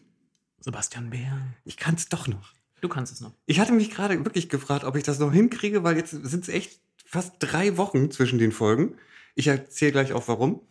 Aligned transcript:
Sebastian 0.59 1.09
Bär. 1.09 1.41
ich 1.65 1.77
kann 1.77 1.95
es 1.95 2.09
doch 2.09 2.27
noch. 2.27 2.53
Du 2.81 2.87
kannst 2.87 3.11
es 3.11 3.19
noch. 3.19 3.33
Ich 3.47 3.59
hatte 3.59 3.73
mich 3.73 3.89
gerade 3.89 4.23
wirklich 4.25 4.47
gefragt, 4.47 4.83
ob 4.83 4.95
ich 4.95 5.01
das 5.01 5.17
noch 5.17 5.33
hinkriege, 5.33 5.83
weil 5.83 5.97
jetzt 5.97 6.11
sind 6.11 6.43
es 6.43 6.49
echt 6.49 6.79
fast 7.03 7.33
drei 7.39 7.77
Wochen 7.77 8.11
zwischen 8.11 8.37
den 8.37 8.51
Folgen. 8.51 8.93
Ich 9.33 9.47
erzähle 9.47 9.93
gleich 9.93 10.13
auch 10.13 10.27
warum. 10.27 10.61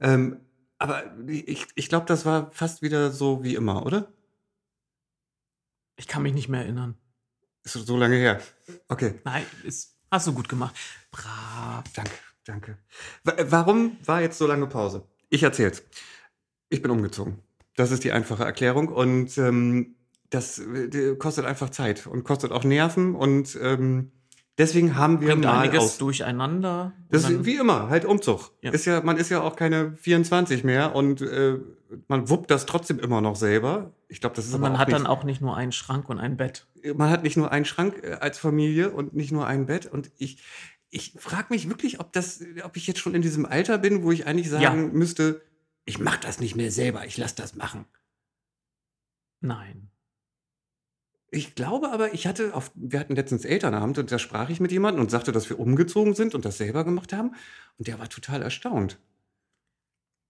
Ähm, 0.00 0.40
aber 0.76 1.16
ich, 1.26 1.66
ich 1.76 1.88
glaube, 1.88 2.04
das 2.04 2.26
war 2.26 2.50
fast 2.50 2.82
wieder 2.82 3.10
so 3.10 3.42
wie 3.42 3.54
immer, 3.54 3.86
oder? 3.86 4.12
Ich 5.96 6.06
kann 6.06 6.22
mich 6.22 6.34
nicht 6.34 6.50
mehr 6.50 6.60
erinnern. 6.60 6.98
Ist 7.64 7.74
so 7.74 7.96
lange 7.96 8.16
her. 8.16 8.40
Okay, 8.88 9.14
Nein, 9.24 9.44
ist, 9.64 9.96
hast 10.10 10.26
du 10.26 10.32
gut 10.32 10.48
gemacht. 10.48 10.74
Brav. 11.10 11.84
danke, 11.94 12.12
danke. 12.44 12.78
Wa- 13.24 13.36
Warum 13.48 13.96
war 14.04 14.20
jetzt 14.22 14.38
so 14.38 14.46
lange 14.46 14.66
Pause? 14.66 15.04
Ich 15.28 15.42
erzähl's. 15.42 15.82
Ich 16.70 16.82
bin 16.82 16.90
umgezogen. 16.90 17.38
Das 17.76 17.90
ist 17.90 18.04
die 18.04 18.12
einfache 18.12 18.44
Erklärung 18.44 18.88
und 18.88 19.36
ähm, 19.38 19.96
das 20.30 20.58
äh, 20.58 21.16
kostet 21.16 21.44
einfach 21.46 21.70
Zeit 21.70 22.06
und 22.06 22.24
kostet 22.24 22.52
auch 22.52 22.64
Nerven 22.64 23.14
und 23.14 23.56
ähm, 23.62 24.12
deswegen 24.58 24.96
haben 24.96 25.20
wir 25.20 25.28
Bringt 25.28 25.44
mal 25.44 25.60
einiges 25.60 25.80
aus 25.80 25.98
durcheinander. 25.98 26.92
Das 27.10 27.28
ist 27.28 27.44
wie 27.44 27.54
immer, 27.54 27.88
halt 27.88 28.04
Umzug. 28.04 28.50
Ja. 28.62 28.72
Ist 28.72 28.84
ja, 28.84 29.00
man 29.02 29.16
ist 29.16 29.30
ja 29.30 29.40
auch 29.40 29.56
keine 29.56 29.96
24 29.96 30.64
mehr 30.64 30.94
und 30.94 31.20
äh, 31.22 31.58
man 32.08 32.28
wuppt 32.28 32.50
das 32.50 32.66
trotzdem 32.66 32.98
immer 32.98 33.20
noch 33.20 33.36
selber. 33.36 33.92
Ich 34.08 34.20
glaube, 34.20 34.36
das 34.36 34.46
ist 34.46 34.54
und 34.54 34.60
aber 34.60 34.70
man 34.70 34.78
hat 34.78 34.92
dann 34.92 35.06
auch 35.06 35.24
nicht 35.24 35.40
nur 35.40 35.56
einen 35.56 35.72
Schrank 35.72 36.08
und 36.08 36.18
ein 36.18 36.36
Bett. 36.36 36.66
man 36.94 37.10
hat 37.10 37.22
nicht 37.22 37.36
nur 37.36 37.50
einen 37.50 37.64
Schrank 37.64 38.02
äh, 38.02 38.14
als 38.14 38.38
Familie 38.38 38.90
und 38.90 39.14
nicht 39.14 39.32
nur 39.32 39.46
ein 39.46 39.66
Bett 39.66 39.86
und 39.86 40.10
ich 40.18 40.42
ich 40.90 41.14
frage 41.18 41.46
mich 41.50 41.68
wirklich, 41.68 42.00
ob 42.00 42.12
das 42.12 42.42
ob 42.64 42.76
ich 42.76 42.86
jetzt 42.86 42.98
schon 43.00 43.14
in 43.14 43.22
diesem 43.22 43.46
Alter 43.46 43.78
bin, 43.78 44.02
wo 44.02 44.12
ich 44.12 44.26
eigentlich 44.26 44.48
sagen 44.50 44.62
Ja. 44.62 44.72
müsste, 44.74 45.42
ich 45.84 45.98
mache 45.98 46.20
das 46.20 46.40
nicht 46.40 46.56
mehr 46.56 46.70
selber, 46.72 47.04
ich 47.06 47.16
lasse 47.16 47.36
das 47.36 47.54
machen. 47.54 47.84
Nein. 49.40 49.87
Ich 51.30 51.54
glaube 51.54 51.90
aber, 51.90 52.14
ich 52.14 52.26
hatte 52.26 52.54
auf, 52.54 52.70
wir 52.74 52.98
hatten 53.00 53.14
letztens 53.14 53.44
Elternabend 53.44 53.98
und 53.98 54.10
da 54.10 54.18
sprach 54.18 54.48
ich 54.48 54.60
mit 54.60 54.72
jemandem 54.72 55.02
und 55.02 55.10
sagte, 55.10 55.30
dass 55.30 55.50
wir 55.50 55.60
umgezogen 55.60 56.14
sind 56.14 56.34
und 56.34 56.44
das 56.44 56.56
selber 56.58 56.84
gemacht 56.84 57.12
haben. 57.12 57.34
Und 57.76 57.86
der 57.86 57.98
war 57.98 58.08
total 58.08 58.40
erstaunt. 58.42 58.98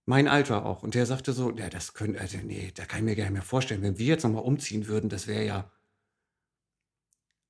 Mein 0.06 0.26
Alter 0.26 0.66
auch. 0.66 0.82
Und 0.82 0.94
der 0.94 1.06
sagte 1.06 1.32
so, 1.32 1.50
ja, 1.52 1.68
das 1.68 1.94
könnte, 1.94 2.20
also 2.20 2.38
nee, 2.38 2.72
da 2.74 2.84
kann 2.84 3.00
ich 3.00 3.04
mir 3.04 3.14
gar 3.14 3.24
nicht 3.24 3.32
mehr 3.34 3.42
vorstellen. 3.42 3.82
Wenn 3.82 3.98
wir 3.98 4.06
jetzt 4.06 4.24
nochmal 4.24 4.42
umziehen 4.42 4.88
würden, 4.88 5.08
das 5.08 5.26
wäre 5.28 5.44
ja. 5.44 5.70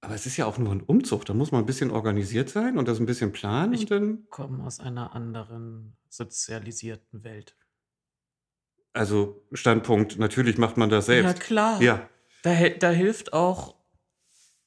Aber 0.00 0.14
es 0.14 0.26
ist 0.26 0.36
ja 0.36 0.44
auch 0.46 0.58
nur 0.58 0.72
ein 0.72 0.82
Umzug. 0.82 1.24
Da 1.24 1.34
muss 1.34 1.50
man 1.50 1.62
ein 1.62 1.66
bisschen 1.66 1.91
organisiert 1.91 2.50
sein 2.50 2.76
und 2.78 2.86
das 2.86 3.00
ein 3.00 3.06
bisschen 3.06 3.32
planen. 3.32 3.72
Ich- 3.72 3.88
Kommen 4.30 4.60
aus 4.60 4.78
einer 4.80 5.14
anderen 5.14 5.96
sozialisierten 6.10 7.24
Welt. 7.24 7.56
also 8.92 9.46
Standpunkt, 9.52 10.19
natürlich 10.19 10.58
macht 10.58 10.76
man 10.76 10.91
das 10.91 11.06
Ja, 11.06 11.14
selbst. 11.22 11.41
klar. 11.41 11.80
Ja, 11.80 12.08
Da, 12.48 12.68
da 12.70 12.91
hilft 12.91 13.32
auch 13.32 13.74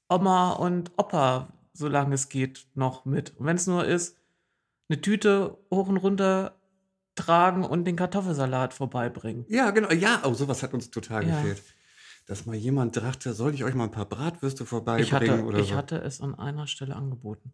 Oma 0.09 0.51
und 0.53 0.91
Opa, 0.97 1.51
solange 1.73 2.15
es 2.15 2.29
geht, 2.29 2.67
noch 2.75 3.05
mit. 3.05 3.35
Und 3.37 3.45
wenn 3.45 3.55
es 3.55 3.65
nur 3.67 3.85
ist, 3.85 4.17
eine 4.89 5.01
Tüte 5.01 5.57
hoch 5.73 5.87
und 5.87 5.97
runter 5.97 6.55
tragen 7.15 7.63
und 7.65 7.85
den 7.85 7.95
Kartoffelsalat 7.95 8.73
vorbeibringen. 8.73 9.45
ja, 9.47 9.71
genau. 9.71 9.91
Ja, 9.91 10.21
oh, 10.25 10.33
sowas 10.33 10.63
hat 10.63 10.73
uns 10.73 10.91
total 10.91 11.27
Ja. 11.27 11.41
gefehlt. 11.41 11.63
Dass 12.27 12.45
mal 12.45 12.55
jemand 12.55 12.95
dachte, 12.97 13.33
soll 13.33 13.53
ich 13.53 13.63
euch 13.63 13.73
mal 13.73 13.85
ein 13.85 13.91
paar 13.91 14.05
Bratwürste 14.05 14.65
vorbeibringen 14.65 15.03
Ich 15.07 15.13
hatte, 15.13 15.43
oder 15.43 15.59
ich 15.59 15.69
so. 15.69 15.75
hatte 15.75 15.97
es 16.01 16.21
an 16.21 16.35
einer 16.35 16.67
Stelle 16.67 16.95
angeboten. 16.95 17.51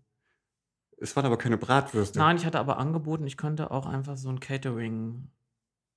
Es 0.99 1.15
waren 1.15 1.25
aber 1.25 1.37
keine 1.37 1.57
Bratwürste. 1.57 2.19
Nein, 2.19 2.37
ich 2.37 2.45
hatte 2.45 2.59
aber 2.59 2.77
angeboten, 2.77 3.25
ich 3.25 3.37
könnte 3.37 3.71
auch 3.71 3.85
einfach 3.85 4.17
so 4.17 4.29
ein 4.29 4.39
Catering. 4.39 5.29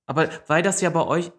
Aber 0.05 0.29
weil 0.47 0.61
das 0.63 0.79
ja 0.81 0.89
bei 0.89 1.05
euch 1.05 1.31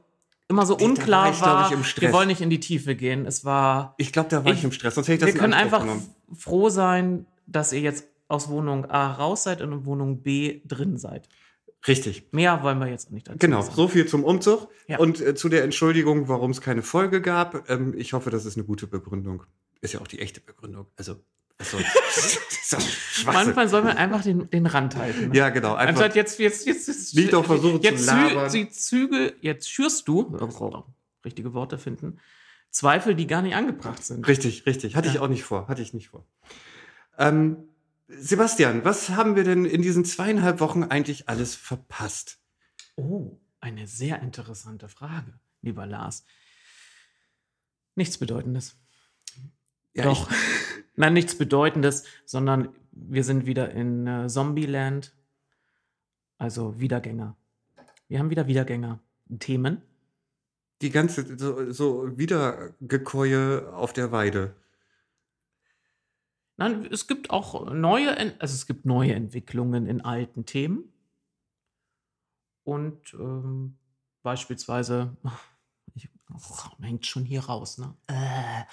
immer 0.52 0.66
so 0.66 0.76
unklar 0.76 1.30
ich, 1.30 1.40
war, 1.40 1.66
ich, 1.66 1.72
im 1.72 1.84
wir 2.02 2.12
wollen 2.12 2.28
nicht 2.28 2.40
in 2.40 2.50
die 2.50 2.60
Tiefe 2.60 2.94
gehen. 2.94 3.26
Es 3.26 3.44
war. 3.44 3.94
Ich 3.98 4.12
glaube, 4.12 4.28
da 4.28 4.44
war 4.44 4.52
ich, 4.52 4.58
Ich- 4.58 4.64
im 4.64 4.72
Stress, 4.72 4.94
sonst 4.94 5.08
hätte 5.08 5.14
ich 5.14 5.20
das 5.20 5.34
wir 5.34 5.40
können 5.40 5.54
einfach 5.54 5.80
genommen. 5.80 6.08
froh 6.34 6.68
sein, 6.68 7.26
dass 7.46 7.72
ihr 7.72 7.80
jetzt 7.80 8.06
aus 8.28 8.48
Wohnung 8.48 8.86
A 8.86 9.12
raus 9.12 9.42
seid 9.42 9.60
und 9.62 9.72
in 9.72 9.84
Wohnung 9.84 10.22
B 10.22 10.60
drin 10.66 10.96
seid. 10.96 11.28
Richtig. 11.88 12.28
Mehr 12.32 12.62
wollen 12.62 12.78
wir 12.78 12.86
jetzt 12.86 13.10
nicht 13.10 13.26
dazu 13.26 13.38
Genau, 13.38 13.60
sagen. 13.62 13.74
so 13.74 13.88
viel 13.88 14.06
zum 14.06 14.22
Umzug. 14.24 14.68
Ja. 14.86 14.98
Und 14.98 15.20
äh, 15.20 15.34
zu 15.34 15.48
der 15.48 15.64
Entschuldigung, 15.64 16.28
warum 16.28 16.52
es 16.52 16.60
keine 16.60 16.82
Folge 16.82 17.20
gab. 17.20 17.68
Ähm, 17.68 17.92
ich 17.96 18.12
hoffe, 18.12 18.30
das 18.30 18.44
ist 18.44 18.56
eine 18.56 18.64
gute 18.64 18.86
Begründung. 18.86 19.42
Ist 19.80 19.92
ja 19.94 20.00
auch 20.00 20.06
die 20.06 20.20
echte 20.20 20.40
Begründung. 20.40 20.86
Also, 20.96 21.16
doch 21.70 21.80
Schwachsinn. 22.70 23.24
Manchmal 23.32 23.68
soll 23.68 23.82
man 23.82 23.96
einfach 23.96 24.22
den, 24.22 24.48
den 24.50 24.66
Rand 24.66 24.96
halten. 24.96 25.32
Ja, 25.34 25.50
genau. 25.50 25.74
Einfach, 25.74 25.88
Anstatt 26.02 26.16
jetzt, 26.16 26.38
jetzt, 26.38 26.66
jetzt, 26.66 26.88
jetzt, 26.88 27.14
Nicht 27.14 27.32
doch 27.32 27.44
versuchen 27.44 27.80
zu 27.82 27.88
jetzt 27.88 28.06
labern. 28.06 28.50
die 28.52 28.68
Züge, 28.70 29.34
jetzt 29.40 29.70
schürst 29.70 30.08
du, 30.08 30.36
richtige 31.24 31.54
Worte 31.54 31.78
finden, 31.78 32.18
Zweifel, 32.70 33.14
die 33.14 33.26
gar 33.26 33.42
nicht 33.42 33.54
angebracht 33.54 34.02
sind. 34.04 34.26
richtig, 34.26 34.64
richtig. 34.66 34.96
Hatte 34.96 35.08
ich 35.08 35.14
Ja. 35.14 35.20
auch 35.20 35.28
nicht 35.28 35.44
vor. 35.44 35.68
Hatte 35.68 35.82
ich 35.82 35.92
nicht 35.92 36.08
vor. 36.08 36.26
Ähm, 37.18 37.58
Sebastian, 38.08 38.84
was 38.84 39.10
haben 39.10 39.36
wir 39.36 39.44
denn 39.44 39.64
in 39.64 39.82
diesen 39.82 40.04
zweieinhalb 40.04 40.60
Wochen 40.60 40.82
eigentlich 40.84 41.28
alles 41.28 41.54
verpasst? 41.54 42.38
Oh, 42.96 43.38
eine 43.60 43.86
sehr 43.86 44.20
interessante 44.22 44.88
Frage, 44.88 45.38
lieber 45.60 45.86
Lars. 45.86 46.24
Nichts 47.94 48.16
Bedeutendes. 48.18 48.76
Ja, 49.94 50.04
Doch. 50.04 50.30
Nein, 50.96 51.14
nichts 51.14 51.36
Bedeutendes, 51.36 52.04
sondern 52.24 52.68
wir 52.92 53.24
sind 53.24 53.46
wieder 53.46 53.70
in 53.70 54.06
äh, 54.06 54.28
Zombieland. 54.28 55.14
Also 56.38 56.78
Wiedergänger. 56.78 57.36
Wir 58.08 58.18
haben 58.18 58.30
wieder 58.30 58.46
Wiedergänger. 58.46 59.00
Themen. 59.38 59.82
Die 60.82 60.90
ganze 60.90 61.38
so, 61.38 61.72
so 61.72 62.18
Wiedergekäue 62.18 63.72
auf 63.72 63.92
der 63.92 64.12
Weide. 64.12 64.54
Nein, 66.56 66.86
es 66.90 67.06
gibt 67.06 67.30
auch 67.30 67.72
neue, 67.72 68.16
also 68.40 68.54
es 68.54 68.66
gibt 68.66 68.84
neue 68.84 69.14
Entwicklungen 69.14 69.86
in 69.86 70.00
alten 70.02 70.44
Themen. 70.44 70.92
Und 72.64 73.14
ähm, 73.14 73.78
beispielsweise, 74.22 75.16
ich, 75.94 76.08
oh, 76.32 76.82
hängt 76.82 77.06
schon 77.06 77.24
hier 77.24 77.44
raus, 77.44 77.78
ne? 77.78 77.94
Äh. 78.08 78.64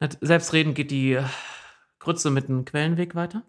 Selbstredend 0.00 0.74
geht 0.74 0.90
die 0.90 1.18
Grütze 1.98 2.30
mit 2.30 2.48
dem 2.48 2.64
Quellenweg 2.64 3.14
weiter. 3.14 3.42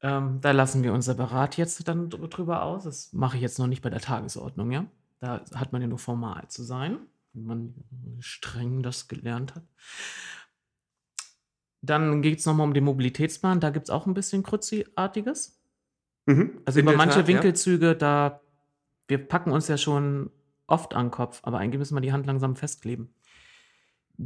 Ähm, 0.00 0.40
da 0.40 0.50
lassen 0.50 0.82
wir 0.82 0.92
uns 0.92 1.04
separat 1.04 1.56
jetzt 1.56 1.86
dann 1.86 2.10
dr- 2.10 2.28
drüber 2.28 2.62
aus. 2.62 2.84
Das 2.84 3.12
mache 3.12 3.36
ich 3.36 3.42
jetzt 3.42 3.58
noch 3.58 3.68
nicht 3.68 3.82
bei 3.82 3.90
der 3.90 4.00
Tagesordnung, 4.00 4.70
ja? 4.72 4.86
Da 5.20 5.44
hat 5.54 5.72
man 5.72 5.80
ja 5.80 5.88
nur 5.88 5.98
formal 5.98 6.48
zu 6.48 6.64
sein, 6.64 6.98
wenn 7.32 7.44
man 7.44 7.74
streng 8.18 8.82
das 8.82 9.06
gelernt 9.06 9.54
hat. 9.54 9.62
Dann 11.80 12.20
geht 12.20 12.40
es 12.40 12.46
nochmal 12.46 12.66
um 12.66 12.74
den 12.74 12.84
Mobilitätsplan. 12.84 13.60
Da 13.60 13.70
gibt 13.70 13.86
es 13.86 13.90
auch 13.90 14.06
ein 14.06 14.14
bisschen 14.14 14.42
Krützi-artiges. 14.42 15.60
Mhm. 16.26 16.60
Also 16.64 16.80
über 16.80 16.96
manche 16.96 17.20
Tat, 17.20 17.28
ja. 17.28 17.34
Winkelzüge, 17.34 17.96
da 17.96 18.40
wir 19.08 19.18
packen 19.18 19.50
uns 19.50 19.68
ja 19.68 19.76
schon 19.76 20.30
oft 20.66 20.94
an 20.94 21.06
den 21.06 21.10
Kopf, 21.10 21.40
aber 21.42 21.58
eigentlich 21.58 21.78
müssen 21.78 21.96
wir 21.96 22.00
die 22.00 22.12
Hand 22.12 22.26
langsam 22.26 22.56
festkleben. 22.56 23.14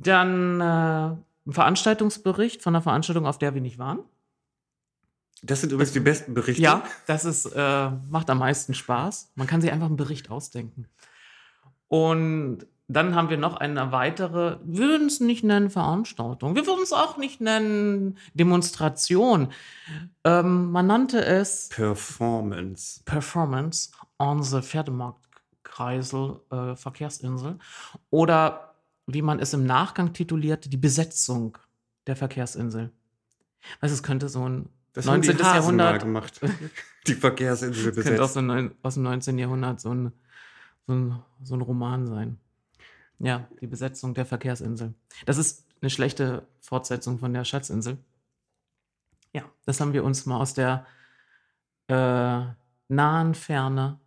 Dann 0.02 0.60
äh, 0.60 1.16
ein 1.46 1.52
Veranstaltungsbericht 1.52 2.62
von 2.62 2.74
einer 2.74 2.82
Veranstaltung, 2.82 3.26
auf 3.26 3.38
der 3.38 3.54
wir 3.54 3.60
nicht 3.60 3.78
waren. 3.78 4.00
Das 5.42 5.60
sind 5.60 5.72
übrigens 5.72 5.92
die 5.92 6.00
besten 6.00 6.34
Berichte. 6.34 6.62
Ja, 6.62 6.82
das 7.06 7.24
ist, 7.24 7.46
äh, 7.46 7.90
macht 8.10 8.30
am 8.30 8.38
meisten 8.38 8.74
Spaß. 8.74 9.32
Man 9.34 9.46
kann 9.46 9.60
sich 9.60 9.70
einfach 9.70 9.86
einen 9.86 9.96
Bericht 9.96 10.30
ausdenken. 10.30 10.88
Und 11.88 12.66
dann 12.88 13.14
haben 13.14 13.30
wir 13.30 13.36
noch 13.36 13.56
eine 13.56 13.90
weitere, 13.90 14.58
wir 14.64 14.88
würden 14.88 15.08
es 15.08 15.20
nicht 15.20 15.42
nennen 15.42 15.70
Veranstaltung, 15.70 16.54
wir 16.54 16.66
würden 16.66 16.82
es 16.82 16.92
auch 16.92 17.16
nicht 17.16 17.40
nennen 17.40 18.16
Demonstration. 18.34 19.52
Ähm, 20.24 20.70
man 20.70 20.86
nannte 20.86 21.24
es 21.24 21.68
Performance. 21.68 23.02
Performance 23.04 23.90
on 24.18 24.42
the 24.42 24.62
Pferdemarktkreisel 24.62 26.40
äh, 26.50 26.76
Verkehrsinsel 26.76 27.58
oder 28.10 28.75
wie 29.06 29.22
man 29.22 29.38
es 29.38 29.52
im 29.52 29.64
Nachgang 29.66 30.12
titulierte, 30.12 30.68
die 30.68 30.76
Besetzung 30.76 31.58
der 32.06 32.16
Verkehrsinsel. 32.16 32.90
Also 33.80 33.94
es 33.94 34.02
könnte 34.02 34.28
so 34.28 34.48
ein 34.48 34.68
Das 34.92 35.06
haben 35.06 35.22
die 35.22 35.28
19. 35.28 35.44
Hasen 35.46 35.76
mal 35.76 35.84
Jahrhundert, 35.84 36.02
gemacht. 36.02 36.40
Die 37.06 37.14
Verkehrsinsel 37.14 37.92
das 37.92 38.04
könnte 38.04 38.22
aus 38.22 38.34
besetzt. 38.34 38.36
dem, 38.36 38.46
neun- 38.46 38.74
aus 38.82 38.94
dem 38.94 39.02
19. 39.04 39.38
Jahrhundert 39.38 39.80
so 39.80 39.92
ein, 39.94 40.12
so, 40.86 40.92
ein, 40.94 41.22
so 41.42 41.54
ein 41.54 41.60
Roman 41.60 42.06
sein. 42.08 42.38
Ja, 43.18 43.48
die 43.60 43.66
Besetzung 43.66 44.12
der 44.14 44.26
Verkehrsinsel. 44.26 44.92
Das 45.24 45.38
ist 45.38 45.64
eine 45.80 45.88
schlechte 45.90 46.46
Fortsetzung 46.60 47.18
von 47.18 47.32
der 47.32 47.44
Schatzinsel. 47.44 47.96
Ja, 49.32 49.42
das 49.64 49.80
haben 49.80 49.92
wir 49.92 50.02
uns 50.04 50.26
mal 50.26 50.38
aus 50.40 50.52
der 50.54 50.84
äh, 51.88 52.42
nahen 52.88 53.34
Ferne 53.34 53.98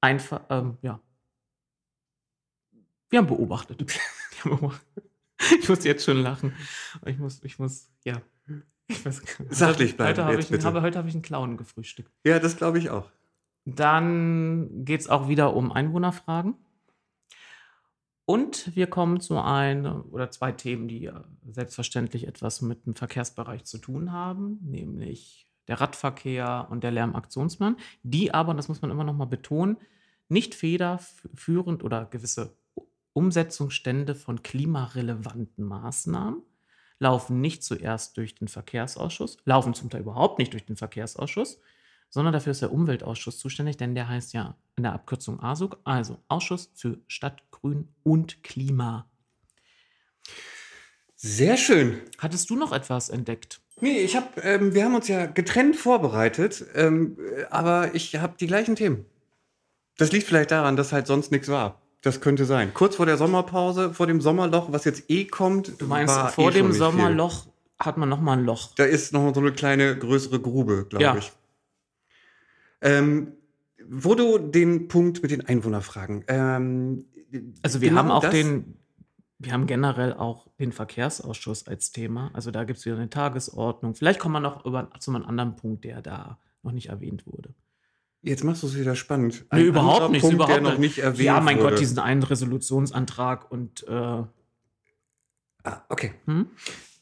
einfach, 0.00 0.40
ähm, 0.50 0.78
ja. 0.82 1.00
Wir 3.10 3.18
haben 3.18 3.26
beobachtet. 3.26 3.84
Ich 5.60 5.68
muss 5.68 5.84
jetzt 5.84 6.04
schon 6.04 6.16
lachen. 6.16 6.54
Ich 7.04 7.18
muss, 7.18 7.42
ich 7.44 7.58
muss, 7.58 7.90
ja. 8.04 8.22
Ich 8.88 9.04
weiß, 9.04 9.20
Sachlich 9.50 9.96
bleiben 9.96 10.10
Heute 10.10 10.24
habe 10.24 10.40
ich, 10.40 10.64
habe, 10.64 10.80
heute 10.80 10.98
habe 10.98 11.08
ich 11.08 11.14
einen 11.14 11.22
Clown 11.22 11.56
gefrühstückt. 11.58 12.10
Ja, 12.24 12.38
das 12.38 12.56
glaube 12.56 12.78
ich 12.78 12.88
auch. 12.88 13.10
Dann 13.66 14.84
geht 14.84 15.00
es 15.00 15.08
auch 15.08 15.28
wieder 15.28 15.54
um 15.54 15.72
Einwohnerfragen. 15.72 16.54
Und 18.24 18.74
wir 18.74 18.88
kommen 18.88 19.20
zu 19.20 19.38
ein 19.38 19.86
oder 19.86 20.30
zwei 20.30 20.52
Themen, 20.52 20.88
die 20.88 21.10
selbstverständlich 21.48 22.26
etwas 22.26 22.60
mit 22.60 22.86
dem 22.86 22.96
Verkehrsbereich 22.96 23.64
zu 23.64 23.78
tun 23.78 24.12
haben, 24.12 24.58
nämlich 24.62 25.46
der 25.68 25.80
Radverkehr 25.80 26.66
und 26.70 26.82
der 26.82 26.90
Lärmaktionsplan, 26.90 27.76
die 28.02 28.34
aber, 28.34 28.50
und 28.50 28.56
das 28.56 28.68
muss 28.68 28.82
man 28.82 28.90
immer 28.90 29.04
noch 29.04 29.14
mal 29.14 29.26
betonen, 29.26 29.76
nicht 30.28 30.54
federführend 30.54 31.84
oder 31.84 32.04
gewisse 32.06 32.56
Umsetzungsstände 33.16 34.14
von 34.14 34.42
klimarelevanten 34.42 35.64
Maßnahmen 35.64 36.42
laufen 36.98 37.40
nicht 37.40 37.64
zuerst 37.64 38.16
durch 38.18 38.34
den 38.34 38.48
Verkehrsausschuss, 38.48 39.38
laufen 39.44 39.72
zum 39.72 39.88
Teil 39.88 40.02
überhaupt 40.02 40.38
nicht 40.38 40.52
durch 40.52 40.66
den 40.66 40.76
Verkehrsausschuss, 40.76 41.58
sondern 42.10 42.34
dafür 42.34 42.50
ist 42.50 42.60
der 42.60 42.72
Umweltausschuss 42.72 43.38
zuständig, 43.38 43.78
denn 43.78 43.94
der 43.94 44.08
heißt 44.08 44.34
ja 44.34 44.56
in 44.76 44.82
der 44.82 44.92
Abkürzung 44.92 45.40
ASUG, 45.40 45.78
also 45.84 46.18
Ausschuss 46.28 46.70
für 46.74 46.98
Stadt, 47.06 47.42
Grün 47.50 47.88
und 48.02 48.42
Klima. 48.42 49.10
Sehr 51.14 51.56
schön. 51.56 52.02
Hattest 52.18 52.50
du 52.50 52.56
noch 52.56 52.72
etwas 52.72 53.08
entdeckt? 53.08 53.62
Nee, 53.80 54.00
ich 54.00 54.14
habe, 54.14 54.42
ähm, 54.42 54.74
wir 54.74 54.84
haben 54.84 54.94
uns 54.94 55.08
ja 55.08 55.24
getrennt 55.24 55.76
vorbereitet, 55.76 56.66
ähm, 56.74 57.18
äh, 57.18 57.44
aber 57.44 57.94
ich 57.94 58.16
habe 58.16 58.36
die 58.38 58.46
gleichen 58.46 58.76
Themen. 58.76 59.06
Das 59.96 60.12
liegt 60.12 60.26
vielleicht 60.26 60.50
daran, 60.50 60.76
dass 60.76 60.92
halt 60.92 61.06
sonst 61.06 61.32
nichts 61.32 61.48
war. 61.48 61.80
Das 62.06 62.20
könnte 62.20 62.44
sein. 62.44 62.72
Kurz 62.72 62.94
vor 62.94 63.06
der 63.06 63.16
Sommerpause, 63.16 63.92
vor 63.92 64.06
dem 64.06 64.20
Sommerloch, 64.20 64.70
was 64.70 64.84
jetzt 64.84 65.10
eh 65.10 65.24
kommt. 65.24 65.80
Du 65.80 65.86
meinst, 65.86 66.16
vor 66.16 66.50
eh 66.50 66.54
dem 66.54 66.70
Sommerloch 66.70 67.48
hat 67.80 67.96
man 67.96 68.08
noch 68.08 68.20
mal 68.20 68.38
ein 68.38 68.44
Loch. 68.44 68.68
Viel. 68.68 68.74
Da 68.76 68.84
ist 68.84 69.12
noch 69.12 69.34
so 69.34 69.40
eine 69.40 69.50
kleine, 69.50 69.98
größere 69.98 70.38
Grube, 70.40 70.86
glaube 70.88 71.02
Ja. 71.02 71.16
ich. 71.16 71.32
Ähm, 72.80 73.32
wo 73.88 74.14
du 74.14 74.38
den 74.38 74.86
Punkt 74.86 75.20
mit 75.20 75.32
den 75.32 75.44
Einwohnerfragen. 75.46 76.24
Ähm, 76.28 77.06
Also 77.62 77.80
wir 77.80 77.88
genau 77.88 78.02
haben 78.02 78.10
auch 78.12 78.30
den, 78.30 78.76
wir 79.40 79.52
haben 79.52 79.66
generell 79.66 80.14
auch 80.14 80.46
den 80.60 80.70
Verkehrsausschuss 80.70 81.66
als 81.66 81.90
Thema. 81.90 82.30
Also 82.34 82.52
da 82.52 82.62
gibt 82.62 82.78
es 82.78 82.86
wieder 82.86 82.94
eine 82.98 83.10
Tagesordnung. 83.10 83.96
Vielleicht 83.96 84.20
kommen 84.20 84.34
wir 84.34 84.40
noch 84.40 84.64
über, 84.64 84.90
zu 85.00 85.12
einem 85.12 85.24
anderen 85.24 85.56
Punkt, 85.56 85.82
der 85.84 86.02
da 86.02 86.38
noch 86.62 86.70
nicht 86.70 86.88
erwähnt 86.88 87.26
wurde. 87.26 87.52
Jetzt 88.26 88.42
machst 88.44 88.62
du 88.62 88.66
es 88.66 88.76
wieder 88.76 88.96
spannend. 88.96 89.44
Nee, 89.52 89.62
überhaupt 89.62 90.10
nicht, 90.10 90.20
Punkt, 90.22 90.34
überhaupt 90.34 90.54
der 90.56 90.60
noch 90.62 90.78
nicht 90.78 90.98
erwähnt 90.98 91.24
Ja, 91.26 91.40
mein 91.40 91.58
wurde. 91.58 91.70
Gott, 91.70 91.80
diesen 91.80 91.98
einen 92.00 92.22
Resolutionsantrag 92.24 93.50
und 93.50 93.86
äh, 93.88 93.92
Ah, 95.64 95.82
okay. 95.88 96.12
hm? 96.26 96.46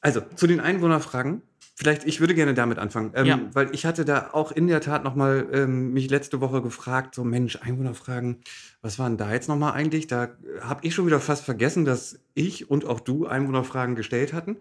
Also 0.00 0.20
zu 0.36 0.46
den 0.46 0.60
Einwohnerfragen. 0.60 1.42
Vielleicht, 1.76 2.04
ich 2.04 2.20
würde 2.20 2.34
gerne 2.36 2.54
damit 2.54 2.78
anfangen, 2.78 3.10
ähm, 3.14 3.26
Ja. 3.26 3.40
weil 3.52 3.74
ich 3.74 3.84
hatte 3.84 4.04
da 4.04 4.30
auch 4.32 4.52
in 4.52 4.68
der 4.68 4.80
Tat 4.80 5.02
noch 5.02 5.16
mal 5.16 5.48
ähm, 5.52 5.92
mich 5.92 6.08
letzte 6.08 6.40
Woche 6.40 6.62
gefragt, 6.62 7.14
so 7.16 7.24
Mensch, 7.24 7.56
Einwohnerfragen, 7.60 8.42
was 8.80 8.98
waren 8.98 9.16
da 9.16 9.32
jetzt 9.32 9.48
noch 9.48 9.56
mal 9.56 9.72
eigentlich? 9.72 10.06
Da 10.06 10.28
habe 10.60 10.86
ich 10.86 10.94
schon 10.94 11.06
wieder 11.06 11.18
fast 11.20 11.44
vergessen, 11.44 11.84
dass 11.84 12.20
ich 12.34 12.70
und 12.70 12.84
auch 12.84 13.00
du 13.00 13.26
Einwohnerfragen 13.26 13.96
gestellt 13.96 14.32
hatten. 14.32 14.58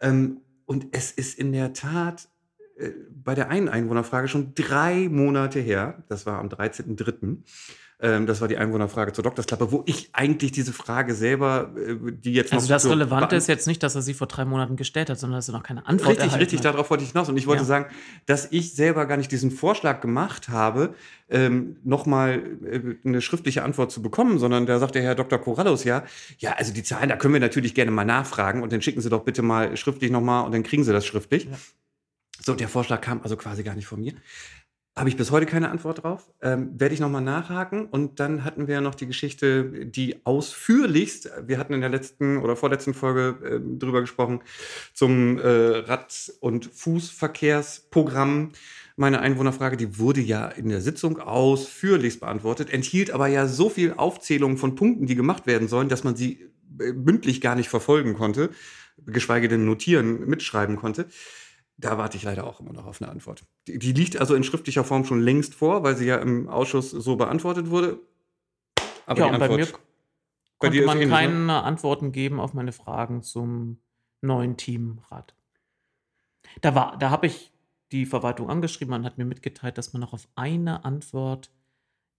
Ähm, 0.00 0.42
und 0.66 0.88
es 0.92 1.12
ist 1.12 1.38
in 1.38 1.52
der 1.52 1.72
Tat 1.72 2.28
äh, 2.78 2.90
bei 3.10 3.34
der 3.34 3.50
einen 3.50 3.68
Einwohnerfrage 3.68 4.28
schon 4.28 4.54
drei 4.54 5.08
Monate 5.08 5.60
her, 5.60 6.02
das 6.08 6.26
war 6.26 6.38
am 6.38 6.48
13.03., 6.48 7.38
ähm, 8.00 8.26
das 8.26 8.40
war 8.40 8.48
die 8.48 8.58
Einwohnerfrage 8.58 9.12
zur 9.12 9.22
Doktorsklappe, 9.22 9.70
wo 9.70 9.84
ich 9.86 10.10
eigentlich 10.12 10.50
diese 10.50 10.72
Frage 10.72 11.14
selber, 11.14 11.70
äh, 11.76 11.96
die 12.12 12.32
jetzt 12.32 12.52
noch 12.52 12.58
Also 12.58 12.68
das 12.68 12.86
Relevante 12.88 13.36
ist 13.36 13.46
jetzt 13.46 13.68
nicht, 13.68 13.82
dass 13.84 13.94
er 13.94 14.02
sie 14.02 14.14
vor 14.14 14.26
drei 14.26 14.44
Monaten 14.44 14.74
gestellt 14.76 15.10
hat, 15.10 15.18
sondern 15.18 15.38
dass 15.38 15.48
er 15.48 15.52
noch 15.52 15.62
keine 15.62 15.86
Antwort 15.86 16.10
Richtig, 16.10 16.24
erhalten 16.24 16.40
richtig, 16.40 16.58
hat. 16.58 16.64
darauf 16.66 16.90
wollte 16.90 17.04
ich 17.04 17.12
hinaus. 17.12 17.28
Und 17.28 17.36
ich 17.36 17.46
wollte 17.46 17.62
Ja. 17.62 17.66
sagen, 17.66 17.86
dass 18.26 18.48
ich 18.50 18.74
selber 18.74 19.06
gar 19.06 19.16
nicht 19.16 19.30
diesen 19.30 19.52
Vorschlag 19.52 20.00
gemacht 20.00 20.48
habe, 20.48 20.94
ähm, 21.30 21.76
nochmal 21.84 22.42
äh, 22.64 22.80
eine 23.08 23.22
schriftliche 23.22 23.62
Antwort 23.62 23.92
zu 23.92 24.02
bekommen, 24.02 24.38
sondern 24.40 24.66
da 24.66 24.80
sagt 24.80 24.96
der 24.96 25.02
Herr 25.02 25.14
Dr. 25.14 25.38
Corrallus 25.38 25.84
ja, 25.84 26.02
ja, 26.38 26.52
also 26.54 26.74
die 26.74 26.82
Zahlen, 26.82 27.08
da 27.08 27.16
können 27.16 27.32
wir 27.34 27.40
natürlich 27.40 27.74
gerne 27.74 27.92
mal 27.92 28.04
nachfragen 28.04 28.62
und 28.62 28.72
dann 28.72 28.82
schicken 28.82 29.00
Sie 29.00 29.08
doch 29.08 29.22
bitte 29.22 29.42
mal 29.42 29.76
schriftlich 29.76 30.10
nochmal 30.10 30.44
und 30.44 30.52
dann 30.52 30.64
kriegen 30.64 30.82
Sie 30.82 30.92
das 30.92 31.06
schriftlich. 31.06 31.44
Ja. 31.44 31.52
So, 32.44 32.54
der 32.54 32.68
Vorschlag 32.68 33.00
kam 33.00 33.22
also 33.22 33.36
quasi 33.36 33.62
gar 33.62 33.74
nicht 33.74 33.86
von 33.86 34.00
mir. 34.00 34.12
Habe 34.96 35.08
ich 35.08 35.16
bis 35.16 35.32
heute 35.32 35.46
keine 35.46 35.70
Antwort 35.70 36.04
drauf. 36.04 36.30
Ähm, 36.40 36.78
Werde 36.78 36.94
ich 36.94 37.00
nochmal 37.00 37.22
nachhaken. 37.22 37.86
Und 37.86 38.20
dann 38.20 38.44
hatten 38.44 38.68
wir 38.68 38.80
noch 38.80 38.94
die 38.94 39.06
Geschichte, 39.06 39.86
die 39.86 40.24
ausführlichst, 40.24 41.30
wir 41.46 41.58
hatten 41.58 41.72
in 41.72 41.80
der 41.80 41.90
letzten 41.90 42.36
oder 42.38 42.54
vorletzten 42.54 42.94
Folge 42.94 43.38
ähm, 43.44 43.78
drüber 43.78 44.02
gesprochen, 44.02 44.42
zum 44.92 45.38
äh, 45.38 45.48
Rad- 45.48 46.32
und 46.40 46.66
Fußverkehrsprogramm. 46.66 48.52
Meine 48.94 49.20
Einwohnerfrage, 49.20 49.76
die 49.76 49.98
wurde 49.98 50.20
ja 50.20 50.46
in 50.46 50.68
der 50.68 50.80
Sitzung 50.80 51.18
ausführlichst 51.18 52.20
beantwortet, 52.20 52.72
enthielt 52.72 53.10
aber 53.10 53.26
ja 53.26 53.48
so 53.48 53.68
viel 53.68 53.94
Aufzählung 53.94 54.58
von 54.58 54.76
Punkten, 54.76 55.06
die 55.06 55.16
gemacht 55.16 55.48
werden 55.48 55.66
sollen, 55.66 55.88
dass 55.88 56.04
man 56.04 56.14
sie 56.14 56.50
äh, 56.78 56.92
mündlich 56.92 57.40
gar 57.40 57.56
nicht 57.56 57.68
verfolgen 57.68 58.14
konnte, 58.14 58.50
geschweige 59.06 59.48
denn 59.48 59.64
notieren, 59.64 60.26
mitschreiben 60.28 60.76
konnte. 60.76 61.08
Da 61.76 61.98
warte 61.98 62.16
ich 62.16 62.22
leider 62.22 62.46
auch 62.46 62.60
immer 62.60 62.72
noch 62.72 62.86
auf 62.86 63.02
eine 63.02 63.10
Antwort. 63.10 63.44
Die, 63.66 63.78
die 63.78 63.92
liegt 63.92 64.16
also 64.16 64.34
in 64.34 64.44
schriftlicher 64.44 64.84
Form 64.84 65.04
schon 65.04 65.20
längst 65.20 65.54
vor, 65.54 65.82
weil 65.82 65.96
sie 65.96 66.06
ja 66.06 66.16
im 66.16 66.48
Ausschuss 66.48 66.90
so 66.90 67.16
beantwortet 67.16 67.70
wurde. 67.70 67.98
Aber 69.06 69.20
ja, 69.20 69.28
die 69.28 69.32
und 69.34 69.38
bei 69.40 69.48
mir 69.48 69.62
Antwort 69.64 69.80
bei 70.58 70.68
konnte 70.68 70.86
man 70.86 70.96
ähnlich, 70.96 71.08
ne? 71.08 71.14
keine 71.14 71.62
Antworten 71.62 72.12
geben 72.12 72.40
auf 72.40 72.54
meine 72.54 72.72
Fragen 72.72 73.22
zum 73.22 73.80
neuen 74.20 74.56
Teamrat. 74.56 75.34
Da 76.60 76.74
war, 76.74 76.96
da 76.98 77.10
habe 77.10 77.26
ich 77.26 77.52
die 77.92 78.06
Verwaltung 78.06 78.50
angeschrieben, 78.50 78.90
man 78.90 79.04
hat 79.04 79.18
mir 79.18 79.24
mitgeteilt, 79.24 79.78
dass 79.78 79.92
man 79.92 80.00
noch 80.00 80.12
auf 80.12 80.28
eine 80.34 80.84
Antwort 80.84 81.50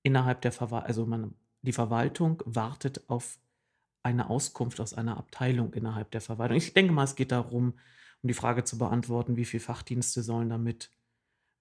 innerhalb 0.04 0.42
der 0.42 0.52
Verwaltung, 0.52 0.88
also 0.88 1.06
man, 1.06 1.34
die 1.62 1.74
Verwaltung 1.74 2.42
wartet 2.46 3.10
auf 3.10 3.40
eine 4.04 4.30
Auskunft 4.30 4.80
aus 4.80 4.94
einer 4.94 5.18
Abteilung 5.18 5.74
innerhalb 5.74 6.12
der 6.12 6.22
Verwaltung. 6.22 6.58
Ich 6.58 6.74
denke 6.74 6.94
mal, 6.94 7.06
es 7.06 7.16
geht 7.16 7.32
darum, 7.32 7.74
um 8.26 8.28
die 8.28 8.34
Frage 8.34 8.64
zu 8.64 8.80
beantworten, 8.80 9.38
wie 9.38 9.46
viele 9.46 9.62
Fachdienste 9.62 10.24
sollen 10.24 10.50
damit 10.50 10.90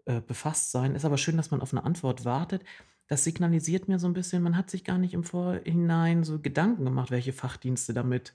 äh, 0.07 0.23
befasst 0.23 0.71
sein. 0.71 0.95
Ist 0.95 1.05
aber 1.05 1.19
schön, 1.19 1.37
dass 1.37 1.51
man 1.51 1.61
auf 1.61 1.75
eine 1.75 1.85
Antwort 1.85 2.25
wartet. 2.25 2.65
Das 3.07 3.23
signalisiert 3.23 3.87
mir 3.87 3.99
so 3.99 4.07
ein 4.07 4.15
bisschen, 4.15 4.43
man 4.43 4.57
hat 4.57 4.71
sich 4.71 4.83
gar 4.83 4.97
nicht 4.97 5.13
im 5.13 5.25
Vorhinein 5.25 6.25
so 6.25 6.39
Gedanken 6.39 6.87
gemacht, 6.87 7.11
welche 7.11 7.35
Fachdienste 7.35 7.93
damit 7.93 8.33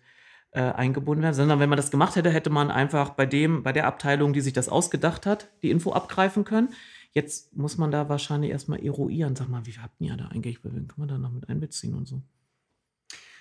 äh, 0.51 0.61
eingebunden 0.61 1.23
werden, 1.23 1.33
sondern 1.33 1.59
wenn 1.59 1.69
man 1.69 1.77
das 1.77 1.89
gemacht 1.89 2.17
hätte, 2.17 2.29
hätte 2.29 2.51
man 2.51 2.69
einfach 2.69 3.09
bei 3.09 3.25
dem, 3.25 3.63
bei 3.63 3.73
der 3.73 3.87
Abteilung, 3.87 4.31
die 4.31 4.41
sich 4.41 4.53
das 4.53 4.69
ausgedacht 4.69 5.25
hat, 5.25 5.49
die 5.63 5.71
Info 5.71 5.91
abgreifen 5.91 6.43
können. 6.43 6.69
Jetzt 7.13 7.57
muss 7.57 7.79
man 7.79 7.89
da 7.89 8.09
wahrscheinlich 8.09 8.51
erstmal 8.51 8.85
eruieren. 8.85 9.35
Sag 9.35 9.49
mal, 9.49 9.65
wie 9.65 9.73
habt 9.79 9.99
ihr 9.99 10.15
da 10.15 10.27
eigentlich? 10.27 10.63
Wen 10.63 10.87
kann 10.87 10.99
man 10.99 11.07
da 11.07 11.17
noch 11.17 11.31
mit 11.31 11.49
einbeziehen 11.49 11.95
und 11.95 12.07
so? 12.07 12.21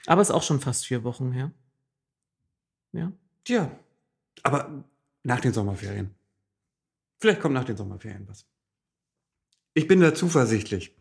Aber 0.06 0.22
ist 0.22 0.30
auch 0.30 0.42
schon 0.42 0.60
fast 0.60 0.86
vier 0.86 1.04
Wochen 1.04 1.32
her. 1.32 1.50
Ja. 2.92 3.12
Tja, 3.44 3.70
aber 4.44 4.84
nach 5.22 5.40
den 5.40 5.52
Sommerferien. 5.52 6.14
Vielleicht 7.18 7.40
kommt 7.40 7.54
nach 7.54 7.64
den 7.64 7.76
Sommerferien 7.76 8.26
was. 8.28 8.46
Ich 9.74 9.86
bin 9.86 10.00
da 10.00 10.14
zuversichtlich. 10.14 10.96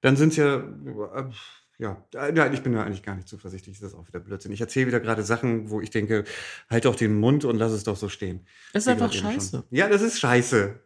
Dann 0.00 0.16
sind 0.16 0.30
es 0.30 0.36
ja, 0.36 0.56
äh, 0.56 1.30
ja, 1.78 2.04
äh, 2.14 2.32
nein, 2.32 2.52
ich 2.52 2.62
bin 2.62 2.72
da 2.72 2.82
eigentlich 2.82 3.02
gar 3.02 3.14
nicht 3.14 3.28
zuversichtlich. 3.28 3.78
Das 3.78 3.92
ist 3.92 3.98
auch 3.98 4.06
wieder 4.08 4.20
Blödsinn. 4.20 4.52
Ich 4.52 4.60
erzähle 4.60 4.86
wieder 4.88 5.00
gerade 5.00 5.22
Sachen, 5.22 5.70
wo 5.70 5.80
ich 5.80 5.90
denke, 5.90 6.24
halt 6.68 6.84
doch 6.84 6.96
den 6.96 7.18
Mund 7.18 7.44
und 7.44 7.56
lass 7.56 7.72
es 7.72 7.84
doch 7.84 7.96
so 7.96 8.08
stehen. 8.08 8.46
Das 8.72 8.82
ist 8.82 8.86
Wie 8.86 8.92
einfach 8.92 9.12
scheiße. 9.12 9.64
Ja, 9.70 9.88
das 9.88 10.02
ist 10.02 10.18
scheiße. 10.18 10.78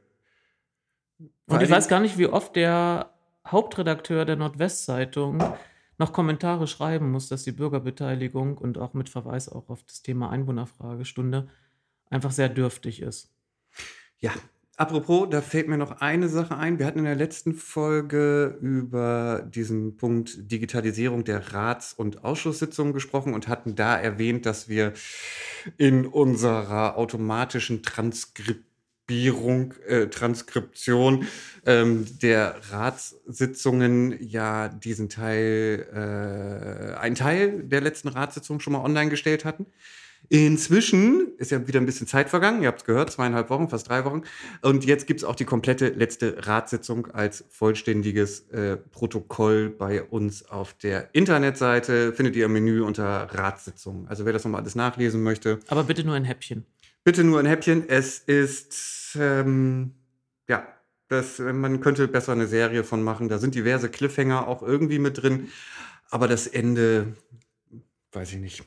Und 1.47 1.63
ich 1.63 1.71
weiß 1.71 1.89
gar 1.89 2.01
nicht, 2.01 2.19
wie 2.19 2.27
oft 2.27 2.57
der 2.57 3.13
Hauptredakteur 3.47 4.25
der 4.25 4.37
Nordwestzeitung 4.37 5.43
noch 5.99 6.13
Kommentare 6.13 6.67
schreiben 6.67 7.11
muss, 7.11 7.29
dass 7.29 7.45
die 7.45 7.53
Bürgerbeteiligung 7.53 8.59
und 8.59 8.79
auch 8.79 8.93
mit 8.93 9.09
Verweis 9.09 9.49
auch 9.49 9.69
auf 9.71 9.83
das 9.85 10.03
Thema 10.03 10.31
Einwohnerfragestunde 10.31 11.49
einfach 12.11 12.33
sehr 12.33 12.49
dürftig 12.49 13.03
ist. 13.03 13.31
Ja, 14.19 14.33
apropos, 14.77 15.29
da 15.31 15.43
fällt 15.43 15.69
mir 15.69 15.77
noch 15.77 16.01
eine 16.01 16.29
Sache 16.29 16.57
ein. 16.57 16.79
Wir 16.79 16.87
hatten 16.87 17.01
in 17.01 17.05
der 17.05 17.15
letzten 17.15 17.55
Folge 17.55 18.59
über 18.61 19.47
diesen 19.49 19.97
Punkt 19.97 20.51
Digitalisierung 20.51 21.25
der 21.25 21.53
Rats- 21.53 21.93
und 21.93 22.25
Ausschusssitzungen 22.25 22.93
gesprochen 22.93 23.35
und 23.35 23.49
hatten 23.49 23.75
da 23.75 23.97
erwähnt, 23.99 24.47
dass 24.47 24.69
wir 24.69 24.93
in 25.77 26.07
unserer 26.07 26.97
automatischen 26.97 27.83
Transkribierung, 27.83 29.75
äh, 29.87 30.07
Transkription 30.09 31.27
ähm, 31.67 32.07
der 32.23 32.57
Ratssitzungen 32.71 34.17
ja 34.21 34.69
diesen 34.69 35.09
Teil, 35.09 35.87
äh, 35.93 36.99
einen 36.99 37.17
Teil 37.17 37.63
der 37.65 37.81
letzten 37.81 38.09
Ratssitzung 38.09 38.61
schon 38.61 38.73
mal 38.73 38.85
online 38.85 39.11
gestellt 39.11 39.45
hatten. 39.45 39.67
Inzwischen 40.29 41.37
ist 41.39 41.51
ja 41.51 41.67
wieder 41.67 41.81
ein 41.81 41.87
bisschen 41.87 42.07
Zeit 42.07 42.29
vergangen, 42.29 42.63
ihr 42.63 42.69
habt 42.69 42.81
es 42.81 42.85
gehört, 42.85 43.11
zweieinhalb 43.11 43.51
Wochen, 43.51 43.69
fast 43.69 43.89
drei 43.89 44.05
Wochen. 44.05 44.23
Und 44.63 44.85
jetzt 44.85 45.07
gibt 45.07 45.21
es 45.21 45.25
auch 45.25 45.35
die 45.35 45.45
komplette 45.45 45.89
letzte 45.91 46.47
Ratssitzung 46.47 47.07
als 47.13 47.45
vollständiges 47.51 48.49
äh, 48.51 48.77
Protokoll 48.77 49.71
bei 49.71 50.03
uns 50.03 50.49
auf 50.49 50.75
der 50.75 51.15
Internetseite. 51.15 52.13
Findet 52.13 52.37
ihr 52.37 52.47
im 52.47 52.53
Menü 52.53 52.83
unter 52.83 53.29
Ratssitzung. 53.33 54.09
Also 54.09 54.25
wer 54.25 54.33
das 54.33 54.45
nochmal 54.45 54.63
alles 54.63 54.75
nachlesen 54.75 55.23
möchte. 55.23 55.61
Aber 55.69 55.85
bitte 55.85 56.05
nur 56.05 56.15
ein 56.15 56.25
Häppchen. 56.25 56.65
Bitte 57.05 57.23
nur 57.23 57.39
ein 57.39 57.47
Häppchen. 57.47 57.89
Es 57.89 58.19
ist, 58.19 59.17
ähm, 59.21 59.93
ja, 60.49 60.67
das, 61.09 61.39
man 61.39 61.81
könnte 61.81 62.09
besser 62.09 62.33
eine 62.33 62.49
Serie 62.49 62.83
von 62.83 63.03
machen. 63.03 63.29
Da 63.29 63.39
sind 63.39 63.55
diverse 63.55 63.89
Cliffhanger 63.89 64.49
auch 64.49 64.63
irgendwie 64.63 64.99
mit 64.99 65.23
drin. 65.23 65.49
Aber 66.11 66.27
das 66.27 66.47
Ende, 66.49 67.15
weiß 68.13 68.33
ich 68.33 68.39
nicht. 68.39 68.65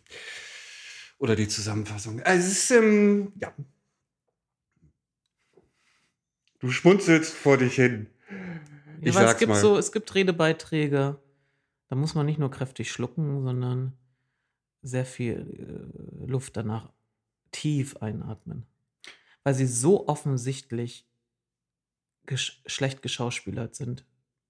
Oder 1.20 1.36
die 1.36 1.48
Zusammenfassung. 1.48 2.22
Also 2.22 2.48
es 2.48 2.52
ist, 2.54 2.72
ähm, 2.72 3.34
ja. 3.40 3.54
Du 6.60 6.72
schmunzelst 6.72 7.34
vor 7.34 7.58
dich 7.58 7.76
hin. 7.76 8.08
Ja, 9.02 9.16
weil 9.16 9.26
es 9.28 9.38
gibt 9.38 9.50
mal. 9.50 9.60
so, 9.60 9.78
es 9.78 9.92
gibt 9.92 10.14
Redebeiträge, 10.16 11.22
da 11.88 11.96
muss 11.96 12.16
man 12.16 12.26
nicht 12.26 12.40
nur 12.40 12.52
kräftig 12.52 12.92
schlucken, 12.92 13.44
sondern 13.44 13.98
sehr 14.82 15.06
viel 15.06 15.92
äh, 16.26 16.26
Luft 16.30 16.58
danach 16.58 16.92
tief 17.52 17.98
einatmen. 17.98 18.66
Weil 19.44 19.54
sie 19.54 19.68
so 19.68 20.08
offensichtlich 20.08 21.08
gesch 22.26 22.62
schlecht 22.66 23.02
geschauspielert 23.02 23.76
sind. 23.76 24.06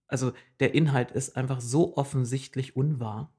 Also 0.07 0.33
der 0.59 0.73
Inhalt 0.73 1.11
ist 1.11 1.35
einfach 1.35 1.61
so 1.61 1.95
offensichtlich 1.97 2.75
unwahr 2.75 3.31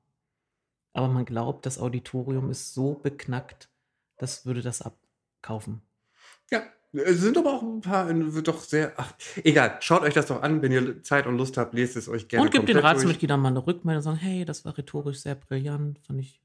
aber 0.92 1.08
man 1.08 1.24
glaubt, 1.24 1.66
das 1.66 1.78
Auditorium 1.78 2.50
ist 2.50 2.74
so 2.74 2.94
beknackt, 2.94 3.70
das 4.16 4.46
würde 4.46 4.62
das 4.62 4.82
abkaufen. 4.82 5.82
Ja, 6.50 6.62
es 6.92 7.20
sind 7.20 7.38
aber 7.38 7.54
auch 7.54 7.62
ein 7.62 7.80
paar 7.80 8.12
doch 8.12 8.60
sehr. 8.62 8.92
Ach, 8.96 9.12
egal, 9.44 9.78
schaut 9.80 10.02
euch 10.02 10.14
das 10.14 10.26
doch 10.26 10.42
an, 10.42 10.60
wenn 10.62 10.72
ihr 10.72 11.02
Zeit 11.02 11.26
und 11.26 11.36
Lust 11.36 11.56
habt, 11.56 11.72
lest 11.74 11.96
es 11.96 12.08
euch 12.08 12.26
gerne. 12.26 12.44
Und 12.44 12.50
gebt 12.50 12.68
den 12.68 12.78
Ratsmitgliedern 12.78 13.40
mal 13.40 13.48
eine 13.48 13.64
Rückmeldung 13.64 13.98
und 13.98 14.02
sagen: 14.02 14.16
Hey, 14.16 14.44
das 14.44 14.64
war 14.64 14.76
rhetorisch 14.76 15.20
sehr 15.20 15.36
brillant, 15.36 16.00
fand 16.00 16.20
ich 16.20 16.40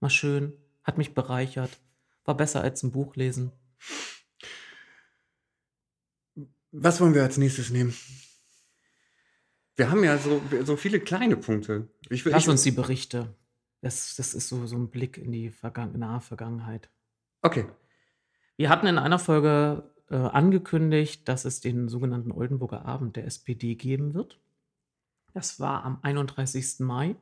mal 0.00 0.08
schön, 0.08 0.54
hat 0.82 0.96
mich 0.96 1.14
bereichert, 1.14 1.78
war 2.24 2.36
besser 2.36 2.62
als 2.62 2.82
ein 2.82 2.92
Buch 2.92 3.16
lesen. 3.16 3.52
Was 6.72 7.00
wollen 7.00 7.14
wir 7.14 7.22
als 7.22 7.36
nächstes 7.36 7.70
nehmen? 7.70 7.94
Wir 9.76 9.90
haben 9.90 10.04
ja 10.04 10.18
so, 10.18 10.40
so 10.64 10.76
viele 10.76 11.00
kleine 11.00 11.36
Punkte. 11.36 11.88
Ich, 12.08 12.24
Lass 12.24 12.44
ich, 12.44 12.48
uns 12.48 12.62
die 12.62 12.70
Berichte. 12.70 13.34
Das, 13.80 14.16
das 14.16 14.34
ist 14.34 14.48
so, 14.48 14.66
so 14.66 14.76
ein 14.76 14.90
Blick 14.90 15.18
in 15.18 15.32
die 15.32 15.50
Vergangen 15.50 15.98
nahe 15.98 16.20
Vergangenheit. 16.20 16.88
Okay. 17.42 17.66
Wir 18.56 18.68
hatten 18.68 18.86
in 18.86 18.98
einer 18.98 19.18
Folge 19.18 19.90
äh, 20.10 20.16
angekündigt, 20.16 21.28
dass 21.28 21.44
es 21.44 21.60
den 21.60 21.88
sogenannten 21.88 22.30
Oldenburger 22.30 22.84
Abend 22.84 23.16
der 23.16 23.26
SPD 23.26 23.74
geben 23.74 24.14
wird. 24.14 24.40
Das 25.32 25.58
war 25.58 25.84
am 25.84 25.98
31. 26.02 26.80
Mai. 26.80 27.16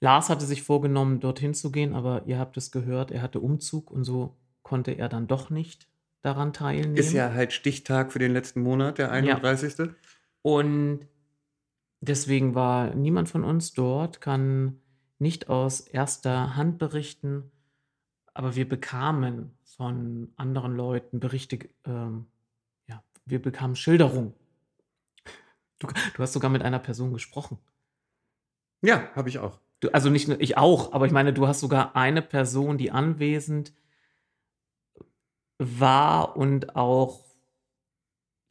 Lars 0.00 0.28
hatte 0.28 0.44
sich 0.44 0.62
vorgenommen, 0.62 1.20
dorthin 1.20 1.54
zu 1.54 1.72
gehen, 1.72 1.94
aber 1.94 2.24
ihr 2.26 2.38
habt 2.38 2.56
es 2.58 2.70
gehört, 2.70 3.10
er 3.10 3.22
hatte 3.22 3.40
Umzug 3.40 3.90
und 3.90 4.04
so 4.04 4.36
konnte 4.62 4.92
er 4.92 5.08
dann 5.08 5.26
doch 5.26 5.48
nicht 5.48 5.88
daran 6.20 6.52
teilnehmen. 6.52 6.96
Ist 6.96 7.12
ja 7.12 7.32
halt 7.32 7.52
Stichtag 7.52 8.12
für 8.12 8.18
den 8.18 8.32
letzten 8.32 8.60
Monat, 8.60 8.98
der 8.98 9.10
31. 9.10 9.78
Ja. 9.78 9.88
Und 10.42 11.06
Deswegen 12.06 12.54
war 12.54 12.94
niemand 12.94 13.28
von 13.28 13.42
uns 13.42 13.72
dort, 13.72 14.20
kann 14.20 14.80
nicht 15.18 15.48
aus 15.48 15.80
erster 15.80 16.54
Hand 16.54 16.78
berichten, 16.78 17.50
aber 18.32 18.54
wir 18.54 18.68
bekamen 18.68 19.58
von 19.64 20.32
anderen 20.36 20.76
Leuten 20.76 21.18
Berichte, 21.18 21.68
ähm, 21.84 22.26
ja, 22.86 23.02
wir 23.24 23.42
bekamen 23.42 23.74
Schilderung. 23.74 24.34
Du, 25.80 25.88
du 25.88 26.22
hast 26.22 26.32
sogar 26.32 26.48
mit 26.50 26.62
einer 26.62 26.78
Person 26.78 27.12
gesprochen. 27.12 27.58
Ja, 28.82 29.10
habe 29.16 29.28
ich 29.28 29.40
auch. 29.40 29.58
Du, 29.80 29.88
also 29.88 30.08
nicht 30.08 30.28
nur 30.28 30.40
ich 30.40 30.56
auch, 30.56 30.92
aber 30.92 31.06
ich 31.06 31.12
meine, 31.12 31.32
du 31.32 31.48
hast 31.48 31.58
sogar 31.58 31.96
eine 31.96 32.22
Person, 32.22 32.78
die 32.78 32.92
anwesend 32.92 33.72
war 35.58 36.36
und 36.36 36.76
auch 36.76 37.24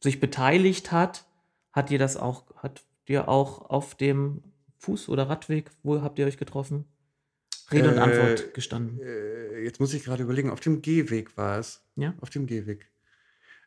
sich 0.02 0.20
beteiligt 0.20 0.92
hat, 0.92 1.24
hat 1.72 1.88
dir 1.88 1.98
das 1.98 2.18
auch, 2.18 2.44
hat 2.56 2.84
dir 3.08 3.28
auch 3.28 3.70
auf 3.70 3.94
dem 3.94 4.42
Fuß- 4.82 5.08
oder 5.08 5.28
Radweg, 5.28 5.70
wo 5.82 6.02
habt 6.02 6.18
ihr 6.18 6.26
euch 6.26 6.38
getroffen? 6.38 6.84
Rede 7.72 7.90
und 7.90 7.98
Antwort 7.98 8.48
äh, 8.48 8.52
gestanden. 8.52 9.00
Äh, 9.00 9.64
jetzt 9.64 9.80
muss 9.80 9.94
ich 9.94 10.04
gerade 10.04 10.22
überlegen, 10.22 10.50
auf 10.50 10.60
dem 10.60 10.82
Gehweg 10.82 11.36
war 11.36 11.58
es. 11.58 11.82
Ja. 11.96 12.14
Auf 12.20 12.30
dem 12.30 12.46
Gehweg. 12.46 12.86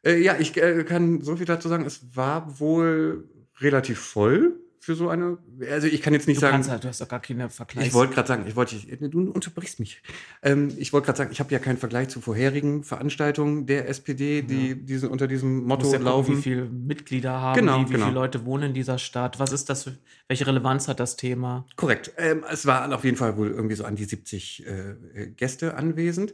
Äh, 0.06 0.22
ja, 0.22 0.38
ich 0.40 0.56
äh, 0.58 0.84
kann 0.86 1.22
so 1.22 1.36
viel 1.36 1.46
dazu 1.46 1.68
sagen. 1.68 1.86
Es 1.86 2.16
war 2.16 2.60
wohl 2.60 3.28
relativ 3.60 4.00
voll 4.00 4.59
für 4.80 4.96
so 4.96 5.10
eine. 5.10 5.38
Also 5.70 5.88
ich 5.88 6.02
kann 6.02 6.14
jetzt 6.14 6.28
nicht 6.28 6.38
du 6.38 6.42
sagen. 6.42 6.66
Halt, 6.68 6.84
du 6.84 6.88
hast 6.88 7.02
doch 7.02 7.08
gar 7.08 7.20
keine 7.20 7.50
Vergleich. 7.50 7.88
Ich 7.88 7.94
wollte 7.94 8.14
gerade 8.14 8.28
sagen, 8.28 8.46
ich 8.48 8.56
wollte, 8.56 8.76
du 8.76 9.30
unterbrichst 9.30 9.80
mich. 9.80 10.02
Ähm, 10.42 10.72
ich 10.78 10.94
wollte 10.94 11.08
gerade 11.08 11.18
sagen, 11.18 11.32
ich 11.32 11.40
habe 11.40 11.52
ja 11.52 11.60
keinen 11.60 11.78
Vergleich 11.78 12.08
zu 12.08 12.22
vorherigen 12.22 12.84
Veranstaltungen 12.84 13.66
der 13.66 13.90
SPD, 13.90 14.42
die 14.42 14.70
ja. 14.70 14.76
diese, 14.76 15.10
unter 15.10 15.28
diesem 15.28 15.66
Motto 15.66 15.92
ja 15.92 16.00
laufen. 16.00 16.36
Gucken, 16.36 16.38
wie 16.38 16.42
viele 16.42 16.66
Mitglieder 16.66 17.34
haben, 17.34 17.60
genau, 17.60 17.80
die, 17.80 17.90
wie 17.90 17.94
genau. 17.94 18.06
viele 18.06 18.16
Leute 18.16 18.46
wohnen 18.46 18.70
in 18.70 18.74
dieser 18.74 18.98
Stadt. 18.98 19.40
Was 19.40 19.52
ist 19.52 19.70
das? 19.70 19.84
Für, 19.84 19.98
welche 20.28 20.48
Relevanz 20.48 20.88
hat 20.88 21.00
das 21.00 21.18
Thema? 21.18 21.66
Korrekt. 21.76 22.14
Ähm, 22.18 22.46
es 22.50 22.66
waren 22.66 22.94
auf 22.94 23.04
jeden 23.04 23.18
Fall 23.18 23.36
wohl 23.38 23.50
irgendwie 23.50 23.76
so 23.76 23.84
an 23.84 23.96
die 23.96 24.06
70 24.06 24.66
äh, 24.66 25.28
Gäste 25.36 25.76
anwesend. 25.76 26.34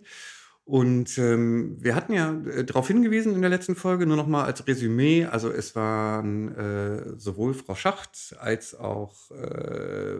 Und 0.65 1.19
ähm, 1.19 1.77
wir 1.79 1.93
hatten 1.93 2.13
ja 2.13 2.33
äh, 2.33 2.63
darauf 2.65 2.87
hingewiesen 2.87 3.35
in 3.35 3.41
der 3.41 3.51
letzten 3.51 3.75
Folge, 3.75 4.07
nur 4.07 4.17
noch 4.17 4.25
mal 4.25 4.45
als 4.45 4.65
Resümee, 4.67 5.25
also 5.25 5.51
es 5.51 5.75
waren 5.75 6.55
äh, 6.55 7.19
sowohl 7.19 7.53
Frau 7.53 7.75
Schacht 7.75 8.35
als 8.39 8.73
auch 8.73 9.29
äh, 9.29 10.17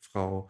Frau... 0.00 0.48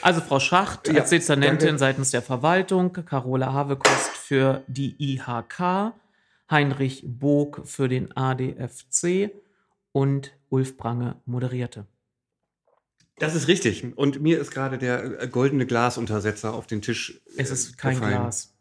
Also 0.00 0.20
Frau 0.20 0.38
Schacht 0.38 0.88
als 0.88 1.10
ja, 1.10 1.18
Dezernentin 1.18 1.66
danke. 1.66 1.78
seitens 1.78 2.12
der 2.12 2.22
Verwaltung, 2.22 2.92
Carola 2.92 3.52
Havekost 3.52 4.10
für 4.10 4.62
die 4.68 4.94
IHK, 4.96 5.92
Heinrich 6.48 7.02
Bog 7.04 7.62
für 7.64 7.88
den 7.88 8.16
ADFC 8.16 9.32
und 9.90 10.32
Ulf 10.50 10.76
Prange 10.76 11.20
moderierte. 11.24 11.88
Das 13.18 13.34
ist 13.34 13.48
richtig. 13.48 13.96
Und 13.96 14.20
mir 14.20 14.38
ist 14.38 14.50
gerade 14.50 14.76
der 14.78 15.22
äh, 15.22 15.28
goldene 15.28 15.66
Glasuntersetzer 15.66 16.52
auf 16.52 16.66
den 16.66 16.82
Tisch. 16.82 17.20
Äh, 17.36 17.42
es 17.42 17.50
ist 17.50 17.78
kein 17.78 17.94
gefallen. 17.94 18.22
Glas. 18.22 18.52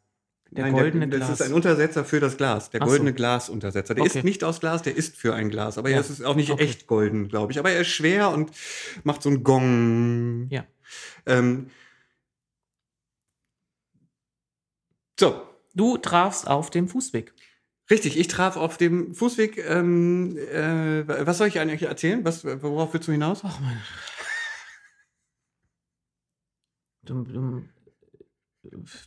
Der 0.51 0.65
Nein, 0.65 0.73
goldene 0.73 1.07
der, 1.09 1.19
Glas. 1.19 1.29
Das 1.29 1.39
ist 1.41 1.45
ein 1.47 1.53
Untersetzer 1.53 2.05
für 2.05 2.21
das 2.21 2.37
Glas. 2.37 2.69
Der 2.69 2.79
goldene 2.79 3.09
so. 3.09 3.15
Glasuntersetzer. 3.15 3.95
Der 3.95 4.03
okay. 4.05 4.19
ist 4.19 4.23
nicht 4.23 4.43
aus 4.43 4.61
Glas, 4.61 4.81
der 4.81 4.95
ist 4.95 5.17
für 5.17 5.33
ein 5.33 5.49
Glas. 5.49 5.77
Aber 5.77 5.89
ja. 5.89 5.99
es 5.99 6.09
ist 6.09 6.23
auch 6.23 6.35
nicht 6.35 6.51
okay. 6.51 6.63
echt 6.63 6.87
golden, 6.87 7.27
glaube 7.27 7.51
ich. 7.51 7.59
Aber 7.59 7.69
er 7.69 7.81
ist 7.81 7.89
schwer 7.89 8.29
und 8.29 8.51
macht 9.03 9.21
so 9.21 9.29
einen 9.29 9.43
Gong. 9.43 10.47
Ja. 10.49 10.65
Ähm. 11.25 11.69
So. 15.19 15.41
Du 15.73 15.97
trafst 15.97 16.47
auf 16.47 16.69
dem 16.69 16.87
Fußweg. 16.87 17.33
Richtig, 17.89 18.17
ich 18.17 18.27
traf 18.27 18.55
auf 18.55 18.77
dem 18.77 19.13
Fußweg. 19.13 19.57
Ähm, 19.67 20.37
äh, 20.37 21.05
was 21.27 21.37
soll 21.37 21.49
ich 21.49 21.59
eigentlich 21.59 21.83
erzählen? 21.83 22.23
Was, 22.23 22.45
worauf 22.45 22.93
willst 22.93 23.09
du 23.09 23.11
hinaus? 23.11 23.41
Ach, 23.43 23.59
mein 23.59 23.81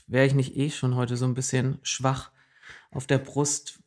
wäre 0.07 0.27
ich 0.27 0.35
nicht 0.35 0.57
eh 0.57 0.71
schon 0.71 0.95
heute 0.97 1.17
so 1.17 1.25
ein 1.27 1.35
bisschen 1.35 1.79
schwach 1.83 2.31
auf 2.91 3.07
der 3.07 3.19
Brust. 3.19 3.81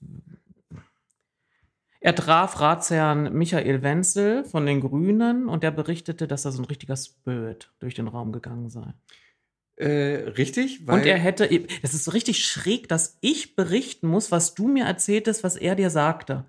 Er 2.00 2.15
traf 2.15 2.60
Ratsherrn 2.60 3.32
Michael 3.34 3.84
Wenzel 3.84 4.44
von 4.44 4.65
den 4.65 4.82
Grünen 4.82 5.48
und 5.48 5.63
der 5.63 5.72
berichtete, 5.72 6.27
dass 6.27 6.44
da 6.44 6.51
so 6.51 6.62
ein 6.62 6.65
richtiger 6.65 6.96
Spirit 6.96 7.72
durch 7.80 7.94
den 7.94 8.08
Raum 8.08 8.32
gegangen 8.32 8.70
sei. 8.70 8.94
Äh, 9.75 10.30
richtig, 10.30 10.88
weil. 10.88 11.00
Und 11.00 11.06
er 11.06 11.18
hätte. 11.18 11.50
Es 11.82 11.94
ist 11.94 12.06
so 12.06 12.12
richtig 12.12 12.46
schräg, 12.46 12.88
dass 12.89 13.18
ich 13.22 13.56
berichten 13.56 14.08
muss, 14.08 14.32
was 14.32 14.56
du 14.56 14.68
mir 14.68 14.86
erzähltest, 14.86 15.44
was 15.44 15.56
er 15.56 15.75
dir 15.75 15.89
sagte. 15.89 16.46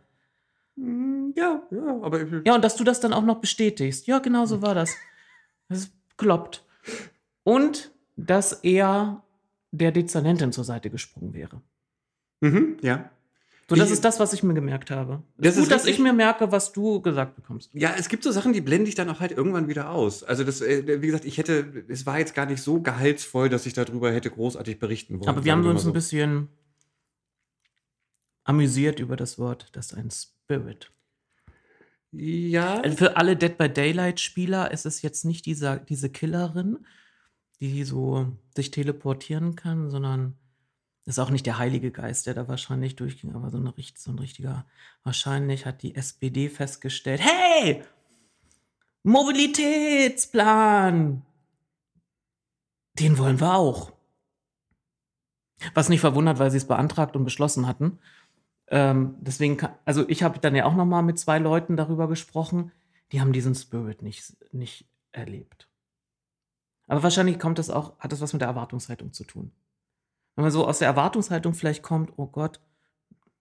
Hm, 0.76 1.34
ja, 1.36 1.62
ja, 1.70 2.00
aber. 2.02 2.26
Ja, 2.44 2.54
und 2.54 2.64
dass 2.64 2.76
du 2.76 2.84
das 2.84 3.00
dann 3.00 3.12
auch 3.12 3.24
noch 3.24 3.40
bestätigst. 3.40 4.06
Ja, 4.06 4.18
genau 4.18 4.46
so 4.46 4.62
war 4.62 4.74
das. 4.74 4.94
Das 5.68 5.78
ist 5.78 5.92
kloppt 6.16 6.64
und 7.44 7.92
dass 8.16 8.52
er 8.52 9.22
der 9.70 9.92
Dezernentin 9.92 10.52
zur 10.52 10.64
Seite 10.64 10.90
gesprungen 10.90 11.32
wäre. 11.32 11.62
Mhm, 12.40 12.76
ja. 12.82 13.10
So, 13.68 13.76
das 13.76 13.88
ich, 13.88 13.94
ist 13.94 14.04
das, 14.04 14.20
was 14.20 14.32
ich 14.34 14.42
mir 14.42 14.52
gemerkt 14.52 14.90
habe. 14.90 15.22
Das 15.38 15.56
ist 15.56 15.62
gut, 15.62 15.70
dass 15.70 15.86
ich 15.86 15.98
mir 15.98 16.12
merke, 16.12 16.52
was 16.52 16.72
du 16.72 17.00
gesagt 17.00 17.36
bekommst. 17.36 17.70
Ja, 17.72 17.94
es 17.96 18.08
gibt 18.08 18.22
so 18.22 18.30
Sachen, 18.30 18.52
die 18.52 18.60
blende 18.60 18.88
ich 18.88 18.94
dann 18.94 19.08
auch 19.08 19.20
halt 19.20 19.32
irgendwann 19.32 19.68
wieder 19.68 19.90
aus. 19.90 20.24
Also 20.24 20.44
das, 20.44 20.60
äh, 20.60 21.00
wie 21.00 21.06
gesagt, 21.06 21.24
ich 21.24 21.38
hätte, 21.38 21.84
es 21.88 22.04
war 22.04 22.18
jetzt 22.18 22.34
gar 22.34 22.44
nicht 22.44 22.60
so 22.60 22.82
gehaltsvoll, 22.82 23.48
dass 23.48 23.64
ich 23.64 23.72
darüber 23.72 24.12
hätte 24.12 24.30
großartig 24.30 24.78
berichten 24.78 25.20
wollen. 25.20 25.28
Aber 25.28 25.44
wir 25.44 25.52
haben 25.52 25.64
uns 25.64 25.84
so. 25.84 25.90
ein 25.90 25.94
bisschen 25.94 26.48
amüsiert 28.44 29.00
über 29.00 29.16
das 29.16 29.38
Wort, 29.38 29.68
das 29.72 29.92
ist 29.92 29.98
ein 29.98 30.10
Spirit. 30.10 30.90
Ja. 32.10 32.82
Für 32.90 33.16
alle 33.16 33.36
Dead 33.36 33.56
by 33.56 33.70
Daylight 33.70 34.20
Spieler 34.20 34.70
ist 34.70 34.84
es 34.84 35.00
jetzt 35.00 35.24
nicht 35.24 35.46
dieser, 35.46 35.78
diese 35.78 36.10
Killerin, 36.10 36.84
die 37.62 37.84
so 37.84 38.26
sich 38.56 38.72
teleportieren 38.72 39.54
kann, 39.54 39.88
sondern 39.88 40.36
ist 41.04 41.20
auch 41.20 41.30
nicht 41.30 41.46
der 41.46 41.58
Heilige 41.58 41.92
Geist, 41.92 42.26
der 42.26 42.34
da 42.34 42.48
wahrscheinlich 42.48 42.96
durchging, 42.96 43.36
aber 43.36 43.50
so, 43.50 43.58
eine, 43.58 43.72
so 43.94 44.10
ein 44.10 44.18
richtiger. 44.18 44.66
Wahrscheinlich 45.04 45.64
hat 45.64 45.82
die 45.82 45.94
SPD 45.94 46.48
festgestellt: 46.48 47.20
Hey, 47.22 47.84
Mobilitätsplan! 49.04 51.22
Den 52.98 53.18
wollen 53.18 53.40
wir 53.40 53.54
auch. 53.54 53.92
Was 55.74 55.88
nicht 55.88 56.00
verwundert, 56.00 56.40
weil 56.40 56.50
sie 56.50 56.56
es 56.56 56.66
beantragt 56.66 57.14
und 57.14 57.22
beschlossen 57.22 57.68
hatten. 57.68 58.00
Ähm, 58.66 59.14
deswegen, 59.20 59.56
kann, 59.56 59.76
also 59.84 60.08
ich 60.08 60.24
habe 60.24 60.40
dann 60.40 60.56
ja 60.56 60.64
auch 60.64 60.74
noch 60.74 60.86
mal 60.86 61.02
mit 61.02 61.18
zwei 61.18 61.38
Leuten 61.38 61.76
darüber 61.76 62.08
gesprochen, 62.08 62.72
die 63.12 63.20
haben 63.20 63.32
diesen 63.32 63.54
Spirit 63.54 64.02
nicht, 64.02 64.36
nicht 64.52 64.88
erlebt. 65.12 65.68
Aber 66.92 67.04
wahrscheinlich 67.04 67.38
kommt 67.38 67.58
das 67.58 67.70
auch, 67.70 67.98
hat 68.00 68.12
das 68.12 68.20
was 68.20 68.34
mit 68.34 68.42
der 68.42 68.50
Erwartungshaltung 68.50 69.14
zu 69.14 69.24
tun. 69.24 69.50
Wenn 70.36 70.42
man 70.42 70.50
so 70.50 70.68
aus 70.68 70.80
der 70.80 70.88
Erwartungshaltung 70.88 71.54
vielleicht 71.54 71.82
kommt, 71.82 72.12
oh 72.18 72.26
Gott, 72.26 72.60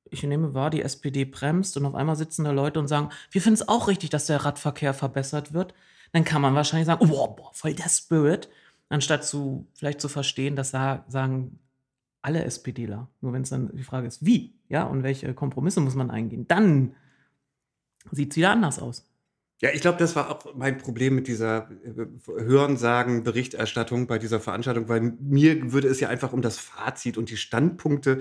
ich 0.10 0.24
nehme 0.24 0.54
wahr, 0.54 0.70
die 0.70 0.82
SPD 0.82 1.26
bremst 1.26 1.76
und 1.76 1.86
auf 1.86 1.94
einmal 1.94 2.16
sitzen 2.16 2.46
da 2.46 2.52
Leute 2.52 2.80
und 2.80 2.88
sagen, 2.88 3.10
wir 3.30 3.42
finden 3.42 3.56
es 3.56 3.68
auch 3.68 3.90
richtig, 3.90 4.10
dass 4.10 4.28
der 4.28 4.46
Radverkehr 4.46 4.94
verbessert 4.94 5.52
wird, 5.52 5.74
dann 6.14 6.24
kann 6.24 6.42
man 6.42 6.56
wahrscheinlich 6.56 6.86
sagen, 6.86 7.04
oh, 7.04 7.28
boah, 7.28 7.52
voll 7.52 7.74
der 7.74 7.90
Spirit, 7.90 8.48
anstatt 8.88 9.26
zu 9.26 9.68
vielleicht 9.74 10.00
zu 10.00 10.08
verstehen, 10.08 10.56
dass 10.56 10.70
sagen 10.70 11.60
alle 12.22 12.46
SPDler. 12.46 13.10
Nur 13.20 13.34
wenn 13.34 13.42
es 13.42 13.50
dann 13.50 13.76
die 13.76 13.84
Frage 13.84 14.08
ist, 14.08 14.26
wie, 14.26 14.54
ja, 14.70 14.84
und 14.84 15.04
welche 15.04 15.34
Kompromisse 15.34 15.82
muss 15.82 15.96
man 15.96 16.10
eingehen, 16.10 16.48
dann 16.48 16.96
sieht 18.12 18.32
es 18.32 18.38
wieder 18.38 18.52
anders 18.52 18.80
aus. 18.80 19.11
Ja, 19.62 19.70
ich 19.72 19.82
glaube, 19.82 20.00
das 20.00 20.16
war 20.16 20.32
auch 20.32 20.56
mein 20.56 20.80
Problem 20.80 21.14
mit 21.14 21.28
dieser 21.28 21.70
äh, 21.70 22.06
Hörensagen-Berichterstattung 22.26 24.08
bei 24.08 24.18
dieser 24.18 24.40
Veranstaltung, 24.40 24.90
weil 24.90 25.02
mir 25.20 25.72
würde 25.72 25.88
es 25.88 26.00
ja 26.00 26.10
einfach 26.10 26.34
um 26.34 26.42
das 26.42 26.58
Fazit 26.58 27.16
und 27.16 27.30
die 27.30 27.38
Standpunkte 27.38 28.20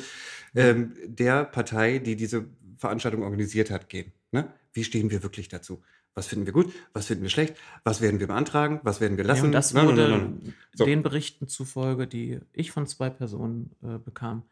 ähm, 0.54 0.92
der 1.06 1.44
Partei, 1.44 1.99
die 1.99 2.16
diese 2.16 2.44
Veranstaltung 2.76 3.23
organisiert 3.23 3.70
hat, 3.70 3.88
gehen. 3.88 4.12
Ne? 4.32 4.52
Wie 4.75 4.85
stehen 4.85 5.11
wir 5.11 5.23
wirklich 5.23 5.49
dazu? 5.49 5.82
Was 6.14 6.26
finden 6.26 6.44
wir 6.44 6.52
gut? 6.52 6.75
Was 6.92 7.06
finden 7.06 7.23
wir 7.23 7.30
schlecht? 7.30 7.56
Was 7.85 8.02
werden 8.02 8.20
wir 8.20 8.26
beantragen? 8.26 8.80
Was 8.82 9.00
werden 9.00 9.16
wir 9.16 9.25
lassen? 9.25 9.38
Ja, 9.38 9.44
und 9.44 9.52
das 9.52 9.75
wurde 9.75 10.09
nein, 10.09 10.11
nein, 10.11 10.40
nein, 10.42 10.54
so. 10.75 10.85
den 10.85 11.02
Berichten 11.02 11.49
zufolge, 11.49 12.06
die 12.06 12.40
ich 12.52 12.70
von 12.70 12.87
zwei 12.87 13.09
Personen 13.09 13.75
äh, 13.82 13.97
bekam, 13.97 14.42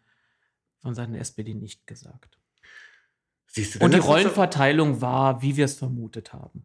von 0.80 0.94
Seiten 0.94 1.12
der 1.12 1.20
SPD 1.20 1.52
nicht 1.52 1.86
gesagt. 1.86 2.38
Siehst 3.48 3.74
du, 3.74 3.84
und 3.84 3.92
die 3.92 3.98
Rollenverteilung 3.98 5.02
war, 5.02 5.42
wie 5.42 5.56
wir 5.56 5.66
es 5.66 5.74
vermutet 5.74 6.32
haben. 6.32 6.64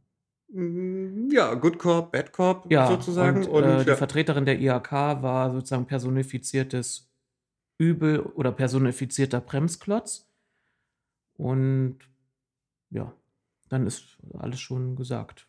Mm, 0.54 1.32
ja, 1.32 1.56
Good 1.56 1.80
Corp, 1.80 2.12
Bad 2.12 2.32
Corp 2.32 2.72
ja, 2.72 2.88
sozusagen. 2.88 3.48
Und, 3.48 3.64
und 3.64 3.64
äh, 3.64 3.86
die 3.86 3.96
Vertreterin 3.96 4.46
der 4.46 4.60
IHK 4.60 4.92
war 4.92 5.52
sozusagen 5.52 5.88
personifiziertes 5.88 7.10
Übel 7.80 8.20
oder 8.20 8.52
personifizierter 8.52 9.42
Bremsklotz. 9.42 10.30
Und 11.38 11.98
ja, 12.92 13.12
dann 13.70 13.88
ist 13.88 14.20
alles 14.38 14.60
schon 14.60 14.96
gesagt. 14.96 15.48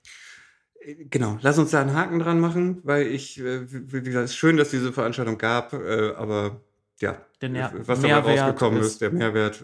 Äh, 0.80 1.04
genau, 1.04 1.38
lass 1.42 1.58
uns 1.58 1.70
da 1.72 1.82
einen 1.82 1.94
Haken 1.94 2.18
dran 2.18 2.40
machen, 2.40 2.80
weil 2.82 3.06
ich, 3.06 3.38
äh, 3.38 3.70
wie 3.70 4.00
gesagt, 4.00 4.24
es 4.24 4.30
ist 4.30 4.36
schön, 4.36 4.56
dass 4.56 4.70
diese 4.70 4.90
Veranstaltung 4.90 5.36
gab, 5.36 5.74
äh, 5.74 6.14
aber 6.16 6.62
ja, 7.00 7.20
was 7.40 8.00
dabei 8.00 8.40
rausgekommen 8.40 8.80
ist, 8.80 8.86
ist, 8.86 9.00
der 9.02 9.10
Mehrwert, 9.10 9.62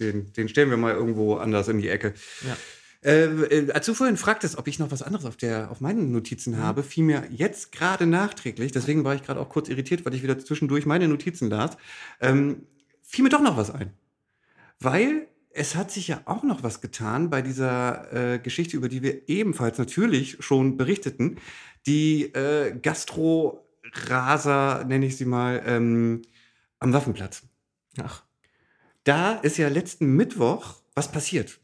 den, 0.00 0.32
den 0.32 0.48
stellen 0.48 0.70
wir 0.70 0.78
mal 0.78 0.94
irgendwo 0.94 1.34
anders 1.34 1.68
in 1.68 1.78
die 1.78 1.88
Ecke. 1.88 2.14
Ja. 2.46 2.56
Äh, 3.04 3.26
äh, 3.26 3.72
als 3.72 3.86
du 3.86 3.94
vorhin 3.94 4.16
fragtest, 4.16 4.58
ob 4.58 4.66
ich 4.66 4.80
noch 4.80 4.90
was 4.90 5.02
anderes 5.02 5.24
auf, 5.24 5.36
der, 5.36 5.70
auf 5.70 5.80
meinen 5.80 6.10
Notizen 6.10 6.54
mhm. 6.54 6.58
habe, 6.58 6.82
fiel 6.82 7.04
mir 7.04 7.24
jetzt 7.30 7.70
gerade 7.70 8.06
nachträglich, 8.06 8.72
deswegen 8.72 9.04
war 9.04 9.14
ich 9.14 9.22
gerade 9.22 9.40
auch 9.40 9.48
kurz 9.48 9.68
irritiert, 9.68 10.04
weil 10.04 10.14
ich 10.14 10.24
wieder 10.24 10.38
zwischendurch 10.38 10.84
meine 10.84 11.06
Notizen 11.06 11.48
las, 11.48 11.76
ähm, 12.20 12.66
fiel 13.02 13.22
mir 13.22 13.30
doch 13.30 13.40
noch 13.40 13.56
was 13.56 13.70
ein. 13.70 13.92
Weil 14.80 15.28
es 15.50 15.76
hat 15.76 15.90
sich 15.90 16.08
ja 16.08 16.22
auch 16.24 16.42
noch 16.42 16.62
was 16.62 16.80
getan 16.80 17.30
bei 17.30 17.42
dieser 17.42 18.34
äh, 18.34 18.38
Geschichte, 18.38 18.76
über 18.76 18.88
die 18.88 19.02
wir 19.02 19.28
ebenfalls 19.28 19.78
natürlich 19.78 20.36
schon 20.40 20.76
berichteten. 20.76 21.36
Die 21.86 22.24
äh, 22.34 22.76
Gastro-Raser, 22.80 24.84
nenne 24.84 25.06
ich 25.06 25.16
sie 25.16 25.24
mal, 25.24 25.62
ähm, 25.66 26.22
am 26.80 26.92
Waffenplatz. 26.92 27.42
Ach. 28.00 28.22
Da 29.04 29.34
ist 29.34 29.56
ja 29.56 29.68
letzten 29.68 30.16
Mittwoch 30.16 30.76
was 30.94 31.10
passiert. 31.10 31.58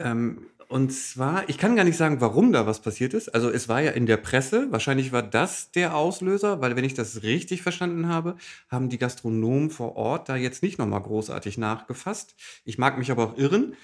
Ähm, 0.00 0.46
und 0.70 0.92
zwar, 0.92 1.48
ich 1.48 1.58
kann 1.58 1.74
gar 1.74 1.82
nicht 1.82 1.96
sagen, 1.96 2.20
warum 2.20 2.52
da 2.52 2.64
was 2.64 2.80
passiert 2.80 3.12
ist. 3.12 3.28
Also 3.34 3.50
es 3.50 3.68
war 3.68 3.80
ja 3.80 3.90
in 3.90 4.06
der 4.06 4.18
Presse, 4.18 4.70
wahrscheinlich 4.70 5.10
war 5.10 5.22
das 5.22 5.72
der 5.72 5.96
Auslöser, 5.96 6.60
weil 6.60 6.76
wenn 6.76 6.84
ich 6.84 6.94
das 6.94 7.24
richtig 7.24 7.62
verstanden 7.62 8.06
habe, 8.06 8.36
haben 8.68 8.88
die 8.88 8.98
Gastronomen 8.98 9.70
vor 9.70 9.96
Ort 9.96 10.28
da 10.28 10.36
jetzt 10.36 10.62
nicht 10.62 10.78
nochmal 10.78 11.02
großartig 11.02 11.58
nachgefasst. 11.58 12.36
Ich 12.64 12.78
mag 12.78 12.98
mich 12.98 13.10
aber 13.10 13.24
auch 13.24 13.36
irren. 13.36 13.74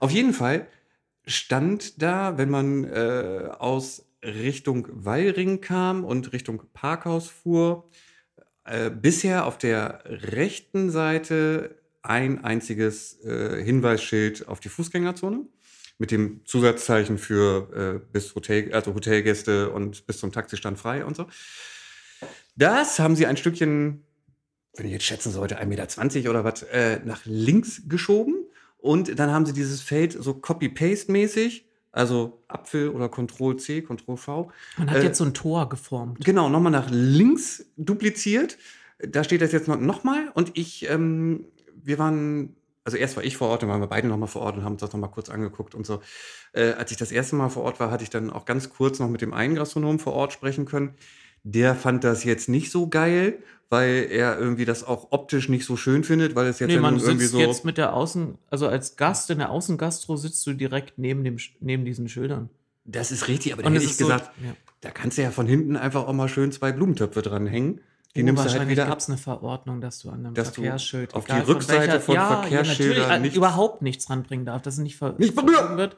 Auf 0.00 0.10
jeden 0.10 0.32
Fall 0.32 0.66
stand 1.26 2.00
da, 2.00 2.38
wenn 2.38 2.48
man 2.48 2.84
äh, 2.84 3.50
aus 3.58 4.06
Richtung 4.24 4.88
Wallring 4.90 5.60
kam 5.60 6.02
und 6.02 6.32
Richtung 6.32 6.62
Parkhaus 6.72 7.28
fuhr, 7.28 7.90
äh, 8.64 8.88
bisher 8.88 9.44
auf 9.44 9.58
der 9.58 10.02
rechten 10.06 10.90
Seite 10.90 11.81
ein 12.02 12.44
einziges 12.44 13.22
äh, 13.24 13.62
Hinweisschild 13.62 14.48
auf 14.48 14.60
die 14.60 14.68
Fußgängerzone 14.68 15.46
mit 15.98 16.10
dem 16.10 16.44
Zusatzzeichen 16.44 17.16
für 17.16 18.00
äh, 18.02 18.06
bis 18.12 18.34
Hotel, 18.34 18.72
also 18.74 18.94
Hotelgäste 18.94 19.70
und 19.70 20.06
bis 20.06 20.18
zum 20.18 20.32
Taxistand 20.32 20.78
frei 20.78 21.04
und 21.04 21.16
so. 21.16 21.26
Das 22.56 22.98
haben 22.98 23.16
sie 23.16 23.26
ein 23.26 23.36
Stückchen, 23.36 24.04
wenn 24.76 24.86
ich 24.86 24.92
jetzt 24.92 25.04
schätzen 25.04 25.32
sollte, 25.32 25.60
1,20 25.60 25.66
Meter 26.16 26.30
oder 26.30 26.44
was, 26.44 26.62
äh, 26.64 27.00
nach 27.04 27.22
links 27.24 27.82
geschoben. 27.88 28.34
Und 28.78 29.18
dann 29.18 29.30
haben 29.30 29.46
sie 29.46 29.52
dieses 29.52 29.80
Feld 29.80 30.12
so 30.12 30.34
Copy-Paste-mäßig, 30.34 31.66
also 31.92 32.42
Apfel 32.48 32.88
oder 32.88 33.08
Ctrl-C, 33.08 33.82
Ctrl-V. 33.82 34.50
Man 34.78 34.90
hat 34.90 34.98
äh, 34.98 35.04
jetzt 35.04 35.18
so 35.18 35.24
ein 35.24 35.34
Tor 35.34 35.68
geformt. 35.68 36.24
Genau, 36.24 36.48
nochmal 36.48 36.72
nach 36.72 36.88
links 36.90 37.66
dupliziert. 37.76 38.58
Da 38.98 39.22
steht 39.22 39.40
das 39.40 39.52
jetzt 39.52 39.68
nochmal. 39.68 40.30
Und 40.34 40.50
ich 40.54 40.88
ähm, 40.90 41.44
wir 41.84 41.98
waren, 41.98 42.56
also 42.84 42.96
erst 42.96 43.16
war 43.16 43.24
ich 43.24 43.36
vor 43.36 43.48
Ort, 43.48 43.62
dann 43.62 43.70
waren 43.70 43.80
wir 43.80 43.86
beide 43.86 44.08
nochmal 44.08 44.28
vor 44.28 44.42
Ort 44.42 44.56
und 44.56 44.64
haben 44.64 44.72
uns 44.72 44.80
das 44.80 44.92
nochmal 44.92 45.10
kurz 45.10 45.28
angeguckt 45.28 45.74
und 45.74 45.86
so. 45.86 46.00
Äh, 46.52 46.72
als 46.72 46.90
ich 46.90 46.96
das 46.96 47.12
erste 47.12 47.36
Mal 47.36 47.48
vor 47.48 47.62
Ort 47.62 47.80
war, 47.80 47.90
hatte 47.90 48.04
ich 48.04 48.10
dann 48.10 48.30
auch 48.30 48.44
ganz 48.44 48.70
kurz 48.70 48.98
noch 48.98 49.08
mit 49.08 49.20
dem 49.20 49.32
einen 49.32 49.54
Gastronomen 49.54 49.98
vor 49.98 50.12
Ort 50.12 50.32
sprechen 50.32 50.64
können. 50.64 50.94
Der 51.44 51.74
fand 51.74 52.04
das 52.04 52.24
jetzt 52.24 52.48
nicht 52.48 52.70
so 52.70 52.88
geil, 52.88 53.42
weil 53.72 54.08
er 54.10 54.38
irgendwie 54.38 54.66
das 54.66 54.84
auch 54.84 55.08
optisch 55.12 55.48
nicht 55.48 55.64
so 55.64 55.76
schön 55.76 56.04
findet, 56.04 56.34
weil 56.34 56.46
es 56.46 56.58
jetzt 56.58 56.68
nee, 56.68 56.78
man 56.78 56.98
irgendwie 56.98 57.20
sitzt 57.20 57.32
so 57.32 57.40
jetzt 57.40 57.64
mit 57.64 57.78
der 57.78 57.94
Außen, 57.94 58.36
also 58.50 58.68
als 58.68 58.96
Gast 58.96 59.30
in 59.30 59.38
der 59.38 59.50
Außengastro 59.50 60.16
sitzt 60.16 60.46
du 60.46 60.52
direkt 60.52 60.98
neben 60.98 61.24
dem 61.24 61.38
neben 61.60 61.86
diesen 61.86 62.08
Schildern. 62.08 62.50
Das 62.84 63.10
ist 63.10 63.28
richtig, 63.28 63.52
aber 63.52 63.62
da 63.62 63.70
hätte 63.70 63.84
ich 63.84 63.96
gesagt, 63.96 64.30
so, 64.38 64.46
ja. 64.46 64.54
da 64.80 64.90
kannst 64.90 65.16
du 65.16 65.22
ja 65.22 65.30
von 65.30 65.46
hinten 65.46 65.76
einfach 65.76 66.06
auch 66.06 66.12
mal 66.12 66.28
schön 66.28 66.52
zwei 66.52 66.72
Blumentöpfe 66.72 67.22
dranhängen. 67.22 67.80
Die 68.14 68.22
nimmst 68.22 68.44
du 68.44 68.50
halt 68.50 68.68
wieder 68.68 68.88
ab. 68.88 68.98
es 68.98 69.08
eine 69.08 69.16
Verordnung, 69.16 69.80
dass 69.80 70.00
du 70.00 70.10
an 70.10 70.26
einem 70.26 70.34
dass 70.34 70.50
Verkehrsschild 70.50 71.14
auf 71.14 71.24
die 71.24 71.32
Rückseite 71.32 71.80
von, 71.80 71.80
welcher, 71.88 72.00
von 72.00 72.14
ja, 72.14 72.40
Verkehrsschildern 72.42 73.10
ja, 73.10 73.18
nichts, 73.18 73.36
überhaupt 73.36 73.80
nichts 73.80 74.10
ranbringen 74.10 74.44
darf, 74.44 74.60
dass 74.60 74.74
es 74.74 74.80
nicht, 74.80 74.96
ver 74.96 75.14
nicht 75.18 75.34
berühren 75.34 75.78
wird. 75.78 75.96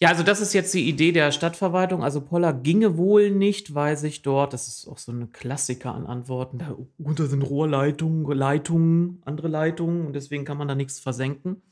Ja, 0.00 0.10
also 0.10 0.22
das 0.22 0.40
ist 0.40 0.52
jetzt 0.52 0.74
die 0.74 0.88
Idee 0.88 1.12
der 1.12 1.32
Stadtverwaltung. 1.32 2.02
Also 2.02 2.20
Poller 2.20 2.52
ginge 2.52 2.98
wohl 2.98 3.30
nicht, 3.30 3.74
weil 3.74 3.96
sich 3.96 4.22
dort, 4.22 4.52
das 4.52 4.68
ist 4.68 4.86
auch 4.88 4.98
so 4.98 5.10
ein 5.12 5.32
Klassiker 5.32 5.94
an 5.94 6.06
Antworten, 6.06 6.58
da 6.58 6.76
unter 6.98 7.26
sind 7.26 7.42
Rohrleitungen, 7.42 8.24
Leitungen, 8.36 9.22
andere 9.24 9.48
Leitungen 9.48 10.06
und 10.06 10.12
deswegen 10.14 10.44
kann 10.44 10.58
man 10.58 10.68
da 10.68 10.74
nichts 10.74 11.00
versenken. 11.00 11.62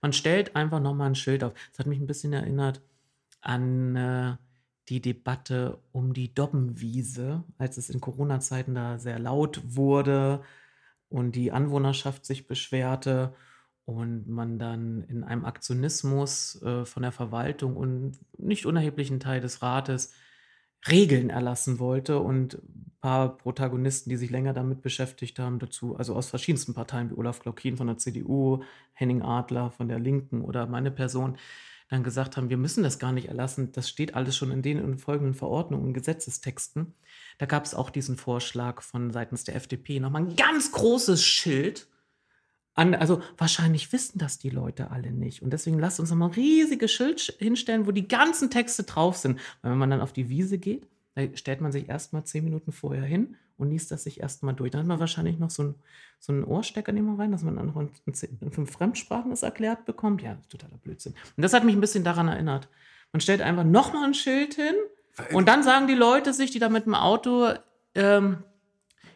Man 0.00 0.12
stellt 0.12 0.56
einfach 0.56 0.80
nochmal 0.80 1.08
ein 1.08 1.14
Schild 1.14 1.42
auf. 1.44 1.52
Das 1.70 1.80
hat 1.80 1.86
mich 1.86 2.00
ein 2.00 2.06
bisschen 2.06 2.32
erinnert 2.32 2.80
an 3.40 3.96
äh, 3.96 4.36
die 4.88 5.00
Debatte 5.00 5.78
um 5.92 6.14
die 6.14 6.34
Dobbenwiese, 6.34 7.44
als 7.58 7.76
es 7.76 7.90
in 7.90 8.00
Corona-Zeiten 8.00 8.74
da 8.74 8.98
sehr 8.98 9.18
laut 9.18 9.60
wurde 9.64 10.42
und 11.08 11.36
die 11.36 11.52
Anwohnerschaft 11.52 12.24
sich 12.24 12.46
beschwerte 12.46 13.34
und 13.84 14.28
man 14.28 14.58
dann 14.58 15.02
in 15.04 15.24
einem 15.24 15.44
Aktionismus 15.44 16.60
äh, 16.62 16.84
von 16.84 17.02
der 17.02 17.12
Verwaltung 17.12 17.76
und 17.76 18.18
nicht 18.38 18.66
unerheblichen 18.66 19.20
Teil 19.20 19.40
des 19.40 19.62
Rates 19.62 20.12
Regeln 20.86 21.30
erlassen 21.30 21.78
wollte 21.78 22.20
und 22.20 22.54
ein 22.54 22.92
paar 23.00 23.36
Protagonisten, 23.36 24.10
die 24.10 24.16
sich 24.16 24.30
länger 24.30 24.52
damit 24.52 24.80
beschäftigt 24.80 25.38
haben, 25.38 25.58
dazu, 25.58 25.96
also 25.96 26.14
aus 26.14 26.28
verschiedensten 26.28 26.74
Parteien 26.74 27.10
wie 27.10 27.14
Olaf 27.14 27.40
Klaukin 27.40 27.76
von 27.76 27.88
der 27.88 27.98
CDU, 27.98 28.62
Henning 28.92 29.22
Adler 29.22 29.70
von 29.70 29.88
der 29.88 29.98
Linken 29.98 30.42
oder 30.42 30.66
meine 30.66 30.90
Person, 30.90 31.36
dann 31.88 32.04
gesagt 32.04 32.36
haben, 32.36 32.50
wir 32.50 32.58
müssen 32.58 32.82
das 32.82 32.98
gar 32.98 33.12
nicht 33.12 33.28
erlassen, 33.28 33.72
das 33.72 33.88
steht 33.88 34.14
alles 34.14 34.36
schon 34.36 34.50
in 34.50 34.62
den 34.62 34.98
folgenden 34.98 35.34
Verordnungen 35.34 35.86
und 35.86 35.94
Gesetzestexten. 35.94 36.94
Da 37.38 37.46
gab 37.46 37.64
es 37.64 37.74
auch 37.74 37.90
diesen 37.90 38.16
Vorschlag 38.16 38.82
von 38.82 39.10
seitens 39.10 39.44
der 39.44 39.56
FDP, 39.56 39.98
nochmal 39.98 40.22
ein 40.22 40.36
ganz 40.36 40.70
großes 40.72 41.24
Schild. 41.24 41.88
An, 42.74 42.94
also 42.94 43.22
wahrscheinlich 43.36 43.92
wissen 43.92 44.18
das 44.18 44.38
die 44.38 44.50
Leute 44.50 44.90
alle 44.90 45.10
nicht. 45.10 45.42
Und 45.42 45.52
deswegen 45.52 45.78
lasst 45.78 45.98
uns 45.98 46.10
nochmal 46.10 46.28
ein 46.28 46.34
riesiges 46.34 46.92
Schild 46.92 47.20
hinstellen, 47.38 47.86
wo 47.86 47.90
die 47.90 48.06
ganzen 48.06 48.50
Texte 48.50 48.84
drauf 48.84 49.16
sind. 49.16 49.40
Weil 49.62 49.72
wenn 49.72 49.78
man 49.78 49.90
dann 49.90 50.00
auf 50.00 50.12
die 50.12 50.28
Wiese 50.28 50.58
geht, 50.58 50.86
Da 51.14 51.22
stellt 51.34 51.60
man 51.60 51.72
sich 51.72 51.88
erstmal 51.88 52.24
zehn 52.24 52.44
Minuten 52.44 52.70
vorher 52.70 53.04
hin 53.04 53.36
und 53.58 53.70
liest 53.70 53.90
das 53.90 54.04
sich 54.04 54.20
erstmal 54.20 54.54
durch. 54.54 54.70
Dann 54.70 54.80
hat 54.80 54.86
man 54.86 55.00
wahrscheinlich 55.00 55.38
noch 55.38 55.50
so 55.50 55.62
einen, 55.62 55.74
so 56.18 56.32
einen 56.32 56.44
Ohrstecker 56.44 56.92
nehmen 56.92 57.14
wir 57.14 57.22
rein, 57.22 57.32
dass 57.32 57.42
man 57.42 57.56
dann 57.56 57.66
noch 57.66 57.76
in, 57.76 57.90
in 58.40 58.50
fünf 58.50 58.70
Fremdsprachen 58.70 59.30
das 59.30 59.42
erklärt 59.42 59.84
bekommt. 59.84 60.22
Ja, 60.22 60.38
totaler 60.48 60.78
Blödsinn. 60.78 61.14
Und 61.36 61.42
das 61.42 61.52
hat 61.52 61.64
mich 61.64 61.74
ein 61.74 61.80
bisschen 61.80 62.04
daran 62.04 62.28
erinnert. 62.28 62.68
Man 63.12 63.20
stellt 63.20 63.42
einfach 63.42 63.64
nochmal 63.64 64.04
ein 64.04 64.14
Schild 64.14 64.54
hin 64.54 64.74
und 65.32 65.48
dann 65.48 65.62
sagen 65.62 65.86
die 65.86 65.94
Leute 65.94 66.32
sich, 66.32 66.50
die 66.50 66.58
da 66.58 66.68
mit 66.68 66.86
dem 66.86 66.94
Auto 66.94 67.48
ähm, 67.94 68.44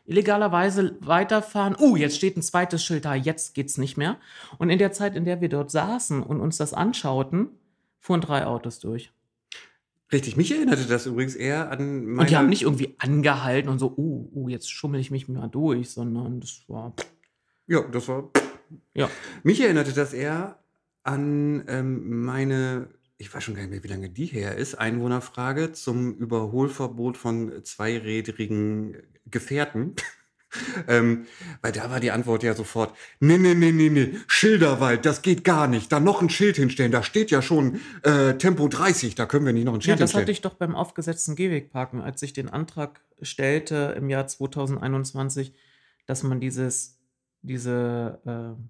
illegalerweise 0.04 0.96
weiterfahren, 1.00 1.76
uh, 1.78 1.96
jetzt 1.96 2.16
steht 2.16 2.36
ein 2.36 2.42
zweites 2.42 2.84
Schild 2.84 3.04
da, 3.04 3.14
jetzt 3.14 3.54
geht's 3.54 3.78
nicht 3.78 3.96
mehr. 3.96 4.16
Und 4.58 4.70
in 4.70 4.78
der 4.78 4.92
Zeit, 4.92 5.14
in 5.14 5.24
der 5.24 5.40
wir 5.40 5.48
dort 5.48 5.70
saßen 5.70 6.22
und 6.22 6.40
uns 6.40 6.56
das 6.56 6.74
anschauten, 6.74 7.50
fuhren 8.00 8.20
drei 8.20 8.46
Autos 8.46 8.80
durch. 8.80 9.12
Richtig, 10.12 10.36
mich 10.36 10.52
erinnerte 10.52 10.84
das 10.86 11.06
übrigens 11.06 11.34
eher 11.34 11.70
an 11.70 12.04
meine... 12.04 12.20
Und 12.20 12.30
die 12.30 12.36
haben 12.36 12.48
nicht 12.48 12.62
irgendwie 12.62 12.94
angehalten 12.98 13.70
und 13.70 13.78
so, 13.78 13.94
uh, 13.96 14.30
uh, 14.34 14.48
jetzt 14.48 14.70
schummel 14.70 15.00
ich 15.00 15.10
mich 15.10 15.28
mal 15.28 15.48
durch, 15.48 15.90
sondern 15.90 16.40
das 16.40 16.64
war... 16.68 16.94
Ja, 17.66 17.80
das 17.80 18.08
war... 18.08 18.30
Ja. 18.94 19.08
Mich 19.42 19.60
erinnerte 19.60 19.92
das 19.92 20.12
eher 20.12 20.58
an 21.02 21.64
ähm, 21.66 22.22
meine 22.24 22.88
ich 23.22 23.32
weiß 23.32 23.44
schon 23.44 23.54
gar 23.54 23.62
nicht 23.62 23.70
mehr, 23.70 23.84
wie 23.84 23.88
lange 23.88 24.10
die 24.10 24.26
her 24.26 24.56
ist, 24.56 24.74
Einwohnerfrage 24.74 25.70
zum 25.72 26.12
Überholverbot 26.16 27.16
von 27.16 27.64
zweirädrigen 27.64 28.96
Gefährten. 29.26 29.94
Ähm, 30.88 31.26
weil 31.60 31.72
da 31.72 31.90
war 31.90 32.00
die 32.00 32.10
Antwort 32.10 32.42
ja 32.42 32.54
sofort, 32.54 32.94
nee, 33.20 33.38
nee, 33.38 33.54
nee, 33.54 33.72
nee, 33.72 33.88
nee, 33.88 34.14
Schilderwald, 34.26 35.06
das 35.06 35.22
geht 35.22 35.44
gar 35.44 35.66
nicht. 35.66 35.90
Da 35.92 36.00
noch 36.00 36.22
ein 36.22 36.30
Schild 36.30 36.56
hinstellen, 36.56 36.92
da 36.92 37.02
steht 37.02 37.30
ja 37.30 37.42
schon 37.42 37.80
äh, 38.02 38.34
Tempo 38.34 38.68
30, 38.68 39.14
da 39.14 39.26
können 39.26 39.46
wir 39.46 39.52
nicht 39.52 39.64
noch 39.64 39.74
ein 39.74 39.80
Schild 39.80 39.98
Ja, 39.98 40.02
das 40.02 40.10
hinstellen. 40.10 40.24
hatte 40.24 40.32
ich 40.32 40.40
doch 40.40 40.54
beim 40.54 40.74
aufgesetzten 40.74 41.36
Gehwegparken, 41.36 42.00
als 42.00 42.22
ich 42.22 42.32
den 42.32 42.48
Antrag 42.48 43.00
stellte 43.20 43.94
im 43.96 44.10
Jahr 44.10 44.26
2021, 44.26 45.54
dass 46.06 46.22
man 46.22 46.40
dieses, 46.40 46.98
diese, 47.42 48.20
äh, 48.26 48.62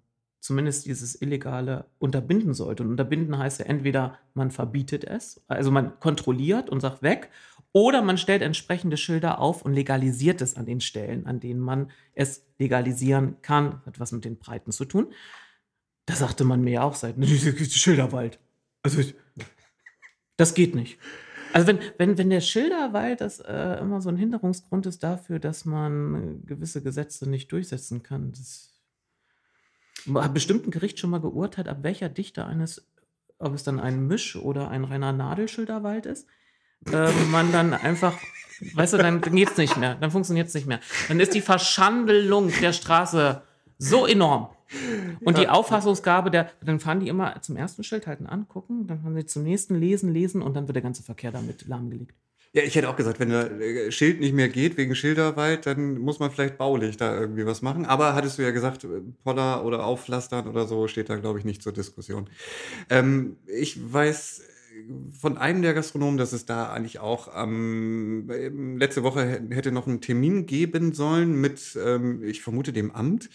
zumindest 0.42 0.86
dieses 0.86 1.20
Illegale 1.22 1.86
unterbinden 2.00 2.52
sollte. 2.52 2.82
Und 2.82 2.90
unterbinden 2.90 3.38
heißt 3.38 3.60
ja 3.60 3.66
entweder 3.66 4.18
man 4.34 4.50
verbietet 4.50 5.04
es, 5.04 5.40
also 5.46 5.70
man 5.70 5.98
kontrolliert 6.00 6.68
und 6.68 6.80
sagt 6.80 7.02
weg, 7.02 7.30
oder 7.70 8.02
man 8.02 8.18
stellt 8.18 8.42
entsprechende 8.42 8.96
Schilder 8.96 9.38
auf 9.38 9.62
und 9.62 9.72
legalisiert 9.72 10.42
es 10.42 10.56
an 10.56 10.66
den 10.66 10.80
Stellen, 10.80 11.26
an 11.26 11.40
denen 11.40 11.60
man 11.60 11.90
es 12.14 12.44
legalisieren 12.58 13.36
kann. 13.40 13.80
Hat 13.86 14.00
was 14.00 14.12
mit 14.12 14.24
den 14.24 14.38
Breiten 14.38 14.72
zu 14.72 14.84
tun. 14.84 15.12
Da 16.06 16.14
sagte 16.14 16.44
man 16.44 16.60
mir 16.60 16.72
ja 16.72 16.82
auch 16.82 16.96
seit 16.96 17.14
Schilderwald. 17.24 18.40
Also 18.82 19.00
das 20.36 20.54
geht 20.54 20.74
nicht. 20.74 20.98
Also 21.52 21.68
wenn, 21.68 21.78
wenn, 21.98 22.18
wenn 22.18 22.30
der 22.30 22.40
Schilderwald 22.40 23.20
das 23.20 23.38
äh, 23.38 23.78
immer 23.80 24.00
so 24.00 24.08
ein 24.08 24.16
Hinderungsgrund 24.16 24.86
ist 24.86 25.04
dafür, 25.04 25.38
dass 25.38 25.64
man 25.64 26.44
gewisse 26.46 26.82
Gesetze 26.82 27.30
nicht 27.30 27.52
durchsetzen 27.52 28.02
kann, 28.02 28.32
das 28.32 28.71
bestimmt 30.06 30.66
ein 30.66 30.70
Gericht 30.70 30.98
schon 30.98 31.10
mal 31.10 31.20
geurteilt, 31.20 31.68
ab 31.68 31.78
welcher 31.82 32.08
Dichte 32.08 32.44
eines, 32.46 32.86
ob 33.38 33.54
es 33.54 33.62
dann 33.62 33.80
ein 33.80 34.06
Misch- 34.06 34.36
oder 34.36 34.68
ein 34.68 34.84
reiner 34.84 35.12
Nadelschilderwald 35.12 36.06
ist, 36.06 36.26
äh, 36.90 37.10
man 37.30 37.52
dann 37.52 37.74
einfach, 37.74 38.16
weißt 38.74 38.94
du, 38.94 38.98
dann 38.98 39.20
geht's 39.20 39.56
nicht 39.56 39.76
mehr, 39.76 39.94
dann 39.94 40.10
funktioniert 40.10 40.48
es 40.48 40.54
nicht 40.54 40.66
mehr. 40.66 40.80
Dann 41.08 41.20
ist 41.20 41.34
die 41.34 41.40
Verschandelung 41.40 42.50
der 42.60 42.72
Straße 42.72 43.42
so 43.78 44.06
enorm. 44.06 44.48
Und 45.22 45.36
die 45.36 45.48
Auffassungsgabe 45.48 46.30
der, 46.30 46.50
dann 46.64 46.80
fahren 46.80 47.00
die 47.00 47.08
immer 47.08 47.42
zum 47.42 47.56
ersten 47.56 47.84
Schild 47.84 48.06
halten 48.06 48.26
an, 48.26 48.48
gucken, 48.48 48.86
dann 48.86 49.02
fahren 49.02 49.14
sie 49.14 49.26
zum 49.26 49.42
nächsten 49.42 49.78
lesen, 49.78 50.12
lesen 50.12 50.40
und 50.40 50.54
dann 50.54 50.66
wird 50.66 50.76
der 50.76 50.82
ganze 50.82 51.02
Verkehr 51.02 51.30
damit 51.30 51.68
lahmgelegt. 51.68 52.16
Ja, 52.54 52.62
ich 52.62 52.74
hätte 52.74 52.90
auch 52.90 52.96
gesagt, 52.96 53.18
wenn 53.18 53.30
der 53.30 53.50
äh, 53.50 53.90
Schild 53.90 54.20
nicht 54.20 54.34
mehr 54.34 54.50
geht 54.50 54.76
wegen 54.76 54.94
Schilderwald, 54.94 55.64
dann 55.64 55.98
muss 55.98 56.18
man 56.18 56.30
vielleicht 56.30 56.58
baulich 56.58 56.98
da 56.98 57.18
irgendwie 57.18 57.46
was 57.46 57.62
machen. 57.62 57.86
Aber 57.86 58.14
hattest 58.14 58.36
du 58.36 58.42
ja 58.42 58.50
gesagt, 58.50 58.84
äh, 58.84 59.00
Poller 59.24 59.64
oder 59.64 59.86
Aufpflastern 59.86 60.46
oder 60.46 60.66
so 60.66 60.86
steht 60.86 61.08
da, 61.08 61.16
glaube 61.16 61.38
ich, 61.38 61.46
nicht 61.46 61.62
zur 61.62 61.72
Diskussion. 61.72 62.28
Ähm, 62.90 63.38
ich 63.46 63.80
weiß 63.90 64.40
äh, 64.40 64.92
von 65.18 65.38
einem 65.38 65.62
der 65.62 65.72
Gastronomen, 65.72 66.18
dass 66.18 66.34
es 66.34 66.44
da 66.44 66.70
eigentlich 66.70 66.98
auch 66.98 67.30
ähm, 67.34 68.28
letzte 68.78 69.02
Woche 69.02 69.42
hätte 69.48 69.72
noch 69.72 69.86
einen 69.86 70.02
Termin 70.02 70.44
geben 70.44 70.92
sollen 70.92 71.40
mit, 71.40 71.78
ähm, 71.82 72.22
ich 72.22 72.42
vermute, 72.42 72.74
dem 72.74 72.90
Amt. 72.90 73.30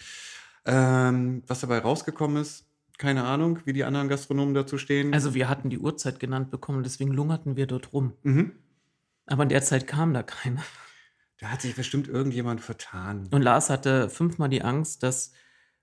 Ähm, 0.64 1.42
was 1.48 1.60
dabei 1.60 1.78
rausgekommen 1.78 2.40
ist, 2.40 2.66
keine 2.98 3.24
Ahnung, 3.24 3.58
wie 3.64 3.72
die 3.72 3.82
anderen 3.82 4.08
Gastronomen 4.08 4.54
dazu 4.54 4.78
stehen. 4.78 5.12
Also 5.12 5.34
wir 5.34 5.48
hatten 5.48 5.70
die 5.70 5.78
Uhrzeit 5.78 6.20
genannt 6.20 6.52
bekommen, 6.52 6.84
deswegen 6.84 7.10
lungerten 7.10 7.56
wir 7.56 7.66
dort 7.66 7.92
rum. 7.92 8.12
mhm. 8.22 8.52
Aber 9.28 9.44
in 9.44 9.48
der 9.48 9.62
Zeit 9.62 9.86
kam 9.86 10.14
da 10.14 10.22
keiner. 10.22 10.62
Da 11.40 11.48
hat 11.48 11.62
sich 11.62 11.76
bestimmt 11.76 12.08
irgendjemand 12.08 12.60
vertan. 12.60 13.28
Und 13.30 13.42
Lars 13.42 13.70
hatte 13.70 14.10
fünfmal 14.10 14.48
die 14.48 14.62
Angst, 14.62 15.02
dass 15.02 15.32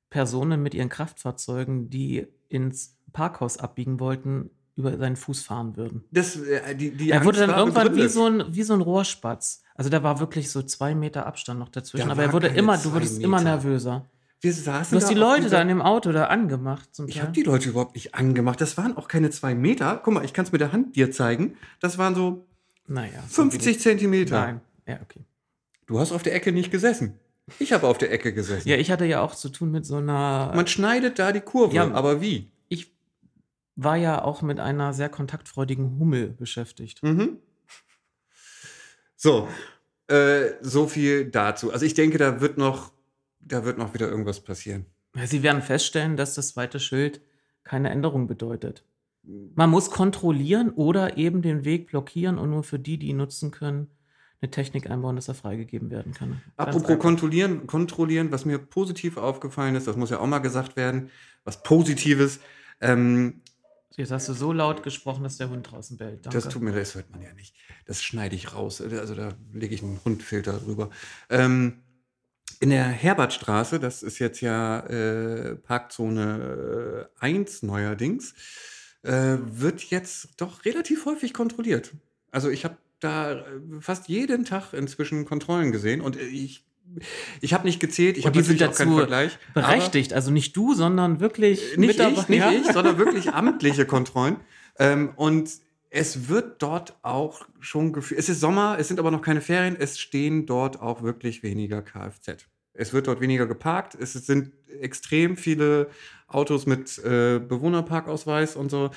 Personen 0.09 0.61
mit 0.61 0.73
ihren 0.73 0.89
Kraftfahrzeugen, 0.89 1.89
die 1.89 2.27
ins 2.49 2.97
Parkhaus 3.13 3.57
abbiegen 3.57 3.99
wollten, 3.99 4.49
über 4.75 4.97
seinen 4.97 5.15
Fuß 5.15 5.43
fahren 5.43 5.77
würden. 5.77 6.03
Das, 6.11 6.35
äh, 6.35 6.75
die, 6.75 6.91
die 6.91 7.09
er 7.09 7.23
wurde 7.23 7.37
Angst 7.37 7.41
dann 7.41 7.49
war 7.51 7.59
irgendwann 7.59 7.95
wie 7.95 8.09
so, 8.09 8.27
ein, 8.27 8.43
wie 8.49 8.63
so 8.63 8.73
ein 8.73 8.81
Rohrspatz. 8.81 9.63
Also 9.73 9.89
da 9.89 10.03
war 10.03 10.19
wirklich 10.19 10.51
so 10.51 10.61
zwei 10.63 10.93
Meter 10.95 11.25
Abstand 11.25 11.59
noch 11.59 11.69
dazwischen. 11.69 12.07
Da 12.07 12.11
Aber 12.11 12.23
er 12.23 12.33
wurde 12.33 12.47
immer, 12.47 12.77
du 12.77 12.91
wurdest 12.91 13.21
immer 13.21 13.37
Meter. 13.37 13.51
nervöser. 13.51 14.05
Wir 14.41 14.53
saßen 14.53 14.97
Du 14.97 15.01
hast 15.01 15.09
die 15.09 15.15
Leute 15.17 15.49
da 15.49 15.61
in 15.61 15.69
dem 15.69 15.81
Auto 15.81 16.11
da 16.11 16.25
angemacht. 16.25 16.93
Zum 16.93 17.07
Ich 17.07 17.21
habe 17.21 17.31
die 17.31 17.43
Leute 17.43 17.69
überhaupt 17.69 17.95
nicht 17.95 18.15
angemacht. 18.15 18.59
Das 18.59 18.77
waren 18.77 18.97
auch 18.97 19.07
keine 19.07 19.29
zwei 19.29 19.55
Meter. 19.55 20.01
Guck 20.03 20.13
mal, 20.13 20.25
ich 20.25 20.33
kann 20.33 20.45
es 20.45 20.51
mit 20.51 20.59
der 20.59 20.73
Hand 20.73 20.97
dir 20.97 21.09
zeigen. 21.11 21.55
Das 21.79 21.97
waren 21.97 22.13
so 22.13 22.45
naja, 22.87 23.23
so 23.27 23.41
50 23.43 23.79
Zentimeter. 23.79 24.39
Nein. 24.39 24.61
Ja, 24.87 24.99
okay. 25.01 25.21
Du 25.87 25.99
hast 25.99 26.11
auf 26.11 26.23
der 26.23 26.33
Ecke 26.35 26.51
nicht 26.51 26.71
gesessen. 26.71 27.19
Ich 27.59 27.73
habe 27.73 27.87
auf 27.87 27.97
der 27.97 28.11
Ecke 28.11 28.33
gesessen. 28.33 28.67
Ja, 28.67 28.75
ich 28.77 28.89
hatte 28.89 29.05
ja 29.05 29.21
auch 29.21 29.35
zu 29.35 29.49
tun 29.49 29.71
mit 29.71 29.85
so 29.85 29.97
einer. 29.97 30.51
Man 30.55 30.65
schneidet 30.67 31.19
da 31.19 31.31
die 31.31 31.41
Kurve, 31.41 31.75
Ja. 31.75 31.91
aber 31.91 32.21
wie? 32.21 32.51
ich 32.69 32.91
war 33.75 33.95
ja 33.97 34.23
auch 34.23 34.41
mit 34.41 34.59
einer 34.59 34.93
sehr 34.93 35.09
kontaktfreudigen 35.09 35.99
Hummel 35.99 36.29
beschäftigt. 36.29 37.03
Mhm. 37.03 37.37
So, 39.15 39.47
äh, 40.07 40.51
so 40.61 40.87
viel 40.87 41.25
dazu. 41.25 41.71
Also 41.71 41.85
ich 41.85 41.93
denke, 41.93 42.17
da 42.17 42.41
wird 42.41 42.57
noch, 42.57 42.91
da 43.39 43.65
wird 43.65 43.77
noch 43.77 43.93
wieder 43.93 44.07
irgendwas 44.09 44.39
passieren. 44.41 44.85
Sie 45.25 45.43
werden 45.43 45.61
feststellen, 45.61 46.17
dass 46.17 46.35
das 46.35 46.49
zweite 46.49 46.79
Schild 46.79 47.21
keine 47.63 47.89
Änderung 47.89 48.27
bedeutet. 48.27 48.83
Man 49.55 49.69
muss 49.69 49.89
kontrollieren 49.91 50.69
oder 50.69 51.17
eben 51.17 51.41
den 51.41 51.65
Weg 51.65 51.87
blockieren 51.87 52.37
und 52.37 52.49
nur 52.49 52.63
für 52.63 52.79
die, 52.79 52.97
die 52.97 53.07
ihn 53.07 53.17
nutzen 53.17 53.51
können, 53.51 53.87
eine 54.41 54.51
Technik 54.51 54.89
einbauen, 54.89 55.15
dass 55.15 55.27
er 55.27 55.33
freigegeben 55.33 55.89
werden 55.89 56.13
kann. 56.13 56.29
Ganz 56.29 56.41
Apropos 56.57 56.89
einfach. 56.89 56.99
kontrollieren, 56.99 57.67
kontrollieren, 57.67 58.31
was 58.31 58.45
mir 58.45 58.59
positiv 58.59 59.17
aufgefallen 59.17 59.75
ist, 59.75 59.87
das 59.87 59.95
muss 59.95 60.09
ja 60.09 60.19
auch 60.19 60.27
mal 60.27 60.39
gesagt 60.39 60.75
werden, 60.75 61.09
was 61.43 61.63
Positives. 61.63 62.39
Ähm, 62.81 63.41
Jetzt 63.97 64.11
hast 64.11 64.27
du 64.27 64.33
so 64.33 64.51
laut 64.51 64.83
gesprochen, 64.83 65.23
dass 65.23 65.37
der 65.37 65.49
Hund 65.49 65.71
draußen 65.71 65.97
bellt. 65.97 66.25
Danke. 66.25 66.37
Das 66.37 66.49
tut 66.49 66.61
mir 66.61 66.71
leid, 66.71 66.81
das 66.81 66.95
hört 66.95 67.11
man 67.11 67.21
ja 67.21 67.31
nicht. 67.33 67.55
Das 67.85 68.03
schneide 68.03 68.35
ich 68.35 68.53
raus. 68.53 68.81
Also 68.81 69.15
da 69.15 69.29
lege 69.53 69.73
ich 69.73 69.83
einen 69.83 70.01
Hundfilter 70.03 70.59
drüber. 70.59 70.89
Ähm, 71.29 71.81
in 72.59 72.69
der 72.69 72.85
Herbertstraße, 72.85 73.79
das 73.79 74.03
ist 74.03 74.19
jetzt 74.19 74.41
ja 74.41 74.79
äh, 74.81 75.55
Parkzone 75.55 77.07
äh, 77.19 77.23
1 77.23 77.63
neuerdings, 77.63 78.33
äh, 79.05 79.37
wird 79.39 79.83
jetzt 79.83 80.29
doch 80.37 80.65
relativ 80.65 81.05
häufig 81.05 81.33
kontrolliert. 81.33 81.93
Also 82.31 82.49
ich 82.49 82.65
habe 82.65 82.77
da 82.99 83.33
äh, 83.33 83.43
fast 83.79 84.09
jeden 84.09 84.45
Tag 84.45 84.73
inzwischen 84.73 85.25
Kontrollen 85.25 85.71
gesehen 85.71 86.01
und 86.01 86.17
ich, 86.17 86.63
ich 87.41 87.53
habe 87.53 87.65
nicht 87.65 87.79
gezählt, 87.79 88.17
ich 88.17 88.25
habe 88.25 88.37
die 88.37 88.43
sind 88.43 88.59
natürlich 88.59 88.73
auch 88.73 88.77
keinen 88.77 88.89
dazu 88.89 88.97
Vergleich. 88.97 89.39
Berechtigt, 89.53 90.13
also 90.13 90.31
nicht 90.31 90.57
du, 90.57 90.73
sondern 90.73 91.19
wirklich 91.19 91.77
nicht 91.77 91.99
ich, 91.99 92.27
nicht 92.27 92.45
ich, 92.51 92.71
sondern 92.73 92.97
wirklich 92.97 93.29
amtliche 93.33 93.85
Kontrollen. 93.85 94.37
Ähm, 94.79 95.11
und 95.15 95.49
es 95.89 96.27
wird 96.27 96.61
dort 96.61 96.97
auch 97.03 97.47
schon 97.59 97.93
geführt. 97.93 98.19
Es 98.19 98.27
ist 98.27 98.41
Sommer, 98.41 98.77
es 98.79 98.89
sind 98.89 98.99
aber 98.99 99.11
noch 99.11 99.21
keine 99.21 99.39
Ferien. 99.39 99.77
Es 99.79 99.97
stehen 99.99 100.45
dort 100.45 100.81
auch 100.81 101.03
wirklich 101.03 101.41
weniger 101.41 101.81
Kfz. 101.81 102.45
Es 102.73 102.91
wird 102.91 103.07
dort 103.07 103.21
weniger 103.21 103.45
geparkt. 103.45 103.95
Es 103.95 104.13
sind 104.13 104.51
extrem 104.81 105.37
viele 105.37 105.89
Autos 106.27 106.65
mit 106.65 106.97
äh, 106.99 107.39
Bewohnerparkausweis 107.39 108.55
und 108.55 108.69
so. 108.69 108.91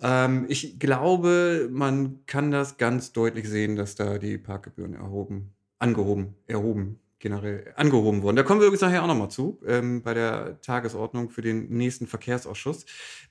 Ähm, 0.00 0.46
ich 0.48 0.78
glaube, 0.78 1.68
man 1.70 2.26
kann 2.26 2.50
das 2.50 2.76
ganz 2.76 3.12
deutlich 3.12 3.48
sehen, 3.48 3.76
dass 3.76 3.94
da 3.94 4.18
die 4.18 4.38
Parkgebühren 4.38 4.94
erhoben, 4.94 5.54
angehoben, 5.78 6.34
erhoben, 6.46 6.98
generell 7.20 7.72
angehoben 7.76 8.22
wurden. 8.22 8.36
Da 8.36 8.42
kommen 8.42 8.60
wir 8.60 8.66
übrigens 8.66 8.82
nachher 8.82 9.02
auch 9.04 9.06
nochmal 9.06 9.30
zu, 9.30 9.60
ähm, 9.66 10.02
bei 10.02 10.12
der 10.12 10.60
Tagesordnung 10.60 11.30
für 11.30 11.42
den 11.42 11.68
nächsten 11.68 12.06
Verkehrsausschuss. 12.06 12.84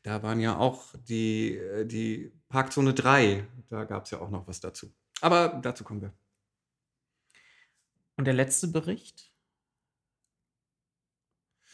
Da 0.04 0.24
waren 0.24 0.40
ja 0.40 0.58
auch 0.58 0.96
die, 1.08 1.58
äh, 1.58 1.86
die 1.86 2.32
Parkzone 2.48 2.94
3, 2.94 3.46
da 3.70 3.84
gab 3.84 4.06
es 4.06 4.12
ja 4.12 4.22
auch 4.22 4.30
noch 4.30 4.48
was 4.48 4.62
dazu. 4.62 4.92
Aber 5.20 5.60
dazu 5.62 5.84
kommen 5.84 6.02
wir. 6.02 6.14
Und 8.16 8.26
der 8.26 8.34
letzte 8.34 8.68
Bericht 8.68 9.31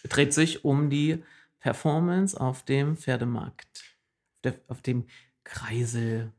dreht 0.10 0.34
sich 0.34 0.66
um 0.66 0.90
die 0.90 1.24
Performance 1.60 2.40
auf 2.40 2.64
dem 2.64 2.98
Pferdemarkt, 2.98 3.98
auf, 4.68 4.82
dem 4.82 5.08
Kreisel. 5.44 6.32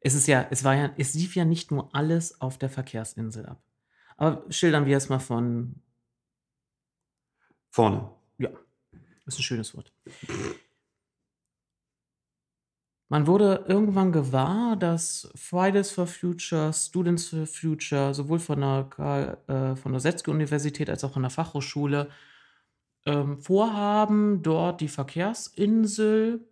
Es 0.00 0.14
ist 0.14 0.26
ja, 0.26 0.46
es 0.50 0.64
war 0.64 0.74
ja, 0.74 0.92
es 0.96 1.14
lief 1.14 1.36
ja 1.36 1.44
nicht 1.44 1.70
nur 1.70 1.94
alles 1.94 2.40
auf 2.40 2.58
der 2.58 2.70
Verkehrsinsel 2.70 3.46
ab. 3.46 3.62
Aber 4.16 4.44
schildern 4.50 4.86
wir 4.86 4.96
es 4.96 5.08
mal 5.08 5.18
von 5.18 5.76
Vorne. 7.70 8.10
Ja, 8.38 8.50
ist 9.26 9.38
ein 9.38 9.42
schönes 9.42 9.74
Wort. 9.74 9.92
Man 13.08 13.26
wurde 13.26 13.66
irgendwann 13.68 14.10
gewahr, 14.10 14.74
dass 14.74 15.30
Fridays 15.34 15.90
for 15.90 16.06
Future, 16.06 16.72
Students 16.72 17.28
for 17.28 17.46
Future, 17.46 18.14
sowohl 18.14 18.38
von 18.38 18.60
der, 18.60 19.38
äh, 19.48 19.76
von 19.76 19.92
der 19.92 20.00
Setzke-Universität 20.00 20.88
als 20.88 21.04
auch 21.04 21.12
von 21.12 21.20
der 21.20 21.30
Fachhochschule 21.30 22.08
ähm, 23.06 23.38
vorhaben, 23.38 24.42
dort 24.42 24.80
die 24.80 24.88
Verkehrsinsel 24.88 26.46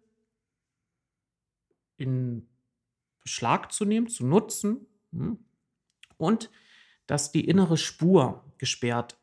in 1.97 2.49
Beschlag 3.23 3.73
zu 3.73 3.85
nehmen, 3.85 4.09
zu 4.09 4.27
nutzen 4.27 4.87
hm, 5.13 5.39
und 6.17 6.51
dass 7.07 7.33
die 7.33 7.47
innere 7.49 7.77
Spur 7.77 8.45
gesperrt 8.59 9.19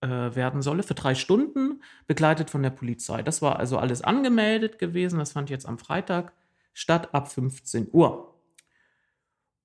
äh, 0.00 0.08
werden 0.08 0.62
solle 0.62 0.82
für 0.82 0.94
drei 0.94 1.14
Stunden, 1.14 1.82
begleitet 2.06 2.50
von 2.50 2.62
der 2.62 2.70
Polizei. 2.70 3.22
Das 3.22 3.42
war 3.42 3.58
also 3.58 3.78
alles 3.78 4.02
angemeldet 4.02 4.78
gewesen. 4.78 5.18
Das 5.18 5.32
fand 5.32 5.48
jetzt 5.48 5.66
am 5.66 5.78
Freitag 5.78 6.32
statt 6.74 7.14
ab 7.14 7.30
15 7.30 7.88
Uhr. 7.92 8.31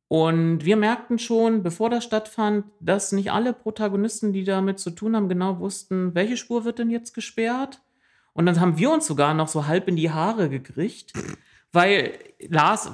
Und 0.10 0.64
wir 0.64 0.78
merkten 0.78 1.20
schon, 1.20 1.64
bevor 1.64 1.90
das 1.90 2.04
stattfand, 2.04 2.66
dass 2.80 3.12
nicht 3.12 3.32
alle 3.32 3.52
Protagonisten, 3.52 4.32
die 4.32 4.46
damit 4.46 4.80
zu 4.80 4.92
tun 4.92 5.16
haben, 5.16 5.28
genau 5.28 5.60
wussten, 5.60 6.16
welche 6.16 6.38
Spur 6.38 6.64
wird 6.64 6.80
denn 6.80 6.90
jetzt 6.90 7.14
gesperrt. 7.14 7.82
Und 8.34 8.46
dann 8.46 8.60
haben 8.60 8.78
wir 8.78 8.92
uns 8.92 9.06
sogar 9.06 9.34
noch 9.34 9.50
so 9.50 9.68
halb 9.68 9.88
in 9.88 9.96
die 9.96 10.12
Haare 10.12 10.50
gekriegt, 10.50 11.12
weil 11.74 12.18
Lars, 12.48 12.92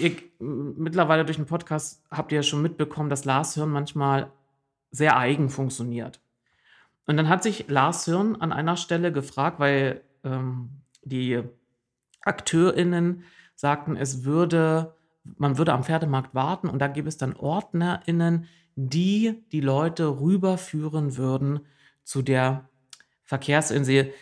ihr, 0.00 0.16
mittlerweile 0.40 1.24
durch 1.24 1.36
den 1.36 1.46
Podcast 1.46 2.02
habt 2.10 2.32
ihr 2.32 2.36
ja 2.36 2.42
schon 2.42 2.62
mitbekommen, 2.62 3.10
dass 3.10 3.24
Lars 3.24 3.54
Hirn 3.54 3.70
manchmal 3.70 4.32
sehr 4.90 5.16
eigen 5.16 5.50
funktioniert. 5.50 6.20
Und 7.06 7.16
dann 7.16 7.28
hat 7.28 7.42
sich 7.42 7.68
Lars 7.68 8.06
Hirn 8.06 8.36
an 8.36 8.52
einer 8.52 8.76
Stelle 8.76 9.12
gefragt, 9.12 9.60
weil 9.60 10.02
ähm, 10.24 10.70
die 11.02 11.42
AkteurInnen 12.22 13.24
sagten, 13.54 13.96
es 13.96 14.24
würde, 14.24 14.94
man 15.36 15.58
würde 15.58 15.72
am 15.72 15.84
Pferdemarkt 15.84 16.34
warten 16.34 16.68
und 16.68 16.78
da 16.78 16.88
gäbe 16.88 17.08
es 17.08 17.16
dann 17.16 17.34
OrdnerInnen, 17.34 18.46
die 18.76 19.44
die 19.52 19.60
Leute 19.60 20.20
rüberführen 20.20 21.16
würden 21.16 21.60
zu 22.04 22.22
der 22.22 22.68
Verkehrsinsel. 23.24 24.12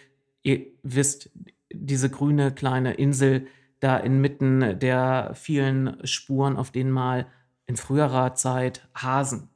Ihr 0.42 0.66
wisst, 0.82 1.30
diese 1.72 2.10
grüne 2.10 2.52
kleine 2.52 2.94
Insel 2.94 3.46
da 3.80 3.98
inmitten 3.98 4.78
der 4.78 5.32
vielen 5.34 6.04
Spuren, 6.06 6.56
auf 6.56 6.70
denen 6.70 6.90
mal 6.90 7.26
in 7.66 7.76
früherer 7.76 8.34
Zeit 8.34 8.88
Hasen 8.94 9.50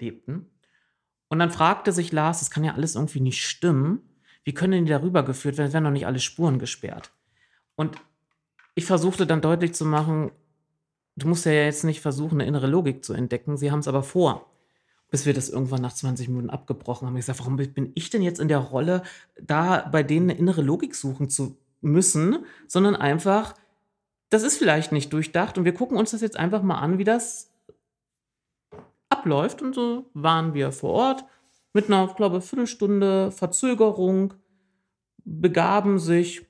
lebten. 0.00 0.46
Und 1.28 1.38
dann 1.38 1.50
fragte 1.50 1.92
sich 1.92 2.12
Lars, 2.12 2.38
das 2.38 2.50
kann 2.50 2.64
ja 2.64 2.74
alles 2.74 2.94
irgendwie 2.94 3.20
nicht 3.20 3.44
stimmen. 3.44 4.00
Wie 4.44 4.54
können 4.54 4.86
die 4.86 4.90
da 4.90 5.02
rübergeführt 5.02 5.58
werden? 5.58 5.68
Es 5.68 5.74
werden 5.74 5.84
doch 5.84 5.90
nicht 5.90 6.06
alle 6.06 6.20
Spuren 6.20 6.58
gesperrt. 6.58 7.12
Und 7.74 7.96
ich 8.74 8.84
versuchte 8.84 9.26
dann 9.26 9.40
deutlich 9.40 9.74
zu 9.74 9.84
machen, 9.84 10.30
du 11.16 11.28
musst 11.28 11.46
ja 11.46 11.52
jetzt 11.52 11.84
nicht 11.84 12.00
versuchen, 12.00 12.40
eine 12.40 12.46
innere 12.46 12.66
Logik 12.66 13.04
zu 13.04 13.12
entdecken. 13.12 13.56
Sie 13.56 13.70
haben 13.70 13.80
es 13.80 13.88
aber 13.88 14.02
vor. 14.02 14.50
Bis 15.08 15.24
wir 15.24 15.34
das 15.34 15.48
irgendwann 15.48 15.82
nach 15.82 15.94
20 15.94 16.28
Minuten 16.28 16.50
abgebrochen 16.50 17.06
haben. 17.06 17.16
Ich 17.16 17.26
gesagt, 17.26 17.38
warum 17.38 17.56
bin 17.56 17.92
ich 17.94 18.10
denn 18.10 18.22
jetzt 18.22 18.40
in 18.40 18.48
der 18.48 18.58
Rolle, 18.58 19.02
da 19.40 19.88
bei 19.90 20.02
denen 20.02 20.30
eine 20.30 20.38
innere 20.38 20.62
Logik 20.62 20.94
suchen 20.94 21.30
zu 21.30 21.56
müssen, 21.80 22.44
sondern 22.66 22.96
einfach, 22.96 23.54
das 24.30 24.42
ist 24.42 24.58
vielleicht 24.58 24.90
nicht 24.92 25.12
durchdacht 25.12 25.58
und 25.58 25.64
wir 25.64 25.74
gucken 25.74 25.96
uns 25.96 26.10
das 26.10 26.22
jetzt 26.22 26.36
einfach 26.36 26.62
mal 26.62 26.78
an, 26.78 26.98
wie 26.98 27.04
das 27.04 27.52
abläuft. 29.08 29.62
Und 29.62 29.74
so 29.74 30.10
waren 30.12 30.54
wir 30.54 30.72
vor 30.72 30.90
Ort 30.90 31.24
mit 31.72 31.86
einer, 31.86 32.06
ich 32.08 32.16
glaube, 32.16 32.40
Viertelstunde 32.40 33.30
Verzögerung, 33.30 34.34
begaben 35.24 35.98
sich 35.98 36.46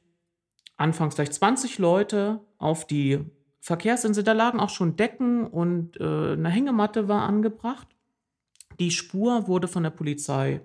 anfangs 0.76 1.14
gleich 1.14 1.32
20 1.32 1.78
Leute 1.78 2.40
auf 2.58 2.86
die 2.86 3.24
Verkehrsinsel. 3.66 4.22
Da 4.22 4.32
lagen 4.32 4.60
auch 4.60 4.70
schon 4.70 4.94
Decken 4.94 5.44
und 5.44 6.00
äh, 6.00 6.34
eine 6.34 6.50
Hängematte 6.50 7.08
war 7.08 7.22
angebracht. 7.22 7.88
Die 8.78 8.92
Spur 8.92 9.48
wurde 9.48 9.66
von 9.66 9.82
der 9.82 9.90
Polizei 9.90 10.60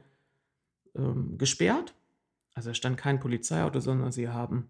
ähm, 0.93 1.35
gesperrt. 1.39 1.95
Also 2.53 2.69
es 2.69 2.77
stand 2.77 2.97
kein 2.97 3.19
Polizeiauto, 3.19 3.79
sondern 3.79 4.11
sie 4.11 4.29
haben 4.29 4.69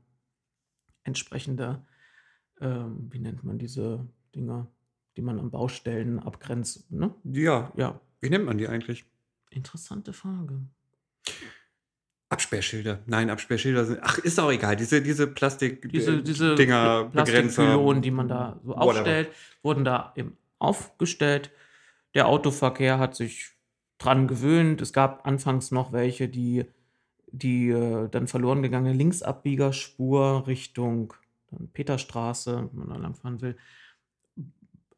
entsprechende, 1.04 1.86
ähm, 2.62 3.10
wie 3.12 3.20
nennt 3.20 3.44
man 3.44 3.60
diese 3.60 4.08
Dinger, 4.34 4.72
die 5.18 5.22
man 5.22 5.38
an 5.38 5.52
Baustellen 5.52 6.18
abgrenzt. 6.20 6.90
Ne? 6.90 7.14
Ja. 7.26 7.74
ja. 7.76 8.00
Wie 8.22 8.30
nennt 8.30 8.46
man 8.46 8.58
die 8.58 8.70
eigentlich? 8.70 9.04
Interessante 9.50 10.14
Frage. 10.14 10.62
Absperrschilder. 12.52 13.00
Nein, 13.06 13.30
Absperrschilder 13.30 13.86
sind. 13.86 14.00
Ach, 14.02 14.18
ist 14.18 14.38
auch 14.38 14.52
egal. 14.52 14.76
Diese, 14.76 15.02
diese 15.02 15.26
Plastik 15.26 15.90
diese, 15.90 16.16
äh, 16.16 16.22
diese 16.22 16.56
Dinger, 16.56 17.10
Plastikpylonen, 17.10 18.02
die 18.02 18.12
man 18.12 18.28
da 18.28 18.60
so 18.66 18.76
aufstellt, 18.76 19.28
whatever. 19.28 19.64
wurden 19.64 19.86
da 19.86 20.14
eben 20.18 20.38
aufgestellt. 20.60 21.50
Der 22.14 22.28
Autoverkehr 22.28 23.00
hat 23.00 23.16
sich 23.16 23.52
dran 24.00 24.28
gewöhnt. 24.28 24.82
Es 24.82 24.92
gab 24.92 25.26
anfangs 25.26 25.72
noch 25.72 25.94
welche, 25.94 26.28
die 26.28 26.66
die 27.34 27.70
äh, 27.70 28.10
dann 28.10 28.28
verloren 28.28 28.62
gegangene 28.62 28.92
Linksabbiegerspur 28.94 30.46
Richtung 30.48 31.14
Peterstraße, 31.72 32.70
wenn 32.74 32.80
man 32.80 32.90
da 32.90 32.96
langfahren 32.98 33.40
will, 33.40 33.56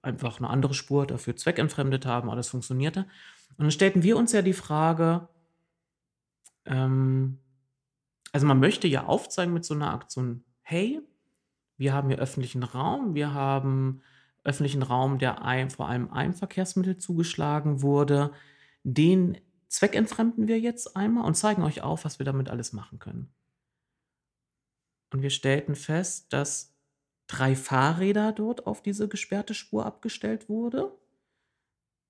einfach 0.01 0.39
eine 0.39 0.49
andere 0.49 0.73
Spur 0.73 1.05
dafür 1.05 1.35
zweckentfremdet 1.35 2.07
haben. 2.07 2.31
Alles 2.31 2.49
funktionierte. 2.49 3.01
Und 3.57 3.65
dann 3.65 3.71
stellten 3.71 4.01
wir 4.01 4.17
uns 4.17 4.31
ja 4.31 4.41
die 4.41 4.53
Frage, 4.53 5.27
ähm, 6.65 7.37
also 8.33 8.47
man 8.47 8.59
möchte 8.59 8.87
ja 8.87 9.05
aufzeigen 9.05 9.53
mit 9.53 9.63
so 9.63 9.75
einer 9.75 9.93
Aktion, 9.93 10.43
hey, 10.63 10.99
wir 11.77 11.93
haben 11.93 12.09
hier 12.09 12.17
öffentlichen 12.17 12.63
Raum, 12.63 13.13
wir 13.13 13.33
haben 13.33 14.01
öffentlichen 14.43 14.81
Raum, 14.81 15.19
der 15.19 15.43
ein, 15.43 15.69
vor 15.69 15.87
allem 15.87 16.11
einem 16.11 16.33
Verkehrsmittel 16.33 16.97
zugeschlagen 16.97 17.81
wurde, 17.81 18.33
den 18.83 19.37
zweckentfremden 19.69 20.47
wir 20.47 20.59
jetzt 20.59 20.97
einmal 20.97 21.25
und 21.25 21.35
zeigen 21.35 21.63
euch 21.63 21.81
auf, 21.83 22.05
was 22.05 22.19
wir 22.19 22.25
damit 22.25 22.49
alles 22.49 22.73
machen 22.73 22.99
können. 22.99 23.33
Und 25.11 25.21
wir 25.21 25.29
stellten 25.29 25.75
fest, 25.75 26.33
dass 26.33 26.75
drei 27.27 27.55
Fahrräder 27.55 28.31
dort 28.31 28.65
auf 28.65 28.81
diese 28.81 29.07
gesperrte 29.07 29.53
Spur 29.53 29.85
abgestellt 29.85 30.49
wurde. 30.49 30.91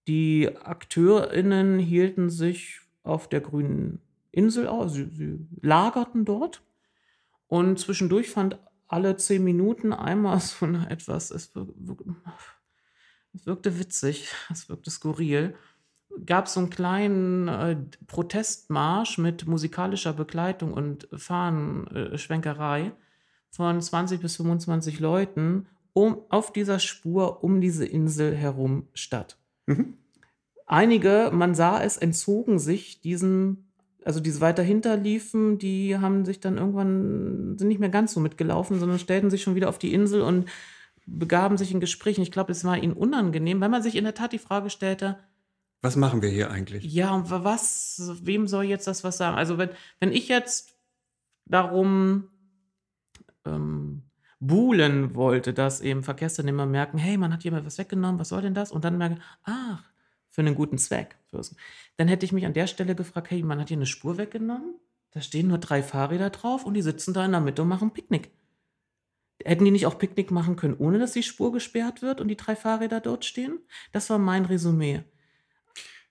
Die 0.07 0.49
AkteurInnen 0.55 1.79
hielten 1.79 2.29
sich 2.29 2.79
auf 3.03 3.27
der 3.27 3.41
grünen 3.41 4.01
Insel 4.33 4.67
aus. 4.67 4.93
Sie, 4.93 5.09
sie 5.09 5.47
lagerten 5.61 6.25
dort 6.25 6.61
und 7.47 7.79
zwischendurch 7.79 8.29
fand 8.29 8.59
alle 8.87 9.15
zehn 9.15 9.43
Minuten 9.43 9.93
einmal 9.93 10.39
so 10.39 10.65
etwas, 10.89 11.31
es, 11.31 11.55
wirk, 11.55 12.03
es 13.33 13.45
wirkte 13.45 13.79
witzig, 13.79 14.33
es 14.51 14.67
wirkte 14.67 14.91
skurril, 14.91 15.55
gab 16.25 16.47
es 16.47 16.53
so 16.53 16.59
einen 16.59 16.69
kleinen 16.69 17.47
äh, 17.47 17.77
Protestmarsch 18.07 19.17
mit 19.17 19.47
musikalischer 19.47 20.13
Begleitung 20.13 20.73
und 20.73 21.07
Fahnenschwenkerei 21.13 22.91
von 23.49 23.81
20 23.81 24.19
bis 24.19 24.35
25 24.37 24.99
Leuten 24.99 25.67
um, 25.93 26.21
auf 26.29 26.51
dieser 26.51 26.79
Spur 26.79 27.43
um 27.43 27.61
diese 27.61 27.85
Insel 27.85 28.35
herum 28.35 28.87
statt. 28.93 29.37
Mhm. 29.67 29.97
Einige, 30.65 31.29
man 31.33 31.53
sah 31.55 31.81
es, 31.81 31.97
entzogen 31.97 32.57
sich 32.57 33.01
diesem 33.01 33.62
also 34.05 34.19
die 34.19 34.39
weiter 34.41 34.63
hinterliefen, 34.63 35.57
die 35.57 35.97
haben 35.97 36.25
sich 36.25 36.39
dann 36.39 36.57
irgendwann, 36.57 37.57
sind 37.57 37.67
nicht 37.67 37.79
mehr 37.79 37.89
ganz 37.89 38.13
so 38.13 38.19
mitgelaufen, 38.19 38.79
sondern 38.79 38.99
stellten 38.99 39.29
sich 39.29 39.43
schon 39.43 39.55
wieder 39.55 39.69
auf 39.69 39.79
die 39.79 39.93
Insel 39.93 40.21
und 40.21 40.49
begaben 41.05 41.57
sich 41.57 41.71
in 41.71 41.79
Gesprächen. 41.79 42.21
Ich 42.21 42.31
glaube, 42.31 42.51
es 42.51 42.63
war 42.63 42.77
ihnen 42.77 42.93
unangenehm, 42.93 43.61
weil 43.61 43.69
man 43.69 43.83
sich 43.83 43.95
in 43.95 44.03
der 44.03 44.13
Tat 44.13 44.33
die 44.33 44.39
Frage 44.39 44.69
stellte, 44.69 45.17
was 45.81 45.97
machen 45.97 46.21
wir 46.21 46.29
hier 46.29 46.49
eigentlich? 46.49 46.85
Ja, 46.85 47.13
und 47.13 47.29
was, 47.29 48.01
wem 48.23 48.47
soll 48.47 48.63
jetzt 48.63 48.87
das 48.87 49.03
was 49.03 49.17
sagen? 49.17 49.35
Also 49.35 49.57
wenn, 49.57 49.69
wenn 49.99 50.13
ich 50.13 50.29
jetzt 50.29 50.77
darum 51.45 52.29
ähm, 53.45 54.03
buhlen 54.39 55.13
wollte, 55.13 55.53
dass 55.53 55.81
eben 55.81 56.03
Verkehrsteilnehmer 56.03 56.65
merken, 56.65 56.97
hey, 56.97 57.17
man 57.17 57.33
hat 57.33 57.41
hier 57.41 57.51
mal 57.51 57.65
was 57.65 57.77
weggenommen, 57.77 58.17
was 58.17 58.29
soll 58.29 58.41
denn 58.41 58.53
das? 58.53 58.71
Und 58.71 58.85
dann 58.85 58.97
merken, 58.97 59.19
ach, 59.43 59.83
für 60.33 60.41
einen 60.41 60.55
guten 60.55 60.79
Zweck. 60.79 61.15
Dann 61.97 62.07
hätte 62.07 62.25
ich 62.25 62.31
mich 62.31 62.45
an 62.47 62.53
der 62.53 62.65
Stelle 62.65 62.95
gefragt, 62.95 63.29
hey, 63.29 63.43
man 63.43 63.59
hat 63.59 63.67
hier 63.67 63.77
eine 63.77 63.85
Spur 63.85 64.17
weggenommen, 64.17 64.75
da 65.11 65.21
stehen 65.21 65.47
nur 65.47 65.59
drei 65.59 65.83
Fahrräder 65.83 66.31
drauf 66.31 66.65
und 66.65 66.73
die 66.73 66.81
sitzen 66.81 67.13
da 67.13 67.23
in 67.23 67.31
der 67.31 67.39
Mitte 67.39 67.61
und 67.61 67.67
machen 67.67 67.91
Picknick. 67.91 68.31
Hätten 69.43 69.63
die 69.63 69.71
nicht 69.71 69.85
auch 69.85 69.99
Picknick 69.99 70.31
machen 70.31 70.55
können, 70.55 70.75
ohne 70.77 70.97
dass 70.97 71.11
die 71.11 71.21
Spur 71.21 71.51
gesperrt 71.51 72.01
wird 72.01 72.19
und 72.19 72.29
die 72.29 72.35
drei 72.35 72.55
Fahrräder 72.55 72.99
dort 72.99 73.25
stehen? 73.25 73.59
Das 73.91 74.09
war 74.09 74.17
mein 74.17 74.45
Resümee. 74.45 75.03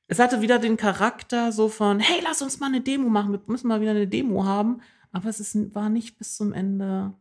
Es 0.07 0.21
hatte 0.21 0.41
wieder 0.41 0.61
den 0.61 0.77
Charakter 0.77 1.51
so 1.51 1.69
von, 1.69 1.99
hey, 1.99 2.21
lass 2.23 2.43
uns 2.43 2.61
mal 2.61 2.67
eine 2.67 2.81
Demo 2.81 3.09
machen, 3.09 3.33
wir 3.33 3.41
müssen 3.47 3.67
mal 3.67 3.81
wieder 3.81 3.91
eine 3.91 4.07
Demo 4.07 4.45
haben. 4.45 4.83
Aber 5.11 5.29
es 5.29 5.41
ist, 5.41 5.75
war 5.75 5.89
nicht 5.89 6.17
bis 6.17 6.37
zum 6.37 6.53
Ende, 6.53 7.13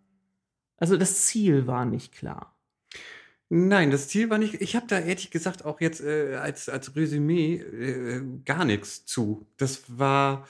also 0.78 0.98
das 0.98 1.26
Ziel 1.26 1.66
war 1.66 1.86
nicht 1.86 2.14
klar. 2.14 2.51
Nein, 3.54 3.92
das 3.92 4.08
Ziel 4.08 4.30
war 4.30 4.38
nicht. 4.38 4.62
Ich 4.62 4.78
habe 4.78 4.88
da 4.88 4.98
ehrlich 4.98 5.30
gesagt 5.30 5.66
auch 5.66 5.82
jetzt 5.82 6.00
äh, 6.00 6.36
als, 6.36 6.70
als 6.70 6.96
Resümee 6.96 7.56
äh, 7.56 8.22
gar 8.46 8.64
nichts 8.64 9.06
zu. 9.06 9.46
Das 9.58 9.84
war, 9.90 10.48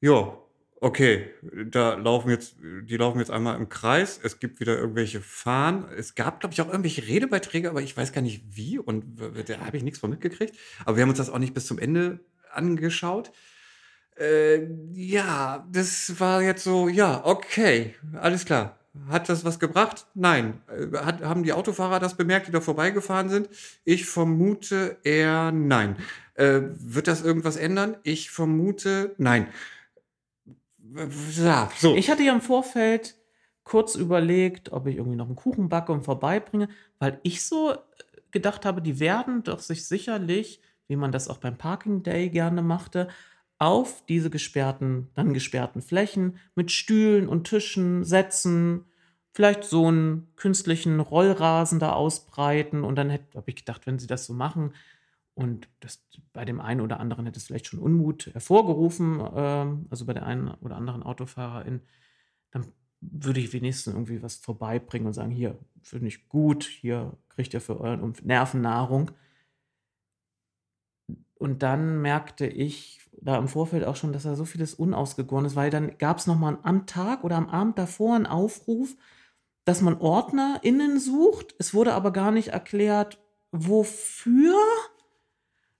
ja, 0.00 0.38
okay, 0.80 1.28
da 1.42 1.94
laufen 1.94 2.30
jetzt, 2.30 2.54
die 2.62 2.96
laufen 2.96 3.18
jetzt 3.18 3.32
einmal 3.32 3.56
im 3.56 3.68
Kreis. 3.68 4.20
Es 4.22 4.38
gibt 4.38 4.60
wieder 4.60 4.78
irgendwelche 4.78 5.20
Fahnen. 5.20 5.86
Es 5.96 6.14
gab, 6.14 6.38
glaube 6.38 6.52
ich, 6.52 6.60
auch 6.60 6.68
irgendwelche 6.68 7.08
Redebeiträge, 7.08 7.68
aber 7.68 7.82
ich 7.82 7.96
weiß 7.96 8.12
gar 8.12 8.22
nicht 8.22 8.44
wie 8.52 8.78
und 8.78 9.04
da 9.48 9.58
habe 9.66 9.76
ich 9.76 9.82
nichts 9.82 9.98
von 9.98 10.10
mitgekriegt. 10.10 10.56
Aber 10.84 10.96
wir 10.96 11.02
haben 11.02 11.10
uns 11.10 11.18
das 11.18 11.30
auch 11.30 11.40
nicht 11.40 11.52
bis 11.52 11.66
zum 11.66 11.80
Ende 11.80 12.20
angeschaut. 12.52 13.32
Äh, 14.16 14.68
ja, 14.92 15.66
das 15.72 16.20
war 16.20 16.42
jetzt 16.42 16.62
so, 16.62 16.88
ja, 16.88 17.24
okay, 17.24 17.96
alles 18.12 18.44
klar. 18.44 18.78
Hat 19.08 19.28
das 19.28 19.44
was 19.44 19.58
gebracht? 19.58 20.06
Nein. 20.14 20.60
Äh, 20.68 20.96
Hat, 20.98 21.22
haben 21.22 21.42
die 21.42 21.52
Autofahrer 21.52 22.00
das 22.00 22.16
bemerkt, 22.16 22.48
die 22.48 22.52
da 22.52 22.60
vorbeigefahren 22.60 23.28
sind? 23.28 23.48
Ich 23.84 24.06
vermute 24.06 24.98
eher 25.04 25.52
nein. 25.52 25.96
Äh, 26.34 26.60
wird 26.78 27.08
das 27.08 27.22
irgendwas 27.22 27.56
ändern? 27.56 27.96
Ich 28.02 28.30
vermute 28.30 29.14
nein. 29.18 29.48
Ja, 31.36 31.70
so. 31.78 31.94
Ich 31.96 32.10
hatte 32.10 32.22
ja 32.22 32.32
im 32.32 32.40
Vorfeld 32.40 33.16
kurz 33.64 33.96
überlegt, 33.96 34.72
ob 34.72 34.86
ich 34.86 34.96
irgendwie 34.96 35.16
noch 35.16 35.26
einen 35.26 35.36
Kuchen 35.36 35.68
backe 35.68 35.92
und 35.92 36.04
vorbeibringe, 36.04 36.68
weil 36.98 37.18
ich 37.22 37.44
so 37.44 37.72
äh, 37.72 37.76
gedacht 38.30 38.64
habe, 38.64 38.80
die 38.80 39.00
werden 39.00 39.42
doch 39.42 39.58
sich 39.58 39.86
sicherlich, 39.86 40.60
wie 40.88 40.96
man 40.96 41.12
das 41.12 41.28
auch 41.28 41.38
beim 41.38 41.58
Parking 41.58 42.02
Day 42.02 42.30
gerne 42.30 42.62
machte, 42.62 43.08
auf 43.58 44.04
diese 44.06 44.30
gesperrten, 44.30 45.08
dann 45.14 45.32
gesperrten 45.32 45.80
Flächen 45.82 46.38
mit 46.54 46.70
Stühlen 46.70 47.28
und 47.28 47.44
Tischen 47.44 48.04
setzen, 48.04 48.84
vielleicht 49.32 49.64
so 49.64 49.88
einen 49.88 50.28
künstlichen 50.36 51.00
Rollrasen 51.00 51.78
da 51.78 51.92
ausbreiten 51.92 52.84
und 52.84 52.96
dann 52.96 53.10
habe 53.12 53.44
ich 53.46 53.56
gedacht, 53.56 53.86
wenn 53.86 53.98
sie 53.98 54.06
das 54.06 54.26
so 54.26 54.34
machen 54.34 54.72
und 55.34 55.68
das 55.80 56.06
bei 56.32 56.44
dem 56.44 56.60
einen 56.60 56.80
oder 56.80 57.00
anderen 57.00 57.26
hätte 57.26 57.38
es 57.38 57.46
vielleicht 57.46 57.66
schon 57.66 57.78
Unmut 57.78 58.26
hervorgerufen, 58.32 59.20
ähm, 59.34 59.86
also 59.90 60.06
bei 60.06 60.14
der 60.14 60.24
einen 60.26 60.48
oder 60.48 60.76
anderen 60.76 61.02
Autofahrerin, 61.02 61.80
dann 62.50 62.66
würde 63.00 63.40
ich 63.40 63.52
wenigstens 63.52 63.92
irgendwie 63.94 64.22
was 64.22 64.36
vorbeibringen 64.36 65.06
und 65.06 65.12
sagen, 65.12 65.30
hier, 65.30 65.58
finde 65.82 66.08
ich 66.08 66.28
gut, 66.28 66.64
hier 66.64 67.16
kriegt 67.28 67.52
ihr 67.54 67.60
für 67.60 67.80
euren 67.80 68.14
Nervennahrung. 68.22 69.10
Und 71.34 71.62
dann 71.62 72.00
merkte 72.00 72.46
ich 72.46 73.05
da 73.20 73.36
im 73.38 73.48
Vorfeld 73.48 73.84
auch 73.84 73.96
schon, 73.96 74.12
dass 74.12 74.24
da 74.24 74.34
so 74.34 74.44
vieles 74.44 74.74
unausgegoren 74.74 75.44
ist, 75.44 75.56
weil 75.56 75.70
dann 75.70 75.98
gab 75.98 76.18
es 76.18 76.26
nochmal 76.26 76.58
am 76.62 76.86
Tag 76.86 77.24
oder 77.24 77.36
am 77.36 77.48
Abend 77.48 77.78
davor 77.78 78.14
einen 78.14 78.26
Aufruf, 78.26 78.96
dass 79.64 79.80
man 79.80 79.98
OrdnerInnen 79.98 81.00
sucht. 81.00 81.54
Es 81.58 81.74
wurde 81.74 81.94
aber 81.94 82.12
gar 82.12 82.30
nicht 82.30 82.48
erklärt, 82.48 83.18
wofür. 83.50 84.56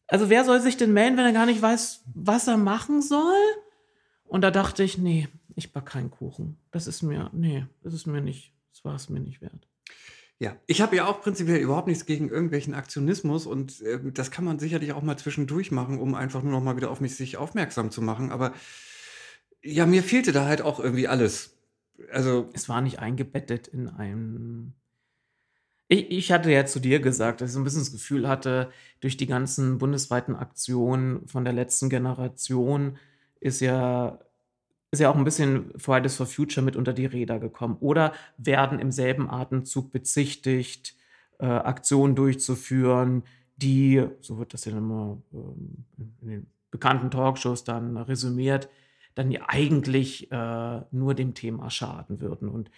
Also 0.08 0.28
wer 0.28 0.44
soll 0.44 0.60
sich 0.60 0.76
denn 0.76 0.92
melden, 0.92 1.16
wenn 1.16 1.24
er 1.24 1.32
gar 1.32 1.46
nicht 1.46 1.62
weiß, 1.62 2.04
was 2.14 2.48
er 2.48 2.56
machen 2.56 3.02
soll? 3.02 3.40
Und 4.24 4.42
da 4.42 4.50
dachte 4.50 4.82
ich, 4.82 4.98
nee, 4.98 5.28
ich 5.54 5.72
back 5.72 5.86
keinen 5.86 6.10
Kuchen. 6.10 6.58
Das 6.70 6.86
ist 6.86 7.02
mir, 7.02 7.30
nee, 7.32 7.66
das 7.82 7.94
ist 7.94 8.06
mir 8.06 8.20
nicht, 8.20 8.52
das 8.72 8.84
war 8.84 8.94
es 8.94 9.08
mir 9.08 9.20
nicht 9.20 9.40
wert. 9.40 9.68
Ja, 10.38 10.56
ich 10.66 10.82
habe 10.82 10.96
ja 10.96 11.06
auch 11.06 11.22
prinzipiell 11.22 11.58
überhaupt 11.60 11.88
nichts 11.88 12.04
gegen 12.04 12.28
irgendwelchen 12.28 12.74
Aktionismus 12.74 13.46
und 13.46 13.80
äh, 13.80 13.98
das 14.12 14.30
kann 14.30 14.44
man 14.44 14.58
sicherlich 14.58 14.92
auch 14.92 15.02
mal 15.02 15.16
zwischendurch 15.16 15.70
machen, 15.70 15.98
um 15.98 16.14
einfach 16.14 16.42
nur 16.42 16.52
noch 16.52 16.62
mal 16.62 16.76
wieder 16.76 16.90
auf 16.90 17.00
mich 17.00 17.16
sich 17.16 17.38
aufmerksam 17.38 17.90
zu 17.90 18.02
machen. 18.02 18.30
Aber 18.30 18.52
ja, 19.62 19.86
mir 19.86 20.02
fehlte 20.02 20.32
da 20.32 20.44
halt 20.46 20.62
auch 20.62 20.80
irgendwie 20.80 21.08
alles. 21.08 21.56
Also, 22.12 22.50
Es 22.54 22.68
war 22.68 22.80
nicht 22.82 22.98
eingebettet 23.00 23.68
in 23.68 23.88
einem. 23.88 24.74
Ich, 25.88 26.10
ich 26.10 26.32
hatte 26.32 26.50
ja 26.50 26.66
zu 26.66 26.80
dir 26.80 27.00
gesagt, 27.00 27.40
dass 27.40 27.50
ich 27.50 27.54
so 27.54 27.60
ein 27.60 27.64
bisschen 27.64 27.80
das 27.80 27.92
Gefühl 27.92 28.28
hatte, 28.28 28.70
durch 29.00 29.16
die 29.16 29.26
ganzen 29.26 29.78
bundesweiten 29.78 30.34
Aktionen 30.34 31.26
von 31.28 31.44
der 31.44 31.52
letzten 31.52 31.88
Generation 31.90 32.98
ist 33.40 33.60
ja, 33.60 34.18
ist 34.96 35.00
ja 35.00 35.10
auch 35.10 35.16
ein 35.16 35.24
bisschen 35.24 35.72
Fridays 35.76 36.16
for 36.16 36.26
Future 36.26 36.64
mit 36.64 36.76
unter 36.76 36.92
die 36.92 37.06
Räder 37.06 37.38
gekommen. 37.38 37.76
Oder 37.80 38.12
werden 38.38 38.78
im 38.78 38.90
selben 38.90 39.30
Atemzug 39.30 39.92
bezichtigt, 39.92 40.96
äh, 41.38 41.46
Aktionen 41.46 42.14
durchzuführen, 42.14 43.22
die, 43.56 44.06
so 44.20 44.38
wird 44.38 44.54
das 44.54 44.64
ja 44.64 44.76
immer 44.76 45.18
ähm, 45.32 45.84
in 46.20 46.28
den 46.28 46.46
bekannten 46.70 47.10
Talkshows 47.10 47.64
dann 47.64 47.96
resümiert, 47.96 48.68
dann 49.14 49.30
ja 49.30 49.42
eigentlich 49.48 50.30
äh, 50.30 50.80
nur 50.90 51.14
dem 51.14 51.34
Thema 51.34 51.70
schaden 51.70 52.20
würden. 52.20 52.48
Und 52.48 52.70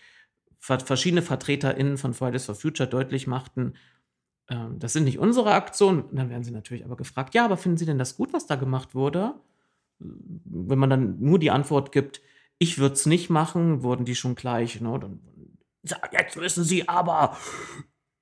ver 0.58 0.80
verschiedene 0.80 1.22
VertreterInnen 1.22 1.98
von 1.98 2.14
Fridays 2.14 2.46
for 2.46 2.54
Future 2.54 2.88
deutlich 2.88 3.26
machten, 3.26 3.74
ähm, 4.48 4.78
das 4.78 4.92
sind 4.92 5.04
nicht 5.04 5.18
unsere 5.18 5.52
Aktionen. 5.52 6.04
Dann 6.12 6.30
werden 6.30 6.44
sie 6.44 6.50
natürlich 6.50 6.84
aber 6.84 6.96
gefragt, 6.96 7.34
ja, 7.34 7.44
aber 7.44 7.56
finden 7.56 7.78
Sie 7.78 7.86
denn 7.86 7.98
das 7.98 8.16
gut, 8.16 8.32
was 8.32 8.46
da 8.46 8.56
gemacht 8.56 8.94
wurde? 8.94 9.34
Wenn 9.98 10.78
man 10.78 10.90
dann 10.90 11.20
nur 11.20 11.38
die 11.38 11.50
Antwort 11.50 11.92
gibt, 11.92 12.20
ich 12.58 12.78
würde 12.78 12.94
es 12.94 13.06
nicht 13.06 13.30
machen, 13.30 13.82
wurden 13.82 14.04
die 14.04 14.14
schon 14.14 14.34
gleich, 14.34 14.80
ne? 14.80 14.98
Dann, 14.98 15.20
jetzt 16.12 16.36
müssen 16.36 16.64
Sie 16.64 16.88
aber 16.88 17.36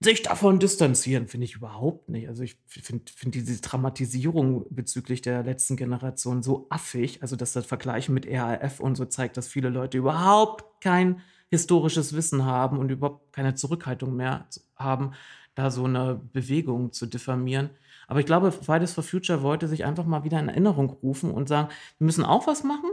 sich 0.00 0.22
davon 0.22 0.58
distanzieren, 0.58 1.26
finde 1.26 1.46
ich 1.46 1.54
überhaupt 1.54 2.10
nicht. 2.10 2.28
Also 2.28 2.42
ich 2.42 2.58
finde 2.66 3.10
find 3.14 3.34
diese 3.34 3.60
Dramatisierung 3.62 4.66
bezüglich 4.68 5.22
der 5.22 5.42
letzten 5.42 5.76
Generation 5.76 6.42
so 6.42 6.66
affig. 6.68 7.22
Also 7.22 7.34
dass 7.34 7.54
das 7.54 7.66
Vergleichen 7.66 8.14
mit 8.14 8.26
RAF 8.28 8.80
und 8.80 8.96
so 8.96 9.06
zeigt, 9.06 9.36
dass 9.36 9.48
viele 9.48 9.70
Leute 9.70 9.98
überhaupt 9.98 10.82
kein 10.82 11.22
historisches 11.48 12.12
Wissen 12.14 12.44
haben 12.44 12.78
und 12.78 12.90
überhaupt 12.90 13.32
keine 13.32 13.54
Zurückhaltung 13.54 14.14
mehr 14.16 14.46
haben, 14.76 15.12
da 15.54 15.70
so 15.70 15.84
eine 15.84 16.20
Bewegung 16.32 16.92
zu 16.92 17.06
diffamieren. 17.06 17.70
Aber 18.06 18.20
ich 18.20 18.26
glaube, 18.26 18.52
Fridays 18.52 18.92
for 18.92 19.02
Future 19.04 19.42
wollte 19.42 19.68
sich 19.68 19.84
einfach 19.84 20.06
mal 20.06 20.24
wieder 20.24 20.38
in 20.38 20.48
Erinnerung 20.48 20.90
rufen 21.02 21.30
und 21.30 21.48
sagen, 21.48 21.68
wir 21.98 22.04
müssen 22.04 22.24
auch 22.24 22.46
was 22.46 22.62
machen, 22.62 22.90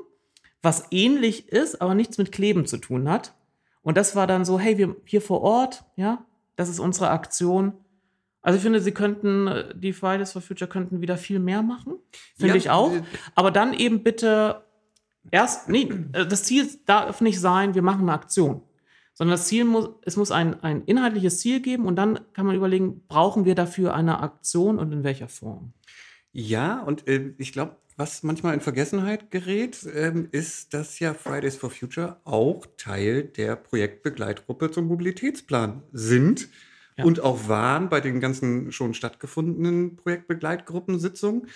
was 0.62 0.88
ähnlich 0.92 1.50
ist, 1.50 1.82
aber 1.82 1.94
nichts 1.94 2.18
mit 2.18 2.32
Kleben 2.32 2.66
zu 2.66 2.78
tun 2.78 3.10
hat. 3.10 3.34
Und 3.82 3.98
das 3.98 4.16
war 4.16 4.28
dann 4.28 4.46
so, 4.46 4.60
hey, 4.60 4.78
wir 4.78 4.96
hier 5.06 5.22
vor 5.22 5.42
Ort, 5.42 5.84
ja, 5.96 6.26
das 6.56 6.70
ist 6.70 6.80
unsere 6.80 7.10
Aktion. 7.10 7.74
Also 8.42 8.58
ich 8.58 8.64
finde, 8.64 8.80
sie 8.80 8.92
könnten, 8.92 9.50
die 9.76 9.94
Fridays 9.94 10.32
for 10.32 10.42
Future 10.42 10.70
könnten 10.70 11.02
wieder 11.02 11.18
viel 11.18 11.40
mehr 11.40 11.62
machen. 11.62 11.96
Finde 12.36 12.54
Ja, 12.54 12.56
ich 12.56 12.70
auch. 12.70 12.92
Aber 13.36 13.52
dann 13.52 13.74
eben 13.74 14.04
bitte 14.04 14.64
erst, 15.32 15.70
nee, 15.70 15.90
äh, 16.14 16.26
das 16.26 16.44
Ziel 16.44 16.68
darf 16.86 17.22
nicht 17.22 17.40
sein, 17.40 17.76
wir 17.76 17.82
machen 17.82 18.02
eine 18.02 18.14
Aktion. 18.14 18.62
Sondern 19.14 19.34
das 19.38 19.48
Ziel 19.48 19.64
muss, 19.66 19.90
es 20.04 20.18
muss 20.18 20.32
ein, 20.32 20.62
ein 20.64 20.84
inhaltliches 20.86 21.40
Ziel 21.40 21.62
geben 21.62 21.86
und 21.86 21.96
dann 21.96 22.20
kann 22.34 22.46
man 22.46 22.56
überlegen, 22.56 23.04
brauchen 23.08 23.46
wir 23.46 23.54
dafür 23.56 23.94
eine 23.94 24.22
Aktion 24.22 24.80
und 24.80 24.92
in 24.92 25.04
welcher 25.04 25.28
Form? 25.30 25.74
Ja, 26.32 26.82
und 26.82 27.08
äh, 27.08 27.34
ich 27.38 27.54
glaube, 27.54 27.78
was 27.96 28.24
manchmal 28.24 28.56
in 28.56 28.62
Vergessenheit 28.62 29.30
gerät, 29.30 29.88
ähm, 29.94 30.28
ist, 30.32 30.74
dass 30.74 30.98
ja 31.00 31.14
Fridays 31.14 31.56
for 31.56 31.70
Future 31.70 32.18
auch 32.24 32.66
Teil 32.78 33.24
der 33.24 33.56
Projektbegleitgruppe 33.56 34.72
zum 34.72 34.88
Mobilitätsplan 34.88 35.84
sind 35.92 36.50
Ja. 36.98 37.04
und 37.06 37.20
auch 37.20 37.48
waren 37.48 37.90
bei 37.90 38.02
den 38.02 38.20
ganzen 38.20 38.72
schon 38.72 38.96
stattgefundenen 38.96 39.96
Projektbegleitgruppensitzungen. 39.98 41.48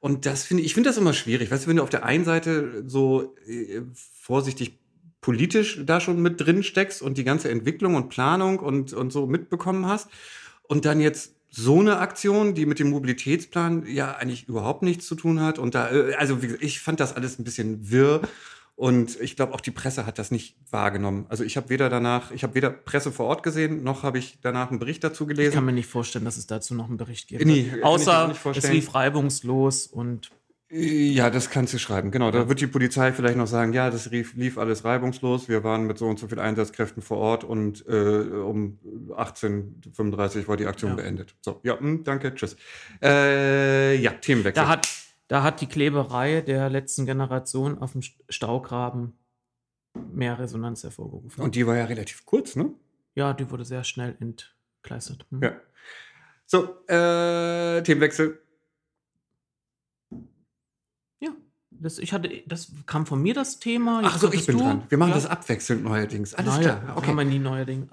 Und 0.00 0.26
das 0.26 0.42
finde 0.44 0.62
ich, 0.62 0.66
ich 0.68 0.74
finde 0.74 0.90
das 0.90 0.98
immer 0.98 1.12
schwierig. 1.12 1.50
Weißt 1.50 1.64
du, 1.64 1.68
wenn 1.68 1.76
du 1.76 1.82
auf 1.84 1.90
der 1.90 2.04
einen 2.04 2.24
Seite 2.24 2.82
so 2.86 3.34
äh, 3.46 3.82
vorsichtig 3.94 4.78
politisch 5.26 5.80
da 5.84 5.98
schon 5.98 6.22
mit 6.22 6.40
drin 6.40 6.62
steckst 6.62 7.02
und 7.02 7.18
die 7.18 7.24
ganze 7.24 7.50
Entwicklung 7.50 7.96
und 7.96 8.10
Planung 8.10 8.60
und, 8.60 8.92
und 8.92 9.12
so 9.12 9.26
mitbekommen 9.26 9.84
hast 9.84 10.08
und 10.62 10.84
dann 10.84 11.00
jetzt 11.00 11.34
so 11.50 11.80
eine 11.80 11.98
Aktion, 11.98 12.54
die 12.54 12.64
mit 12.64 12.78
dem 12.78 12.90
Mobilitätsplan 12.90 13.86
ja 13.88 14.12
eigentlich 14.12 14.46
überhaupt 14.48 14.82
nichts 14.82 15.04
zu 15.04 15.16
tun 15.16 15.40
hat. 15.40 15.58
Und 15.58 15.74
da, 15.74 15.90
äh, 15.90 16.14
also 16.14 16.42
wie 16.42 16.46
gesagt, 16.46 16.62
ich 16.62 16.78
fand 16.78 17.00
das 17.00 17.16
alles 17.16 17.40
ein 17.40 17.44
bisschen 17.44 17.90
wirr. 17.90 18.20
Und 18.76 19.20
ich 19.20 19.34
glaube, 19.34 19.52
auch 19.52 19.60
die 19.60 19.72
Presse 19.72 20.06
hat 20.06 20.20
das 20.20 20.30
nicht 20.30 20.54
wahrgenommen. 20.70 21.26
Also 21.28 21.42
ich 21.42 21.56
habe 21.56 21.70
weder 21.70 21.88
danach, 21.88 22.30
ich 22.30 22.44
habe 22.44 22.54
weder 22.54 22.70
Presse 22.70 23.10
vor 23.10 23.26
Ort 23.26 23.42
gesehen, 23.42 23.82
noch 23.82 24.04
habe 24.04 24.18
ich 24.18 24.38
danach 24.42 24.70
einen 24.70 24.78
Bericht 24.78 25.02
dazu 25.02 25.24
Ich 25.24 25.28
kann 25.30 25.36
gelesen. 25.36 25.64
mir 25.64 25.72
nicht 25.72 25.88
vorstellen, 25.88 26.24
dass 26.24 26.36
es 26.36 26.46
dazu 26.46 26.72
noch 26.76 26.86
einen 26.86 26.98
Bericht 26.98 27.26
gibt. 27.26 27.44
Nee, 27.44 27.72
Außer 27.82 28.32
es 28.54 28.70
lief 28.70 28.94
reibungslos 28.94 29.88
und 29.88 30.30
Ja, 30.68 31.30
das 31.30 31.50
kannst 31.50 31.72
du 31.74 31.78
schreiben. 31.78 32.10
Genau, 32.10 32.32
da 32.32 32.48
wird 32.48 32.60
die 32.60 32.66
Polizei 32.66 33.12
vielleicht 33.12 33.36
noch 33.36 33.46
sagen, 33.46 33.72
ja, 33.72 33.88
das 33.88 34.10
lief, 34.10 34.34
lief 34.34 34.58
alles 34.58 34.84
reibungslos. 34.84 35.48
Wir 35.48 35.62
waren 35.62 35.86
mit 35.86 35.96
so 35.96 36.08
und 36.08 36.18
so 36.18 36.26
viel 36.26 36.40
Einsatzkräften 36.40 37.02
vor 37.02 37.18
Ort 37.18 37.44
und 37.44 37.86
äh, 37.86 37.92
um 37.92 38.78
18.35 39.10 40.48
war 40.48 40.56
die 40.56 40.66
Aktion 40.66 40.90
Ja. 40.90 40.96
beendet. 40.96 41.36
So, 41.40 41.60
ja, 41.62 41.78
hm, 41.78 42.02
danke, 42.02 42.34
tschüss. 42.34 42.56
Äh, 43.00 43.94
ja, 43.96 44.10
Themenwechsel. 44.10 44.64
da 44.64 44.68
hat, 44.68 44.88
da 45.28 45.42
hat 45.44 45.60
die 45.60 45.68
Kleberei 45.68 46.40
der 46.40 46.68
letzten 46.68 47.06
Generation 47.06 47.78
auf 47.78 47.92
dem 47.92 48.00
St- 48.00 48.20
Staugraben 48.28 49.12
mehr 50.12 50.36
Resonanz 50.40 50.82
hervorgerufen. 50.82 51.44
und 51.44 51.54
die 51.54 51.64
war 51.66 51.76
ja 51.76 51.84
relativ 51.84 52.26
kurz, 52.26 52.56
ne? 52.56 52.74
ja, 53.14 53.32
die 53.34 53.48
wurde 53.50 53.64
sehr 53.64 53.84
schnell 53.84 54.16
entgleistert. 54.20 55.26
Mhm. 55.30 55.42
Ja. 55.44 55.60
So, 56.44 56.76
äh, 56.88 57.82
Themenwechsel. 57.84 58.40
Ja, 61.18 61.30
das, 61.80 61.98
ich 61.98 62.12
hatte, 62.12 62.42
das 62.46 62.72
kam 62.86 63.06
von 63.06 63.22
mir 63.22 63.34
das 63.34 63.58
Thema. 63.58 64.02
Ach 64.04 64.12
jetzt 64.12 64.20
so, 64.20 64.32
ich 64.32 64.46
bin 64.46 64.58
du. 64.58 64.64
dran. 64.64 64.82
Wir 64.88 64.98
machen 64.98 65.10
ja. 65.10 65.14
das 65.16 65.26
abwechselnd 65.26 65.84
neuerdings. 65.84 66.34
Alles 66.34 66.56
Naja, 66.56 66.76
klar. 66.76 66.96
Okay. 66.96 67.06
Kann 67.06 67.16
man 67.16 67.28
nie 67.28 67.38
neuerdings. 67.38 67.88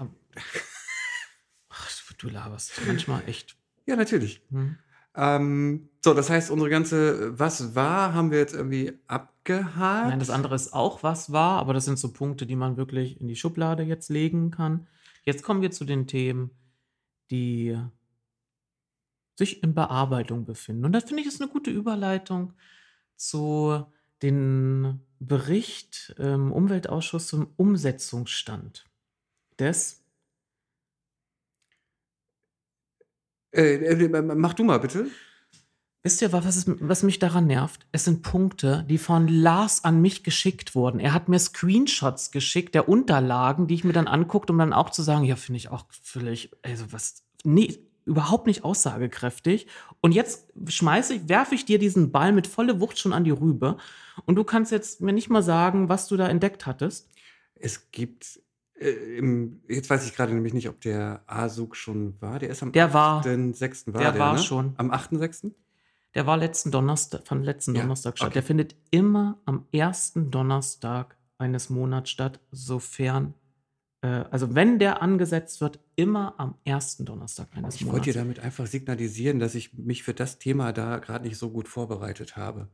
Ach, 1.70 1.90
du 2.18 2.30
laberst 2.30 2.72
manchmal 2.88 3.24
echt. 3.28 3.56
Ja, 3.86 3.96
natürlich. 3.96 4.42
Hm. 4.50 4.78
Ähm, 5.16 5.90
so, 6.04 6.14
das 6.14 6.30
heißt, 6.30 6.50
unsere 6.50 6.70
ganze 6.70 7.38
Was 7.38 7.76
war, 7.76 8.14
haben 8.14 8.32
wir 8.32 8.40
jetzt 8.40 8.56
irgendwie 8.56 8.94
abgehakt. 9.08 10.10
Nein, 10.10 10.20
das 10.20 10.30
andere 10.30 10.56
ist 10.56 10.74
auch 10.74 11.04
was 11.04 11.32
war, 11.32 11.60
aber 11.60 11.74
das 11.74 11.86
sind 11.86 12.00
so 12.00 12.12
Punkte, 12.12 12.46
die 12.46 12.56
man 12.56 12.78
wirklich 12.78 13.22
in 13.22 13.28
die 13.28 13.36
Schublade 13.36 13.84
jetzt 13.84 14.10
legen 14.10 14.52
kann. 14.52 14.88
Jetzt 15.24 15.44
kommen 15.44 15.62
wir 15.62 15.72
zu 15.72 15.86
den 15.86 16.08
Themen, 16.08 16.52
die 17.30 17.78
sich 19.36 19.64
in 19.64 19.74
Bearbeitung 19.74 20.46
befinden. 20.46 20.86
Und 20.86 20.94
das 20.94 21.06
finde 21.06 21.22
ich 21.22 21.28
ist 21.28 21.42
eine 21.42 21.52
gute 21.52 21.72
Überleitung 21.72 22.54
zu 23.30 23.86
den 24.22 25.02
Bericht 25.20 26.16
im 26.18 26.52
Umweltausschuss 26.52 27.28
zum 27.28 27.54
Umsetzungsstand 27.58 28.86
des 29.60 30.04
Äh, 33.56 33.76
äh, 33.76 34.22
mach 34.22 34.54
du 34.54 34.64
mal 34.64 34.80
bitte. 34.80 35.08
Wisst 36.02 36.22
ihr, 36.22 36.34
was, 36.34 36.58
ist, 36.58 36.68
was 36.82 37.04
mich 37.04 37.20
daran 37.20 37.48
nervt? 37.48 37.86
Es 37.94 38.04
sind 38.04 38.24
Punkte, 38.24 38.86
die 38.90 38.98
von 38.98 39.30
Lars 39.30 39.86
an 39.86 40.02
mich 40.02 40.24
geschickt 40.24 40.76
wurden. 40.76 41.00
Er 41.00 41.14
hat 41.14 41.30
mir 41.30 41.40
Screenshots 41.40 42.32
geschickt 42.32 42.76
der 42.76 42.90
Unterlagen, 42.90 43.68
die 43.68 43.76
ich 43.76 43.86
mir 43.86 43.94
dann 43.94 44.08
anguckt, 44.08 44.50
um 44.50 44.58
dann 44.58 44.74
auch 44.74 44.90
zu 44.90 45.02
sagen, 45.02 45.24
ja, 45.24 45.38
finde 45.38 45.58
ich 45.58 45.70
auch 45.70 45.86
völlig, 46.02 46.52
also 46.62 46.92
was, 46.92 47.24
nee, 47.46 47.80
überhaupt 48.06 48.48
nicht 48.48 48.64
aussagekräftig. 48.64 49.68
Und 50.02 50.12
jetzt 50.12 50.48
schmeiße 50.68 51.16
ich, 51.16 51.30
werfe 51.30 51.56
ich 51.56 51.66
dir 51.66 51.80
diesen 51.80 52.12
Ball 52.12 52.32
mit 52.32 52.48
volle 52.48 52.80
Wucht 52.80 53.00
schon 53.00 53.14
an 53.14 53.24
die 53.24 53.32
Rübe. 53.32 53.78
Und 54.26 54.36
du 54.36 54.44
kannst 54.44 54.72
jetzt 54.72 55.02
mir 55.02 55.14
nicht 55.14 55.30
mal 55.30 55.44
sagen, 55.44 55.90
was 55.90 56.08
du 56.08 56.18
da 56.18 56.28
entdeckt 56.28 56.66
hattest. 56.66 57.10
Es 57.56 57.92
gibt 57.92 58.40
äh, 58.80 58.90
im, 59.18 59.62
jetzt 59.68 59.90
weiß 59.90 60.06
ich 60.06 60.16
gerade 60.16 60.34
nämlich 60.34 60.54
nicht, 60.54 60.70
ob 60.70 60.82
der 60.82 61.24
ASUG 61.28 61.76
schon 61.76 62.20
war. 62.22 62.40
Der 62.40 62.50
ist 62.50 62.62
am 62.64 62.72
Der 62.72 62.94
war. 62.94 63.24
8.6. 63.24 63.94
war 63.94 64.02
Der 64.02 64.12
der, 64.12 64.20
war 64.20 64.34
ne? 64.34 64.40
schon. 64.40 64.74
Am 64.78 64.92
8.6. 64.92 65.52
Der 66.16 66.28
war 66.28 66.38
letzten 66.38 66.70
Donnerstag, 66.72 67.26
fand 67.28 67.44
letzten 67.44 67.74
Ja, 67.76 67.82
Donnerstag 67.82 68.18
statt. 68.18 68.28
okay. 68.28 68.34
Der 68.34 68.44
findet 68.44 68.76
immer 68.92 69.40
am 69.46 69.66
ersten 69.72 70.30
Donnerstag 70.30 71.18
eines 71.40 71.70
Monats 71.70 72.10
statt, 72.12 72.40
sofern, 72.52 73.34
also 74.08 74.54
wenn 74.54 74.80
der 74.80 75.02
angesetzt 75.02 75.62
wird, 75.62 75.80
immer 75.96 76.36
am 76.40 76.56
ersten 76.66 77.06
Donnerstag 77.06 77.48
eines 77.56 77.76
Ich 77.76 77.86
wollte 77.86 78.12
dir 78.12 78.20
Monats. 78.20 78.36
damit 78.36 78.40
einfach 78.40 78.68
signalisieren, 78.68 79.40
dass 79.40 79.56
ich 79.56 79.74
mich 79.74 80.04
für 80.04 80.14
das 80.14 80.40
Thema 80.40 80.74
da 80.74 80.98
gerade 81.00 81.26
nicht 81.26 81.38
so 81.38 81.50
gut 81.52 81.68
vorbereitet 81.68 82.36
habe. 82.36 82.70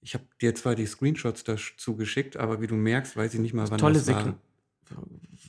Ich 0.00 0.14
habe 0.14 0.24
dir 0.40 0.54
zwar 0.54 0.74
die 0.74 0.86
Screenshots 0.86 1.44
dazu 1.44 1.96
geschickt, 1.96 2.36
aber 2.36 2.60
wie 2.60 2.66
du 2.66 2.74
merkst, 2.74 3.16
weiß 3.16 3.34
ich 3.34 3.40
nicht 3.40 3.54
mal, 3.54 3.70
wann 3.70 3.78
Tolle 3.78 3.94
das 3.94 4.08
war. 4.08 4.34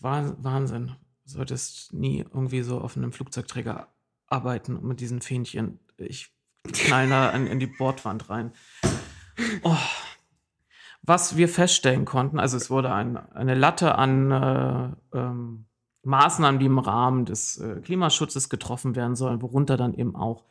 Wah- 0.01 0.36
Wahnsinn. 0.39 0.88
Du 1.25 1.31
solltest 1.31 1.93
nie 1.93 2.19
irgendwie 2.19 2.61
so 2.61 2.79
auf 2.81 2.97
einem 2.97 3.13
Flugzeugträger 3.13 3.88
arbeiten 4.27 4.75
und 4.75 4.84
mit 4.86 4.99
diesen 4.99 5.21
Fähnchen. 5.21 5.79
Ich 5.97 6.31
knall 6.71 7.07
da 7.09 7.29
in, 7.31 7.47
in 7.47 7.59
die 7.59 7.67
Bordwand 7.67 8.29
rein. 8.29 8.51
Oh. 9.63 9.75
Was 11.05 11.35
wir 11.35 11.49
feststellen 11.49 12.05
konnten, 12.05 12.39
also 12.39 12.55
es 12.55 12.69
wurde 12.69 12.93
ein, 12.93 13.17
eine 13.17 13.55
Latte 13.55 13.95
an 13.95 14.31
äh, 14.31 15.17
ähm, 15.17 15.65
Maßnahmen, 16.03 16.59
die 16.59 16.65
im 16.65 16.79
Rahmen 16.79 17.25
des 17.25 17.57
äh, 17.57 17.81
Klimaschutzes 17.81 18.49
getroffen 18.49 18.95
werden 18.95 19.15
sollen, 19.15 19.41
worunter 19.41 19.75
dann 19.75 19.93
eben 19.93 20.15
auch 20.15 20.45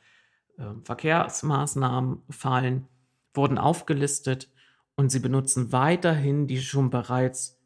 ähm, 0.58 0.84
Verkehrsmaßnahmen 0.84 2.22
fallen, 2.28 2.86
wurden 3.32 3.56
aufgelistet 3.56 4.50
und 4.94 5.10
sie 5.10 5.20
benutzen 5.20 5.72
weiterhin 5.72 6.46
die 6.46 6.60
schon 6.60 6.90
bereits 6.90 7.58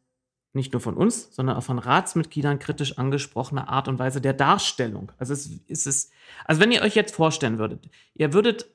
nicht 0.53 0.73
nur 0.73 0.81
von 0.81 0.95
uns, 0.95 1.35
sondern 1.35 1.57
auch 1.57 1.65
von 1.65 1.79
Ratsmitgliedern 1.79 2.61
kritisch 2.61 2.99
angesprochene 2.99 3.69
Art 3.69 3.89
und 3.89 3.99
Weise 3.99 4.21
der 4.21 4.33
Darstellung. 4.33 5.13
Also 5.19 5.33
es 5.33 5.47
ist 5.67 5.87
es, 5.87 6.11
also 6.45 6.61
wenn 6.61 6.73
ihr 6.73 6.83
euch 6.83 6.95
jetzt 6.95 7.15
vorstellen 7.15 7.59
würdet, 7.59 7.91
ihr 8.15 8.33
würdet 8.33 8.67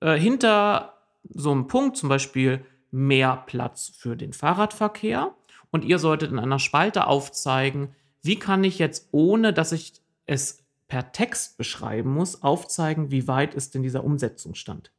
äh, 0.00 0.18
hinter 0.18 0.94
so 1.28 1.52
einem 1.52 1.68
Punkt 1.68 1.96
zum 1.96 2.08
Beispiel 2.08 2.64
mehr 2.90 3.44
Platz 3.46 3.92
für 3.96 4.16
den 4.16 4.32
Fahrradverkehr 4.32 5.34
und 5.70 5.84
ihr 5.84 5.98
solltet 5.98 6.30
in 6.30 6.38
einer 6.38 6.58
Spalte 6.58 7.06
aufzeigen, 7.06 7.94
wie 8.22 8.38
kann 8.38 8.64
ich 8.64 8.78
jetzt, 8.78 9.08
ohne 9.12 9.52
dass 9.52 9.72
ich 9.72 9.92
es 10.26 10.64
per 10.88 11.12
Text 11.12 11.58
beschreiben 11.58 12.12
muss, 12.12 12.42
aufzeigen, 12.42 13.10
wie 13.10 13.28
weit 13.28 13.54
ist 13.54 13.74
denn 13.74 13.82
dieser 13.82 14.04
Umsetzungsstand. 14.04 14.90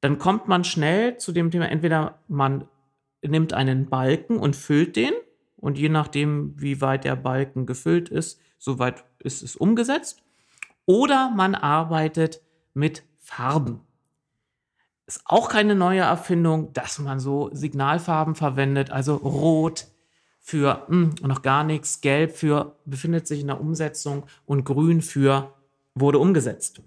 Dann 0.00 0.18
kommt 0.18 0.48
man 0.48 0.64
schnell 0.64 1.16
zu 1.16 1.32
dem 1.32 1.50
Thema, 1.50 1.68
entweder 1.68 2.20
man 2.28 2.68
nimmt 3.22 3.52
einen 3.52 3.88
Balken 3.88 4.38
und 4.38 4.56
füllt 4.56 4.96
den 4.96 5.12
und 5.56 5.78
je 5.78 5.88
nachdem, 5.88 6.54
wie 6.60 6.80
weit 6.80 7.04
der 7.04 7.16
Balken 7.16 7.66
gefüllt 7.66 8.08
ist, 8.08 8.40
so 8.58 8.78
weit 8.78 9.04
ist 9.18 9.42
es 9.42 9.56
umgesetzt. 9.56 10.22
Oder 10.86 11.30
man 11.30 11.54
arbeitet 11.54 12.40
mit 12.74 13.02
Farben. 13.18 13.80
Ist 15.10 15.22
auch 15.24 15.48
keine 15.48 15.74
neue 15.74 16.02
Erfindung, 16.02 16.72
dass 16.72 17.00
man 17.00 17.18
so 17.18 17.50
Signalfarben 17.52 18.36
verwendet, 18.36 18.92
also 18.92 19.16
rot 19.16 19.88
für 20.38 20.86
hm, 20.86 21.16
noch 21.22 21.42
gar 21.42 21.64
nichts, 21.64 22.00
gelb 22.00 22.36
für 22.36 22.76
befindet 22.84 23.26
sich 23.26 23.40
in 23.40 23.48
der 23.48 23.60
Umsetzung 23.60 24.26
und 24.46 24.62
grün 24.62 25.02
für 25.02 25.52
wurde 25.96 26.20
umgesetzt. 26.20 26.80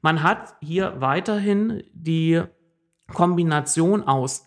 Man 0.00 0.24
hat 0.24 0.56
hier 0.60 1.00
weiterhin 1.00 1.84
die 1.92 2.42
Kombination 3.06 4.02
aus 4.02 4.44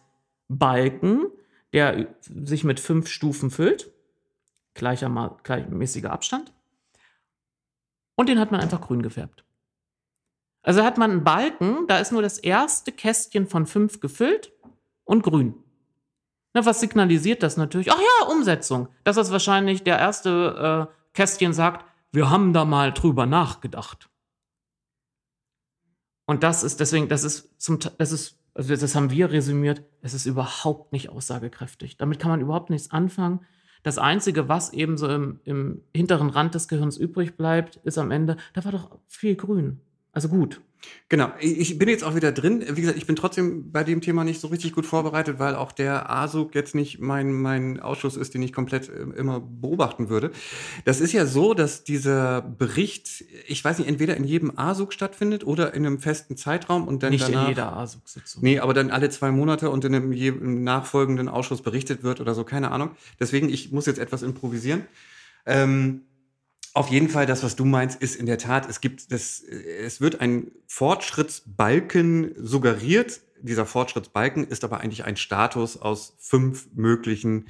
Balken, 0.50 1.28
der 1.72 2.08
sich 2.28 2.66
mit 2.66 2.82
fünf 2.82 3.08
Stufen 3.08 3.50
füllt, 3.50 3.94
gleichmäßiger 4.74 6.12
Abstand, 6.12 6.52
und 8.16 8.28
den 8.28 8.42
hat 8.42 8.52
man 8.52 8.60
einfach 8.60 8.82
grün 8.82 9.02
gefärbt. 9.02 9.45
Also 10.66 10.84
hat 10.84 10.98
man 10.98 11.12
einen 11.12 11.24
Balken, 11.24 11.86
da 11.88 12.00
ist 12.00 12.12
nur 12.12 12.24
das 12.24 12.40
erste 12.40 12.92
Kästchen 12.92 13.46
von 13.46 13.68
fünf 13.68 14.00
gefüllt 14.00 14.52
und 15.04 15.22
grün. 15.22 15.54
Na, 16.56 16.66
was 16.66 16.80
signalisiert 16.80 17.44
das 17.44 17.56
natürlich? 17.56 17.92
Ach 17.92 18.00
ja, 18.00 18.28
Umsetzung. 18.28 18.88
Das 19.04 19.18
wahrscheinlich 19.32 19.84
der 19.84 20.00
erste 20.00 20.90
äh, 20.90 21.14
Kästchen 21.14 21.54
sagt, 21.54 21.86
wir 22.12 22.32
haben 22.32 22.52
da 22.52 22.66
mal 22.66 22.94
drüber 22.94 23.28
nachgedacht. 23.28 24.10
Und 26.26 26.42
das 26.42 26.64
ist 26.64 26.80
deswegen, 26.80 27.10
das 27.10 27.24
ist 27.24 27.62
zum, 27.62 27.78
das 28.00 28.12
ist, 28.12 28.40
also 28.56 28.76
das 28.76 28.96
haben 28.96 29.12
wir 29.12 29.32
resümiert, 29.32 29.84
es 30.02 30.16
ist 30.16 30.26
überhaupt 30.26 30.94
nicht 30.94 31.10
aussagekräftig. 31.10 31.98
Damit 31.98 32.20
kann 32.20 32.32
man 32.32 32.42
überhaupt 32.42 32.72
nichts 32.72 32.90
anfangen. 32.90 33.46
Das 33.84 34.00
Einzige, 34.00 34.50
was 34.50 34.74
eben 34.74 34.98
so 34.98 35.08
im, 35.08 35.42
im 35.44 35.84
hinteren 35.94 36.32
Rand 36.32 36.56
des 36.56 36.68
Gehirns 36.68 36.98
übrig 36.98 37.38
bleibt, 37.38 37.76
ist 37.84 38.00
am 38.00 38.10
Ende, 38.10 38.38
da 38.54 38.66
war 38.66 38.72
doch 38.72 38.98
viel 39.06 39.36
grün. 39.36 39.82
Also 40.16 40.30
gut. 40.30 40.62
Genau, 41.10 41.30
ich 41.42 41.78
bin 41.78 41.90
jetzt 41.90 42.06
auch 42.06 42.16
wieder 42.16 42.32
drin. 42.32 42.64
Wie 42.72 42.80
gesagt, 42.80 42.98
ich 42.98 43.06
bin 43.06 43.18
trotzdem 43.18 43.74
bei 43.74 43.84
dem 43.84 44.00
Thema 44.00 44.24
nicht 44.24 44.40
so 44.40 44.48
richtig 44.48 44.72
gut 44.72 44.86
vorbereitet, 44.86 45.40
weil 45.40 45.56
auch 45.56 45.74
der 45.74 46.10
ASUG 46.10 46.56
jetzt 46.56 46.74
nicht 46.74 47.02
mein, 47.02 47.34
mein 47.34 47.82
Ausschuss 47.82 48.16
ist, 48.16 48.34
den 48.34 48.42
ich 48.42 48.54
komplett 48.54 48.88
äh, 48.88 49.02
immer 49.18 49.42
beobachten 49.42 50.08
würde. 50.08 50.32
Das 50.86 51.02
ist 51.02 51.12
ja 51.12 51.26
so, 51.26 51.54
dass 51.54 51.84
dieser 51.84 52.42
Bericht, 52.42 53.26
ich 53.46 53.64
weiß 53.64 53.80
nicht, 53.80 53.90
entweder 53.90 54.16
in 54.16 54.24
jedem 54.24 54.58
ASUG 54.58 54.94
stattfindet 54.94 55.46
oder 55.46 55.74
in 55.74 55.86
einem 55.86 56.00
festen 56.00 56.38
Zeitraum 56.38 56.88
und 56.88 57.04
dann 57.04 57.12
nicht 57.12 57.28
danach. 57.28 57.44
in 57.44 57.50
jeder 57.50 57.76
ASUG-Sitzung. 57.76 58.42
Nee, 58.42 58.60
aber 58.60 58.74
dann 58.74 58.92
alle 58.92 59.10
zwei 59.10 59.32
Monate 59.32 59.70
und 59.70 59.84
in 59.84 59.96
einem 59.96 60.14
je, 60.14 60.32
nachfolgenden 60.32 61.28
Ausschuss 61.28 61.62
berichtet 61.62 62.04
wird 62.04 62.22
oder 62.22 62.34
so, 62.36 62.46
keine 62.46 62.72
Ahnung. 62.72 62.92
Deswegen, 63.20 63.50
ich 63.50 63.74
muss 63.74 63.86
jetzt 63.86 64.00
etwas 64.00 64.24
improvisieren. 64.24 64.86
Ähm, 65.46 66.04
auf 66.76 66.90
jeden 66.90 67.08
Fall, 67.08 67.26
das, 67.26 67.42
was 67.42 67.56
du 67.56 67.64
meinst, 67.64 68.02
ist 68.02 68.18
in 68.18 68.26
der 68.26 68.38
Tat, 68.38 68.70
es 68.70 68.82
gibt 68.82 69.12
das, 69.14 69.40
es 69.42 70.02
wird 70.02 70.20
ein 70.20 70.52
Fortschrittsbalken 70.68 72.36
suggeriert. 72.38 73.22
Dieser 73.42 73.66
Fortschrittsbalken 73.66 74.46
ist 74.46 74.66
aber 74.66 74.82
eigentlich 74.82 75.06
ein 75.06 75.16
Status 75.16 75.78
aus 75.78 76.16
fünf 76.20 76.68
möglichen. 76.76 77.48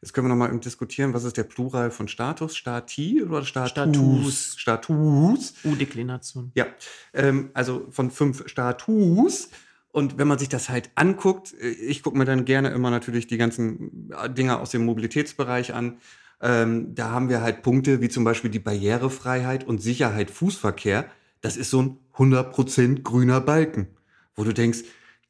Jetzt 0.00 0.14
können 0.14 0.26
wir 0.26 0.34
nochmal 0.34 0.58
diskutieren, 0.58 1.12
was 1.12 1.24
ist 1.24 1.36
der 1.36 1.42
Plural 1.42 1.90
von 1.90 2.08
Status? 2.08 2.56
Stati 2.56 3.22
oder 3.22 3.44
Status? 3.44 3.70
Status. 3.70 4.54
Status. 4.56 5.54
U-Deklination. 5.64 6.50
Ja, 6.54 6.66
ähm, 7.12 7.50
also 7.52 7.86
von 7.90 8.10
fünf 8.10 8.48
Status. 8.48 9.50
Und 9.90 10.16
wenn 10.16 10.26
man 10.26 10.38
sich 10.38 10.48
das 10.48 10.70
halt 10.70 10.90
anguckt, 10.94 11.52
äh, 11.60 11.68
ich 11.68 12.02
gucke 12.02 12.16
mir 12.16 12.24
dann 12.24 12.46
gerne 12.46 12.70
immer 12.70 12.90
natürlich 12.90 13.26
die 13.26 13.36
ganzen 13.36 14.10
äh, 14.12 14.30
Dinge 14.30 14.58
aus 14.58 14.70
dem 14.70 14.86
Mobilitätsbereich 14.86 15.74
an. 15.74 15.98
Ähm, 16.42 16.94
da 16.94 17.10
haben 17.10 17.28
wir 17.28 17.40
halt 17.40 17.62
Punkte 17.62 18.00
wie 18.00 18.08
zum 18.08 18.24
Beispiel 18.24 18.50
die 18.50 18.58
Barrierefreiheit 18.58 19.64
und 19.66 19.80
Sicherheit 19.80 20.30
Fußverkehr. 20.30 21.06
Das 21.40 21.56
ist 21.56 21.70
so 21.70 21.82
ein 21.82 21.98
100% 22.16 23.02
grüner 23.02 23.40
Balken, 23.40 23.86
wo 24.34 24.44
du 24.44 24.52
denkst, 24.52 24.80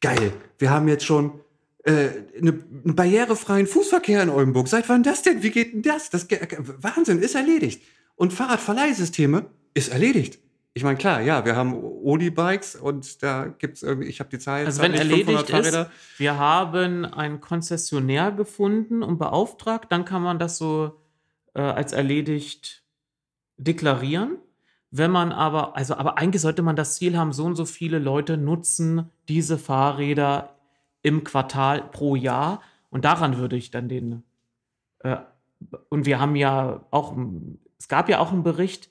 geil, 0.01 0.33
wir 0.59 0.71
haben 0.71 0.89
jetzt 0.89 1.05
schon 1.05 1.41
äh, 1.85 2.09
eine, 2.41 2.51
einen 2.85 2.95
barrierefreien 2.97 3.67
Fußverkehr 3.67 4.23
in 4.23 4.29
Oldenburg. 4.31 4.69
Seit 4.69 4.89
wann 4.89 5.03
das 5.03 5.23
denn? 5.23 5.43
Wie 5.43 5.51
geht 5.51 5.75
denn 5.75 5.83
das? 5.83 6.11
das 6.11 6.29
ge- 6.29 6.41
Wahnsinn, 6.81 7.19
ist 7.21 7.35
erledigt. 7.35 7.83
Und 8.17 8.33
Fahrradverleihsysteme 8.33 9.47
ist 9.75 9.89
erledigt. 9.93 10.39
Ich 10.75 10.85
meine, 10.85 10.97
klar, 10.97 11.21
ja, 11.21 11.45
wir 11.45 11.55
haben 11.55 11.75
Oli-Bikes 11.75 12.77
und 12.77 13.23
da 13.23 13.47
gibt's 13.59 13.83
irgendwie, 13.83 14.09
ich 14.09 14.21
habe 14.21 14.31
die 14.31 14.39
Zahl 14.39 14.65
Also 14.65 14.81
wenn 14.81 14.95
erledigt 14.95 15.29
500 15.51 15.67
ist, 15.67 15.91
wir 16.19 16.39
haben 16.39 17.05
einen 17.05 17.41
Konzessionär 17.43 18.33
gefunden 18.33 19.03
und 19.03 19.19
beauftragt, 19.19 19.93
dann 19.93 20.07
kann 20.07 20.23
man 20.23 20.39
das 20.39 20.57
so 20.57 20.93
äh, 21.55 21.61
als 21.63 21.93
erledigt 21.93 22.83
deklarieren. 23.57 24.39
Wenn 24.91 25.11
man 25.11 25.33
aber, 25.33 25.77
also, 25.77 25.95
aber 25.95 26.19
eigentlich 26.19 26.43
sollte 26.43 26.63
man 26.63 26.77
das 26.77 26.97
Ziel 26.97 27.17
haben, 27.17 27.33
so 27.33 27.45
und 27.45 27.57
so 27.57 27.65
viele 27.65 27.99
Leute 27.99 28.37
nutzen 28.37 29.11
diese 29.29 29.57
Fahrräder 29.57 30.57
im 31.03 31.25
Quartal 31.25 31.83
pro 31.83 32.15
Jahr. 32.15 32.61
Und 32.91 33.05
daran 33.05 33.39
würde 33.39 33.57
ich 33.57 33.71
dann 33.71 33.89
den, 33.89 34.23
äh, 34.99 35.17
und 35.89 36.05
wir 36.05 36.21
haben 36.21 36.37
ja 36.37 36.85
auch, 36.91 37.17
es 37.79 37.89
gab 37.89 38.09
ja 38.09 38.19
auch 38.19 38.33
einen 38.33 38.43
Bericht, 38.43 38.91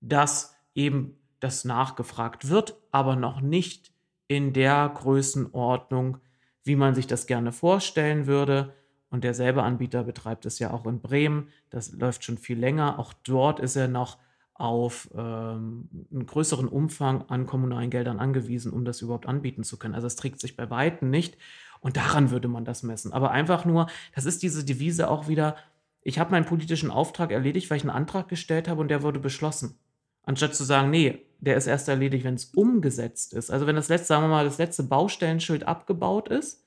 dass 0.00 0.56
eben 0.74 1.18
das 1.40 1.64
nachgefragt 1.64 2.48
wird, 2.48 2.76
aber 2.90 3.16
noch 3.16 3.40
nicht 3.40 3.92
in 4.28 4.52
der 4.52 4.90
Größenordnung, 4.94 6.18
wie 6.64 6.76
man 6.76 6.94
sich 6.94 7.06
das 7.06 7.26
gerne 7.26 7.52
vorstellen 7.52 8.26
würde. 8.26 8.74
Und 9.12 9.24
derselbe 9.24 9.62
Anbieter 9.62 10.04
betreibt 10.04 10.46
es 10.46 10.58
ja 10.58 10.70
auch 10.70 10.86
in 10.86 11.02
Bremen. 11.02 11.48
Das 11.68 11.92
läuft 11.92 12.24
schon 12.24 12.38
viel 12.38 12.58
länger. 12.58 12.98
Auch 12.98 13.12
dort 13.12 13.60
ist 13.60 13.76
er 13.76 13.86
noch 13.86 14.16
auf 14.54 15.10
ähm, 15.14 15.90
einen 16.10 16.24
größeren 16.24 16.66
Umfang 16.66 17.28
an 17.28 17.46
kommunalen 17.46 17.90
Geldern 17.90 18.18
angewiesen, 18.18 18.72
um 18.72 18.86
das 18.86 19.02
überhaupt 19.02 19.26
anbieten 19.26 19.64
zu 19.64 19.78
können. 19.78 19.94
Also 19.94 20.06
es 20.06 20.16
trägt 20.16 20.40
sich 20.40 20.56
bei 20.56 20.70
Weitem 20.70 21.10
nicht. 21.10 21.36
Und 21.80 21.98
daran 21.98 22.30
würde 22.30 22.48
man 22.48 22.64
das 22.64 22.82
messen. 22.84 23.12
Aber 23.12 23.32
einfach 23.32 23.66
nur, 23.66 23.86
das 24.14 24.24
ist 24.24 24.42
diese 24.42 24.64
Devise 24.64 25.10
auch 25.10 25.28
wieder, 25.28 25.56
ich 26.00 26.18
habe 26.18 26.30
meinen 26.30 26.46
politischen 26.46 26.90
Auftrag 26.90 27.32
erledigt, 27.32 27.68
weil 27.68 27.76
ich 27.76 27.82
einen 27.82 27.90
Antrag 27.90 28.28
gestellt 28.28 28.66
habe 28.66 28.80
und 28.80 28.88
der 28.88 29.02
wurde 29.02 29.20
beschlossen. 29.20 29.78
Anstatt 30.22 30.54
zu 30.54 30.64
sagen, 30.64 30.88
nee, 30.88 31.26
der 31.40 31.58
ist 31.58 31.66
erst 31.66 31.88
erledigt, 31.88 32.24
wenn 32.24 32.36
es 32.36 32.46
umgesetzt 32.46 33.34
ist. 33.34 33.50
Also 33.50 33.66
wenn 33.66 33.76
das 33.76 33.90
letzte, 33.90 34.06
sagen 34.06 34.24
wir 34.24 34.28
mal, 34.28 34.46
das 34.46 34.56
letzte 34.56 34.84
Baustellenschild 34.84 35.68
abgebaut 35.68 36.28
ist. 36.30 36.61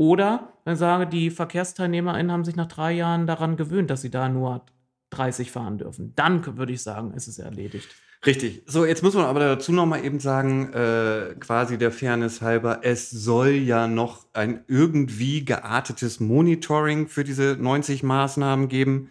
Oder 0.00 0.54
wenn 0.64 0.72
ich 0.72 0.78
sage, 0.78 1.06
die 1.06 1.28
VerkehrsteilnehmerInnen 1.28 2.32
haben 2.32 2.42
sich 2.46 2.56
nach 2.56 2.68
drei 2.68 2.90
Jahren 2.92 3.26
daran 3.26 3.58
gewöhnt, 3.58 3.90
dass 3.90 4.00
sie 4.00 4.10
da 4.10 4.30
nur 4.30 4.64
30 5.10 5.50
fahren 5.50 5.76
dürfen. 5.76 6.14
Dann 6.16 6.56
würde 6.56 6.72
ich 6.72 6.82
sagen, 6.82 7.12
ist 7.12 7.28
es 7.28 7.38
erledigt. 7.38 7.86
Richtig. 8.24 8.62
So, 8.64 8.86
jetzt 8.86 9.02
muss 9.02 9.12
man 9.12 9.26
aber 9.26 9.40
dazu 9.40 9.72
noch 9.72 9.84
mal 9.84 10.02
eben 10.02 10.18
sagen, 10.18 10.72
äh, 10.72 11.34
quasi 11.38 11.76
der 11.76 11.92
Fairness 11.92 12.40
halber, 12.40 12.80
es 12.82 13.10
soll 13.10 13.50
ja 13.50 13.88
noch 13.88 14.24
ein 14.32 14.64
irgendwie 14.68 15.44
geartetes 15.44 16.18
Monitoring 16.18 17.06
für 17.06 17.22
diese 17.22 17.58
90 17.60 18.02
Maßnahmen 18.02 18.68
geben. 18.68 19.10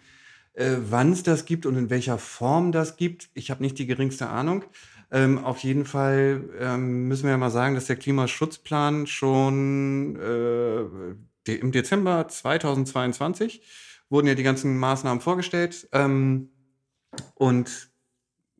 Äh, 0.54 0.72
Wann 0.88 1.12
es 1.12 1.22
das 1.22 1.44
gibt 1.44 1.66
und 1.66 1.76
in 1.76 1.90
welcher 1.90 2.18
Form 2.18 2.72
das 2.72 2.96
gibt, 2.96 3.30
ich 3.34 3.52
habe 3.52 3.62
nicht 3.62 3.78
die 3.78 3.86
geringste 3.86 4.28
Ahnung. 4.28 4.64
Ähm, 5.12 5.38
auf 5.44 5.58
jeden 5.58 5.84
Fall 5.84 6.44
ähm, 6.58 7.08
müssen 7.08 7.24
wir 7.24 7.32
ja 7.32 7.38
mal 7.38 7.50
sagen, 7.50 7.74
dass 7.74 7.86
der 7.86 7.96
Klimaschutzplan 7.96 9.06
schon 9.06 10.16
äh, 10.16 11.52
im 11.52 11.72
Dezember 11.72 12.28
2022 12.28 13.62
wurden 14.08 14.26
ja 14.26 14.34
die 14.34 14.42
ganzen 14.42 14.78
Maßnahmen 14.78 15.20
vorgestellt. 15.20 15.88
Ähm, 15.92 16.50
und 17.34 17.90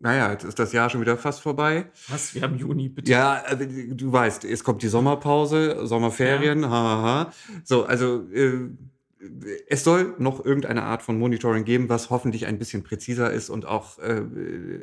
naja, 0.02 0.32
jetzt 0.32 0.44
ist 0.44 0.58
das 0.58 0.72
Jahr 0.72 0.88
schon 0.88 1.02
wieder 1.02 1.18
fast 1.18 1.42
vorbei. 1.42 1.90
Was? 2.08 2.34
Wir 2.34 2.42
haben 2.42 2.56
Juni, 2.56 2.88
bitte. 2.88 3.10
Ja, 3.10 3.44
äh, 3.46 3.66
du 3.94 4.12
weißt, 4.12 4.44
es 4.44 4.64
kommt 4.64 4.82
die 4.82 4.88
Sommerpause, 4.88 5.86
Sommerferien, 5.86 6.62
ja. 6.62 6.70
hahaha. 6.70 7.32
So, 7.64 7.84
also 7.84 8.26
äh, 8.32 8.70
es 9.68 9.84
soll 9.84 10.14
noch 10.18 10.42
irgendeine 10.42 10.84
Art 10.84 11.02
von 11.02 11.18
Monitoring 11.18 11.64
geben, 11.64 11.90
was 11.90 12.08
hoffentlich 12.08 12.46
ein 12.46 12.58
bisschen 12.58 12.82
präziser 12.82 13.30
ist 13.30 13.50
und 13.50 13.66
auch 13.66 13.98
äh, 13.98 14.22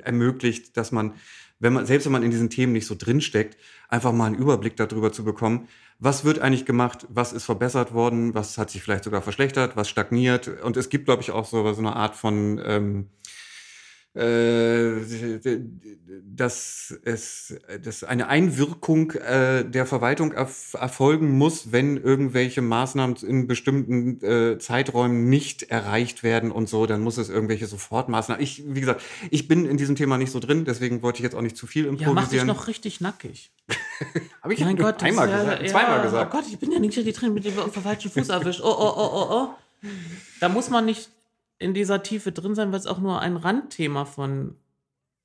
ermöglicht, 0.03 0.77
dass 0.77 0.91
man, 0.91 1.13
wenn 1.59 1.73
man, 1.73 1.85
selbst 1.85 2.05
wenn 2.05 2.11
man 2.11 2.23
in 2.23 2.31
diesen 2.31 2.49
Themen 2.49 2.73
nicht 2.73 2.85
so 2.85 2.95
drinsteckt, 2.95 3.57
einfach 3.89 4.11
mal 4.11 4.25
einen 4.25 4.35
Überblick 4.35 4.75
darüber 4.75 5.11
zu 5.11 5.23
bekommen, 5.23 5.67
was 5.99 6.23
wird 6.23 6.39
eigentlich 6.39 6.65
gemacht, 6.65 7.07
was 7.09 7.33
ist 7.33 7.45
verbessert 7.45 7.93
worden, 7.93 8.35
was 8.35 8.57
hat 8.57 8.69
sich 8.69 8.83
vielleicht 8.83 9.03
sogar 9.03 9.21
verschlechtert, 9.21 9.75
was 9.75 9.89
stagniert. 9.89 10.47
Und 10.47 10.77
es 10.77 10.89
gibt, 10.89 11.05
glaube 11.05 11.23
ich, 11.23 11.31
auch 11.31 11.45
so, 11.45 11.73
so 11.73 11.79
eine 11.79 11.95
Art 11.95 12.15
von 12.15 12.61
ähm, 12.63 12.99
äh, 12.99 13.16
dass 16.35 16.99
es 17.03 17.55
dass 17.83 18.03
eine 18.03 18.27
Einwirkung 18.27 19.11
äh, 19.11 19.63
der 19.63 19.85
Verwaltung 19.85 20.31
erf 20.31 20.75
erfolgen 20.79 21.37
muss, 21.37 21.71
wenn 21.71 21.97
irgendwelche 21.97 22.61
Maßnahmen 22.61 23.17
in 23.17 23.45
bestimmten 23.45 24.23
äh, 24.23 24.57
Zeiträumen 24.57 25.29
nicht 25.29 25.63
erreicht 25.63 26.23
werden 26.23 26.51
und 26.51 26.67
so, 26.67 26.87
dann 26.87 27.01
muss 27.01 27.17
es 27.17 27.29
irgendwelche 27.29 27.67
Sofortmaßnahmen. 27.67 28.43
Ich, 28.43 28.63
wie 28.65 28.79
gesagt, 28.79 29.01
ich 29.29 29.47
bin 29.47 29.65
in 29.65 29.77
diesem 29.77 29.95
Thema 29.95 30.17
nicht 30.17 30.31
so 30.31 30.39
drin, 30.39 30.65
deswegen 30.65 31.03
wollte 31.03 31.19
ich 31.19 31.23
jetzt 31.23 31.35
auch 31.35 31.41
nicht 31.41 31.57
zu 31.57 31.67
viel 31.67 31.85
improvisieren. 31.85 32.15
Ja, 32.15 32.21
mach 32.21 32.29
dich 32.29 32.43
noch 32.43 32.67
richtig 32.67 33.01
nackig. 33.01 33.51
Habe 34.41 34.53
ich 34.53 34.61
mein 34.61 34.77
Gott, 34.77 35.03
einmal 35.03 35.29
ja, 35.29 35.39
gesagt, 35.39 35.61
ja, 35.61 35.67
zweimal 35.69 36.01
gesagt. 36.01 36.33
Oh 36.33 36.37
Gott, 36.37 36.45
ich 36.49 36.57
bin 36.57 36.71
ja 36.71 36.79
nicht 36.79 36.95
die 36.97 37.13
drin 37.13 37.33
mit 37.33 37.45
dem 37.45 37.53
falschen 37.53 38.09
Fuß 38.09 38.29
erwischt. 38.29 38.61
Oh, 38.63 38.67
oh, 38.67 38.93
oh, 38.95 39.09
oh, 39.13 39.27
oh. 39.29 39.49
Da 40.39 40.49
muss 40.49 40.69
man 40.69 40.85
nicht 40.85 41.09
in 41.59 41.73
dieser 41.73 42.03
Tiefe 42.03 42.31
drin 42.31 42.55
sein, 42.55 42.71
weil 42.71 42.79
es 42.79 42.87
auch 42.87 42.99
nur 42.99 43.21
ein 43.21 43.37
Randthema 43.37 44.05
von 44.05 44.55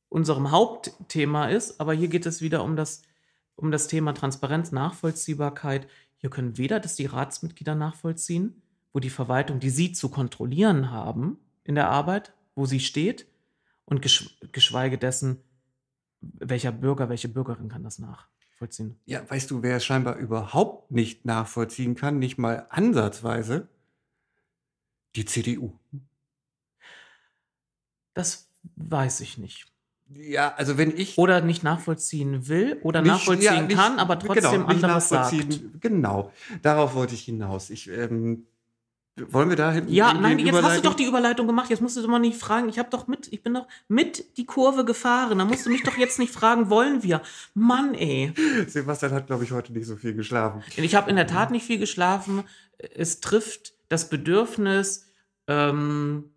unserem 0.09 0.51
Hauptthema 0.51 1.49
ist. 1.49 1.81
Aber 1.81 1.93
hier 1.93 2.09
geht 2.09 2.27
es 2.27 2.41
wieder 2.41 2.65
um 2.65 2.77
das, 2.77 3.03
um 3.57 3.71
das 3.71 3.89
Thema 3.89 4.13
Transparenz, 4.13 4.73
Nachvollziehbarkeit. 4.73 5.89
Hier 6.17 6.31
können 6.31 6.59
weder 6.59 6.81
das 6.81 6.97
die 6.97 7.07
Ratsmitglieder 7.07 7.75
nachvollziehen, 7.75 8.63
wo 8.93 9.01
die 9.01 9.11
Verwaltung, 9.11 9.61
die 9.61 9.71
sie 9.71 9.93
zu 9.93 10.09
kontrollieren 10.09 10.91
haben 10.91 11.39
in 11.65 11.75
der 11.75 11.89
Arbeit, 11.89 12.33
wo 12.55 12.67
sie 12.67 12.81
steht, 12.81 13.27
und 13.85 14.01
geschweige 14.53 14.97
dessen, 14.97 15.43
welcher 16.21 16.73
Bürger, 16.73 17.09
welche 17.09 17.29
Bürgerin 17.29 17.69
kann 17.69 17.83
das 17.83 17.99
nachvollziehen. 17.99 18.97
Ja, 19.07 19.29
weißt 19.29 19.51
du, 19.51 19.63
wer 19.63 19.77
es 19.77 19.85
scheinbar 19.85 20.17
überhaupt 20.17 20.91
nicht 20.91 21.25
nachvollziehen 21.25 21.95
kann, 21.95 22.19
nicht 22.19 22.39
mal 22.39 22.67
ansatzweise? 22.71 23.69
Die 25.17 25.25
CDU. 25.25 25.79
Das 28.15 28.49
weiß 28.77 29.21
ich 29.21 29.39
nicht. 29.39 29.67
Ja, 30.15 30.55
also 30.57 30.77
wenn 30.79 30.97
ich. 30.97 31.17
Oder 31.19 31.41
nicht 31.41 31.63
nachvollziehen 31.63 32.49
will 32.49 32.79
oder 32.83 33.01
nicht, 33.01 33.13
nachvollziehen 33.13 33.45
ja, 33.45 33.63
nicht, 33.63 33.77
kann, 33.77 33.99
aber 33.99 34.17
genau, 34.17 34.35
trotzdem 34.35 34.67
genau, 34.67 34.73
anderes 34.73 35.09
sagt. 35.09 35.35
Genau, 35.81 36.33
darauf 36.61 36.95
wollte 36.95 37.15
ich 37.15 37.23
hinaus. 37.23 37.71
Ich, 37.71 37.89
ähm, 37.89 38.47
wollen 39.17 39.51
wir 39.51 39.57
dahin? 39.57 39.89
Ja, 39.89 40.15
nein, 40.15 40.39
jetzt 40.39 40.63
hast 40.63 40.79
du 40.79 40.83
doch 40.83 40.95
die 40.95 41.05
Überleitung 41.05 41.47
gemacht. 41.47 41.69
Jetzt 41.69 41.83
musst 41.83 41.97
du 41.97 42.03
doch 42.03 42.09
mal 42.09 42.19
nicht 42.19 42.39
fragen. 42.39 42.69
Ich 42.71 42.79
habe 42.79 42.89
doch 42.91 43.07
mit, 43.07 43.31
ich 43.31 43.43
bin 43.43 43.53
doch 43.53 43.69
mit 43.87 44.39
die 44.39 44.47
Kurve 44.47 44.87
gefahren. 44.87 45.39
Da 45.39 45.45
musst 45.45 45.67
du 45.67 45.71
mich 45.71 45.83
doch 45.83 45.99
jetzt 45.99 46.19
nicht 46.19 46.33
fragen, 46.33 46.71
wollen 46.71 47.03
wir? 47.03 47.21
Mann, 47.53 47.93
ey. 47.95 48.33
Sebastian 48.67 49.13
hat, 49.13 49.27
glaube 49.27 49.45
ich, 49.45 49.53
heute 49.53 49.73
nicht 49.75 49.87
so 49.87 49.97
viel 49.97 50.15
geschlafen. 50.15 50.63
Ich 50.77 50.95
habe 50.95 51.11
in 51.11 51.17
der 51.17 51.27
Tat 51.27 51.51
nicht 51.51 51.67
viel 51.67 51.79
geschlafen. 51.79 52.45
Es 52.79 53.21
trifft 53.21 53.75
das 53.91 54.09
Bedürfnis, 54.09 55.07
ähm, 55.47 56.31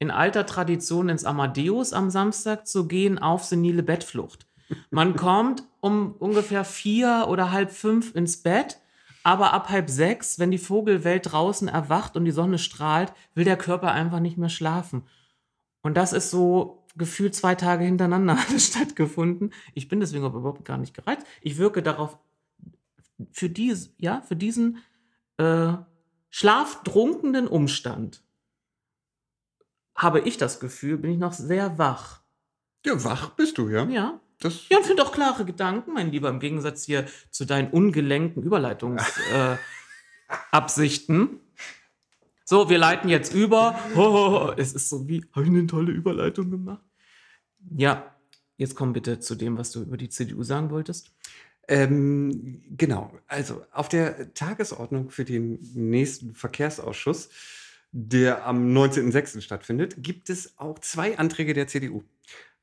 in 0.00 0.10
alter 0.10 0.46
Tradition 0.46 1.08
ins 1.08 1.24
Amadeus 1.24 1.92
am 1.92 2.10
Samstag 2.10 2.66
zu 2.66 2.88
gehen 2.88 3.18
auf 3.18 3.44
senile 3.44 3.84
Bettflucht. 3.84 4.48
Man 4.90 5.14
kommt 5.16 5.62
um 5.80 6.14
ungefähr 6.18 6.64
vier 6.64 7.26
oder 7.28 7.52
halb 7.52 7.70
fünf 7.70 8.14
ins 8.16 8.38
Bett, 8.38 8.80
aber 9.22 9.52
ab 9.52 9.68
halb 9.68 9.90
sechs, 9.90 10.38
wenn 10.38 10.50
die 10.50 10.58
Vogelwelt 10.58 11.30
draußen 11.30 11.68
erwacht 11.68 12.16
und 12.16 12.24
die 12.24 12.30
Sonne 12.30 12.58
strahlt, 12.58 13.12
will 13.34 13.44
der 13.44 13.58
Körper 13.58 13.92
einfach 13.92 14.20
nicht 14.20 14.38
mehr 14.38 14.48
schlafen. 14.48 15.02
Und 15.82 15.96
das 15.98 16.14
ist 16.14 16.30
so 16.30 16.86
gefühlt 16.96 17.34
zwei 17.34 17.54
Tage 17.54 17.84
hintereinander 17.84 18.38
stattgefunden. 18.58 19.52
Ich 19.74 19.88
bin 19.88 20.00
deswegen 20.00 20.24
aber 20.24 20.38
überhaupt 20.38 20.64
gar 20.64 20.78
nicht 20.78 20.94
gereizt. 20.94 21.26
Ich 21.42 21.58
wirke 21.58 21.82
darauf, 21.82 22.18
für, 23.32 23.50
dies, 23.50 23.94
ja, 23.98 24.22
für 24.22 24.36
diesen 24.36 24.78
äh, 25.36 25.74
schlafdrunkenen 26.30 27.46
Umstand 27.46 28.22
habe 30.00 30.20
ich 30.20 30.38
das 30.38 30.60
Gefühl, 30.60 30.96
bin 30.96 31.12
ich 31.12 31.18
noch 31.18 31.34
sehr 31.34 31.76
wach. 31.76 32.22
Ja, 32.86 33.04
wach 33.04 33.30
bist 33.30 33.58
du, 33.58 33.68
ja. 33.68 33.84
Ja. 33.84 34.20
Das 34.40 34.68
ja, 34.70 34.78
und 34.78 34.86
finde 34.86 35.04
auch 35.04 35.12
klare 35.12 35.44
Gedanken, 35.44 35.92
mein 35.92 36.10
Lieber, 36.10 36.30
im 36.30 36.40
Gegensatz 36.40 36.84
hier 36.84 37.04
zu 37.30 37.44
deinen 37.44 37.70
ungelenken 37.70 38.42
Überleitungsabsichten. 38.42 41.26
Äh, 41.26 41.28
so, 42.46 42.70
wir 42.70 42.78
leiten 42.78 43.10
jetzt 43.10 43.34
über. 43.34 43.78
Oh, 43.94 44.50
es 44.56 44.72
ist 44.72 44.88
so 44.88 45.06
wie, 45.06 45.22
habe 45.34 45.44
ich 45.44 45.50
eine 45.50 45.66
tolle 45.66 45.92
Überleitung 45.92 46.50
gemacht? 46.50 46.82
Ja, 47.76 48.16
jetzt 48.56 48.74
komm 48.74 48.94
bitte 48.94 49.20
zu 49.20 49.34
dem, 49.34 49.58
was 49.58 49.72
du 49.72 49.82
über 49.82 49.98
die 49.98 50.08
CDU 50.08 50.42
sagen 50.42 50.70
wolltest. 50.70 51.12
Ähm, 51.68 52.62
genau, 52.70 53.12
also 53.26 53.66
auf 53.70 53.90
der 53.90 54.32
Tagesordnung 54.32 55.10
für 55.10 55.26
den 55.26 55.58
nächsten 55.74 56.34
Verkehrsausschuss 56.34 57.28
der 57.92 58.46
am 58.46 58.72
19.06. 58.72 59.40
stattfindet, 59.40 59.96
gibt 59.98 60.30
es 60.30 60.58
auch 60.58 60.78
zwei 60.78 61.18
Anträge 61.18 61.54
der 61.54 61.66
CDU. 61.66 62.02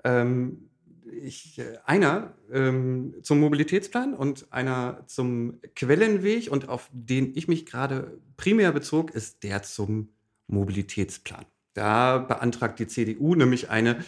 Ähm, 0.04 0.70
ich, 1.12 1.60
äh, 1.60 1.78
einer 1.86 2.34
ähm, 2.52 3.16
zum 3.24 3.40
Mobilitätsplan 3.40 4.14
und 4.14 4.52
einer 4.52 5.04
zum 5.08 5.60
Quellenweg 5.76 6.52
und 6.52 6.70
auf 6.70 6.90
den 6.92 7.36
ich 7.36 7.48
mich 7.48 7.66
gerade 7.66 8.20
primär 8.38 8.72
bezog, 8.72 9.12
ist 9.12 9.44
der 9.44 9.64
zum 9.64 10.10
Mobilitätsplan. 10.48 11.46
Da 11.74 12.18
beantragt 12.20 12.80
die 12.80 12.88
CDU 12.88 13.36
nämlich 13.36 13.70
eine 13.70 14.04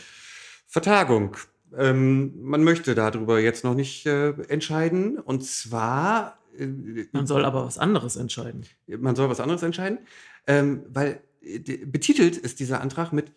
Vertagung. 0.67 1.36
Ähm, 1.78 2.41
man 2.41 2.63
möchte 2.63 2.95
darüber 2.95 3.39
jetzt 3.39 3.63
noch 3.63 3.76
nicht 3.76 4.05
äh, 4.05 4.30
entscheiden. 4.47 5.20
Und 5.20 5.43
zwar. 5.45 6.39
Äh, 6.57 6.67
man 7.11 7.28
soll 7.28 7.45
aber 7.45 7.65
was 7.65 7.78
anderes 7.78 8.15
entscheiden. 8.15 8.65
Man 8.88 9.15
soll 9.15 9.30
was 9.30 9.39
anderes 9.39 9.63
entscheiden 9.63 9.99
ähm, 10.47 10.83
weil 10.87 11.21
äh, 11.41 11.59
betitelt 11.85 12.37
ist 12.37 12.59
dieser 12.59 12.81
Antrag 12.81 13.13
mit 13.13 13.31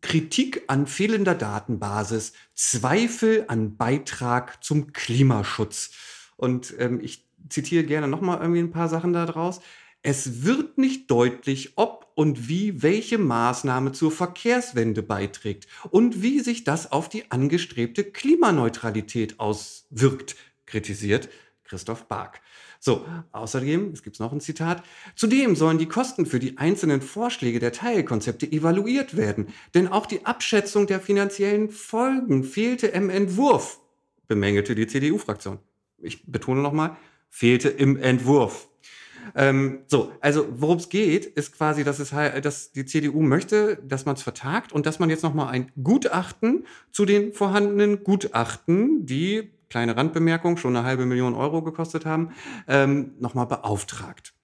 Kritik 0.00 0.64
an 0.68 0.86
fehlender 0.86 1.34
Datenbasis, 1.34 2.32
Zweifel 2.54 3.44
an 3.48 3.76
Beitrag 3.76 4.62
zum 4.62 4.92
Klimaschutz. 4.92 5.90
Und 6.36 6.74
ähm, 6.78 7.00
ich 7.02 7.26
zitiere 7.48 7.84
gerne 7.84 8.08
nochmal 8.08 8.40
irgendwie 8.40 8.60
ein 8.60 8.70
paar 8.70 8.88
Sachen 8.88 9.12
daraus. 9.12 9.60
Es 10.02 10.44
wird 10.44 10.78
nicht 10.78 11.10
deutlich, 11.10 11.72
ob 11.76 12.06
und 12.14 12.48
wie 12.48 12.82
welche 12.82 13.18
Maßnahme 13.18 13.92
zur 13.92 14.12
Verkehrswende 14.12 15.02
beiträgt 15.02 15.66
und 15.90 16.22
wie 16.22 16.40
sich 16.40 16.64
das 16.64 16.92
auf 16.92 17.08
die 17.08 17.30
angestrebte 17.30 18.04
Klimaneutralität 18.04 19.40
auswirkt, 19.40 20.36
kritisiert 20.64 21.28
Christoph 21.64 22.06
Bark. 22.06 22.40
So, 22.86 23.04
außerdem, 23.32 23.90
es 23.94 24.04
gibt 24.04 24.20
noch 24.20 24.30
ein 24.30 24.40
Zitat, 24.40 24.80
zudem 25.16 25.56
sollen 25.56 25.76
die 25.76 25.88
Kosten 25.88 26.24
für 26.24 26.38
die 26.38 26.56
einzelnen 26.56 27.02
Vorschläge 27.02 27.58
der 27.58 27.72
Teilkonzepte 27.72 28.46
evaluiert 28.52 29.16
werden, 29.16 29.48
denn 29.74 29.88
auch 29.88 30.06
die 30.06 30.24
Abschätzung 30.24 30.86
der 30.86 31.00
finanziellen 31.00 31.70
Folgen 31.70 32.44
fehlte 32.44 32.86
im 32.86 33.10
Entwurf, 33.10 33.80
bemängelte 34.28 34.76
die 34.76 34.86
CDU-Fraktion. 34.86 35.58
Ich 35.98 36.30
betone 36.30 36.60
nochmal, 36.60 36.96
fehlte 37.28 37.70
im 37.70 37.96
Entwurf. 37.96 38.68
Ähm, 39.34 39.80
so, 39.88 40.12
also 40.20 40.46
worum 40.52 40.78
es 40.78 40.88
geht, 40.88 41.26
ist 41.26 41.56
quasi, 41.56 41.82
dass, 41.82 41.98
es 41.98 42.10
dass 42.10 42.70
die 42.70 42.84
CDU 42.84 43.20
möchte, 43.20 43.78
dass 43.84 44.04
man 44.04 44.14
es 44.14 44.22
vertagt 44.22 44.72
und 44.72 44.86
dass 44.86 45.00
man 45.00 45.10
jetzt 45.10 45.24
nochmal 45.24 45.48
ein 45.48 45.72
Gutachten 45.82 46.64
zu 46.92 47.04
den 47.04 47.32
vorhandenen 47.32 48.04
Gutachten, 48.04 49.06
die, 49.06 49.50
kleine 49.68 49.96
Randbemerkung, 49.96 50.56
schon 50.56 50.76
eine 50.76 50.86
halbe 50.86 51.06
Million 51.06 51.34
Euro 51.34 51.62
gekostet 51.62 52.06
haben, 52.06 52.32
ähm, 52.68 53.14
nochmal 53.18 53.46
beauftragt. 53.46 54.34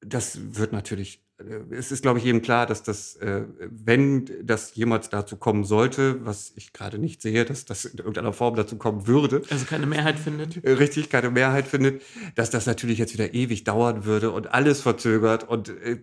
Das 0.00 0.38
wird 0.56 0.72
natürlich 0.72 1.22
äh, 1.42 1.74
es 1.74 1.92
ist, 1.92 2.02
glaube 2.02 2.18
ich, 2.18 2.24
jedem 2.24 2.42
klar, 2.42 2.66
dass 2.66 2.82
das, 2.82 3.16
äh, 3.16 3.42
wenn 3.58 4.28
das 4.42 4.74
jemals 4.74 5.10
dazu 5.10 5.36
kommen 5.36 5.64
sollte, 5.64 6.24
was 6.24 6.52
ich 6.56 6.72
gerade 6.72 6.98
nicht 6.98 7.22
sehe, 7.22 7.44
dass 7.44 7.64
das 7.64 7.84
in 7.84 7.98
irgendeiner 7.98 8.32
Form 8.32 8.54
dazu 8.54 8.76
kommen 8.76 9.06
würde. 9.06 9.42
Also 9.50 9.64
keine 9.64 9.86
Mehrheit 9.86 10.18
findet. 10.18 10.62
Äh, 10.64 10.72
richtig, 10.72 11.10
keine 11.10 11.30
Mehrheit 11.30 11.66
findet, 11.66 12.02
dass 12.34 12.50
das 12.50 12.66
natürlich 12.66 12.98
jetzt 12.98 13.12
wieder 13.14 13.34
ewig 13.34 13.64
dauern 13.64 14.04
würde 14.04 14.30
und 14.30 14.52
alles 14.52 14.80
verzögert 14.80 15.48
und 15.48 15.68
äh, 15.68 15.98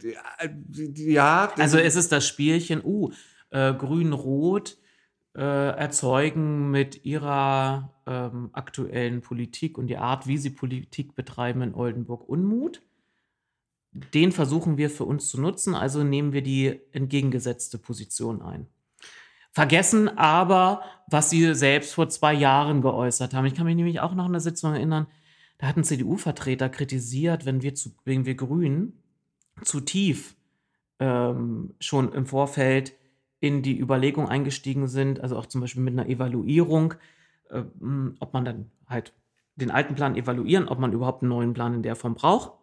ja. 0.95 1.51
Also 1.57 1.77
es 1.77 1.95
ist 1.95 2.11
das 2.11 2.27
Spielchen, 2.27 2.81
uh, 2.83 3.11
äh, 3.51 3.73
Grün-Rot 3.73 4.77
äh, 5.39 5.69
erzeugen 5.69 6.69
mit 6.69 7.05
ihrer 7.05 7.95
ähm, 8.05 8.49
aktuellen 8.53 9.21
Politik 9.21 9.79
und 9.79 9.87
die 9.87 9.97
Art, 9.97 10.27
wie 10.27 10.37
sie 10.37 10.51
Politik 10.51 11.15
betreiben 11.15 11.63
in 11.63 11.73
Oldenburg 11.73 12.29
Unmut 12.29 12.83
den 13.91 14.31
versuchen 14.31 14.77
wir 14.77 14.89
für 14.89 15.05
uns 15.05 15.29
zu 15.29 15.41
nutzen, 15.41 15.75
also 15.75 16.03
nehmen 16.03 16.33
wir 16.33 16.41
die 16.41 16.79
entgegengesetzte 16.91 17.77
Position 17.77 18.41
ein. 18.41 18.67
Vergessen 19.51 20.15
aber, 20.17 20.83
was 21.07 21.31
sie 21.31 21.55
selbst 21.55 21.95
vor 21.95 22.07
zwei 22.09 22.33
Jahren 22.33 22.81
geäußert 22.81 23.33
haben. 23.33 23.45
Ich 23.45 23.55
kann 23.55 23.65
mich 23.65 23.75
nämlich 23.75 23.99
auch 23.99 24.13
noch 24.13 24.25
an 24.25 24.31
eine 24.31 24.39
Sitzung 24.39 24.73
erinnern, 24.73 25.07
da 25.57 25.67
hatten 25.67 25.83
CDU-Vertreter 25.83 26.69
kritisiert, 26.69 27.45
wenn 27.45 27.61
wir, 27.61 27.75
zu, 27.75 27.89
wenn 28.05 28.25
wir 28.25 28.35
Grünen 28.35 29.01
zu 29.63 29.81
tief 29.81 30.37
ähm, 30.99 31.73
schon 31.81 32.13
im 32.13 32.27
Vorfeld 32.27 32.93
in 33.39 33.61
die 33.61 33.79
Überlegung 33.79 34.27
eingestiegen 34.27 34.87
sind, 34.87 35.21
also 35.21 35.37
auch 35.37 35.45
zum 35.45 35.61
Beispiel 35.61 35.83
mit 35.83 35.93
einer 35.93 36.09
Evaluierung, 36.09 36.95
äh, 37.49 37.63
ob 38.19 38.33
man 38.33 38.45
dann 38.45 38.71
halt 38.87 39.13
den 39.55 39.71
alten 39.71 39.95
Plan 39.95 40.15
evaluieren, 40.15 40.67
ob 40.67 40.79
man 40.79 40.93
überhaupt 40.93 41.21
einen 41.21 41.29
neuen 41.29 41.53
Plan 41.53 41.73
in 41.73 41.83
der 41.83 41.95
Form 41.95 42.15
braucht 42.15 42.53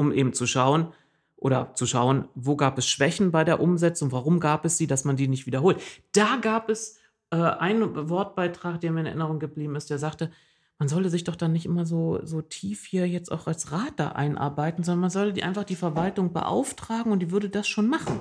um 0.00 0.12
eben 0.12 0.32
zu 0.32 0.46
schauen 0.46 0.94
oder 1.36 1.74
zu 1.74 1.84
schauen, 1.84 2.26
wo 2.34 2.56
gab 2.56 2.78
es 2.78 2.86
Schwächen 2.86 3.30
bei 3.32 3.44
der 3.44 3.60
Umsetzung, 3.60 4.12
warum 4.12 4.40
gab 4.40 4.64
es 4.64 4.78
sie, 4.78 4.86
dass 4.86 5.04
man 5.04 5.16
die 5.16 5.28
nicht 5.28 5.46
wiederholt. 5.46 5.78
Da 6.12 6.36
gab 6.36 6.70
es 6.70 6.98
äh, 7.30 7.36
einen 7.36 8.08
Wortbeitrag, 8.08 8.80
der 8.80 8.92
mir 8.92 9.00
in 9.00 9.06
Erinnerung 9.06 9.38
geblieben 9.38 9.76
ist, 9.76 9.90
der 9.90 9.98
sagte, 9.98 10.30
man 10.78 10.88
solle 10.88 11.10
sich 11.10 11.24
doch 11.24 11.36
dann 11.36 11.52
nicht 11.52 11.66
immer 11.66 11.84
so, 11.84 12.24
so 12.24 12.40
tief 12.40 12.86
hier 12.86 13.06
jetzt 13.06 13.30
auch 13.30 13.46
als 13.46 13.72
Rat 13.72 13.92
da 13.96 14.12
einarbeiten, 14.12 14.84
sondern 14.84 15.00
man 15.00 15.10
solle 15.10 15.34
die 15.34 15.42
einfach 15.42 15.64
die 15.64 15.76
Verwaltung 15.76 16.32
beauftragen 16.32 17.12
und 17.12 17.18
die 17.18 17.30
würde 17.30 17.50
das 17.50 17.68
schon 17.68 17.90
machen. 17.90 18.20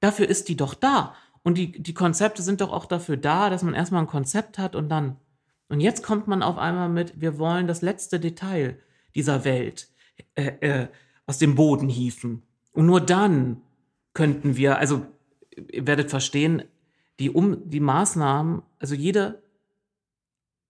Dafür 0.00 0.28
ist 0.28 0.48
die 0.48 0.56
doch 0.56 0.74
da. 0.74 1.14
Und 1.42 1.56
die, 1.56 1.72
die 1.72 1.94
Konzepte 1.94 2.42
sind 2.42 2.60
doch 2.60 2.72
auch 2.72 2.86
dafür 2.86 3.16
da, 3.16 3.50
dass 3.50 3.62
man 3.62 3.74
erstmal 3.74 4.02
ein 4.02 4.08
Konzept 4.08 4.58
hat 4.58 4.76
und 4.76 4.88
dann. 4.88 5.16
Und 5.68 5.80
jetzt 5.80 6.02
kommt 6.02 6.26
man 6.26 6.42
auf 6.42 6.58
einmal 6.58 6.88
mit, 6.88 7.20
wir 7.20 7.38
wollen 7.38 7.66
das 7.66 7.82
letzte 7.82 8.20
Detail 8.20 8.78
dieser 9.14 9.44
Welt 9.44 9.88
äh, 10.34 10.52
äh, 10.60 10.88
aus 11.26 11.38
dem 11.38 11.54
Boden 11.54 11.88
hieven. 11.88 12.42
Und 12.72 12.86
nur 12.86 13.00
dann 13.00 13.62
könnten 14.14 14.56
wir, 14.56 14.78
also 14.78 15.06
ihr 15.70 15.86
werdet 15.86 16.10
verstehen, 16.10 16.64
die, 17.18 17.30
um, 17.30 17.68
die 17.68 17.80
Maßnahmen, 17.80 18.62
also 18.78 18.94
jede, 18.94 19.42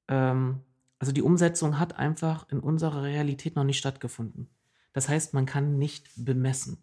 ähm, 0.08 0.60
also 0.98 1.12
die 1.12 1.22
Umsetzung 1.22 1.78
hat 1.78 1.96
einfach 1.96 2.48
in 2.50 2.60
unserer 2.60 3.02
Realität 3.02 3.56
noch 3.56 3.64
nicht 3.64 3.78
stattgefunden. 3.78 4.48
Das 4.92 5.08
heißt, 5.08 5.34
man 5.34 5.46
kann 5.46 5.78
nicht 5.78 6.10
bemessen, 6.16 6.82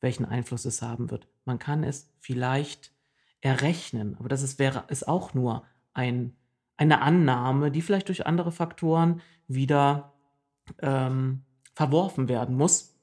welchen 0.00 0.24
Einfluss 0.24 0.64
es 0.64 0.82
haben 0.82 1.10
wird. 1.10 1.28
Man 1.44 1.58
kann 1.58 1.84
es 1.84 2.10
vielleicht 2.18 2.92
errechnen, 3.40 4.16
aber 4.18 4.28
das 4.28 4.42
ist, 4.42 4.58
wäre, 4.58 4.84
ist 4.88 5.06
auch 5.06 5.34
nur 5.34 5.64
ein, 5.92 6.34
eine 6.76 7.02
Annahme, 7.02 7.70
die 7.70 7.82
vielleicht 7.82 8.08
durch 8.08 8.26
andere 8.26 8.52
Faktoren 8.52 9.20
wieder 9.48 10.14
ähm, 10.80 11.42
verworfen 11.74 12.28
werden 12.28 12.56
muss. 12.56 12.94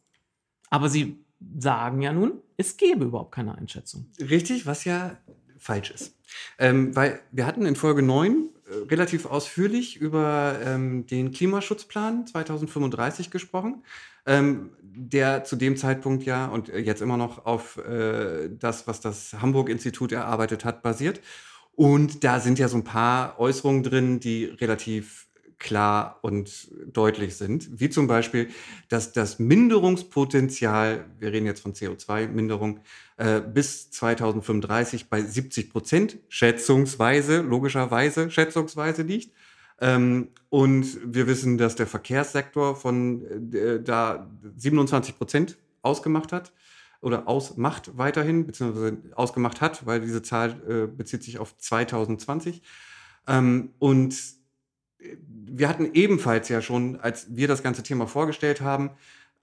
Aber 0.70 0.90
sie 0.90 1.24
sagen 1.58 2.02
ja 2.02 2.14
nun, 2.14 2.42
es 2.58 2.78
gäbe 2.78 3.06
überhaupt 3.06 3.34
keine 3.34 3.56
Einschätzung. 3.56 4.08
Richtig, 4.20 4.66
was 4.66 4.86
ja 4.86 5.18
falsch 5.58 5.92
ist. 5.92 6.18
Ähm, 6.58 6.96
weil 6.96 7.20
wir 7.32 7.46
hatten 7.46 7.66
in 7.66 7.76
Folge 7.76 8.02
9 8.02 8.32
äh, 8.32 8.61
relativ 8.90 9.26
ausführlich 9.26 9.98
über 9.98 10.60
ähm, 10.64 11.06
den 11.08 11.32
Klimaschutzplan 11.32 12.28
2035 12.28 13.32
gesprochen, 13.32 13.84
ähm, 14.26 14.72
der 14.82 15.44
zu 15.44 15.56
dem 15.56 15.78
Zeitpunkt 15.78 16.24
ja 16.24 16.48
und 16.48 16.68
jetzt 16.68 17.02
immer 17.02 17.18
noch 17.18 17.46
auf 17.46 17.78
äh, 17.78 18.50
das, 18.50 18.88
was 18.88 19.02
das 19.02 19.34
Hamburg-Institut 19.34 20.12
erarbeitet 20.12 20.66
hat, 20.66 20.84
basiert. 20.84 21.22
Und 21.76 22.24
da 22.24 22.40
sind 22.40 22.60
ja 22.60 22.68
so 22.68 22.78
ein 22.78 22.84
paar 22.84 23.40
Äußerungen 23.40 23.84
drin, 23.84 24.20
die 24.20 24.46
relativ 24.46 25.28
klar 25.62 26.20
und 26.22 26.70
deutlich 26.92 27.38
sind, 27.38 27.80
wie 27.80 27.90
zum 27.90 28.08
Beispiel, 28.08 28.50
dass 28.90 29.14
das 29.14 29.40
Minderungspotenzial, 29.40 31.06
wir 31.20 31.32
reden 31.32 31.46
jetzt 31.46 31.62
von 31.62 31.74
CO2-Minderung, 31.74 32.82
äh, 33.18 33.40
bis 33.40 33.92
2035 33.92 35.10
bei 35.10 35.22
70 35.22 35.70
Prozent 35.70 36.18
schätzungsweise, 36.28 37.42
logischerweise 37.42 38.30
schätzungsweise 38.30 39.04
liegt. 39.04 39.34
Ähm, 39.80 40.30
und 40.50 40.98
wir 41.06 41.28
wissen, 41.28 41.58
dass 41.58 41.76
der 41.76 41.88
Verkehrssektor 41.88 42.76
von 42.76 43.54
äh, 43.54 43.82
da 43.82 44.30
27 44.58 45.18
Prozent 45.18 45.58
ausgemacht 45.84 46.34
hat 46.34 46.52
oder 47.02 47.28
ausmacht 47.28 47.98
weiterhin, 47.98 48.46
beziehungsweise 48.46 48.98
ausgemacht 49.16 49.62
hat, 49.62 49.86
weil 49.86 50.02
diese 50.02 50.22
Zahl 50.22 50.62
äh, 50.68 50.88
bezieht 50.88 51.24
sich 51.24 51.40
auf 51.40 51.58
2020. 51.58 52.62
Ähm, 53.28 53.70
und 53.80 54.41
wir 55.24 55.68
hatten 55.68 55.90
ebenfalls 55.94 56.50
ja 56.50 56.62
schon, 56.62 57.00
als 57.00 57.36
wir 57.36 57.48
das 57.48 57.64
ganze 57.64 57.84
Thema 57.84 58.08
vorgestellt 58.08 58.62
haben, 58.62 58.92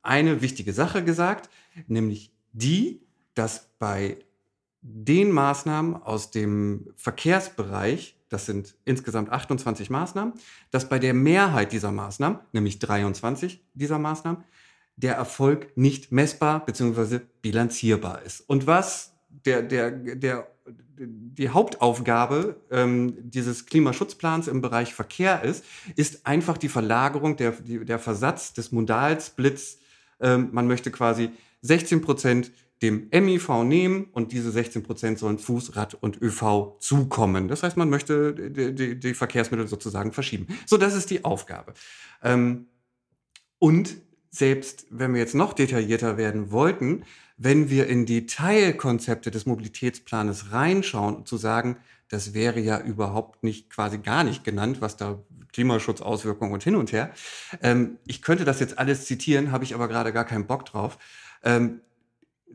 eine 0.02 0.40
wichtige 0.40 0.72
Sache 0.72 1.04
gesagt, 1.04 1.50
nämlich 1.86 2.32
die, 2.52 3.02
dass 3.34 3.68
bei 3.78 4.18
den 4.80 5.30
Maßnahmen 5.32 5.96
aus 5.96 6.30
dem 6.30 6.90
Verkehrsbereich, 6.96 8.16
das 8.28 8.46
sind 8.46 8.76
insgesamt 8.84 9.30
28 9.30 9.90
Maßnahmen, 9.90 10.34
dass 10.70 10.88
bei 10.88 10.98
der 10.98 11.14
Mehrheit 11.14 11.72
dieser 11.72 11.92
Maßnahmen, 11.92 12.38
nämlich 12.52 12.78
23 12.78 13.64
dieser 13.74 13.98
Maßnahmen, 13.98 14.44
der 14.96 15.14
Erfolg 15.14 15.76
nicht 15.76 16.10
messbar 16.10 16.64
bzw. 16.64 17.20
bilanzierbar 17.42 18.22
ist. 18.22 18.40
Und 18.48 18.66
was 18.66 19.14
der, 19.28 19.62
der, 19.62 19.90
der 19.90 20.48
die 20.98 21.48
Hauptaufgabe 21.50 22.60
ähm, 22.70 23.14
dieses 23.18 23.66
Klimaschutzplans 23.66 24.48
im 24.48 24.60
Bereich 24.60 24.94
Verkehr 24.94 25.42
ist, 25.42 25.64
ist 25.96 26.26
einfach 26.26 26.58
die 26.58 26.68
Verlagerung, 26.68 27.36
der, 27.36 27.52
der 27.52 27.98
Versatz 27.98 28.52
des 28.52 28.72
Modalsplits. 28.72 29.78
Ähm, 30.20 30.48
man 30.52 30.66
möchte 30.66 30.90
quasi 30.90 31.30
16 31.62 32.00
Prozent 32.00 32.50
dem 32.82 33.08
MIV 33.10 33.64
nehmen 33.64 34.04
und 34.12 34.32
diese 34.32 34.50
16 34.50 34.82
Prozent 34.82 35.18
sollen 35.18 35.38
Fuß, 35.38 35.76
Rad 35.76 35.94
und 35.94 36.20
ÖV 36.22 36.78
zukommen. 36.78 37.48
Das 37.48 37.62
heißt, 37.62 37.76
man 37.76 37.90
möchte 37.90 38.34
die, 38.34 38.74
die, 38.74 39.00
die 39.00 39.14
Verkehrsmittel 39.14 39.66
sozusagen 39.66 40.12
verschieben. 40.12 40.46
So, 40.66 40.76
das 40.76 40.94
ist 40.94 41.10
die 41.10 41.24
Aufgabe. 41.24 41.74
Ähm, 42.22 42.66
und 43.58 43.96
selbst 44.30 44.86
wenn 44.90 45.14
wir 45.14 45.20
jetzt 45.20 45.34
noch 45.34 45.52
detaillierter 45.52 46.16
werden 46.16 46.50
wollten, 46.50 47.04
wenn 47.36 47.70
wir 47.70 47.86
in 47.86 48.04
die 48.04 48.26
Teilkonzepte 48.26 49.30
des 49.30 49.46
Mobilitätsplanes 49.46 50.52
reinschauen 50.52 51.24
zu 51.24 51.36
sagen, 51.36 51.76
das 52.08 52.34
wäre 52.34 52.60
ja 52.60 52.80
überhaupt 52.80 53.44
nicht, 53.44 53.70
quasi 53.70 53.98
gar 53.98 54.24
nicht 54.24 54.44
genannt, 54.44 54.80
was 54.80 54.96
da 54.96 55.18
Klimaschutzauswirkungen 55.52 56.52
und 56.52 56.62
hin 56.62 56.74
und 56.74 56.92
her. 56.92 57.12
Ähm, 57.62 57.98
ich 58.06 58.22
könnte 58.22 58.44
das 58.44 58.60
jetzt 58.60 58.78
alles 58.78 59.06
zitieren, 59.06 59.52
habe 59.52 59.64
ich 59.64 59.74
aber 59.74 59.88
gerade 59.88 60.12
gar 60.12 60.24
keinen 60.24 60.46
Bock 60.46 60.64
drauf. 60.66 60.98
Ähm, 61.42 61.80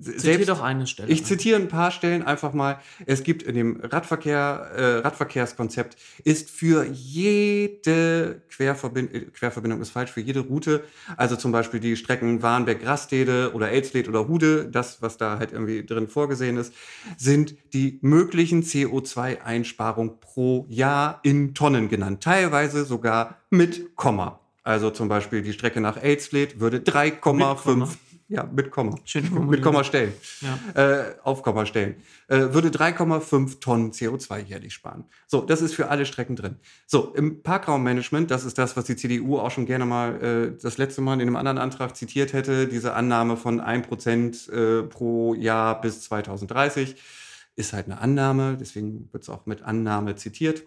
Zitiere 0.01 0.45
doch 0.45 0.61
eine 0.61 0.87
Stelle. 0.87 1.11
Ich 1.11 1.23
zitiere 1.23 1.59
ein 1.59 1.67
paar 1.67 1.91
Stellen 1.91 2.23
einfach 2.23 2.53
mal. 2.53 2.79
Es 3.05 3.23
gibt 3.23 3.43
in 3.43 3.53
dem 3.53 3.79
Radverkehr, 3.79 4.71
äh, 4.75 4.83
Radverkehrskonzept 4.99 5.97
ist 6.23 6.49
für 6.49 6.83
jede 6.85 8.41
Querverbind 8.49 9.13
äh, 9.13 9.21
Querverbindung 9.25 9.81
ist 9.81 9.91
falsch, 9.91 10.11
für 10.11 10.21
jede 10.21 10.39
Route, 10.39 10.83
also 11.15 11.35
zum 11.35 11.51
Beispiel 11.51 11.79
die 11.79 11.95
Strecken 11.95 12.41
Warnberg-Rastede 12.41 13.51
oder 13.53 13.71
Elsled 13.71 14.09
oder 14.09 14.27
Hude, 14.27 14.65
das, 14.65 15.01
was 15.03 15.17
da 15.17 15.37
halt 15.37 15.51
irgendwie 15.51 15.85
drin 15.85 16.07
vorgesehen 16.07 16.57
ist, 16.57 16.73
sind 17.17 17.55
die 17.73 17.99
möglichen 18.01 18.63
CO2-Einsparungen 18.63 20.19
pro 20.19 20.65
Jahr 20.69 21.19
in 21.21 21.53
Tonnen 21.53 21.87
genannt. 21.87 22.23
Teilweise 22.23 22.83
sogar 22.83 23.37
mit 23.51 23.95
Komma. 23.95 24.39
Also 24.63 24.89
zum 24.89 25.09
Beispiel 25.09 25.41
die 25.41 25.53
Strecke 25.53 25.81
nach 25.81 26.01
Elsled 26.01 26.61
würde 26.61 26.77
3,5 26.77 27.89
ja, 28.33 28.49
mit 28.51 28.71
Komma. 28.71 28.95
Schön 29.05 29.47
mit 29.47 29.61
Komma 29.61 29.83
stellen. 29.83 30.11
Ja. 30.41 30.99
Äh, 31.01 31.15
auf 31.23 31.43
Komma 31.43 31.67
stellen. 31.67 31.97
Äh, 32.27 32.51
würde 32.51 32.69
3,5 32.69 33.59
Tonnen 33.59 33.91
CO2 33.91 34.45
jährlich 34.45 34.73
sparen. 34.73 35.05
So, 35.27 35.41
das 35.41 35.61
ist 35.61 35.75
für 35.75 35.89
alle 35.89 36.07
Strecken 36.07 36.35
drin. 36.35 36.55
So, 36.87 37.13
im 37.13 37.43
Parkraummanagement, 37.43 38.31
das 38.31 38.43
ist 38.43 38.57
das, 38.57 38.75
was 38.75 38.85
die 38.85 38.95
CDU 38.95 39.37
auch 39.37 39.51
schon 39.51 39.67
gerne 39.67 39.85
mal 39.85 40.23
äh, 40.23 40.59
das 40.59 40.79
letzte 40.79 41.01
Mal 41.01 41.13
in 41.13 41.21
einem 41.21 41.35
anderen 41.35 41.59
Antrag 41.59 41.95
zitiert 41.95 42.33
hätte, 42.33 42.67
diese 42.67 42.95
Annahme 42.95 43.37
von 43.37 43.61
1% 43.61 44.51
äh, 44.51 44.81
pro 44.81 45.35
Jahr 45.35 45.79
bis 45.79 46.01
2030, 46.01 46.95
ist 47.55 47.71
halt 47.71 47.85
eine 47.85 48.01
Annahme, 48.01 48.57
deswegen 48.59 49.09
wird 49.11 49.21
es 49.21 49.29
auch 49.29 49.45
mit 49.45 49.61
Annahme 49.61 50.15
zitiert, 50.15 50.63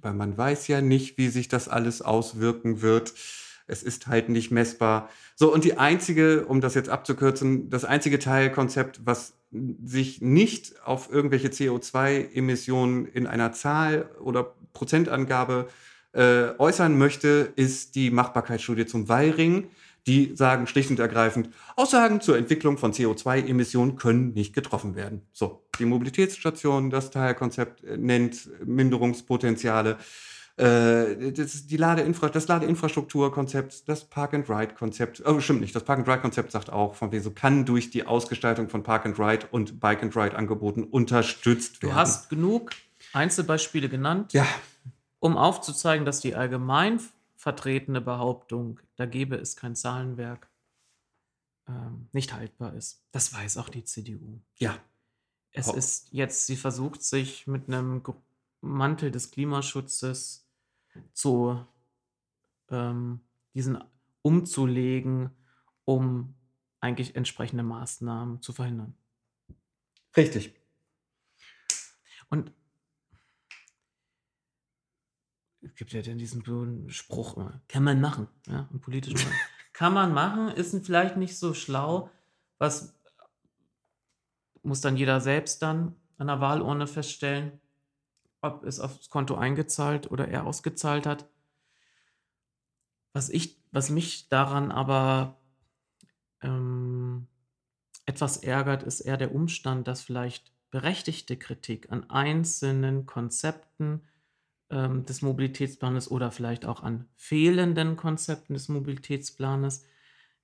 weil 0.00 0.14
man 0.14 0.38
weiß 0.38 0.68
ja 0.68 0.80
nicht, 0.80 1.18
wie 1.18 1.28
sich 1.28 1.48
das 1.48 1.68
alles 1.68 2.00
auswirken 2.00 2.80
wird. 2.80 3.12
Es 3.70 3.82
ist 3.82 4.06
halt 4.06 4.28
nicht 4.28 4.50
messbar. 4.50 5.08
So, 5.36 5.52
und 5.52 5.64
die 5.64 5.78
einzige, 5.78 6.44
um 6.46 6.60
das 6.60 6.74
jetzt 6.74 6.88
abzukürzen, 6.88 7.70
das 7.70 7.84
einzige 7.84 8.18
Teilkonzept, 8.18 9.00
was 9.04 9.34
sich 9.84 10.20
nicht 10.20 10.74
auf 10.84 11.10
irgendwelche 11.10 11.48
CO2-Emissionen 11.48 13.06
in 13.06 13.26
einer 13.26 13.52
Zahl 13.52 14.10
oder 14.20 14.54
Prozentangabe 14.72 15.68
äh, 16.12 16.50
äußern 16.58 16.98
möchte, 16.98 17.52
ist 17.56 17.94
die 17.94 18.10
Machbarkeitsstudie 18.10 18.86
zum 18.86 19.08
Wallring. 19.08 19.68
Die 20.06 20.32
sagen 20.34 20.66
schlicht 20.66 20.90
und 20.90 20.98
ergreifend, 20.98 21.50
Aussagen 21.76 22.20
zur 22.22 22.38
Entwicklung 22.38 22.78
von 22.78 22.92
CO2-Emissionen 22.92 23.96
können 23.96 24.32
nicht 24.32 24.54
getroffen 24.54 24.94
werden. 24.96 25.22
So, 25.32 25.62
die 25.78 25.84
Mobilitätsstation, 25.84 26.90
das 26.90 27.10
Teilkonzept 27.10 27.84
äh, 27.84 27.96
nennt 27.96 28.48
Minderungspotenziale. 28.64 29.98
Äh, 30.60 31.32
das, 31.32 31.66
die 31.66 31.78
Ladeinfra 31.78 32.28
das 32.28 32.46
Ladeinfrastrukturkonzept, 32.46 33.88
das 33.88 34.04
Park-and-Ride-Konzept, 34.04 35.22
oh, 35.26 35.40
stimmt 35.40 35.62
nicht, 35.62 35.74
das 35.74 35.84
Park-and-Ride-Konzept 35.84 36.52
sagt 36.52 36.70
auch, 36.70 36.94
von 36.94 37.10
wegen 37.12 37.22
so 37.22 37.30
kann 37.30 37.64
durch 37.64 37.88
die 37.90 38.04
Ausgestaltung 38.06 38.68
von 38.68 38.82
Park-and-Ride 38.82 39.46
und 39.52 39.80
Bike-and-Ride-Angeboten 39.80 40.84
unterstützt 40.84 41.82
werden. 41.82 41.94
Du 41.94 41.98
hast 41.98 42.28
genug 42.28 42.72
Einzelbeispiele 43.14 43.88
genannt, 43.88 44.34
ja. 44.34 44.46
um 45.18 45.38
aufzuzeigen, 45.38 46.04
dass 46.04 46.20
die 46.20 46.34
allgemein 46.34 47.00
vertretene 47.36 48.02
Behauptung, 48.02 48.80
da 48.96 49.06
gäbe 49.06 49.36
es 49.36 49.56
kein 49.56 49.74
Zahlenwerk, 49.74 50.50
ähm, 51.68 52.08
nicht 52.12 52.34
haltbar 52.34 52.74
ist. 52.74 53.02
Das 53.12 53.32
weiß 53.32 53.56
auch 53.56 53.70
die 53.70 53.84
CDU. 53.84 54.40
Ja. 54.58 54.76
Es 55.52 55.68
Ho- 55.68 55.74
ist 55.74 56.08
jetzt, 56.12 56.46
sie 56.46 56.56
versucht 56.56 57.02
sich 57.02 57.46
mit 57.46 57.66
einem 57.68 58.02
Mantel 58.60 59.10
des 59.10 59.30
Klimaschutzes 59.30 60.46
zu 61.12 61.66
ähm, 62.68 63.20
diesen 63.54 63.82
umzulegen, 64.22 65.30
um 65.84 66.34
eigentlich 66.80 67.16
entsprechende 67.16 67.62
Maßnahmen 67.62 68.42
zu 68.42 68.52
verhindern. 68.52 68.94
Richtig. 70.16 70.54
Und 72.28 72.52
es 75.62 75.74
gibt 75.74 75.92
ja 75.92 76.02
dann 76.02 76.18
diesen 76.18 76.90
Spruch, 76.90 77.36
immer, 77.36 77.60
kann 77.68 77.84
man 77.84 78.00
machen, 78.00 78.28
ja, 78.46 78.68
im 78.72 78.80
politischen. 78.80 79.18
Kann 79.72 79.94
man 79.94 80.12
machen, 80.12 80.48
ist 80.48 80.74
vielleicht 80.84 81.16
nicht 81.16 81.38
so 81.38 81.54
schlau, 81.54 82.10
was 82.58 82.94
muss 84.62 84.82
dann 84.82 84.98
jeder 84.98 85.22
selbst 85.22 85.62
dann 85.62 85.96
an 86.18 86.26
der 86.26 86.40
Wahlurne 86.40 86.86
feststellen, 86.86 87.58
ob 88.42 88.64
es 88.64 88.80
aufs 88.80 89.10
Konto 89.10 89.34
eingezahlt 89.36 90.10
oder 90.10 90.28
er 90.28 90.46
ausgezahlt 90.46 91.06
hat. 91.06 91.28
Was 93.12 93.28
ich, 93.28 93.58
was 93.72 93.90
mich 93.90 94.28
daran 94.28 94.70
aber 94.70 95.38
ähm, 96.42 97.26
etwas 98.06 98.38
ärgert, 98.38 98.82
ist 98.82 99.00
eher 99.00 99.16
der 99.16 99.34
Umstand, 99.34 99.88
dass 99.88 100.00
vielleicht 100.00 100.52
berechtigte 100.70 101.36
Kritik 101.36 101.90
an 101.90 102.08
einzelnen 102.10 103.06
Konzepten 103.06 104.02
ähm, 104.70 105.04
des 105.04 105.22
Mobilitätsplanes 105.22 106.10
oder 106.10 106.30
vielleicht 106.30 106.64
auch 106.64 106.82
an 106.82 107.08
fehlenden 107.16 107.96
Konzepten 107.96 108.54
des 108.54 108.68
Mobilitätsplanes 108.68 109.84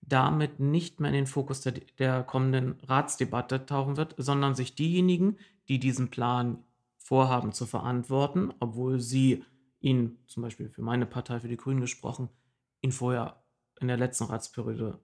damit 0.02 0.60
nicht 0.60 1.00
mehr 1.00 1.10
in 1.10 1.16
den 1.16 1.26
Fokus 1.26 1.60
der, 1.60 1.72
der 1.98 2.22
kommenden 2.22 2.78
Ratsdebatte 2.82 3.66
tauchen 3.66 3.96
wird, 3.96 4.14
sondern 4.18 4.54
sich 4.54 4.74
diejenigen, 4.74 5.38
die 5.68 5.78
diesen 5.78 6.10
Plan 6.10 6.62
vorhaben 7.06 7.52
zu 7.52 7.66
verantworten, 7.66 8.52
obwohl 8.58 8.98
sie 8.98 9.44
ihn, 9.78 10.18
zum 10.26 10.42
Beispiel 10.42 10.68
für 10.68 10.82
meine 10.82 11.06
Partei, 11.06 11.38
für 11.38 11.46
die 11.46 11.56
Grünen 11.56 11.80
gesprochen, 11.80 12.28
ihn 12.80 12.90
vorher 12.90 13.44
in 13.80 13.86
der 13.86 13.96
letzten 13.96 14.24
Ratsperiode 14.24 14.98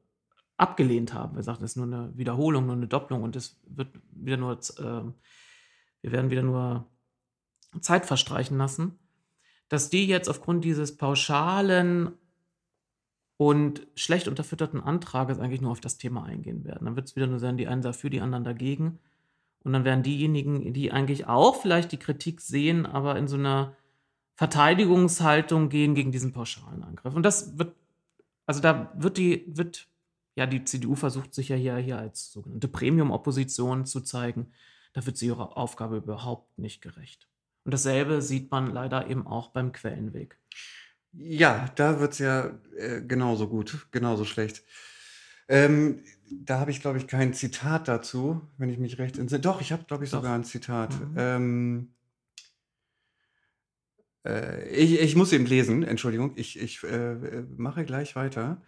abgelehnt 0.57 1.15
haben. 1.15 1.37
Wir 1.37 1.45
sagten, 1.45 1.63
es 1.63 1.73
ist 1.73 1.77
nur 1.77 1.87
eine 1.87 2.17
Wiederholung, 2.17 2.67
nur 2.67 2.75
eine 2.75 2.89
Doppelung 2.89 3.23
und 3.23 3.37
es 3.37 3.61
wird 3.69 3.89
wieder 4.11 4.37
nur, 4.37 4.55
äh, 4.55 5.13
wir 6.01 6.13
werden 6.13 6.31
wieder 6.33 6.43
nur 6.43 6.91
Zeit 7.81 8.05
verstreichen 8.05 8.59
lassen, 8.59 8.99
dass 9.69 9.89
die 9.89 10.09
jetzt 10.09 10.29
aufgrund 10.29 10.65
dieses 10.65 10.97
pauschalen 10.97 12.15
und 13.37 13.87
schlecht 13.95 14.27
unterfütterten 14.27 14.81
Antrages 14.81 15.39
eigentlich 15.39 15.61
nur 15.61 15.71
auf 15.71 15.81
das 15.81 15.99
Thema 15.99 16.25
eingehen 16.25 16.65
werden. 16.65 16.85
Dann 16.85 16.97
wird 16.97 17.07
es 17.07 17.15
wieder 17.15 17.29
nur 17.29 17.39
sein, 17.39 17.57
die 17.57 17.69
einen 17.69 17.83
dafür, 17.83 18.11
die 18.11 18.21
anderen 18.21 18.43
dagegen. 18.43 18.99
Und 19.65 19.73
dann 19.73 19.85
werden 19.85 20.03
diejenigen, 20.03 20.73
die 20.73 20.93
eigentlich 20.93 21.27
auch 21.27 21.61
vielleicht 21.61 21.93
die 21.93 21.99
Kritik 21.99 22.41
sehen, 22.41 22.87
aber 22.87 23.17
in 23.17 23.29
so 23.29 23.37
einer 23.37 23.77
Verteidigungshaltung 24.35 25.69
gehen 25.69 25.95
gegen 25.95 26.11
diesen 26.11 26.33
pauschalen 26.33 26.83
Angriff. 26.83 27.15
Und 27.15 27.23
das 27.23 27.59
wird, 27.59 27.77
also 28.47 28.61
da 28.61 28.93
wird 28.97 29.19
die, 29.19 29.45
wird, 29.47 29.89
ja, 30.35 30.47
die 30.47 30.65
CDU 30.65 30.95
versucht 30.95 31.35
sich 31.35 31.49
ja 31.49 31.57
hier, 31.57 31.77
hier 31.77 31.99
als 31.99 32.33
sogenannte 32.33 32.69
Premium-Opposition 32.69 33.87
zu 33.87 34.01
zeigen. 34.01 34.53
Da 34.95 35.07
wird 35.07 35.17
sie 35.17 35.27
ihrer 35.27 35.57
Aufgabe 35.57 35.99
überhaupt 35.99 36.59
nicht 36.59 36.83
gerecht. 36.83 37.29
Und 37.65 37.73
dasselbe 37.73 38.21
sieht 38.21 38.51
man 38.51 38.73
leider 38.73 39.09
eben 39.09 39.27
auch 39.27 39.49
beim 39.49 39.73
Quellenweg. 39.73 40.39
Ja, 41.13 41.71
da 41.77 42.01
wird's 42.01 42.19
ja 42.19 42.59
äh, 42.77 43.03
genauso 43.03 43.49
gut, 43.49 43.87
genauso 43.91 44.25
schlecht. 44.25 44.65
Ähm, 45.49 46.03
da 46.45 46.59
habe 46.59 46.71
ich, 46.71 46.81
glaube 46.81 46.99
ich, 46.99 47.07
kein 47.07 47.35
Zitat 47.35 47.89
dazu, 47.89 48.41
wenn 48.59 48.69
ich 48.69 48.79
mich 48.79 48.99
recht 48.99 49.19
entsinne. 49.19 49.41
Doch, 49.41 49.61
ich 49.61 49.73
habe, 49.73 49.85
glaube 49.85 50.05
ich, 50.05 50.11
Doch. 50.11 50.19
sogar 50.19 50.35
ein 50.35 50.45
Zitat. 50.45 50.95
Mhm. 50.99 51.15
Ähm, 51.17 51.89
äh, 54.27 54.69
ich, 54.69 55.01
ich 55.01 55.17
muss 55.17 55.33
eben 55.33 55.47
lesen, 55.47 55.83
Entschuldigung, 55.83 56.33
ich, 56.37 56.59
ich 56.61 56.83
äh, 56.85 57.13
äh, 57.13 57.45
mache 57.57 57.85
gleich 57.85 58.17
weiter. 58.17 58.63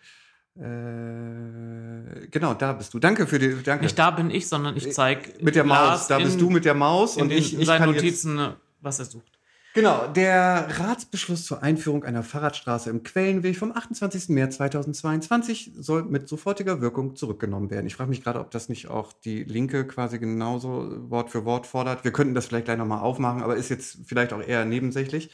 Äh, 0.57 2.29
genau, 2.31 2.55
da 2.55 2.75
bist 2.75 2.95
du. 2.95 2.99
Danke 2.99 3.27
für 3.27 3.39
die, 3.39 3.63
danke. 3.63 3.85
Nicht 3.85 3.99
da 3.99 4.11
bin 4.13 4.31
ich, 4.31 4.49
sondern 4.49 4.77
ich 4.77 4.93
zeige 4.93 5.33
mit 5.43 5.57
der 5.57 5.65
Maus, 5.65 6.07
da 6.07 6.19
bist 6.19 6.41
du 6.41 6.49
mit 6.49 6.65
der 6.65 6.75
Maus 6.75 7.17
in 7.17 7.23
und 7.23 7.29
den, 7.31 7.39
ich, 7.39 7.55
in 7.55 7.61
ich 7.61 7.67
seinen 7.67 7.79
kann 7.79 7.95
jetzt, 7.95 8.03
Notizen, 8.03 8.55
was 8.81 9.01
er 9.01 9.05
sucht. 9.07 9.34
Genau, 9.75 10.07
der 10.07 10.69
Ratsbeschluss 10.79 11.45
zur 11.45 11.65
Einführung 11.65 12.05
einer 12.05 12.23
Fahrradstraße 12.23 12.91
im 12.91 13.03
Quellenweg 13.03 13.57
vom 13.57 13.73
28. 13.73 14.29
März 14.29 14.59
2022 14.59 15.73
soll 15.77 16.05
mit 16.05 16.29
sofortiger 16.29 16.81
Wirkung 16.81 17.17
zurückgenommen 17.17 17.71
werden. 17.71 17.89
Ich 17.89 17.97
frage 17.97 18.11
mich 18.11 18.23
gerade, 18.23 18.39
ob 18.39 18.53
das 18.53 18.69
nicht 18.69 18.87
auch 18.87 19.13
die 19.13 19.43
Linke 19.43 19.85
quasi 19.85 20.21
genauso 20.21 21.11
Wort 21.11 21.31
für 21.31 21.45
Wort 21.45 21.67
fordert. 21.67 22.05
Wir 22.05 22.13
könnten 22.13 22.35
das 22.35 22.47
vielleicht 22.47 22.67
gleich 22.67 22.79
nochmal 22.79 23.01
aufmachen, 23.01 23.43
aber 23.43 23.57
ist 23.57 23.69
jetzt 23.69 23.99
vielleicht 24.07 24.33
auch 24.33 24.41
eher 24.41 24.65
nebensächlich. 24.65 25.33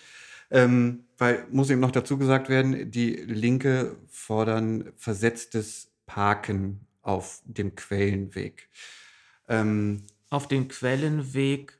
Ähm, 0.50 1.04
weil, 1.18 1.44
muss 1.50 1.68
eben 1.68 1.80
noch 1.80 1.90
dazu 1.90 2.16
gesagt 2.16 2.48
werden, 2.48 2.90
die 2.90 3.16
Linke 3.16 3.96
fordern 4.08 4.90
versetztes 4.96 5.90
Parken 6.06 6.86
auf 7.02 7.42
dem 7.44 7.74
Quellenweg. 7.74 8.70
Ähm, 9.48 10.04
Auf 10.30 10.48
den 10.48 10.68
Quellenweg, 10.68 11.79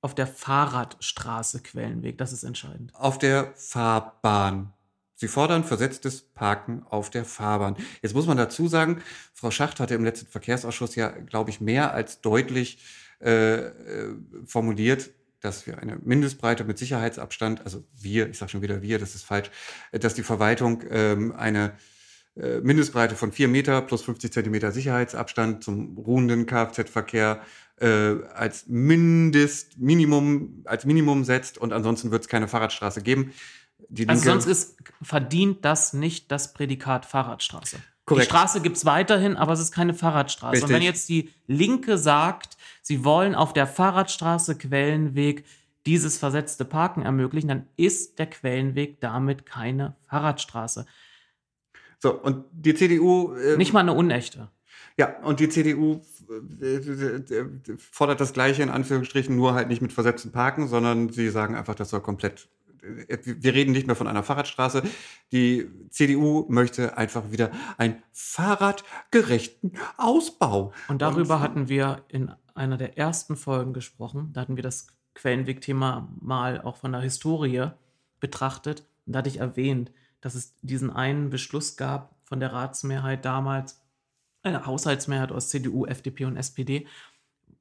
auf 0.00 0.14
der 0.14 0.26
Fahrradstraße 0.26 1.60
Quellenweg, 1.60 2.18
das 2.18 2.32
ist 2.32 2.44
entscheidend. 2.44 2.94
auf 2.94 3.18
der 3.18 3.52
Fahrbahn. 3.54 4.72
Sie 5.14 5.28
fordern 5.28 5.64
versetztes 5.64 6.22
Parken 6.22 6.82
auf 6.88 7.10
der 7.10 7.26
Fahrbahn. 7.26 7.76
Jetzt 8.00 8.14
muss 8.14 8.26
man 8.26 8.38
dazu 8.38 8.68
sagen, 8.68 9.02
Frau 9.34 9.50
Schacht 9.50 9.78
hatte 9.78 9.94
im 9.94 10.02
letzten 10.02 10.26
Verkehrsausschuss 10.26 10.94
ja, 10.94 11.08
glaube 11.08 11.50
ich, 11.50 11.60
mehr 11.60 11.92
als 11.92 12.22
deutlich 12.22 12.78
äh, 13.20 13.66
äh, 13.66 14.14
formuliert, 14.46 15.10
dass 15.40 15.66
wir 15.66 15.78
eine 15.78 15.96
Mindestbreite 15.96 16.64
mit 16.64 16.78
Sicherheitsabstand, 16.78 17.62
also 17.64 17.84
wir, 17.94 18.30
ich 18.30 18.38
sage 18.38 18.50
schon 18.50 18.62
wieder 18.62 18.80
wir, 18.80 18.98
das 18.98 19.14
ist 19.14 19.24
falsch, 19.24 19.50
dass 19.92 20.14
die 20.14 20.22
Verwaltung 20.22 20.84
ähm, 20.90 21.32
eine 21.32 21.74
äh, 22.36 22.60
Mindestbreite 22.60 23.16
von 23.16 23.32
4 23.32 23.48
Meter 23.48 23.82
plus 23.82 24.02
50 24.02 24.32
Zentimeter 24.32 24.72
Sicherheitsabstand 24.72 25.64
zum 25.64 25.98
ruhenden 25.98 26.46
Kfz-Verkehr 26.46 27.42
äh, 27.80 28.22
als 28.34 28.66
Mindest, 28.68 29.78
Minimum, 29.78 30.62
als 30.64 30.84
Minimum 30.84 31.24
setzt 31.24 31.58
und 31.58 31.72
ansonsten 31.72 32.10
wird 32.10 32.22
es 32.22 32.28
keine 32.28 32.48
Fahrradstraße 32.48 33.02
geben. 33.02 33.32
Die 33.88 34.08
also 34.08 34.22
sonst 34.22 34.46
ist, 34.46 34.76
verdient 35.02 35.64
das 35.64 35.92
nicht 35.92 36.30
das 36.30 36.52
Prädikat 36.52 37.06
Fahrradstraße. 37.06 37.78
Korrekt. 38.04 38.26
Die 38.26 38.30
Straße 38.30 38.60
gibt 38.60 38.76
es 38.76 38.84
weiterhin, 38.84 39.36
aber 39.36 39.52
es 39.52 39.60
ist 39.60 39.72
keine 39.72 39.94
Fahrradstraße. 39.94 40.54
Richtig. 40.54 40.68
Und 40.68 40.74
wenn 40.74 40.82
jetzt 40.82 41.08
die 41.08 41.30
Linke 41.46 41.96
sagt, 41.96 42.56
sie 42.82 43.04
wollen 43.04 43.34
auf 43.34 43.52
der 43.52 43.66
Fahrradstraße 43.66 44.58
Quellenweg 44.58 45.44
dieses 45.86 46.18
versetzte 46.18 46.64
Parken 46.64 47.02
ermöglichen, 47.02 47.48
dann 47.48 47.66
ist 47.76 48.18
der 48.18 48.26
Quellenweg 48.26 49.00
damit 49.00 49.46
keine 49.46 49.96
Fahrradstraße. 50.08 50.86
So, 51.98 52.14
und 52.14 52.44
die 52.52 52.74
CDU. 52.74 53.34
Äh, 53.34 53.56
Nicht 53.56 53.72
mal 53.72 53.80
eine 53.80 53.92
unechte. 53.92 54.48
Ja, 54.96 55.18
und 55.22 55.40
die 55.40 55.48
CDU 55.48 56.00
äh, 56.60 56.80
fordert 57.78 58.20
das 58.20 58.32
Gleiche 58.32 58.62
in 58.62 58.68
Anführungsstrichen, 58.68 59.34
nur 59.34 59.54
halt 59.54 59.68
nicht 59.68 59.82
mit 59.82 59.92
versetzten 59.92 60.32
Parken, 60.32 60.68
sondern 60.68 61.10
sie 61.10 61.30
sagen 61.30 61.54
einfach, 61.54 61.74
das 61.74 61.90
soll 61.90 62.00
komplett. 62.00 62.48
Äh, 63.08 63.18
wir 63.24 63.54
reden 63.54 63.72
nicht 63.72 63.86
mehr 63.86 63.96
von 63.96 64.06
einer 64.06 64.22
Fahrradstraße. 64.22 64.82
Die 65.32 65.68
CDU 65.90 66.46
möchte 66.48 66.96
einfach 66.96 67.30
wieder 67.30 67.50
einen 67.78 68.02
fahrradgerechten 68.12 69.72
Ausbau. 69.96 70.72
Und 70.88 71.02
darüber 71.02 71.36
und, 71.36 71.40
hatten 71.40 71.68
wir 71.68 72.04
in 72.08 72.30
einer 72.54 72.76
der 72.76 72.98
ersten 72.98 73.36
Folgen 73.36 73.72
gesprochen. 73.72 74.30
Da 74.32 74.42
hatten 74.42 74.56
wir 74.56 74.62
das 74.62 74.88
Quellenweg-Thema 75.14 76.08
mal 76.20 76.60
auch 76.60 76.76
von 76.76 76.92
der 76.92 77.00
Historie 77.00 77.70
betrachtet. 78.20 78.84
Und 79.06 79.14
da 79.14 79.20
hatte 79.20 79.28
ich 79.28 79.38
erwähnt, 79.38 79.92
dass 80.20 80.34
es 80.34 80.54
diesen 80.60 80.90
einen 80.90 81.30
Beschluss 81.30 81.76
gab 81.76 82.14
von 82.24 82.40
der 82.40 82.52
Ratsmehrheit 82.52 83.24
damals, 83.24 83.80
eine 84.42 84.66
Haushaltsmehrheit 84.66 85.32
aus 85.32 85.48
CDU, 85.48 85.86
FDP 85.86 86.24
und 86.24 86.36
SPD, 86.36 86.86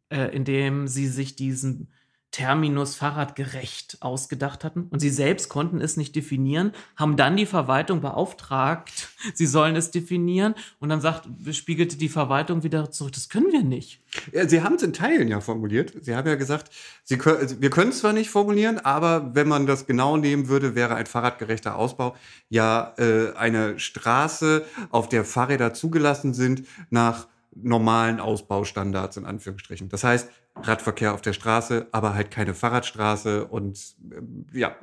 äh, 0.10 0.36
in 0.36 0.46
dem 0.46 0.88
sie 0.88 1.08
sich 1.08 1.36
diesen 1.36 1.92
Terminus 2.32 2.96
fahrradgerecht 2.96 3.98
ausgedacht 4.02 4.64
hatten 4.64 4.84
und 4.92 5.00
sie 5.00 5.10
selbst 5.10 5.50
konnten 5.50 5.82
es 5.82 5.98
nicht 5.98 6.16
definieren, 6.16 6.74
haben 6.96 7.18
dann 7.18 7.36
die 7.36 7.48
Verwaltung 7.48 8.02
beauftragt, 8.02 9.10
sie 9.34 9.48
sollen 9.48 9.76
es 9.76 9.90
definieren 9.90 10.54
und 10.80 10.90
dann 10.90 11.02
sagt, 11.02 11.28
spiegelte 11.52 11.98
die 11.98 12.10
Verwaltung 12.10 12.62
wieder 12.64 12.92
zurück, 12.92 13.14
das 13.14 13.30
können 13.30 13.52
wir 13.52 13.64
nicht. 13.64 14.02
Ja, 14.32 14.48
sie 14.48 14.62
haben 14.62 14.76
es 14.76 14.84
in 14.84 14.94
Teilen 14.94 15.28
ja 15.28 15.40
formuliert. 15.40 15.94
Sie 16.02 16.16
haben 16.16 16.28
ja 16.28 16.36
gesagt, 16.36 16.72
sie 17.04 17.18
können, 17.18 17.38
also 17.38 17.62
wir 17.62 17.70
können 17.70 17.90
es 17.90 18.00
zwar 18.00 18.14
nicht 18.14 18.30
formulieren, 18.30 18.80
aber 18.80 19.34
wenn 19.34 19.48
man 19.48 19.66
das 19.66 19.88
genau 19.88 20.18
nehmen 20.18 20.48
würde, 20.48 20.76
wäre 20.76 20.96
ein 20.96 21.08
fahrradgerechter 21.08 21.76
Ausbau 21.76 22.16
ja 22.50 22.94
äh, 22.98 23.34
eine 23.36 23.80
Straße, 23.80 24.66
auf 24.92 25.10
der 25.10 25.26
Fahrräder 25.26 25.74
zugelassen 25.74 26.34
sind 26.34 26.68
nach 26.90 27.28
normalen 27.56 28.20
Ausbaustandards 28.20 29.18
in 29.18 29.26
Anführungsstrichen. 29.26 29.90
Das 29.90 30.04
heißt, 30.04 30.30
Radverkehr 30.56 31.14
auf 31.14 31.22
der 31.22 31.34
Straße, 31.34 31.88
aber 31.92 32.14
halt 32.14 32.32
keine 32.32 32.54
Fahrradstraße 32.54 33.46
und 33.46 33.96
äh, 34.12 34.60
ja. 34.60 34.76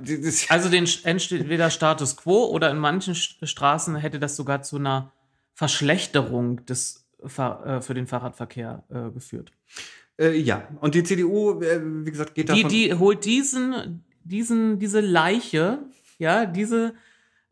Also 0.48 0.68
den 0.68 0.88
entweder 1.04 1.70
Status 1.70 2.16
quo 2.16 2.46
oder 2.46 2.70
in 2.70 2.78
manchen 2.78 3.14
Straßen 3.14 3.96
hätte 3.96 4.18
das 4.18 4.36
sogar 4.36 4.62
zu 4.62 4.76
einer 4.76 5.12
Verschlechterung 5.52 6.64
des 6.66 7.06
äh, 7.22 7.80
für 7.80 7.94
den 7.94 8.06
Fahrradverkehr 8.06 8.84
äh, 8.88 9.10
geführt. 9.10 9.52
Äh, 10.18 10.38
ja, 10.38 10.68
und 10.80 10.94
die 10.94 11.02
CDU, 11.02 11.60
wie 11.60 12.10
gesagt, 12.10 12.34
geht 12.34 12.48
davon... 12.48 12.68
Die, 12.68 12.88
die 12.88 12.94
holt 12.94 13.24
diesen, 13.24 14.04
diesen, 14.24 14.78
diese 14.78 15.00
Leiche, 15.00 15.78
ja, 16.18 16.46
diese 16.46 16.94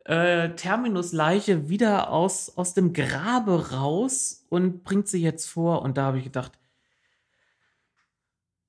äh, 0.05 0.49
Terminus-Leiche 0.49 1.67
wieder 1.69 2.09
aus, 2.09 2.55
aus 2.55 2.73
dem 2.73 2.93
Grabe 2.93 3.71
raus 3.71 4.45
und 4.49 4.83
bringt 4.83 5.07
sie 5.07 5.21
jetzt 5.21 5.47
vor. 5.47 5.81
Und 5.81 5.97
da 5.97 6.05
habe 6.05 6.19
ich 6.19 6.23
gedacht, 6.23 6.53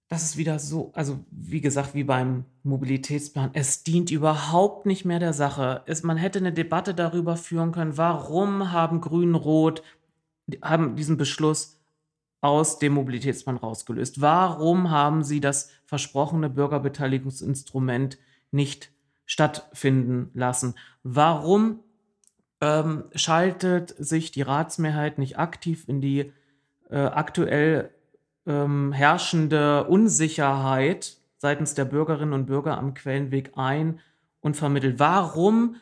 das 0.08 0.22
ist 0.22 0.36
wieder 0.36 0.58
so, 0.58 0.92
also 0.94 1.24
wie 1.30 1.60
gesagt, 1.60 1.94
wie 1.94 2.04
beim 2.04 2.44
Mobilitätsplan, 2.62 3.50
es 3.54 3.82
dient 3.82 4.10
überhaupt 4.10 4.86
nicht 4.86 5.04
mehr 5.04 5.18
der 5.18 5.32
Sache. 5.32 5.82
Es, 5.86 6.04
man 6.04 6.16
hätte 6.16 6.38
eine 6.38 6.52
Debatte 6.52 6.94
darüber 6.94 7.36
führen 7.36 7.72
können, 7.72 7.96
warum 7.96 8.72
haben 8.72 9.00
Grün-Rot 9.00 9.82
haben 10.62 10.94
diesen 10.94 11.16
Beschluss 11.16 11.80
aus 12.40 12.78
dem 12.78 12.94
Mobilitätsplan 12.94 13.56
rausgelöst? 13.56 14.20
Warum 14.20 14.90
haben 14.90 15.24
sie 15.24 15.40
das 15.40 15.70
versprochene 15.84 16.48
Bürgerbeteiligungsinstrument 16.50 18.18
nicht 18.52 18.92
stattfinden 19.24 20.30
lassen? 20.34 20.74
Warum 21.02 21.80
ähm, 22.60 23.04
schaltet 23.14 23.94
sich 23.98 24.30
die 24.30 24.42
Ratsmehrheit 24.42 25.18
nicht 25.18 25.38
aktiv 25.38 25.88
in 25.88 26.00
die 26.00 26.32
äh, 26.90 26.98
aktuell 26.98 27.90
ähm, 28.46 28.92
herrschende 28.92 29.84
Unsicherheit 29.84 31.16
seitens 31.38 31.74
der 31.74 31.84
Bürgerinnen 31.84 32.32
und 32.32 32.46
Bürger 32.46 32.78
am 32.78 32.94
Quellenweg 32.94 33.52
ein 33.56 34.00
und 34.40 34.56
vermittelt? 34.56 34.98
Warum 34.98 35.76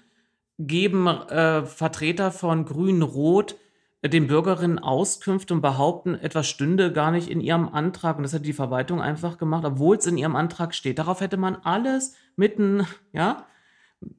geben 0.58 1.06
äh, 1.06 1.64
Vertreter 1.64 2.30
von 2.30 2.64
Grün-Rot 2.64 3.56
äh, 4.04 4.08
den 4.08 4.26
Bürgerinnen 4.26 4.78
Auskünfte 4.78 5.54
und 5.54 5.62
behaupten, 5.62 6.14
etwas 6.14 6.46
stünde 6.46 6.92
gar 6.92 7.10
nicht 7.10 7.28
in 7.28 7.40
ihrem 7.40 7.68
Antrag. 7.68 8.16
Und 8.16 8.22
das 8.22 8.34
hat 8.34 8.46
die 8.46 8.52
Verwaltung 8.52 9.00
einfach 9.00 9.38
gemacht, 9.38 9.64
obwohl 9.64 9.96
es 9.96 10.06
in 10.06 10.18
ihrem 10.18 10.36
Antrag 10.36 10.74
steht. 10.74 10.98
Darauf 10.98 11.20
hätte 11.20 11.36
man 11.36 11.56
alles 11.56 12.14
mit 12.36 12.58
einem, 12.58 12.86
ja, 13.12 13.46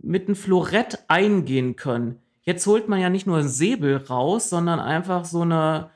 mit 0.01 0.35
Florett 0.35 1.03
eingehen 1.07 1.75
können. 1.75 2.19
Jetzt 2.41 2.65
holt 2.67 2.89
man 2.89 2.99
ja 2.99 3.09
nicht 3.09 3.27
nur 3.27 3.37
ein 3.37 3.47
Säbel 3.47 3.97
raus, 3.97 4.49
sondern 4.49 4.79
einfach 4.79 5.25
so 5.25 5.41
eine, 5.41 5.91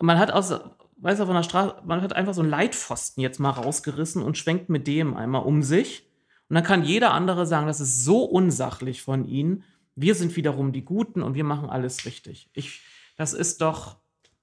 man 0.00 0.18
hat 0.18 0.30
aus, 0.30 0.52
weiß 0.98 1.20
auf 1.20 1.28
einer 1.28 1.42
Straße, 1.42 1.76
man 1.84 2.02
hat 2.02 2.14
einfach 2.14 2.34
so 2.34 2.40
einen 2.40 2.50
Leitpfosten 2.50 3.22
jetzt 3.22 3.38
mal 3.38 3.50
rausgerissen 3.50 4.22
und 4.22 4.38
schwenkt 4.38 4.68
mit 4.68 4.86
dem 4.86 5.16
einmal 5.16 5.42
um 5.42 5.62
sich. 5.62 6.08
Und 6.48 6.54
dann 6.54 6.64
kann 6.64 6.84
jeder 6.84 7.12
andere 7.12 7.46
sagen, 7.46 7.66
das 7.66 7.80
ist 7.80 8.04
so 8.04 8.24
unsachlich 8.24 9.02
von 9.02 9.26
ihnen. 9.26 9.64
Wir 9.94 10.14
sind 10.14 10.36
wiederum 10.36 10.72
die 10.72 10.84
Guten 10.84 11.22
und 11.22 11.34
wir 11.34 11.44
machen 11.44 11.68
alles 11.68 12.04
richtig. 12.04 12.50
Ich, 12.52 12.82
das 13.16 13.32
ist 13.32 13.60
doch. 13.60 13.96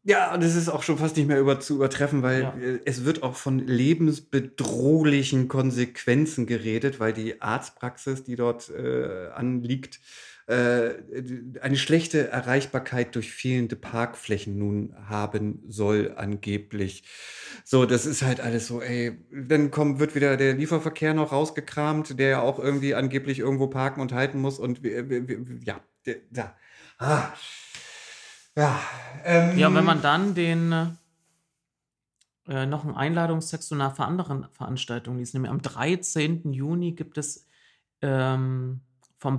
Ja, 0.04 0.36
das 0.38 0.56
ist 0.56 0.68
auch 0.68 0.84
schon 0.84 0.97
fast 0.97 1.16
nicht 1.16 1.28
mehr 1.28 1.39
über, 1.39 1.62
zu 1.62 1.76
übertreffen, 1.76 2.24
weil 2.24 2.41
ja. 2.41 2.54
es 2.84 3.06
wird 3.06 3.24
auch 3.24 3.36
von 3.36 3.60
lebensbedrohlichen 3.60 5.47
Konsequenzen 5.47 6.45
geredet, 6.45 6.99
weil 6.99 7.14
die 7.14 7.41
Arztpraxis, 7.41 8.26
die 8.26 8.36
dort 8.36 8.70
äh, 8.70 9.30
anliegt, 9.34 9.95
äh, 9.95 9.99
eine 10.46 11.78
schlechte 11.78 12.28
Erreichbarkeit 12.30 13.16
durch 13.16 13.32
fehlende 13.32 13.78
Parkflächen 13.78 14.58
nun 14.58 14.94
haben 15.08 15.64
soll, 15.70 16.14
angeblich. 16.18 17.06
So, 17.64 17.86
das 17.86 18.06
ist 18.06 18.24
halt 18.24 18.41
alles 18.41 18.68
so, 18.68 18.82
ey, 18.82 19.18
dann 19.32 19.72
kommt, 19.72 20.00
wird 20.00 20.16
wieder 20.16 20.36
der 20.36 20.54
Lieferverkehr 20.54 21.14
noch 21.14 21.32
rausgekramt, 21.32 22.20
der 22.20 22.30
ja 22.30 22.41
auch 22.41 22.60
irgendwie 22.60 22.94
angeblich 22.94 23.39
irgendwo 23.39 23.68
parken 23.68 24.02
und 24.02 24.12
halten 24.12 24.41
muss 24.41 24.60
und 24.60 24.82
ja, 25.66 25.80
ja. 26.06 26.56
Ah. 26.98 27.30
Ja, 28.56 28.80
ähm, 29.24 29.58
ja, 29.58 29.74
wenn 29.74 29.86
man 29.86 30.02
dann 30.02 30.36
den 30.36 30.98
äh, 32.48 32.66
noch 32.66 32.84
einen 32.84 32.96
Einladungstext 32.96 33.70
zu 33.70 33.76
einer 33.76 33.98
anderen 34.00 34.48
Veranstaltung 34.52 35.18
liest, 35.18 35.34
nämlich 35.34 35.52
am 35.52 35.62
13. 35.62 36.52
Juni 36.52 36.91
gibt 36.91 37.18
es 37.18 37.48
ähm, 38.02 38.82
vom 39.18 39.38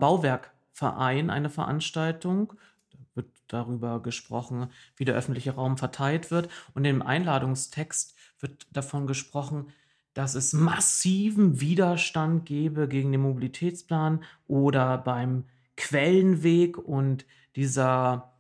Bauwerkverein 0.75 1.31
eine 1.31 1.51
Veranstaltung. 1.51 2.55
Da 2.91 2.99
wird 3.15 3.31
darüber 3.49 4.03
gesprochen, 4.03 4.69
wie 4.97 5.05
der 5.05 5.15
öffentliche 5.15 5.55
Raum 5.55 5.79
verteilt 5.79 6.31
wird. 6.31 6.49
Und 6.75 6.85
im 6.85 7.03
Einladungstext 7.03 8.15
wird 8.41 8.67
davon 8.73 9.07
gesprochen, 9.07 9.69
dass 10.13 10.35
es 10.35 10.53
massiven 10.53 11.61
Widerstand 11.61 12.47
gebe 12.47 12.89
gegen 12.89 13.13
den 13.13 13.23
Mobilitätsplan 13.23 14.23
oder 14.47 14.99
beim 14.99 15.45
Quellenweg 15.77 16.79
und 16.79 17.27
dieser 17.57 18.31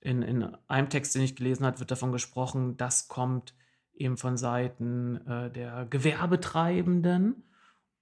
in, 0.00 0.22
in 0.22 0.54
einem 0.68 0.90
Text, 0.90 1.14
den 1.14 1.22
ich 1.22 1.34
gelesen 1.34 1.64
habe, 1.64 1.80
wird 1.80 1.90
davon 1.90 2.12
gesprochen, 2.12 2.76
das 2.76 3.08
kommt 3.08 3.54
eben 3.94 4.18
von 4.18 4.36
Seiten 4.36 5.16
äh, 5.26 5.50
der 5.50 5.86
Gewerbetreibenden. 5.86 7.42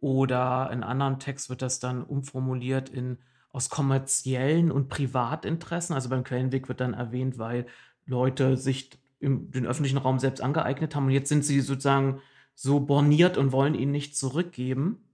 Oder 0.00 0.68
in 0.72 0.82
anderen 0.82 1.20
Text 1.20 1.48
wird 1.48 1.62
das 1.62 1.78
dann 1.78 2.02
umformuliert 2.02 2.88
in 2.88 3.18
aus 3.52 3.68
kommerziellen 3.68 4.72
und 4.72 4.88
Privatinteressen. 4.88 5.94
Also 5.94 6.08
beim 6.08 6.24
Quellenweg 6.24 6.68
wird 6.68 6.80
dann 6.80 6.94
erwähnt, 6.94 7.38
weil 7.38 7.66
Leute 8.06 8.56
sich 8.56 8.90
im, 9.20 9.50
den 9.50 9.66
öffentlichen 9.66 9.98
Raum 9.98 10.18
selbst 10.18 10.40
angeeignet 10.40 10.94
haben 10.94 11.06
und 11.06 11.12
jetzt 11.12 11.28
sind 11.28 11.44
sie 11.44 11.60
sozusagen 11.60 12.20
so 12.54 12.80
borniert 12.80 13.36
und 13.36 13.52
wollen 13.52 13.74
ihn 13.74 13.90
nicht 13.90 14.16
zurückgeben. 14.16 15.04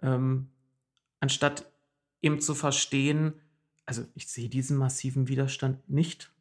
Ähm, 0.00 0.48
anstatt 1.20 1.70
eben 2.20 2.40
zu 2.40 2.54
verstehen, 2.54 3.34
also 3.86 4.04
ich 4.14 4.28
sehe 4.28 4.48
diesen 4.48 4.76
massiven 4.76 5.28
Widerstand 5.28 5.88
nicht, 5.88 6.32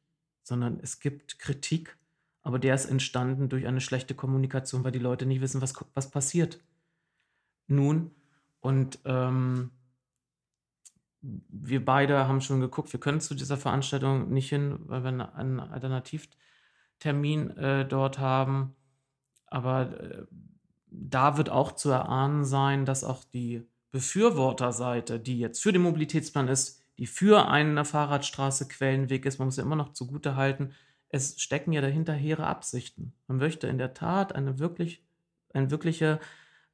sondern 0.43 0.79
es 0.81 0.99
gibt 0.99 1.39
Kritik, 1.39 1.97
aber 2.43 2.59
der 2.59 2.75
ist 2.75 2.85
entstanden 2.85 3.49
durch 3.49 3.67
eine 3.67 3.81
schlechte 3.81 4.15
Kommunikation, 4.15 4.83
weil 4.83 4.91
die 4.91 4.99
Leute 4.99 5.25
nicht 5.25 5.41
wissen, 5.41 5.61
was, 5.61 5.73
was 5.93 6.11
passiert. 6.11 6.59
Nun, 7.67 8.11
und 8.59 8.99
ähm, 9.05 9.71
wir 11.21 11.85
beide 11.85 12.27
haben 12.27 12.41
schon 12.41 12.59
geguckt, 12.59 12.91
wir 12.93 12.99
können 12.99 13.21
zu 13.21 13.35
dieser 13.35 13.57
Veranstaltung 13.57 14.31
nicht 14.31 14.49
hin, 14.49 14.79
weil 14.85 15.03
wir 15.03 15.35
einen 15.35 15.59
Alternativtermin 15.59 17.51
äh, 17.57 17.87
dort 17.87 18.19
haben. 18.19 18.75
Aber 19.47 19.99
äh, 19.99 20.25
da 20.87 21.37
wird 21.37 21.49
auch 21.49 21.73
zu 21.73 21.89
erahnen 21.89 22.43
sein, 22.43 22.85
dass 22.85 23.03
auch 23.03 23.23
die 23.23 23.67
Befürworterseite, 23.91 25.19
die 25.19 25.39
jetzt 25.39 25.61
für 25.61 25.71
den 25.73 25.81
Mobilitätsplan 25.81 26.47
ist, 26.47 26.81
die 26.97 27.07
für 27.07 27.47
eine 27.47 27.85
Fahrradstraße 27.85 28.67
Quellenweg 28.67 29.25
ist, 29.25 29.39
man 29.39 29.47
muss 29.47 29.57
ja 29.57 29.63
immer 29.63 29.75
noch 29.75 29.93
zugute 29.93 30.35
halten, 30.35 30.73
es 31.09 31.41
stecken 31.41 31.73
ja 31.73 31.81
dahinter 31.81 32.13
hehre 32.13 32.47
Absichten. 32.47 33.13
Man 33.27 33.37
möchte 33.37 33.67
in 33.67 33.77
der 33.77 33.93
Tat 33.93 34.33
eine 34.33 34.59
wirklich, 34.59 35.03
eine 35.53 35.71
wirkliche 35.71 36.19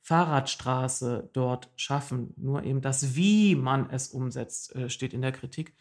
Fahrradstraße 0.02 1.30
dort 1.34 1.70
schaffen. 1.76 2.34
Nur 2.38 2.64
eben 2.64 2.82
das, 2.82 3.16
wie 3.16 3.56
man 3.56 3.89
es 3.89 4.10
umsetzt, 4.10 4.76
äh, 4.76 4.89
steht 4.89 5.14
in 5.14 5.22
der 5.22 5.32
Kritik. 5.32 5.74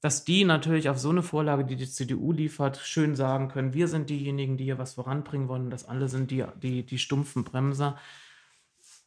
Dass 0.00 0.24
die 0.24 0.44
natürlich 0.44 0.88
auf 0.88 0.98
so 0.98 1.10
eine 1.10 1.22
Vorlage, 1.22 1.64
die 1.64 1.76
die 1.76 1.88
CDU 1.88 2.32
liefert, 2.32 2.76
schön 2.76 3.16
sagen 3.16 3.48
können, 3.48 3.72
wir 3.72 3.88
sind 3.88 4.10
diejenigen, 4.10 4.56
die 4.56 4.64
hier 4.64 4.78
was 4.78 4.94
voranbringen 4.94 5.48
wollen, 5.48 5.70
dass 5.70 5.86
alle 5.86 6.08
sind 6.08 6.30
die, 6.30 6.44
die, 6.62 6.84
die 6.84 6.98
stumpfen 6.98 7.44
Bremser. 7.44 7.98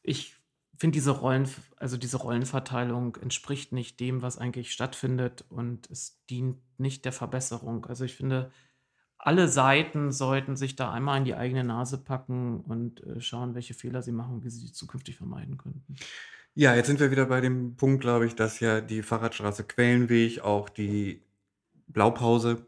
Ich 0.02 0.36
finde 0.80 0.96
diese 0.96 1.12
Rollen, 1.12 1.48
also 1.76 1.98
diese 1.98 2.18
Rollenverteilung 2.18 3.18
entspricht 3.18 3.72
nicht 3.72 4.00
dem, 4.00 4.22
was 4.22 4.38
eigentlich 4.38 4.72
stattfindet 4.72 5.46
und 5.50 5.90
es 5.92 6.24
dient 6.30 6.58
nicht 6.78 7.06
der 7.06 7.12
Verbesserung. 7.12 7.86
Also 7.86 8.06
ich 8.06 8.16
finde, 8.16 8.52
alle 9.20 9.50
Seiten 9.50 10.12
sollten 10.12 10.56
sich 10.56 10.76
da 10.76 10.92
einmal 10.92 11.20
in 11.20 11.26
die 11.26 11.36
eigene 11.36 11.64
Nase 11.66 11.98
packen 11.98 12.62
und 12.62 13.04
äh, 13.04 13.20
schauen, 13.20 13.54
welche 13.54 13.74
Fehler 13.74 14.02
sie 14.02 14.14
machen, 14.14 14.44
wie 14.44 14.50
sie 14.50 14.66
die 14.66 14.72
zukünftig 14.72 15.18
vermeiden 15.18 15.58
könnten. 15.58 15.96
Ja, 16.56 16.74
jetzt 16.74 16.88
sind 16.88 17.00
wir 17.00 17.12
wieder 17.12 17.26
bei 17.26 17.42
dem 17.42 17.76
Punkt, 17.76 18.02
glaube 18.02 18.26
ich, 18.26 18.36
dass 18.36 18.60
ja 18.60 18.82
die 18.82 19.04
Fahrradstraße 19.04 19.66
Quellenweg 19.66 20.40
auch 20.42 20.70
die 20.70 21.22
Blaupause 21.88 22.66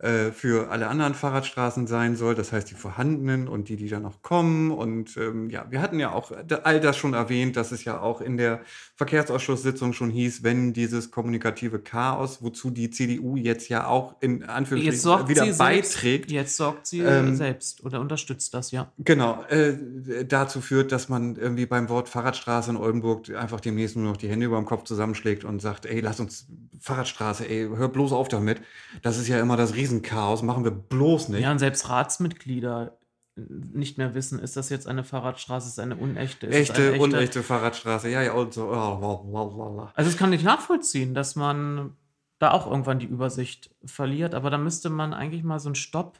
äh, 0.00 0.30
für 0.30 0.70
alle 0.70 0.86
anderen 0.86 1.12
Fahrradstraßen 1.12 1.88
sein 1.88 2.14
soll. 2.14 2.36
Das 2.36 2.52
heißt, 2.52 2.70
die 2.70 2.74
vorhandenen 2.74 3.48
und 3.48 3.68
die, 3.68 3.74
die 3.74 3.88
dann 3.88 4.02
noch 4.02 4.22
kommen. 4.22 4.70
Und 4.70 5.16
ähm, 5.16 5.50
ja, 5.50 5.66
wir 5.70 5.82
hatten 5.82 5.98
ja 5.98 6.12
auch 6.12 6.30
all 6.62 6.78
das 6.78 6.96
schon 6.96 7.14
erwähnt, 7.14 7.56
dass 7.56 7.72
es 7.72 7.82
ja 7.84 8.00
auch 8.00 8.20
in 8.20 8.36
der 8.36 8.60
Verkehrsausschusssitzung 8.94 9.92
schon 9.92 10.10
hieß, 10.10 10.44
wenn 10.44 10.72
dieses 10.72 11.10
kommunikative 11.10 11.80
Chaos, 11.80 12.42
wozu 12.42 12.70
die 12.70 12.90
CDU 12.90 13.34
jetzt 13.34 13.68
ja 13.68 13.88
auch 13.88 14.14
in 14.20 14.44
Anführungsstrichen 14.44 15.28
wieder 15.28 15.46
beiträgt. 15.54 15.94
Selbst, 15.94 16.30
jetzt 16.30 16.56
sorgt 16.56 16.86
sie 16.86 17.00
ähm, 17.00 17.34
selbst 17.34 17.82
oder 17.84 18.00
unterstützt 18.00 18.54
das, 18.54 18.70
ja. 18.70 18.92
Genau, 18.98 19.42
äh, 19.48 20.24
dazu 20.24 20.60
führt, 20.60 20.92
dass 20.92 21.08
man 21.08 21.34
irgendwie 21.34 21.66
beim 21.66 21.88
Wort 21.88 22.08
Fahrradstraße 22.08 22.70
in 22.70 22.76
Oldenburg 22.76 23.30
einfach 23.34 23.60
demnächst 23.60 23.96
nur 23.96 24.04
noch 24.04 24.16
die 24.16 24.28
Hände 24.28 24.46
über 24.46 24.58
dem 24.58 24.66
Kopf 24.66 24.84
zusammenschlägt 24.84 25.42
und 25.42 25.60
sagt, 25.60 25.86
ey, 25.86 25.98
lass 25.98 26.20
uns 26.20 26.46
Fahrradstraße, 26.80 27.48
ey, 27.48 27.68
hör 27.74 27.88
bloß 27.88 28.12
auf 28.12 28.28
damit. 28.28 28.60
Das 29.02 29.18
ist 29.18 29.26
ja 29.26 29.40
immer 29.40 29.56
das 29.56 29.74
Riesen 29.74 29.87
Riesenchaos, 29.88 30.42
machen 30.42 30.64
wir 30.64 30.70
bloß 30.70 31.30
nicht. 31.30 31.40
Ja, 31.40 31.50
und 31.50 31.58
selbst 31.58 31.88
Ratsmitglieder 31.88 32.98
nicht 33.36 33.98
mehr 33.98 34.14
wissen, 34.14 34.38
ist 34.38 34.56
das 34.56 34.68
jetzt 34.68 34.88
eine 34.88 35.04
Fahrradstraße, 35.04 35.68
ist 35.68 35.78
eine 35.78 35.96
unechte. 35.96 36.46
Ist 36.46 36.70
echte, 36.70 36.82
eine 36.82 36.92
echte, 36.92 37.02
unechte 37.04 37.42
Fahrradstraße, 37.42 38.08
ja, 38.08 38.22
ja, 38.22 38.32
und 38.32 38.52
so. 38.52 38.68
Oh, 38.68 39.88
also, 39.94 40.10
es 40.10 40.16
kann 40.16 40.30
nicht 40.30 40.44
nachvollziehen, 40.44 41.14
dass 41.14 41.36
man 41.36 41.96
da 42.38 42.50
auch 42.52 42.66
irgendwann 42.66 42.98
die 42.98 43.06
Übersicht 43.06 43.70
verliert, 43.84 44.34
aber 44.34 44.50
da 44.50 44.58
müsste 44.58 44.90
man 44.90 45.12
eigentlich 45.12 45.44
mal 45.44 45.58
so 45.60 45.68
einen 45.68 45.74
Stopp, 45.74 46.18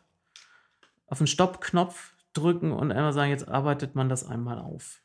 auf 1.07 1.21
einen 1.21 1.27
Stopp-Knopf 1.27 2.13
drücken 2.35 2.73
und 2.73 2.93
einmal 2.93 3.13
sagen, 3.13 3.31
jetzt 3.31 3.49
arbeitet 3.49 3.95
man 3.95 4.09
das 4.09 4.27
einmal 4.27 4.59
auf. 4.59 5.01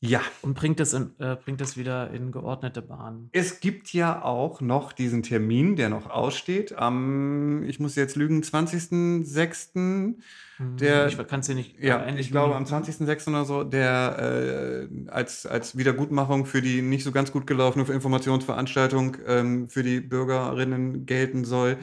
Ja. 0.00 0.20
Und 0.42 0.54
bringt 0.54 0.78
es, 0.80 0.92
in, 0.92 1.12
äh, 1.18 1.36
bringt 1.36 1.60
es 1.60 1.76
wieder 1.76 2.10
in 2.10 2.30
geordnete 2.30 2.82
Bahnen. 2.82 3.30
Es 3.32 3.60
gibt 3.60 3.92
ja 3.92 4.22
auch 4.22 4.60
noch 4.60 4.92
diesen 4.92 5.22
Termin, 5.22 5.74
der 5.76 5.88
noch 5.88 6.10
aussteht, 6.10 6.76
am, 6.76 7.64
ich 7.64 7.80
muss 7.80 7.94
jetzt 7.96 8.14
lügen, 8.14 8.42
20.06. 8.42 9.74
Hm, 9.74 10.76
der, 10.76 11.06
ich 11.06 11.16
kann 11.26 11.40
es 11.40 11.46
dir 11.46 11.54
nicht. 11.54 11.78
Ja, 11.80 12.06
ich 12.08 12.30
glaube 12.30 12.56
am 12.56 12.64
20.06. 12.64 13.28
oder 13.28 13.44
so, 13.46 13.64
der 13.64 14.88
äh, 14.90 15.10
als, 15.10 15.46
als 15.46 15.78
Wiedergutmachung 15.78 16.44
für 16.44 16.60
die 16.60 16.82
nicht 16.82 17.04
so 17.04 17.12
ganz 17.12 17.32
gut 17.32 17.46
gelaufene 17.46 17.86
Informationsveranstaltung 17.86 19.16
ähm, 19.26 19.68
für 19.68 19.82
die 19.82 20.00
Bürgerinnen 20.00 21.06
gelten 21.06 21.44
soll. 21.44 21.78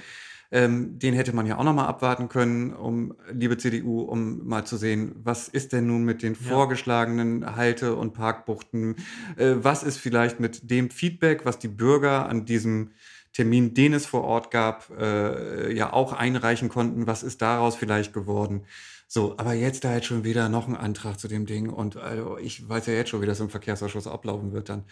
Ähm, 0.54 1.00
den 1.00 1.16
hätte 1.16 1.36
man 1.36 1.48
ja 1.48 1.58
auch 1.58 1.64
noch 1.64 1.74
mal 1.74 1.88
abwarten 1.88 2.30
können, 2.30 2.74
um, 2.74 3.16
liebe 3.32 3.58
CDU, 3.58 4.02
um 4.02 4.46
mal 4.46 4.66
zu 4.66 4.78
sehen, 4.78 5.16
was 5.24 5.48
ist 5.48 5.74
denn 5.74 5.88
nun 5.88 6.04
mit 6.04 6.22
den 6.22 6.36
ja. 6.36 6.50
vorgeschlagenen 6.52 7.56
Halte- 7.56 7.96
und 7.96 8.14
Parkbuchten? 8.14 8.98
Äh, 9.36 9.56
was 9.56 9.82
ist 9.82 9.98
vielleicht 9.98 10.40
mit 10.40 10.70
dem 10.70 10.92
Feedback, 10.92 11.44
was 11.44 11.58
die 11.58 11.70
Bürger 11.70 12.30
an 12.30 12.46
diesem 12.46 12.92
Termin, 13.34 13.74
den 13.74 13.94
es 13.94 14.06
vor 14.06 14.24
Ort 14.24 14.52
gab, 14.52 14.92
äh, 14.92 15.74
ja 15.74 15.92
auch 15.92 16.14
einreichen 16.14 16.70
konnten? 16.70 17.08
Was 17.08 17.24
ist 17.24 17.42
daraus 17.42 17.76
vielleicht 17.76 18.14
geworden? 18.14 18.66
So, 19.08 19.34
aber 19.40 19.54
jetzt 19.54 19.84
da 19.84 19.96
jetzt 19.96 20.06
schon 20.06 20.24
wieder 20.24 20.50
noch 20.50 20.68
ein 20.68 20.78
Antrag 20.78 21.20
zu 21.20 21.28
dem 21.28 21.48
Ding 21.48 21.72
und 21.72 21.98
also 21.98 22.38
ich 22.38 22.70
weiß 22.70 22.86
ja 22.86 22.94
jetzt 22.94 23.10
schon, 23.10 23.24
wie 23.24 23.26
das 23.26 23.40
im 23.40 23.50
Verkehrsausschuss 23.50 24.06
ablaufen 24.06 24.54
wird 24.54 24.70
dann. 24.70 24.84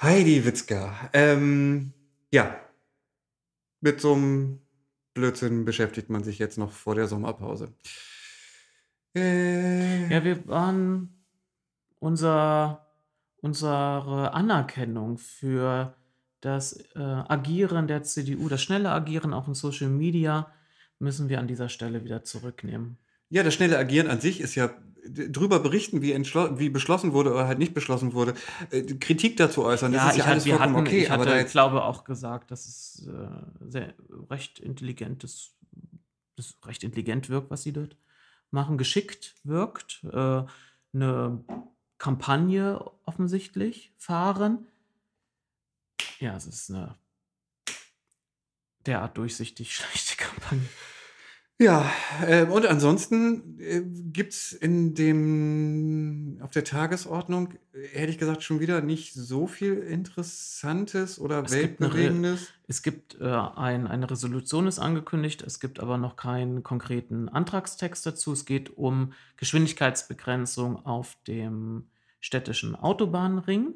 Heidi 0.00 0.46
Witzka. 0.46 0.94
Ähm, 1.12 1.92
ja, 2.30 2.56
mit 3.82 4.00
so 4.00 4.14
einem 4.14 4.60
Blödsinn 5.12 5.66
beschäftigt 5.66 6.08
man 6.08 6.24
sich 6.24 6.38
jetzt 6.38 6.56
noch 6.56 6.72
vor 6.72 6.94
der 6.94 7.06
Sommerpause. 7.06 7.74
Äh, 9.14 10.10
ja, 10.10 10.24
wir 10.24 10.48
waren 10.48 11.22
unser, 11.98 12.86
unsere 13.42 14.32
Anerkennung 14.32 15.18
für 15.18 15.94
das 16.40 16.72
äh, 16.94 16.98
Agieren 16.98 17.86
der 17.86 18.02
CDU, 18.04 18.48
das 18.48 18.62
schnelle 18.62 18.90
Agieren 18.90 19.34
auch 19.34 19.48
in 19.48 19.54
Social 19.54 19.90
Media, 19.90 20.50
müssen 20.98 21.28
wir 21.28 21.40
an 21.40 21.48
dieser 21.48 21.68
Stelle 21.68 22.04
wieder 22.04 22.24
zurücknehmen. 22.24 22.96
Ja, 23.28 23.42
das 23.42 23.54
schnelle 23.54 23.78
Agieren 23.78 24.08
an 24.08 24.20
sich 24.20 24.40
ist 24.40 24.54
ja 24.54 24.70
drüber 25.08 25.58
berichten, 25.58 26.02
wie, 26.02 26.14
wie 26.14 26.68
beschlossen 26.70 27.12
wurde 27.12 27.32
oder 27.32 27.46
halt 27.46 27.58
nicht 27.58 27.74
beschlossen 27.74 28.12
wurde, 28.12 28.34
äh, 28.70 28.82
Kritik 28.82 29.36
dazu 29.36 29.64
äußern. 29.64 29.92
Das 29.92 30.02
ja, 30.02 30.10
ist 30.10 30.16
ja 30.16 30.24
alles 30.24 30.44
hatte, 30.44 30.56
vollkommen 30.56 30.76
hatten, 30.76 30.86
okay. 30.86 31.02
Ich 31.02 31.10
hatte, 31.10 31.22
aber 31.22 31.36
jetzt 31.36 31.52
glaube 31.52 31.82
auch 31.82 32.04
gesagt, 32.04 32.50
dass 32.50 32.66
es 32.66 33.06
äh, 33.06 33.70
sehr 33.70 33.94
recht 34.30 34.58
intelligentes, 34.60 35.54
das 36.36 36.56
recht 36.64 36.84
intelligent 36.84 37.28
wirkt, 37.28 37.50
was 37.50 37.62
sie 37.62 37.72
dort 37.72 37.96
machen, 38.50 38.78
geschickt 38.78 39.34
wirkt, 39.44 40.04
äh, 40.12 40.44
eine 40.94 41.44
Kampagne 41.98 42.84
offensichtlich 43.04 43.92
fahren. 43.96 44.66
Ja, 46.20 46.36
es 46.36 46.46
ist 46.46 46.70
eine 46.70 46.96
derart 48.86 49.16
durchsichtig 49.16 49.74
schlechte 49.74 50.16
Kampagne. 50.16 50.68
Ja, 51.60 51.88
äh, 52.26 52.44
und 52.44 52.66
ansonsten 52.66 53.58
äh, 53.60 53.82
gibt 53.84 54.32
es 54.32 54.52
in 54.52 54.94
dem, 54.94 56.38
auf 56.40 56.50
der 56.50 56.64
Tagesordnung, 56.64 57.54
äh, 57.72 57.86
hätte 57.92 58.10
ich 58.10 58.18
gesagt, 58.18 58.42
schon 58.42 58.58
wieder 58.58 58.80
nicht 58.80 59.14
so 59.14 59.46
viel 59.46 59.74
Interessantes 59.74 61.20
oder 61.20 61.44
Es 61.44 61.52
gibt 61.52 61.80
Weltbewegendes. 61.80 62.48
es 62.66 62.82
gibt 62.82 63.20
äh, 63.20 63.24
ein, 63.26 63.86
eine 63.86 64.10
Resolution 64.10 64.66
ist 64.66 64.80
angekündigt, 64.80 65.42
es 65.42 65.60
gibt 65.60 65.78
aber 65.78 65.98
noch 65.98 66.16
keinen 66.16 66.64
konkreten 66.64 67.28
Antragstext 67.28 68.04
dazu. 68.06 68.32
Es 68.32 68.44
geht 68.44 68.76
um 68.76 69.12
Geschwindigkeitsbegrenzung 69.36 70.84
auf 70.84 71.16
dem 71.28 71.84
städtischen 72.18 72.74
Autobahnring. 72.74 73.74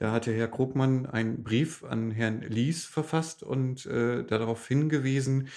Da 0.00 0.12
hatte 0.12 0.32
Herr 0.32 0.48
Krugmann 0.48 1.04
einen 1.04 1.42
Brief 1.42 1.84
an 1.84 2.10
Herrn 2.10 2.40
Lies 2.40 2.86
verfasst 2.86 3.42
und 3.42 3.84
äh, 3.84 4.24
darauf 4.24 4.66
hingewiesen, 4.66 5.48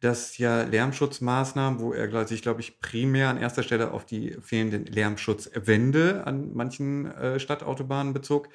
dass 0.00 0.36
ja 0.36 0.64
Lärmschutzmaßnahmen, 0.64 1.80
wo 1.80 1.94
er 1.94 2.28
sich, 2.28 2.42
glaube 2.42 2.60
ich, 2.60 2.78
primär 2.80 3.30
an 3.30 3.38
erster 3.38 3.62
Stelle 3.62 3.92
auf 3.92 4.04
die 4.04 4.36
fehlenden 4.42 4.84
Lärmschutzwände 4.84 6.26
an 6.26 6.52
manchen 6.52 7.06
äh, 7.06 7.40
Stadtautobahnen 7.40 8.12
bezog, 8.12 8.50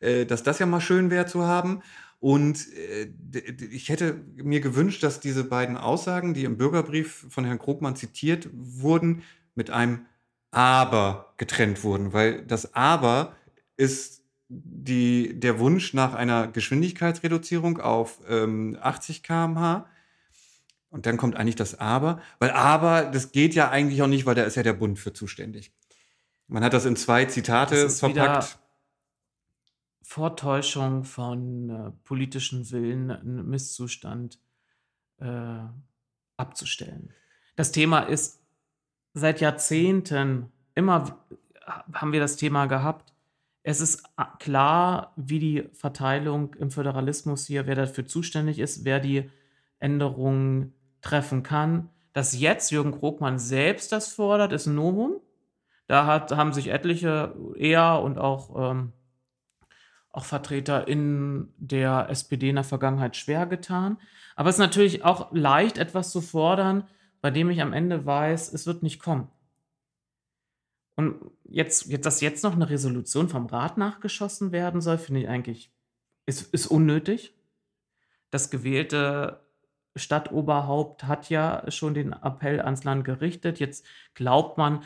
äh, 0.00 0.24
dass 0.24 0.42
das 0.42 0.58
ja 0.58 0.64
mal 0.64 0.80
schön 0.80 1.10
wäre 1.10 1.26
zu 1.26 1.44
haben. 1.44 1.82
Und 2.18 2.66
äh, 2.72 3.12
ich 3.70 3.90
hätte 3.90 4.24
mir 4.36 4.60
gewünscht, 4.60 5.02
dass 5.02 5.20
diese 5.20 5.44
beiden 5.44 5.76
Aussagen, 5.76 6.32
die 6.32 6.44
im 6.44 6.56
Bürgerbrief 6.56 7.26
von 7.28 7.44
Herrn 7.44 7.58
Krogmann 7.58 7.94
zitiert 7.94 8.48
wurden, 8.54 9.22
mit 9.54 9.68
einem 9.68 10.06
Aber 10.50 11.34
getrennt 11.36 11.84
wurden, 11.84 12.14
weil 12.14 12.46
das 12.46 12.72
Aber 12.74 13.36
ist 13.76 14.17
die, 14.48 15.38
der 15.38 15.58
Wunsch 15.58 15.94
nach 15.94 16.14
einer 16.14 16.48
Geschwindigkeitsreduzierung 16.48 17.80
auf 17.80 18.20
ähm, 18.28 18.78
80 18.80 19.22
km/h 19.22 19.86
und 20.90 21.04
dann 21.06 21.18
kommt 21.18 21.36
eigentlich 21.36 21.56
das 21.56 21.78
Aber, 21.78 22.20
weil 22.38 22.50
Aber, 22.50 23.04
das 23.04 23.32
geht 23.32 23.54
ja 23.54 23.70
eigentlich 23.70 24.02
auch 24.02 24.06
nicht, 24.06 24.24
weil 24.24 24.34
da 24.34 24.44
ist 24.44 24.56
ja 24.56 24.62
der 24.62 24.72
Bund 24.72 24.98
für 24.98 25.12
zuständig. 25.12 25.72
Man 26.46 26.64
hat 26.64 26.72
das 26.72 26.86
in 26.86 26.96
zwei 26.96 27.26
Zitate 27.26 27.90
verpackt. 27.90 28.58
Vortäuschung 30.02 31.04
von 31.04 31.68
äh, 31.68 31.90
politischen 32.04 32.70
Willen, 32.70 33.10
einen 33.10 33.50
Misszustand 33.50 34.40
äh, 35.18 35.60
abzustellen. 36.38 37.12
Das 37.56 37.72
Thema 37.72 38.00
ist 38.00 38.40
seit 39.12 39.42
Jahrzehnten 39.42 40.50
immer 40.74 41.18
haben 41.92 42.12
wir 42.12 42.20
das 42.20 42.36
Thema 42.36 42.66
gehabt. 42.66 43.12
Es 43.68 43.82
ist 43.82 44.02
klar, 44.38 45.12
wie 45.16 45.38
die 45.38 45.68
Verteilung 45.74 46.54
im 46.54 46.70
Föderalismus 46.70 47.46
hier, 47.46 47.66
wer 47.66 47.74
dafür 47.74 48.06
zuständig 48.06 48.60
ist, 48.60 48.86
wer 48.86 48.98
die 48.98 49.30
Änderungen 49.78 50.72
treffen 51.02 51.42
kann. 51.42 51.90
Dass 52.14 52.40
jetzt 52.40 52.70
Jürgen 52.70 52.98
Krogmann 52.98 53.38
selbst 53.38 53.92
das 53.92 54.08
fordert, 54.08 54.52
ist 54.54 54.64
ein 54.64 54.74
Novum. 54.74 55.20
Da 55.86 56.06
hat, 56.06 56.32
haben 56.32 56.54
sich 56.54 56.68
etliche, 56.68 57.34
er 57.58 58.00
und 58.00 58.16
auch, 58.16 58.70
ähm, 58.70 58.94
auch 60.12 60.24
Vertreter 60.24 60.88
in 60.88 61.52
der 61.58 62.06
SPD 62.08 62.48
in 62.48 62.54
der 62.54 62.64
Vergangenheit 62.64 63.18
schwer 63.18 63.44
getan. 63.44 63.98
Aber 64.34 64.48
es 64.48 64.54
ist 64.54 64.60
natürlich 64.60 65.04
auch 65.04 65.30
leicht, 65.32 65.76
etwas 65.76 66.10
zu 66.10 66.22
fordern, 66.22 66.84
bei 67.20 67.30
dem 67.30 67.50
ich 67.50 67.60
am 67.60 67.74
Ende 67.74 68.06
weiß, 68.06 68.50
es 68.50 68.66
wird 68.66 68.82
nicht 68.82 68.98
kommen. 68.98 69.28
Und 70.98 71.30
jetzt, 71.44 71.86
jetzt, 71.86 72.06
dass 72.06 72.20
jetzt 72.20 72.42
noch 72.42 72.54
eine 72.54 72.68
Resolution 72.68 73.28
vom 73.28 73.46
Rat 73.46 73.78
nachgeschossen 73.78 74.50
werden 74.50 74.80
soll, 74.80 74.98
finde 74.98 75.20
ich 75.20 75.28
eigentlich, 75.28 75.70
ist, 76.26 76.52
ist 76.52 76.66
unnötig. 76.66 77.36
Das 78.30 78.50
gewählte 78.50 79.38
Stadtoberhaupt 79.94 81.04
hat 81.04 81.30
ja 81.30 81.62
schon 81.70 81.94
den 81.94 82.12
Appell 82.12 82.60
ans 82.60 82.82
Land 82.82 83.04
gerichtet. 83.04 83.60
Jetzt 83.60 83.86
glaubt 84.14 84.58
man, 84.58 84.82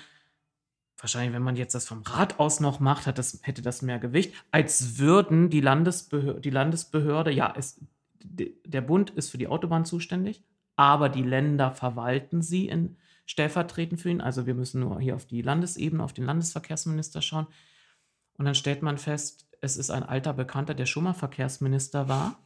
wahrscheinlich, 0.98 1.32
wenn 1.32 1.42
man 1.42 1.56
jetzt 1.56 1.74
das 1.74 1.88
vom 1.88 2.02
Rat 2.02 2.38
aus 2.38 2.60
noch 2.60 2.78
macht, 2.78 3.06
hat 3.06 3.16
das, 3.16 3.40
hätte 3.42 3.62
das 3.62 3.80
mehr 3.80 3.98
Gewicht, 3.98 4.34
als 4.50 4.98
würden 4.98 5.48
die, 5.48 5.62
Landesbehör 5.62 6.40
die 6.40 6.50
Landesbehörde, 6.50 7.30
ja, 7.30 7.54
es, 7.56 7.80
der 8.22 8.82
Bund 8.82 9.08
ist 9.08 9.30
für 9.30 9.38
die 9.38 9.48
Autobahn 9.48 9.86
zuständig, 9.86 10.44
aber 10.76 11.08
die 11.08 11.22
Länder 11.22 11.72
verwalten 11.72 12.42
sie 12.42 12.68
in 12.68 12.98
stellvertretend 13.32 13.98
für 13.98 14.10
ihn. 14.10 14.20
Also 14.20 14.46
wir 14.46 14.54
müssen 14.54 14.80
nur 14.80 15.00
hier 15.00 15.16
auf 15.16 15.24
die 15.24 15.40
Landesebene, 15.40 16.04
auf 16.04 16.12
den 16.12 16.24
Landesverkehrsminister 16.24 17.22
schauen. 17.22 17.46
Und 18.36 18.44
dann 18.44 18.54
stellt 18.54 18.82
man 18.82 18.98
fest, 18.98 19.46
es 19.62 19.78
ist 19.78 19.90
ein 19.90 20.02
alter 20.02 20.34
Bekannter, 20.34 20.74
der 20.74 20.84
schon 20.84 21.04
mal 21.04 21.14
Verkehrsminister 21.14 22.08
war, 22.08 22.38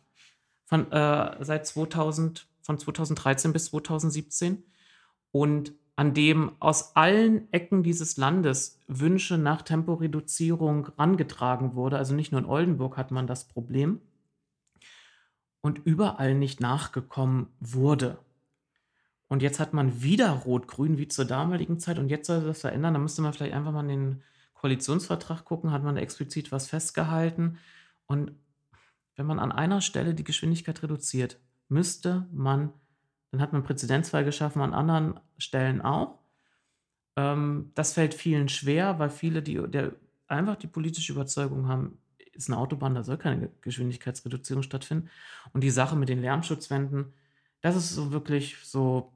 von, 0.64 0.91
äh, 0.93 1.45
seit 1.45 1.66
2000, 1.66 2.47
von 2.62 2.78
2013 2.78 3.53
bis 3.53 3.66
2017. 3.66 4.62
Und 5.32 5.72
an 5.97 6.14
dem 6.14 6.53
aus 6.61 6.95
allen 6.95 7.53
Ecken 7.53 7.82
dieses 7.82 8.16
Landes 8.16 8.78
Wünsche 8.87 9.39
nach 9.39 9.62
Temporeduzierung 9.62 10.87
rangetragen 10.99 11.74
wurde. 11.74 11.99
Also 11.99 12.14
nicht 12.14 12.30
nur 12.30 12.41
in 12.41 12.47
Oldenburg 12.47 12.97
hat 12.97 13.11
man 13.11 13.26
das 13.26 13.49
Problem. 13.49 14.01
Und 15.62 15.80
überall 15.84 16.37
nicht 16.37 16.61
nachgekommen 16.61 17.49
wurde. 17.59 18.18
Und 19.29 19.43
jetzt 19.43 19.59
hat 19.59 19.72
man 19.72 20.03
wieder 20.03 20.31
Rot-Grün 20.31 20.99
wie 20.99 21.09
zur 21.09 21.24
damaligen 21.24 21.79
Zeit 21.79 21.99
und 21.99 22.09
jetzt 22.09 22.29
soll 22.29 22.45
das 22.45 22.61
verändern. 22.61 22.95
Da 22.95 23.01
müsste 23.01 23.22
man 23.22 23.33
vielleicht 23.33 23.55
einfach 23.55 23.72
mal 23.72 23.81
in 23.81 23.89
den 23.89 24.22
Koalitionsvertrag 24.55 25.45
gucken, 25.45 25.72
hat 25.72 25.83
man 25.83 25.97
explizit 25.97 26.53
was 26.53 26.68
festgehalten. 26.68 27.59
Und 28.07 28.33
wenn 29.16 29.27
man 29.27 29.39
an 29.39 29.53
einer 29.53 29.81
Stelle 29.81 30.14
die 30.14 30.24
Geschwindigkeit 30.24 30.83
reduziert, 30.83 31.41
müsste 31.68 32.27
man, 32.33 32.72
dann 33.31 33.41
hat 33.41 33.53
man 33.53 33.62
einen 33.62 33.66
Präzedenzfall 33.66 34.24
geschaffen, 34.24 34.62
an 34.62 34.74
anderen 34.74 35.18
Stellen 35.39 35.81
auch. 35.83 36.18
Ähm, 37.16 37.72
das 37.74 37.95
fällt 37.95 38.14
vielen 38.14 38.49
schwer, 38.49 38.99
weil 38.99 39.11
viele 39.11 39.43
die, 39.43 39.61
der, 39.68 39.93
einfach 40.29 40.57
die 40.57 40.68
politische 40.68 41.12
Überzeugung 41.12 41.66
haben, 41.66 41.99
ist 42.33 42.49
eine 42.49 42.59
Autobahn, 42.59 42.95
da 42.95 43.03
soll 43.03 43.16
keine 43.16 43.51
Geschwindigkeitsreduzierung 43.62 44.62
stattfinden. 44.62 45.09
Und 45.53 45.64
die 45.64 45.70
Sache 45.70 45.97
mit 45.97 46.09
den 46.09 46.20
Lärmschutzwänden, 46.20 47.12
das 47.62 47.74
ist 47.74 47.95
so 47.95 48.12
wirklich 48.12 48.57
so 48.62 49.12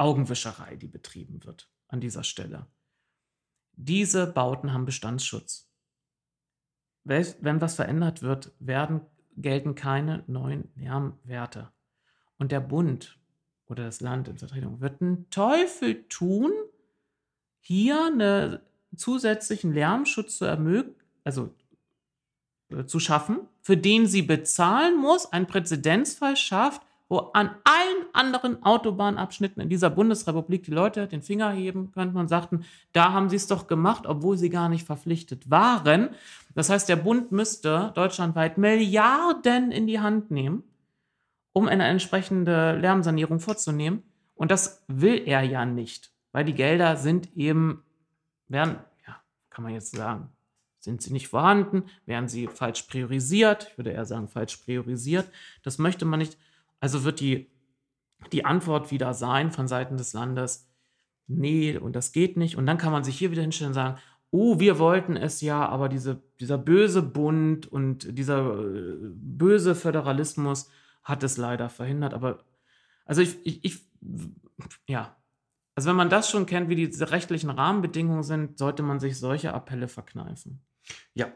Augenwischerei, 0.00 0.76
die 0.76 0.88
betrieben 0.88 1.44
wird 1.44 1.70
an 1.88 2.00
dieser 2.00 2.24
Stelle. 2.24 2.66
Diese 3.76 4.26
Bauten 4.26 4.72
haben 4.72 4.86
Bestandsschutz. 4.86 5.68
Wenn 7.04 7.60
was 7.60 7.74
verändert 7.74 8.22
wird, 8.22 8.52
werden, 8.58 9.02
gelten 9.36 9.74
keine 9.74 10.24
neuen 10.26 10.70
Lärmwerte. 10.74 11.70
Und 12.38 12.52
der 12.52 12.60
Bund 12.60 13.18
oder 13.66 13.84
das 13.84 14.00
Land 14.00 14.28
in 14.28 14.38
Vertretung 14.38 14.80
wird 14.80 15.00
einen 15.02 15.28
Teufel 15.30 16.06
tun, 16.08 16.52
hier 17.60 18.06
einen 18.06 18.58
zusätzlichen 18.96 19.72
Lärmschutz 19.72 20.38
zu 20.38 20.44
ermöglichen, 20.46 21.00
also 21.24 21.54
äh, 22.70 22.86
zu 22.86 23.00
schaffen, 23.00 23.40
für 23.60 23.76
den 23.76 24.06
sie 24.06 24.22
bezahlen 24.22 24.96
muss, 24.96 25.30
einen 25.32 25.46
Präzedenzfall 25.46 26.36
schafft, 26.36 26.82
wo 27.08 27.18
an 27.18 27.54
allen 27.64 27.89
anderen 28.14 28.62
Autobahnabschnitten 28.62 29.62
in 29.62 29.68
dieser 29.68 29.90
Bundesrepublik 29.90 30.64
die 30.64 30.70
Leute 30.70 31.06
den 31.06 31.22
Finger 31.22 31.50
heben 31.50 31.92
könnten 31.92 32.16
und 32.16 32.28
sagten, 32.28 32.64
da 32.92 33.12
haben 33.12 33.28
sie 33.28 33.36
es 33.36 33.46
doch 33.46 33.66
gemacht, 33.66 34.06
obwohl 34.06 34.36
sie 34.36 34.50
gar 34.50 34.68
nicht 34.68 34.86
verpflichtet 34.86 35.50
waren. 35.50 36.10
Das 36.54 36.70
heißt, 36.70 36.88
der 36.88 36.96
Bund 36.96 37.32
müsste 37.32 37.92
deutschlandweit 37.94 38.58
Milliarden 38.58 39.70
in 39.70 39.86
die 39.86 40.00
Hand 40.00 40.30
nehmen, 40.30 40.62
um 41.52 41.68
eine 41.68 41.86
entsprechende 41.86 42.76
Lärmsanierung 42.76 43.40
vorzunehmen. 43.40 44.02
Und 44.34 44.50
das 44.50 44.84
will 44.88 45.22
er 45.26 45.42
ja 45.42 45.64
nicht, 45.64 46.10
weil 46.32 46.44
die 46.44 46.54
Gelder 46.54 46.96
sind 46.96 47.36
eben, 47.36 47.82
werden, 48.48 48.76
ja, 49.06 49.16
kann 49.50 49.64
man 49.64 49.74
jetzt 49.74 49.94
sagen, 49.94 50.30
sind 50.80 51.02
sie 51.02 51.12
nicht 51.12 51.28
vorhanden, 51.28 51.84
werden 52.06 52.28
sie 52.28 52.46
falsch 52.46 52.82
priorisiert, 52.84 53.68
ich 53.70 53.78
würde 53.78 53.90
eher 53.90 54.06
sagen 54.06 54.28
falsch 54.28 54.56
priorisiert. 54.56 55.30
Das 55.62 55.78
möchte 55.78 56.04
man 56.06 56.18
nicht. 56.18 56.38
Also 56.80 57.04
wird 57.04 57.20
die, 57.20 57.49
die 58.32 58.44
Antwort 58.44 58.90
wieder 58.90 59.14
sein 59.14 59.50
von 59.50 59.68
Seiten 59.68 59.96
des 59.96 60.12
Landes, 60.12 60.68
nee, 61.26 61.76
und 61.76 61.96
das 61.96 62.12
geht 62.12 62.36
nicht. 62.36 62.56
Und 62.56 62.66
dann 62.66 62.78
kann 62.78 62.92
man 62.92 63.04
sich 63.04 63.18
hier 63.18 63.30
wieder 63.30 63.42
hinstellen 63.42 63.70
und 63.70 63.74
sagen, 63.74 63.98
oh, 64.30 64.60
wir 64.60 64.78
wollten 64.78 65.16
es 65.16 65.40
ja, 65.40 65.66
aber 65.68 65.88
diese, 65.88 66.22
dieser 66.38 66.58
böse 66.58 67.02
Bund 67.02 67.70
und 67.70 68.18
dieser 68.18 68.58
äh, 68.58 68.96
böse 69.00 69.74
Föderalismus 69.74 70.70
hat 71.02 71.22
es 71.22 71.36
leider 71.36 71.68
verhindert. 71.68 72.14
Aber 72.14 72.44
also 73.04 73.22
ich, 73.22 73.44
ich, 73.44 73.64
ich, 73.64 73.78
ja, 74.86 75.16
also 75.74 75.88
wenn 75.88 75.96
man 75.96 76.10
das 76.10 76.30
schon 76.30 76.46
kennt, 76.46 76.68
wie 76.68 76.76
diese 76.76 77.10
rechtlichen 77.10 77.50
Rahmenbedingungen 77.50 78.22
sind, 78.22 78.58
sollte 78.58 78.82
man 78.82 79.00
sich 79.00 79.18
solche 79.18 79.54
Appelle 79.54 79.88
verkneifen. 79.88 80.60
Ja, 81.14 81.28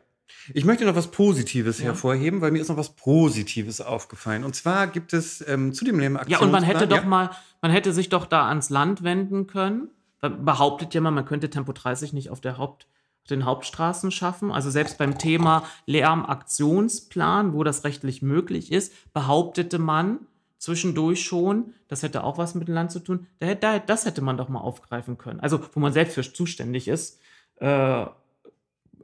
ich 0.52 0.64
möchte 0.64 0.84
noch 0.84 0.94
was 0.94 1.10
Positives 1.10 1.78
ja. 1.78 1.86
hervorheben, 1.86 2.40
weil 2.40 2.50
mir 2.50 2.60
ist 2.60 2.68
noch 2.68 2.76
was 2.76 2.96
Positives 2.96 3.80
aufgefallen. 3.80 4.44
Und 4.44 4.54
zwar 4.54 4.86
gibt 4.86 5.12
es 5.12 5.46
ähm, 5.46 5.72
zu 5.72 5.84
dem 5.84 5.96
Aktionsplan... 5.98 6.28
Ja, 6.28 6.38
und 6.40 6.50
man 6.50 6.62
hätte 6.62 6.86
doch 6.86 7.04
mal, 7.04 7.30
man 7.62 7.70
hätte 7.70 7.92
sich 7.92 8.08
doch 8.08 8.26
da 8.26 8.48
ans 8.48 8.70
Land 8.70 9.02
wenden 9.02 9.46
können. 9.46 9.88
Behauptet 10.20 10.94
ja 10.94 11.00
mal, 11.00 11.10
man 11.10 11.26
könnte 11.26 11.50
Tempo 11.50 11.72
30 11.72 12.12
nicht 12.12 12.30
auf 12.30 12.40
der 12.40 12.56
Haupt, 12.58 12.86
den 13.30 13.44
Hauptstraßen 13.44 14.10
schaffen. 14.10 14.50
Also 14.50 14.70
selbst 14.70 14.98
beim 14.98 15.18
Thema 15.18 15.64
Lärmaktionsplan, 15.86 17.52
wo 17.52 17.62
das 17.64 17.84
rechtlich 17.84 18.22
möglich 18.22 18.72
ist, 18.72 18.92
behauptete 19.12 19.78
man 19.78 20.20
zwischendurch 20.58 21.22
schon, 21.22 21.74
das 21.88 22.02
hätte 22.02 22.24
auch 22.24 22.38
was 22.38 22.54
mit 22.54 22.68
dem 22.68 22.74
Land 22.74 22.90
zu 22.90 23.00
tun. 23.00 23.26
Das 23.38 24.06
hätte 24.06 24.22
man 24.22 24.38
doch 24.38 24.48
mal 24.48 24.60
aufgreifen 24.60 25.18
können. 25.18 25.40
Also 25.40 25.60
wo 25.72 25.80
man 25.80 25.92
selbst 25.92 26.14
für 26.14 26.22
zuständig 26.22 26.88
ist. 26.88 27.20
Äh, 27.56 28.06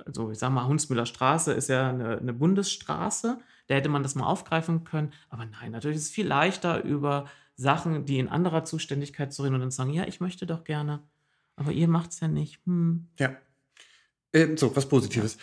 also 0.07 0.31
ich 0.31 0.39
sag 0.39 0.51
mal, 0.51 0.67
Hunsmüller 0.67 1.07
Straße 1.07 1.53
ist 1.53 1.69
ja 1.69 1.89
eine, 1.89 2.19
eine, 2.19 2.33
Bundesstraße, 2.33 3.39
da 3.67 3.75
hätte 3.75 3.89
man 3.89 4.03
das 4.03 4.15
mal 4.15 4.27
aufgreifen 4.27 4.85
können. 4.85 5.13
Aber 5.29 5.47
nein, 5.47 5.73
natürlich 5.73 5.99
ist 5.99 6.05
es 6.05 6.11
viel 6.11 6.27
leichter, 6.27 6.85
über 6.85 7.27
Sachen, 7.57 8.07
die 8.07 8.19
in 8.19 8.29
anderer 8.29 8.65
Zuständigkeit 8.65 9.33
zu 9.33 9.43
reden 9.43 9.55
und 9.55 9.61
dann 9.61 9.71
zu 9.71 9.79
sagen, 9.79 9.93
ja, 9.93 10.07
ich 10.07 10.21
möchte 10.21 10.47
doch 10.47 10.65
gerne, 10.65 11.01
aber 11.57 11.73
ihr 11.73 11.89
macht 11.89 12.13
es 12.13 12.21
ja 12.21 12.29
nicht. 12.29 12.61
Hm. 12.67 13.09
Ja. 13.19 13.37
Äh, 14.33 14.57
so, 14.57 14.75
was 14.75 14.89
Positives. 14.89 15.37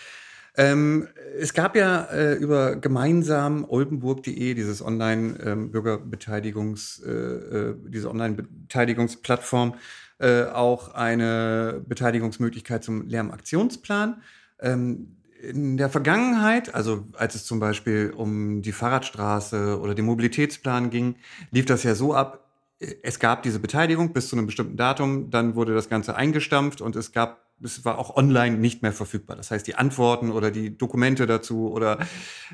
Ähm, 0.59 1.07
es 1.38 1.53
gab 1.53 1.75
ja 1.75 2.05
äh, 2.05 2.34
über 2.34 2.77
gemeinsam 2.77 3.63
oldenburg.de 3.69 4.55
dieses 4.55 4.84
Online-Bürgerbeteiligungs, 4.84 7.03
ähm, 7.05 7.11
äh, 7.11 7.11
äh, 7.11 7.75
diese 7.89 8.09
Online-Beteiligungsplattform, 8.09 9.75
äh, 10.17 10.45
auch 10.45 10.95
eine 10.95 11.84
Beteiligungsmöglichkeit 11.88 12.84
zum 12.84 13.07
Lärmaktionsplan. 13.07 14.23
Ähm, 14.59 15.17
in 15.41 15.77
der 15.77 15.89
Vergangenheit, 15.89 16.73
also 16.73 17.05
als 17.13 17.35
es 17.35 17.45
zum 17.45 17.59
Beispiel 17.59 18.13
um 18.15 18.61
die 18.61 18.71
Fahrradstraße 18.71 19.79
oder 19.79 19.93
den 19.93 20.05
Mobilitätsplan 20.05 20.89
ging, 20.89 21.15
lief 21.51 21.65
das 21.65 21.84
ja 21.84 21.95
so 21.95 22.13
ab, 22.13 22.43
es 22.79 23.19
gab 23.19 23.43
diese 23.43 23.59
Beteiligung 23.59 24.13
bis 24.13 24.29
zu 24.29 24.35
einem 24.35 24.45
bestimmten 24.45 24.77
Datum, 24.77 25.29
dann 25.29 25.55
wurde 25.55 25.73
das 25.73 25.89
Ganze 25.89 26.15
eingestampft 26.15 26.81
und 26.81 26.95
es 26.95 27.11
gab, 27.11 27.47
es 27.63 27.85
war 27.85 27.97
auch 27.97 28.15
online 28.15 28.57
nicht 28.57 28.84
mehr 28.84 28.93
verfügbar. 28.93 29.35
Das 29.35 29.49
heißt, 29.49 29.65
die 29.65 29.75
Antworten 29.75 30.31
oder 30.31 30.51
die 30.51 30.77
Dokumente 30.77 31.25
dazu 31.25 31.71
oder 31.71 31.99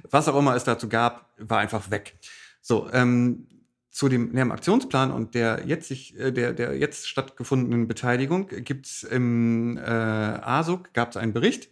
was 0.09 0.29
auch 0.29 0.37
immer 0.37 0.55
es 0.55 0.63
dazu 0.63 0.87
gab, 0.87 1.29
war 1.37 1.59
einfach 1.59 1.91
weg. 1.91 2.17
So, 2.61 2.89
ähm, 2.93 3.47
zu 3.89 4.09
dem 4.09 4.33
Lärmaktionsplan 4.33 5.11
und 5.11 5.35
der 5.35 5.63
jetzt, 5.67 5.87
sich, 5.87 6.17
äh, 6.17 6.31
der, 6.31 6.53
der 6.53 6.77
jetzt 6.77 7.07
stattgefundenen 7.07 7.87
Beteiligung 7.87 8.47
gibt 8.47 8.87
es 8.87 9.03
im 9.03 9.77
äh, 9.77 9.81
ASUG 9.81 10.93
gab 10.93 11.15
einen 11.15 11.33
Bericht 11.33 11.69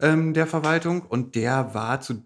ähm, 0.00 0.34
der 0.34 0.46
Verwaltung 0.46 1.02
und 1.02 1.34
der 1.34 1.74
war 1.74 2.00
zu 2.00 2.22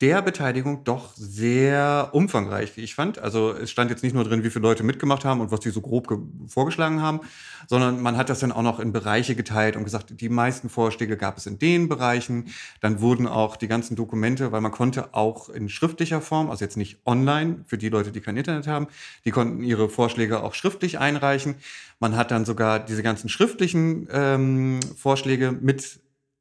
der 0.00 0.22
Beteiligung 0.22 0.84
doch 0.84 1.12
sehr 1.16 2.10
umfangreich, 2.12 2.76
wie 2.76 2.82
ich 2.82 2.94
fand. 2.94 3.18
Also 3.18 3.52
es 3.52 3.70
stand 3.70 3.90
jetzt 3.90 4.04
nicht 4.04 4.14
nur 4.14 4.22
drin, 4.22 4.44
wie 4.44 4.50
viele 4.50 4.62
Leute 4.62 4.84
mitgemacht 4.84 5.24
haben 5.24 5.40
und 5.40 5.50
was 5.50 5.58
die 5.58 5.70
so 5.70 5.80
grob 5.80 6.06
vorgeschlagen 6.46 7.02
haben, 7.02 7.20
sondern 7.66 8.00
man 8.00 8.16
hat 8.16 8.28
das 8.28 8.38
dann 8.38 8.52
auch 8.52 8.62
noch 8.62 8.78
in 8.78 8.92
Bereiche 8.92 9.34
geteilt 9.34 9.74
und 9.74 9.82
gesagt, 9.82 10.20
die 10.20 10.28
meisten 10.28 10.68
Vorschläge 10.68 11.16
gab 11.16 11.36
es 11.36 11.46
in 11.46 11.58
den 11.58 11.88
Bereichen. 11.88 12.46
Dann 12.80 13.00
wurden 13.00 13.26
auch 13.26 13.56
die 13.56 13.66
ganzen 13.66 13.96
Dokumente, 13.96 14.52
weil 14.52 14.60
man 14.60 14.70
konnte 14.70 15.14
auch 15.14 15.48
in 15.48 15.68
schriftlicher 15.68 16.20
Form, 16.20 16.48
also 16.48 16.64
jetzt 16.64 16.76
nicht 16.76 17.00
online, 17.04 17.64
für 17.66 17.76
die 17.76 17.88
Leute, 17.88 18.12
die 18.12 18.20
kein 18.20 18.36
Internet 18.36 18.68
haben, 18.68 18.86
die 19.24 19.32
konnten 19.32 19.64
ihre 19.64 19.88
Vorschläge 19.88 20.44
auch 20.44 20.54
schriftlich 20.54 21.00
einreichen. 21.00 21.56
Man 21.98 22.16
hat 22.16 22.30
dann 22.30 22.44
sogar 22.44 22.78
diese 22.78 23.02
ganzen 23.02 23.28
schriftlichen 23.28 24.06
ähm, 24.12 24.78
Vorschläge 24.96 25.50
mit 25.50 25.98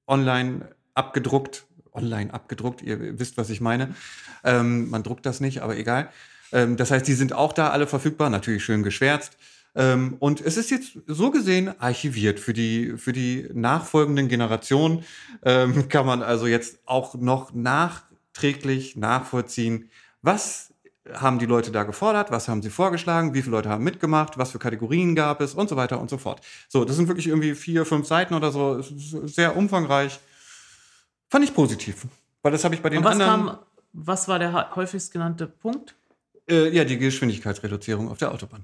online 0.07 0.69
abgedruckt 0.93 1.67
online 1.97 2.33
abgedruckt. 2.33 2.81
Ihr 2.81 3.19
wisst, 3.19 3.37
was 3.37 3.49
ich 3.49 3.59
meine. 3.59 3.95
Ähm, 4.43 4.89
man 4.89 5.03
druckt 5.03 5.25
das 5.25 5.41
nicht, 5.41 5.61
aber 5.61 5.77
egal. 5.77 6.09
Ähm, 6.53 6.77
das 6.77 6.91
heißt, 6.91 7.05
die 7.07 7.13
sind 7.13 7.33
auch 7.33 7.51
da 7.51 7.71
alle 7.71 7.87
verfügbar, 7.87 8.29
natürlich 8.29 8.63
schön 8.63 8.83
geschwärzt. 8.83 9.37
Ähm, 9.75 10.15
und 10.19 10.39
es 10.39 10.57
ist 10.57 10.71
jetzt 10.71 10.99
so 11.07 11.31
gesehen 11.31 11.79
archiviert. 11.79 12.39
Für 12.39 12.53
die, 12.53 12.93
für 12.97 13.13
die 13.13 13.49
nachfolgenden 13.53 14.27
Generationen 14.27 15.03
ähm, 15.43 15.89
kann 15.89 16.05
man 16.05 16.23
also 16.23 16.47
jetzt 16.47 16.79
auch 16.85 17.15
noch 17.15 17.53
nachträglich 17.53 18.95
nachvollziehen, 18.95 19.89
was 20.21 20.73
haben 21.13 21.39
die 21.39 21.45
Leute 21.45 21.71
da 21.71 21.83
gefordert, 21.83 22.31
was 22.31 22.47
haben 22.47 22.61
sie 22.61 22.69
vorgeschlagen, 22.69 23.33
wie 23.33 23.41
viele 23.41 23.55
Leute 23.55 23.69
haben 23.69 23.83
mitgemacht, 23.83 24.37
was 24.37 24.51
für 24.51 24.59
Kategorien 24.59 25.15
gab 25.15 25.41
es 25.41 25.53
und 25.53 25.69
so 25.69 25.75
weiter 25.75 25.99
und 25.99 26.09
so 26.09 26.17
fort. 26.17 26.41
So, 26.67 26.85
das 26.85 26.95
sind 26.95 27.07
wirklich 27.07 27.27
irgendwie 27.27 27.55
vier, 27.55 27.85
fünf 27.85 28.07
Seiten 28.07 28.33
oder 28.33 28.51
so, 28.51 28.81
sehr 28.81 29.55
umfangreich. 29.55 30.19
Fand 31.29 31.43
ich 31.45 31.53
positiv. 31.53 32.07
Weil 32.41 32.51
das 32.51 32.63
habe 32.63 32.75
ich 32.75 32.81
bei 32.81 32.89
den 32.89 32.99
Und 32.99 33.05
was 33.05 33.19
anderen. 33.19 33.47
kam, 33.47 33.59
was 33.93 34.27
war 34.27 34.39
der 34.39 34.75
häufigst 34.75 35.11
genannte 35.11 35.47
Punkt? 35.47 35.95
Äh, 36.49 36.69
ja, 36.69 36.85
die 36.85 36.97
Geschwindigkeitsreduzierung 36.97 38.09
auf 38.09 38.17
der 38.17 38.31
Autobahn. 38.31 38.63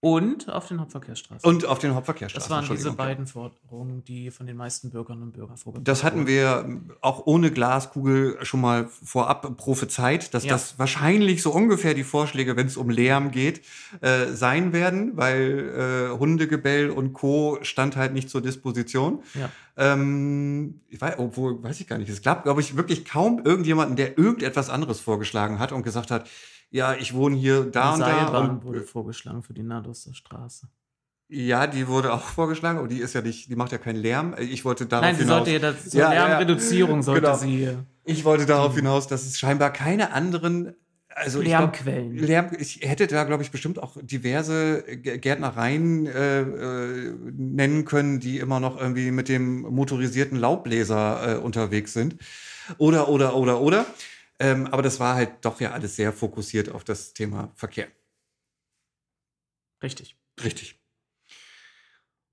Und 0.00 0.50
auf 0.50 0.68
den 0.68 0.78
Hauptverkehrsstraßen. 0.78 1.48
Und 1.48 1.64
auf 1.64 1.78
den 1.78 1.94
Hauptverkehrsstraßen. 1.94 2.48
das 2.50 2.68
waren 2.68 2.76
diese 2.76 2.92
beiden 2.92 3.26
Forderungen, 3.26 4.04
die 4.04 4.30
von 4.30 4.46
den 4.46 4.56
meisten 4.56 4.90
Bürgerinnen 4.90 5.22
und 5.22 5.32
Bürgern 5.32 5.56
vorgebracht 5.56 5.88
Das 5.88 6.04
hatten 6.04 6.18
wurden. 6.20 6.26
wir 6.28 6.96
auch 7.00 7.26
ohne 7.26 7.50
Glaskugel 7.50 8.36
schon 8.44 8.60
mal 8.60 8.86
vorab 8.88 9.56
prophezeit, 9.56 10.34
dass 10.34 10.44
Ja. 10.44 10.50
das 10.52 10.78
wahrscheinlich 10.78 11.42
so 11.42 11.50
ungefähr 11.50 11.94
die 11.94 12.04
Vorschläge, 12.04 12.56
wenn 12.56 12.66
es 12.66 12.76
um 12.76 12.90
Lärm 12.90 13.30
geht, 13.30 13.62
äh, 14.02 14.26
sein 14.26 14.72
werden, 14.74 15.16
weil 15.16 16.10
äh, 16.14 16.18
Hundegebell 16.18 16.90
und 16.90 17.14
Co. 17.14 17.58
stand 17.62 17.96
halt 17.96 18.12
nicht 18.12 18.28
zur 18.28 18.42
Disposition. 18.42 19.22
Ja. 19.34 19.50
Ähm, 19.78 20.80
ich 20.88 21.00
weiß, 21.00 21.14
obwohl, 21.18 21.62
weiß 21.62 21.80
ich 21.80 21.86
gar 21.86 21.98
nicht. 21.98 22.08
Es 22.10 22.22
gab, 22.22 22.44
glaube 22.44 22.60
ich, 22.60 22.76
wirklich 22.76 23.04
kaum 23.06 23.40
irgendjemanden, 23.44 23.96
der 23.96 24.18
irgendetwas 24.18 24.70
anderes 24.70 25.00
vorgeschlagen 25.00 25.58
hat 25.58 25.72
und 25.72 25.82
gesagt 25.82 26.10
hat, 26.10 26.28
ja, 26.70 26.94
ich 26.94 27.14
wohne 27.14 27.36
hier 27.36 27.64
da 27.64 27.94
und 27.94 28.00
da. 28.00 28.38
Und, 28.40 28.64
wurde 28.64 28.82
vorgeschlagen 28.82 29.42
für 29.42 29.54
die 29.54 29.62
Nadoster 29.62 30.14
Straße. 30.14 30.68
ja, 31.28 31.66
die 31.66 31.88
wurde 31.88 32.12
auch 32.12 32.22
vorgeschlagen, 32.22 32.78
aber 32.78 32.88
die 32.88 32.98
ist 32.98 33.14
ja 33.14 33.20
nicht, 33.22 33.50
die 33.50 33.56
macht 33.56 33.72
ja 33.72 33.78
keinen 33.78 33.96
Lärm. 34.00 34.34
Ich 34.38 34.64
wollte 34.64 34.86
darauf 34.86 35.04
Nein, 35.06 35.16
sie 35.16 35.22
hinaus. 35.22 35.36
sollte 35.38 35.50
ja 35.52 35.58
das, 35.58 35.88
zur 35.90 36.00
Ja, 36.00 36.12
ja, 36.12 36.14
ja. 36.14 36.26
Lärmreduzierung 36.38 37.02
sollte 37.02 37.22
Genau. 37.22 37.36
sie 37.36 37.68
Ich 38.04 38.24
wollte 38.24 38.46
darauf 38.46 38.74
hinaus, 38.76 39.06
dass 39.08 39.24
es 39.26 39.38
scheinbar 39.38 39.72
keine 39.72 40.12
anderen, 40.12 40.74
also 41.08 41.40
ich 41.40 41.46
glaub, 41.48 41.60
Lärmquellen. 41.72 42.16
Lärm, 42.18 42.50
ich 42.58 42.80
hätte 42.82 43.06
da, 43.06 43.24
glaube 43.24 43.42
ich, 43.42 43.50
bestimmt 43.50 43.82
auch 43.82 43.96
diverse 44.02 44.82
Gärtnereien 44.98 46.06
äh, 46.06 46.40
äh, 46.42 47.14
nennen 47.36 47.84
können, 47.86 48.20
die 48.20 48.38
immer 48.38 48.60
noch 48.60 48.78
irgendwie 48.78 49.10
mit 49.10 49.28
dem 49.28 49.62
motorisierten 49.62 50.38
Laubbläser 50.38 51.36
äh, 51.36 51.38
unterwegs 51.38 51.92
sind. 51.92 52.16
Oder, 52.78 53.08
oder, 53.08 53.34
oder, 53.36 53.60
oder. 53.60 53.86
Ähm, 54.38 54.66
aber 54.66 54.82
das 54.82 55.00
war 55.00 55.14
halt 55.14 55.44
doch 55.44 55.60
ja 55.60 55.72
alles 55.72 55.96
sehr 55.96 56.12
fokussiert 56.12 56.70
auf 56.70 56.84
das 56.84 57.14
Thema 57.14 57.52
Verkehr. 57.54 57.88
Richtig. 59.82 60.16
Richtig. 60.42 60.78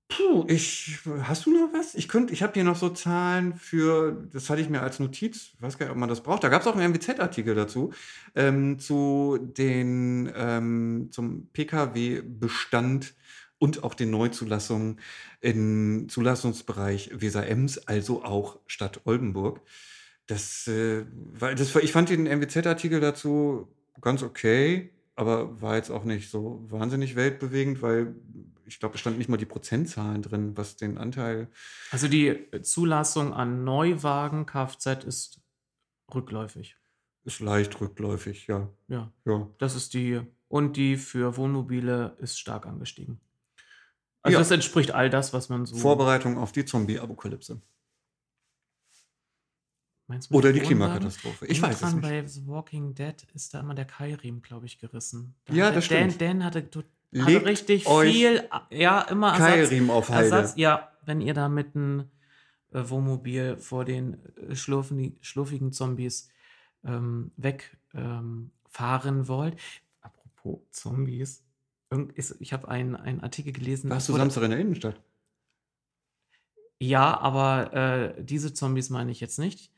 Puh, 0.08 0.44
ich, 0.48 0.98
hast 1.22 1.46
du 1.46 1.50
noch 1.50 1.72
was? 1.72 1.94
Ich 1.94 2.08
könnte, 2.08 2.32
ich 2.32 2.42
habe 2.42 2.52
hier 2.52 2.62
noch 2.62 2.76
so 2.76 2.90
Zahlen 2.90 3.54
für, 3.54 4.28
das 4.32 4.48
hatte 4.48 4.60
ich 4.60 4.68
mir 4.68 4.82
als 4.82 5.00
Notiz, 5.00 5.52
ich 5.54 5.62
weiß 5.62 5.78
gar 5.78 5.86
nicht, 5.86 5.92
ob 5.92 5.98
man 5.98 6.08
das 6.08 6.22
braucht. 6.22 6.44
Da 6.44 6.48
gab 6.50 6.60
es 6.60 6.68
auch 6.68 6.76
einen 6.76 6.92
MWZ-Artikel 6.92 7.54
dazu, 7.54 7.92
ähm, 8.34 8.78
zu 8.78 9.38
den, 9.40 10.30
ähm, 10.36 11.08
zum 11.10 11.48
Pkw-Bestand 11.52 13.14
und 13.58 13.82
auch 13.82 13.94
den 13.94 14.10
Neuzulassungen 14.10 15.00
im 15.40 16.06
Zulassungsbereich 16.08 17.10
Weser-Ems, 17.14 17.78
also 17.88 18.24
auch 18.24 18.60
Stadt 18.66 19.00
Oldenburg. 19.06 19.62
Das, 20.26 20.66
äh, 20.68 21.04
weil 21.12 21.54
das, 21.54 21.74
ich 21.76 21.92
fand 21.92 22.08
den 22.08 22.24
MWZ-Artikel 22.24 23.00
dazu 23.00 23.68
ganz 24.00 24.22
okay, 24.22 24.90
aber 25.16 25.60
war 25.60 25.76
jetzt 25.76 25.90
auch 25.90 26.04
nicht 26.04 26.30
so 26.30 26.64
wahnsinnig 26.68 27.14
weltbewegend, 27.14 27.82
weil 27.82 28.14
ich 28.66 28.80
glaube, 28.80 28.94
es 28.94 29.00
stand 29.00 29.18
nicht 29.18 29.28
mal 29.28 29.36
die 29.36 29.44
Prozentzahlen 29.44 30.22
drin, 30.22 30.56
was 30.56 30.76
den 30.76 30.98
Anteil. 30.98 31.48
Also 31.90 32.08
die 32.08 32.38
Zulassung 32.62 33.34
an 33.34 33.64
Neuwagen 33.64 34.46
Kfz 34.46 35.04
ist 35.04 35.40
rückläufig. 36.14 36.76
Ist 37.24 37.40
leicht 37.40 37.80
rückläufig, 37.80 38.46
ja. 38.46 38.68
Ja, 38.88 39.12
ja. 39.24 39.48
das 39.58 39.74
ist 39.74 39.94
die. 39.94 40.20
Und 40.48 40.76
die 40.76 40.96
für 40.96 41.36
Wohnmobile 41.36 42.16
ist 42.20 42.38
stark 42.38 42.66
angestiegen. 42.66 43.20
Also 44.22 44.34
Ja. 44.34 44.38
das 44.38 44.50
entspricht 44.50 44.92
all 44.92 45.10
das, 45.10 45.32
was 45.32 45.48
man 45.48 45.66
so. 45.66 45.76
Vorbereitung 45.76 46.38
auf 46.38 46.52
die 46.52 46.64
Zombie-Apokalypse. 46.64 47.60
Meinst 50.06 50.30
du 50.30 50.34
Oder 50.34 50.52
die? 50.52 50.60
Klimakatastrophe. 50.60 51.46
Ich 51.46 51.62
weiß 51.62 51.80
es 51.80 51.92
nicht. 51.94 52.02
Bei 52.02 52.26
The 52.26 52.46
Walking 52.46 52.94
Dead 52.94 53.14
ist 53.34 53.54
da 53.54 53.60
immer 53.60 53.74
der 53.74 53.86
Keilriemen, 53.86 54.42
glaube 54.42 54.66
ich, 54.66 54.78
gerissen. 54.78 55.34
Da 55.46 55.54
Ja, 55.54 55.70
das 55.70 55.88
Dan, 55.88 56.10
stimmt. 56.10 56.20
Dan 56.20 56.44
hatte, 56.44 56.58
hatte 56.62 56.84
Legt 57.10 57.46
richtig 57.46 57.84
viel, 57.86 58.48
ja, 58.70 59.02
immer 59.02 59.28
Ersatz, 59.28 59.48
Keilriemen 59.48 59.90
auf 59.90 60.10
Halde. 60.10 60.36
Ersatz. 60.36 60.56
Ja, 60.56 60.90
wenn 61.06 61.20
ihr 61.20 61.32
da 61.32 61.48
mit 61.48 61.74
einem 61.74 62.10
äh, 62.72 62.88
Wohnmobil 62.88 63.56
vor 63.56 63.84
den 63.84 64.18
äh, 64.36 64.54
schlurfen, 64.56 65.16
schlurfigen 65.20 65.72
Zombies 65.72 66.28
ähm, 66.84 67.30
wegfahren 67.36 68.50
ähm, 69.18 69.28
wollt. 69.28 69.56
Apropos 70.00 70.60
Zombies. 70.70 71.42
Ist, 72.14 72.36
ich 72.40 72.52
habe 72.52 72.68
einen, 72.68 72.96
einen 72.96 73.20
Artikel 73.20 73.52
gelesen. 73.52 73.88
Warst 73.88 74.08
du 74.08 74.16
Samstag 74.16 74.42
in 74.44 74.50
der 74.50 74.58
Innenstadt? 74.58 75.00
Ja, 76.80 77.18
aber 77.20 77.72
äh, 77.72 78.24
diese 78.24 78.52
Zombies 78.52 78.90
meine 78.90 79.12
ich 79.12 79.20
jetzt 79.20 79.38
nicht, 79.38 79.70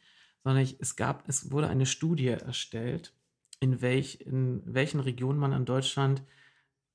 sondern 0.46 0.62
ich, 0.62 0.76
es 0.78 0.94
gab, 0.94 1.28
es 1.28 1.50
wurde 1.50 1.66
eine 1.66 1.86
Studie 1.86 2.28
erstellt, 2.28 3.12
in, 3.58 3.82
welch, 3.82 4.20
in 4.20 4.62
welchen 4.64 5.00
Regionen 5.00 5.40
man 5.40 5.52
in 5.52 5.64
Deutschland 5.64 6.22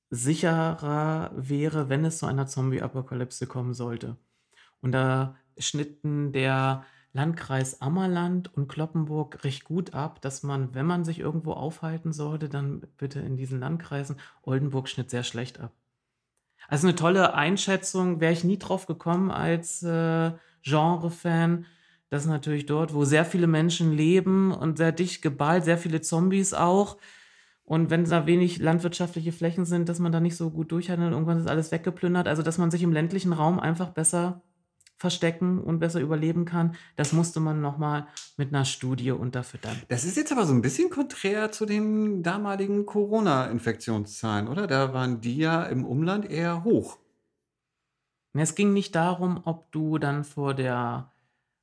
sicherer 0.08 1.30
wäre, 1.36 1.90
wenn 1.90 2.06
es 2.06 2.16
zu 2.16 2.24
einer 2.24 2.46
Zombie-Apokalypse 2.46 3.46
kommen 3.46 3.74
sollte. 3.74 4.16
Und 4.80 4.92
da 4.92 5.36
schnitten 5.58 6.32
der 6.32 6.86
Landkreis 7.12 7.82
Ammerland 7.82 8.56
und 8.56 8.68
Kloppenburg 8.68 9.44
recht 9.44 9.64
gut 9.64 9.92
ab, 9.92 10.22
dass 10.22 10.42
man, 10.42 10.74
wenn 10.74 10.86
man 10.86 11.04
sich 11.04 11.18
irgendwo 11.18 11.52
aufhalten 11.52 12.14
sollte, 12.14 12.48
dann 12.48 12.80
bitte 12.96 13.20
in 13.20 13.36
diesen 13.36 13.60
Landkreisen. 13.60 14.16
Oldenburg 14.44 14.88
schnitt 14.88 15.10
sehr 15.10 15.24
schlecht 15.24 15.60
ab. 15.60 15.72
Also 16.68 16.86
eine 16.86 16.96
tolle 16.96 17.34
Einschätzung, 17.34 18.18
wäre 18.18 18.32
ich 18.32 18.44
nie 18.44 18.58
drauf 18.58 18.86
gekommen 18.86 19.30
als 19.30 19.82
äh, 19.82 20.32
Genre-Fan. 20.62 21.66
Das 22.12 22.24
ist 22.24 22.28
natürlich 22.28 22.66
dort, 22.66 22.92
wo 22.92 23.06
sehr 23.06 23.24
viele 23.24 23.46
Menschen 23.46 23.90
leben 23.90 24.52
und 24.52 24.76
sehr 24.76 24.92
dicht 24.92 25.22
geballt, 25.22 25.64
sehr 25.64 25.78
viele 25.78 26.02
Zombies 26.02 26.52
auch. 26.52 26.98
Und 27.64 27.88
wenn 27.88 28.04
da 28.04 28.26
wenig 28.26 28.58
landwirtschaftliche 28.58 29.32
Flächen 29.32 29.64
sind, 29.64 29.88
dass 29.88 29.98
man 29.98 30.12
da 30.12 30.20
nicht 30.20 30.36
so 30.36 30.50
gut 30.50 30.72
durchhalten 30.72 31.06
und 31.06 31.12
irgendwann 31.12 31.38
ist 31.38 31.48
alles 31.48 31.72
weggeplündert. 31.72 32.28
Also, 32.28 32.42
dass 32.42 32.58
man 32.58 32.70
sich 32.70 32.82
im 32.82 32.92
ländlichen 32.92 33.32
Raum 33.32 33.58
einfach 33.58 33.88
besser 33.88 34.42
verstecken 34.98 35.58
und 35.58 35.78
besser 35.78 36.00
überleben 36.00 36.44
kann, 36.44 36.76
das 36.96 37.14
musste 37.14 37.40
man 37.40 37.62
nochmal 37.62 38.06
mit 38.36 38.50
einer 38.50 38.66
Studie 38.66 39.12
unterfüttern. 39.12 39.80
Das 39.88 40.04
ist 40.04 40.18
jetzt 40.18 40.32
aber 40.32 40.44
so 40.44 40.52
ein 40.52 40.60
bisschen 40.60 40.90
konträr 40.90 41.50
zu 41.50 41.64
den 41.64 42.22
damaligen 42.22 42.84
Corona-Infektionszahlen, 42.84 44.48
oder? 44.48 44.66
Da 44.66 44.92
waren 44.92 45.22
die 45.22 45.38
ja 45.38 45.62
im 45.62 45.86
Umland 45.86 46.30
eher 46.30 46.62
hoch. 46.62 46.98
Es 48.34 48.54
ging 48.54 48.74
nicht 48.74 48.94
darum, 48.94 49.40
ob 49.44 49.72
du 49.72 49.96
dann 49.96 50.24
vor 50.24 50.52
der 50.52 51.11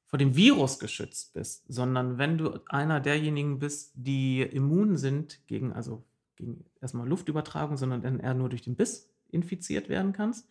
vor 0.09 0.17
dem 0.17 0.35
Virus 0.35 0.79
geschützt 0.79 1.33
bist, 1.33 1.63
sondern 1.67 2.17
wenn 2.17 2.39
du 2.39 2.59
einer 2.67 2.99
derjenigen 2.99 3.59
bist, 3.59 3.91
die 3.93 4.41
immun 4.41 4.97
sind 4.97 5.39
gegen, 5.45 5.71
also 5.71 6.03
gegen 6.35 6.65
erstmal 6.81 7.07
Luftübertragung, 7.07 7.77
sondern 7.77 8.01
dann 8.01 8.19
eher 8.19 8.33
nur 8.33 8.49
durch 8.49 8.63
den 8.63 8.75
Biss 8.75 9.13
infiziert 9.29 9.87
werden 9.87 10.11
kannst, 10.11 10.47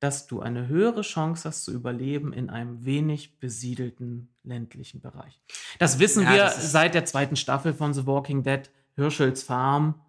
dass 0.00 0.26
du 0.26 0.40
eine 0.40 0.68
höhere 0.68 1.02
Chance 1.02 1.46
hast 1.46 1.64
zu 1.64 1.72
überleben 1.72 2.32
in 2.32 2.48
einem 2.48 2.86
wenig 2.86 3.38
besiedelten 3.38 4.34
ländlichen 4.44 5.02
Bereich. 5.02 5.42
Das 5.78 5.98
wissen 5.98 6.22
Ja, 6.22 6.32
wir 6.32 6.38
das 6.44 6.72
seit 6.72 6.94
der 6.94 7.04
zweiten 7.04 7.36
Staffel 7.36 7.74
von 7.74 7.92
The 7.92 8.06
Walking 8.06 8.42
Dead, 8.42 8.70
Hirschels 8.94 9.42
Farm. 9.42 10.00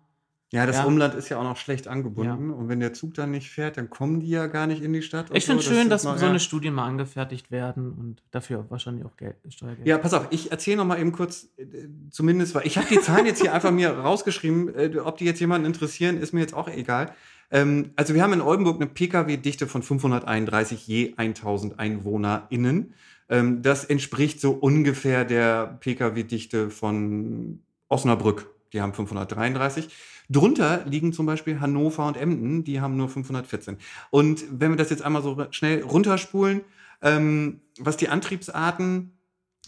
Ja, 0.53 0.65
das 0.65 0.77
Ja. 0.77 0.85
Umland 0.85 1.13
ist 1.15 1.27
ja 1.27 1.37
auch 1.39 1.43
noch 1.43 1.57
schlecht 1.57 1.89
angebunden. 1.89 2.51
Und 2.51 2.69
wenn 2.69 2.79
der 2.79 2.93
Zug 2.93 3.13
dann 3.15 3.31
nicht 3.31 3.49
fährt, 3.49 3.75
dann 3.75 3.89
kommen 3.89 4.21
die 4.21 4.29
ja 4.29 4.47
gar 4.47 4.65
nicht 4.65 4.81
in 4.81 4.93
die 4.93 5.01
Stadt. 5.01 5.27
Ich 5.33 5.45
finde 5.45 5.61
so. 5.61 5.71
schön, 5.71 5.83
ist 5.83 5.89
dass 5.89 6.03
mal- 6.05 6.17
so 6.17 6.23
ja. 6.23 6.29
eine 6.29 6.39
Studien 6.39 6.73
mal 6.73 6.85
angefertigt 6.85 7.51
werden 7.51 7.91
und 7.91 8.23
dafür 8.31 8.65
wahrscheinlich 8.69 9.03
auch 9.05 9.17
Geld, 9.17 9.35
Steuergeld. 9.49 9.85
Ja, 9.85 9.97
pass 9.97 10.13
auf, 10.13 10.27
ich 10.29 10.49
erzähle 10.51 10.77
noch 10.77 10.85
mal 10.85 10.99
eben 10.99 11.11
kurz, 11.11 11.49
äh, 11.57 11.65
zumindest, 12.11 12.55
weil 12.55 12.65
ich 12.65 12.77
habe 12.77 12.87
die 12.89 13.01
Zahlen 13.01 13.25
jetzt 13.25 13.41
hier 13.41 13.53
einfach 13.53 13.71
mir 13.71 13.89
rausgeschrieben. 13.99 14.73
Äh, 14.73 14.97
ob 14.99 15.17
die 15.17 15.25
jetzt 15.25 15.41
jemanden 15.41 15.65
interessieren, 15.67 16.17
ist 16.17 16.33
mir 16.33 16.39
jetzt 16.39 16.53
auch 16.53 16.69
egal. 16.69 17.13
Ähm, 17.51 17.91
also 17.97 18.13
wir 18.13 18.23
haben 18.23 18.31
in 18.33 18.41
Oldenburg 18.41 18.77
eine 18.77 18.87
Pkw-Dichte 18.87 19.67
von 19.67 19.83
531 19.83 20.87
je 20.87 21.13
1000 21.17 21.77
EinwohnerInnen. 21.77 22.93
Ähm, 23.29 23.61
das 23.61 23.83
entspricht 23.83 24.39
so 24.39 24.51
ungefähr 24.51 25.25
der 25.25 25.77
Pkw-Dichte 25.81 26.69
von 26.69 27.59
Osnabrück. 27.89 28.49
Die 28.73 28.81
haben 28.81 28.93
533. 28.93 29.89
Drunter 30.29 30.85
liegen 30.85 31.13
zum 31.13 31.25
Beispiel 31.25 31.59
Hannover 31.59 32.05
und 32.05 32.17
Emden, 32.17 32.63
die 32.63 32.81
haben 32.81 32.97
nur 32.97 33.09
514. 33.09 33.77
Und 34.09 34.43
wenn 34.51 34.71
wir 34.71 34.77
das 34.77 34.89
jetzt 34.89 35.01
einmal 35.01 35.23
so 35.23 35.47
schnell 35.51 35.83
runterspulen, 35.83 36.61
ähm, 37.01 37.61
was 37.79 37.97
die 37.97 38.09
Antriebsarten 38.09 39.17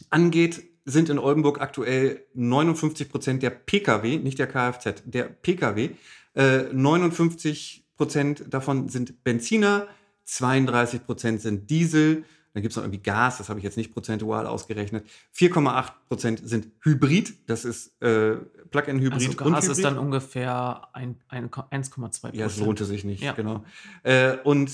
angeht, 0.09 0.63
sind 0.85 1.09
in 1.09 1.19
Oldenburg 1.19 1.61
aktuell 1.61 2.25
59 2.33 3.09
Prozent 3.09 3.43
der 3.43 3.51
Pkw, 3.51 4.17
nicht 4.17 4.39
der 4.39 4.47
Kfz, 4.47 5.03
der 5.05 5.23
Pkw. 5.23 5.91
Äh, 6.33 6.63
59 6.73 7.85
Prozent 7.95 8.45
davon 8.49 8.89
sind 8.89 9.23
Benziner, 9.23 9.87
32 10.25 11.05
Prozent 11.05 11.41
sind 11.41 11.69
Diesel. 11.69 12.23
Dann 12.59 12.63
gibt 12.63 12.73
es 12.73 12.75
noch 12.75 12.83
irgendwie 12.83 13.01
Gas, 13.01 13.37
das 13.37 13.47
habe 13.47 13.59
ich 13.59 13.63
jetzt 13.63 13.77
nicht 13.77 13.93
prozentual 13.93 14.45
ausgerechnet. 14.45 15.07
4,8 15.33 15.93
Prozent 16.09 16.41
sind 16.43 16.67
Hybrid, 16.83 17.49
das 17.49 17.63
ist 17.63 18.01
äh, 18.01 18.35
Plug-in-Hybrid 18.69 19.13
Also 19.13 19.33
Gas 19.37 19.67
ist 19.69 19.81
dann 19.81 19.97
ungefähr 19.97 20.89
ein, 20.91 21.15
ein, 21.29 21.49
1,2% 21.49 22.35
Ja, 22.35 22.47
es 22.47 22.57
lohnte 22.57 22.83
sich 22.83 23.05
nicht, 23.05 23.23
Ja. 23.23 23.31
genau. 23.31 23.63
Äh, 24.03 24.39
und 24.43 24.69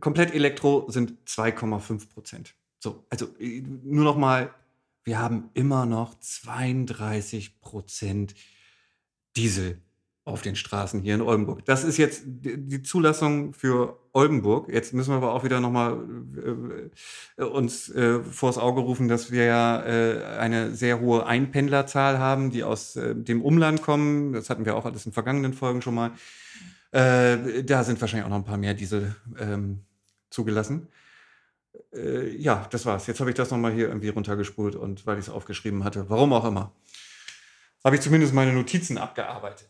komplett 0.00 0.34
Elektro 0.34 0.90
sind 0.90 1.14
2,5 1.28 2.08
Prozent. 2.12 2.54
So, 2.80 3.06
also 3.08 3.28
äh, 3.38 3.62
nur 3.84 4.02
noch 4.02 4.16
mal, 4.16 4.52
wir 5.04 5.20
haben 5.20 5.50
immer 5.54 5.86
noch 5.86 6.18
32 6.18 7.60
Prozent 7.60 8.34
Diesel 9.36 9.80
auf 10.24 10.42
den 10.42 10.54
Straßen 10.54 11.00
hier 11.00 11.16
in 11.16 11.20
Oldenburg. 11.20 11.64
Das 11.64 11.82
ist 11.82 11.96
jetzt 11.96 12.22
die 12.24 12.82
Zulassung 12.82 13.54
für 13.54 13.98
Oldenburg. 14.12 14.68
Jetzt 14.72 14.94
müssen 14.94 15.10
wir 15.10 15.16
aber 15.16 15.32
auch 15.32 15.42
wieder 15.42 15.60
noch 15.60 15.72
mal 15.72 15.98
äh, 17.36 17.42
uns 17.42 17.88
äh, 17.90 18.20
vors 18.20 18.56
Auge 18.56 18.82
rufen, 18.82 19.08
dass 19.08 19.32
wir 19.32 19.44
ja 19.44 19.82
äh, 19.82 20.24
eine 20.38 20.74
sehr 20.76 21.00
hohe 21.00 21.26
Einpendlerzahl 21.26 22.18
haben, 22.18 22.50
die 22.50 22.62
aus 22.62 22.94
äh, 22.94 23.16
dem 23.16 23.42
Umland 23.42 23.82
kommen. 23.82 24.32
Das 24.32 24.48
hatten 24.48 24.64
wir 24.64 24.76
auch 24.76 24.84
alles 24.84 25.06
in 25.06 25.12
vergangenen 25.12 25.54
Folgen 25.54 25.82
schon 25.82 25.94
mal. 25.94 26.12
Äh, 26.92 27.64
da 27.64 27.82
sind 27.82 28.00
wahrscheinlich 28.00 28.26
auch 28.26 28.30
noch 28.30 28.36
ein 28.36 28.44
paar 28.44 28.58
mehr 28.58 28.74
Diesel 28.74 29.16
ähm, 29.40 29.80
zugelassen. 30.30 30.86
Äh, 31.92 32.36
ja, 32.36 32.66
das 32.70 32.86
war's. 32.86 33.08
Jetzt 33.08 33.18
habe 33.18 33.30
ich 33.30 33.36
das 33.36 33.50
nochmal 33.50 33.72
hier 33.72 33.88
irgendwie 33.88 34.10
runtergespult 34.10 34.76
und 34.76 35.04
weil 35.04 35.18
ich 35.18 35.26
es 35.26 35.30
aufgeschrieben 35.30 35.82
hatte, 35.82 36.08
warum 36.10 36.32
auch 36.32 36.44
immer, 36.44 36.72
habe 37.82 37.96
ich 37.96 38.02
zumindest 38.02 38.34
meine 38.34 38.52
Notizen 38.52 38.98
abgearbeitet. 38.98 39.66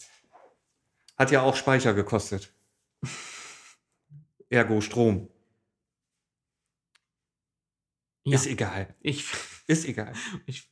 Hat 1.22 1.30
ja 1.30 1.42
auch 1.42 1.54
Speicher 1.54 1.94
gekostet. 1.94 2.52
Ergo 4.48 4.80
Strom. 4.80 5.28
Ja, 8.24 8.34
Ist 8.34 8.48
egal. 8.48 8.92
ich, 9.00 9.24
Ist 9.68 9.84
egal. 9.84 10.14
ich, 10.46 10.68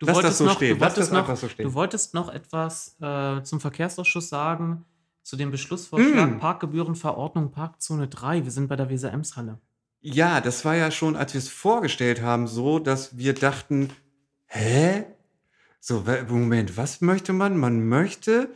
du 0.00 0.06
Lass 0.06 0.16
das 0.16 0.24
wolltest 0.24 0.38
so 0.38 0.44
noch, 0.46 0.56
stehen. 0.56 0.76
Du 0.76 0.80
Lass 0.84 0.96
wolltest 0.96 0.98
das 0.98 1.12
noch, 1.12 1.20
einfach 1.20 1.36
so 1.36 1.48
stehen. 1.48 1.62
Du 1.64 1.74
wolltest 1.74 2.12
noch 2.14 2.28
etwas 2.28 2.96
äh, 3.00 3.40
zum 3.44 3.60
Verkehrsausschuss 3.60 4.28
sagen, 4.28 4.84
zu 5.22 5.36
dem 5.36 5.52
Beschlussvorschlag 5.52 6.32
Mm. 6.32 6.38
Parkgebührenverordnung 6.40 7.52
Parkzone 7.52 8.08
3. 8.08 8.42
Wir 8.42 8.50
sind 8.50 8.66
bei 8.66 8.74
der 8.74 8.90
Weser-Ems-Halle. 8.90 9.60
Ja, 10.00 10.40
das 10.40 10.64
war 10.64 10.74
ja 10.74 10.90
schon, 10.90 11.14
als 11.14 11.34
wir 11.34 11.38
es 11.38 11.48
vorgestellt 11.48 12.20
haben, 12.20 12.48
so, 12.48 12.80
dass 12.80 13.16
wir 13.16 13.32
dachten, 13.34 13.90
hä? 14.46 15.04
So, 15.78 16.02
Moment, 16.28 16.76
was 16.76 17.00
möchte 17.00 17.32
man? 17.32 17.56
Man 17.56 17.86
möchte, 17.88 18.52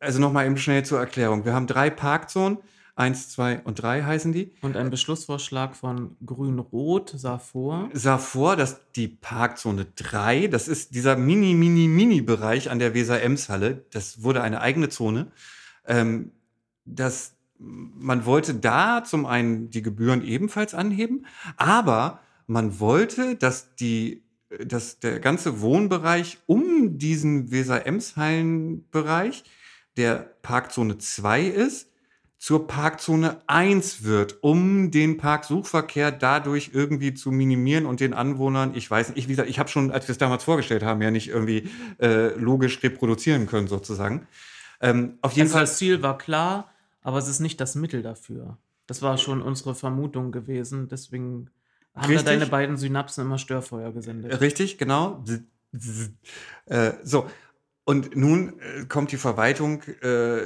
also 0.00 0.20
nochmal 0.20 0.46
eben 0.46 0.56
schnell 0.56 0.84
zur 0.84 0.98
Erklärung. 0.98 1.44
Wir 1.44 1.54
haben 1.54 1.66
drei 1.66 1.90
Parkzonen, 1.90 2.58
eins, 2.96 3.28
zwei 3.28 3.60
und 3.60 3.82
drei 3.82 4.02
heißen 4.02 4.32
die. 4.32 4.52
Und 4.60 4.76
ein 4.76 4.90
Beschlussvorschlag 4.90 5.76
von 5.76 6.16
Grün-Rot 6.24 7.12
sah 7.16 7.38
vor. 7.38 7.88
Sah 7.92 8.18
vor, 8.18 8.56
dass 8.56 8.80
die 8.92 9.08
Parkzone 9.08 9.86
3, 9.96 10.48
das 10.48 10.68
ist 10.68 10.94
dieser 10.94 11.16
mini, 11.16 11.54
mini, 11.54 11.88
mini 11.88 12.20
Bereich 12.20 12.70
an 12.70 12.78
der 12.78 12.94
Weser-Ems-Halle, 12.94 13.84
das 13.90 14.22
wurde 14.22 14.42
eine 14.42 14.60
eigene 14.60 14.88
Zone, 14.88 15.30
ähm, 15.86 16.32
dass 16.84 17.34
man 17.60 18.24
wollte 18.24 18.54
da 18.54 19.02
zum 19.02 19.26
einen 19.26 19.70
die 19.70 19.82
Gebühren 19.82 20.24
ebenfalls 20.24 20.74
anheben, 20.74 21.26
aber 21.56 22.20
man 22.46 22.78
wollte, 22.78 23.34
dass 23.34 23.74
die 23.74 24.22
dass 24.64 24.98
der 24.98 25.20
ganze 25.20 25.60
Wohnbereich 25.60 26.38
um 26.46 26.96
diesen 26.96 27.50
Weser-Ems-Hallen-Bereich, 27.50 29.44
der 29.98 30.34
Parkzone 30.42 30.98
2 30.98 31.42
ist, 31.42 31.90
zur 32.38 32.68
Parkzone 32.68 33.42
1 33.48 34.04
wird, 34.04 34.42
um 34.42 34.92
den 34.92 35.16
Parksuchverkehr 35.16 36.12
dadurch 36.12 36.70
irgendwie 36.72 37.12
zu 37.12 37.32
minimieren 37.32 37.84
und 37.84 37.98
den 37.98 38.14
Anwohnern, 38.14 38.74
ich 38.76 38.88
weiß 38.88 39.08
nicht, 39.08 39.18
ich, 39.18 39.24
wie 39.26 39.32
gesagt, 39.32 39.50
ich 39.50 39.58
habe 39.58 39.68
schon, 39.68 39.90
als 39.90 40.06
wir 40.06 40.12
es 40.12 40.18
damals 40.18 40.44
vorgestellt 40.44 40.84
haben, 40.84 41.02
ja 41.02 41.10
nicht 41.10 41.28
irgendwie 41.28 41.68
äh, 42.00 42.28
logisch 42.38 42.80
reproduzieren 42.82 43.46
können 43.46 43.66
sozusagen. 43.66 44.28
Ähm, 44.80 45.18
auf 45.20 45.32
jeden 45.32 45.46
Also 45.46 45.54
Fall 45.54 45.62
das 45.62 45.78
Ziel 45.78 46.00
war 46.00 46.16
klar, 46.16 46.70
aber 47.02 47.18
es 47.18 47.28
ist 47.28 47.40
nicht 47.40 47.60
das 47.60 47.74
Mittel 47.74 48.02
dafür. 48.02 48.56
Das 48.86 49.02
war 49.02 49.18
schon 49.18 49.42
unsere 49.42 49.74
Vermutung 49.74 50.30
gewesen. 50.30 50.88
Deswegen 50.88 51.50
haben 51.94 52.04
da 52.04 52.08
Richtig. 52.08 52.24
deine 52.24 52.46
beiden 52.46 52.76
Synapsen 52.76 53.24
immer 53.24 53.38
Störfeuer 53.38 53.92
gesendet. 53.92 54.40
Richtig, 54.40 54.78
genau. 54.78 55.24
Äh, 56.66 56.92
so, 57.02 57.28
und 57.88 58.14
nun 58.14 58.60
äh, 58.60 58.84
kommt 58.84 59.12
die 59.12 59.16
Verwaltung 59.16 59.82
äh, 60.02 60.40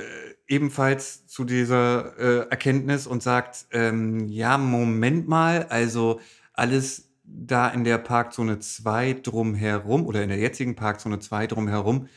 ebenfalls 0.46 1.26
zu 1.26 1.42
dieser 1.42 2.16
äh, 2.16 2.48
Erkenntnis 2.48 3.08
und 3.08 3.20
sagt, 3.20 3.66
ähm, 3.72 4.28
ja, 4.28 4.56
Moment 4.58 5.26
mal, 5.26 5.64
also 5.64 6.20
alles 6.52 7.08
da 7.24 7.68
in 7.68 7.82
der 7.82 7.98
Parkzone 7.98 8.60
2 8.60 9.14
drumherum 9.24 10.06
oder 10.06 10.22
in 10.22 10.28
der 10.28 10.38
jetzigen 10.38 10.76
Parkzone 10.76 11.18
2 11.18 11.48
drumherum 11.48 12.08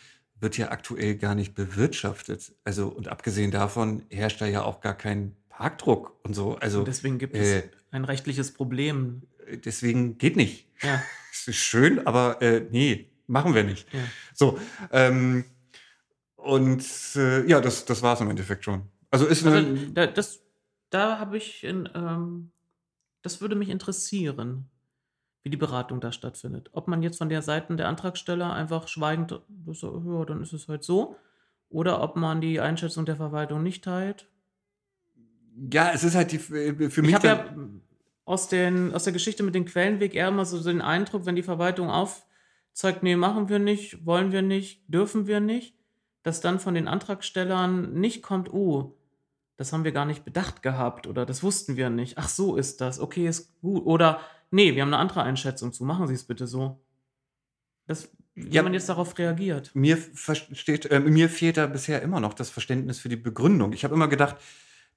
wird 0.42 0.60
ja 0.60 0.70
aktuell 0.70 1.16
gar 1.16 1.34
nicht 1.34 1.56
bewirtschaftet. 1.56 2.54
Also, 2.64 2.90
und 2.90 3.08
abgesehen 3.08 3.50
davon 3.50 4.04
herrscht 4.12 4.42
da 4.42 4.46
ja 4.46 4.64
auch 4.64 4.80
gar 4.80 4.96
kein 4.96 5.36
Parkdruck 5.50 6.20
und 6.22 6.36
so. 6.36 6.56
Also, 6.58 6.80
Und 6.80 6.88
deswegen 6.88 7.18
gibt 7.18 7.36
äh, 7.36 7.40
es 7.40 7.64
ein 7.90 8.06
rechtliches 8.06 8.52
Problem. 8.52 9.24
deswegen 9.66 10.20
geht 10.20 10.36
nicht. 10.36 10.68
Ja, 10.84 11.02
Es 11.32 11.50
ist 11.50 11.58
schön, 11.58 12.06
aber 12.08 12.42
äh, 12.42 12.66
nee, 12.72 13.10
machen 13.28 13.54
wir 13.56 13.64
nicht. 13.64 13.92
ja. 13.94 14.00
So, 14.34 14.60
ähm, 14.92 15.46
und 16.36 16.86
äh, 17.16 17.46
ja, 17.48 17.60
das, 17.60 17.86
das 17.86 18.02
war 18.04 18.14
es 18.14 18.22
im 18.22 18.30
Endeffekt 18.30 18.64
schon. 18.66 18.84
Also 19.10 19.26
ist 19.26 19.46
Also, 19.46 19.58
eine, 19.58 19.92
da, 19.92 20.08
das, 20.08 20.42
da 20.90 21.18
habe 21.20 21.38
ich, 21.38 21.64
in, 21.64 21.90
ähm, 21.96 22.52
das 23.22 23.42
würde 23.42 23.56
mich 23.56 23.70
interessieren, 23.70 24.70
wie 25.42 25.50
die 25.50 25.58
Beratung 25.58 26.00
da 26.02 26.12
stattfindet. 26.12 26.70
Ob 26.74 26.88
man 26.88 27.02
jetzt 27.02 27.18
von 27.18 27.30
der 27.30 27.42
Seite 27.42 27.76
der 27.76 27.88
Antragsteller 27.88 28.54
einfach 28.54 28.88
schweigend, 28.88 29.40
so, 29.72 30.04
ja, 30.06 30.26
dann 30.26 30.42
ist 30.42 30.54
es 30.54 30.68
halt 30.68 30.84
so, 30.84 31.16
oder 31.70 32.02
ob 32.02 32.16
man 32.16 32.42
die 32.42 32.60
Einschätzung 32.60 33.06
der 33.06 33.16
Verwaltung 33.16 33.64
nicht 33.64 33.84
teilt. 33.84 34.28
ja, 35.72 35.92
es 35.94 36.04
ist 36.04 36.16
halt 36.16 36.32
die, 36.32 36.40
für 36.40 36.74
mich 36.74 37.10
Ich 37.10 37.16
habe 37.16 37.28
ja 37.28 37.56
aus, 38.26 38.48
den, 38.50 38.94
aus 38.94 39.04
der 39.04 39.14
Geschichte 39.14 39.44
mit 39.44 39.56
dem 39.56 39.66
Quellenweg 39.66 40.14
eher 40.14 40.28
immer 40.28 40.46
so 40.46 40.62
den 40.64 40.82
Eindruck, 40.82 41.26
wenn 41.26 41.36
die 41.36 41.44
Verwaltung 41.44 41.90
aufzeigt, 42.76 43.04
nee, 43.04 43.16
machen 43.16 43.48
wir 43.48 43.58
nicht, 43.60 44.06
wollen 44.06 44.34
wir 44.34 44.42
nicht, 44.42 44.82
dürfen 44.90 45.28
wir 45.28 45.40
nicht, 45.40 45.76
dass 46.24 46.42
dann 46.42 46.60
von 46.60 46.74
den 46.74 46.90
Antragstellern 46.90 47.94
nicht 47.94 48.22
kommt, 48.22 48.52
oh, 48.54 48.98
das 49.56 49.72
haben 49.72 49.86
wir 49.86 49.94
gar 49.94 50.06
nicht 50.06 50.26
bedacht 50.26 50.62
gehabt 50.62 51.08
oder 51.08 51.26
das 51.26 51.42
wussten 51.42 51.78
wir 51.78 51.90
nicht. 51.90 52.18
Ach, 52.18 52.28
so 52.28 52.58
ist 52.58 52.82
das, 52.82 53.00
okay, 53.00 53.28
ist 53.30 53.58
gut. 53.62 53.86
Oder 53.86 54.20
nee, 54.52 54.76
wir 54.76 54.82
haben 54.82 54.90
eine 54.90 54.98
andere 54.98 55.24
Einschätzung 55.24 55.72
zu, 55.72 55.86
machen 55.86 56.08
Sie 56.08 56.14
es 56.16 56.26
bitte 56.26 56.48
so. 56.48 56.82
Das, 57.88 58.10
wie 58.34 58.50
Ja. 58.50 58.62
man 58.64 58.74
jetzt 58.74 58.90
darauf 58.90 59.18
reagiert. 59.18 59.72
mir, 59.74 59.96
versteht, 59.96 60.88
äh, 60.88 61.00
mir 61.00 61.30
fehlt 61.30 61.56
da 61.56 61.68
bisher 61.68 62.02
immer 62.02 62.20
noch 62.20 62.34
das 62.34 62.50
Verständnis 62.50 63.00
für 63.00 63.08
die 63.08 63.16
Begründung. 63.16 63.72
Ich 63.72 63.86
habe 63.86 63.94
immer 63.96 64.10
gedacht, 64.10 64.36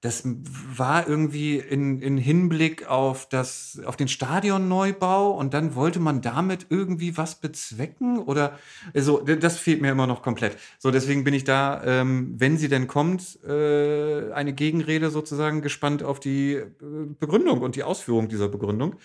das 0.00 0.22
war 0.24 1.08
irgendwie 1.08 1.58
in, 1.58 2.00
in 2.00 2.18
Hinblick 2.18 2.86
auf, 2.88 3.28
das, 3.28 3.80
auf 3.84 3.96
den 3.96 4.06
Stadionneubau 4.06 5.32
und 5.32 5.54
dann 5.54 5.74
wollte 5.74 5.98
man 5.98 6.22
damit 6.22 6.66
irgendwie 6.70 7.16
was 7.16 7.34
bezwecken 7.40 8.18
oder 8.18 8.56
so, 8.94 9.18
d- 9.20 9.36
das 9.36 9.58
fehlt 9.58 9.82
mir 9.82 9.90
immer 9.90 10.06
noch 10.06 10.22
komplett. 10.22 10.56
So, 10.78 10.92
deswegen 10.92 11.24
bin 11.24 11.34
ich 11.34 11.42
da, 11.44 11.82
ähm, 11.84 12.34
wenn 12.38 12.58
sie 12.58 12.68
denn 12.68 12.86
kommt, 12.86 13.42
äh, 13.44 14.30
eine 14.32 14.52
Gegenrede 14.52 15.10
sozusagen 15.10 15.62
gespannt 15.62 16.04
auf 16.04 16.20
die 16.20 16.52
äh, 16.54 16.70
Begründung 17.18 17.60
und 17.62 17.74
die 17.74 17.82
Ausführung 17.82 18.28
dieser 18.28 18.48
Begründung. 18.48 18.96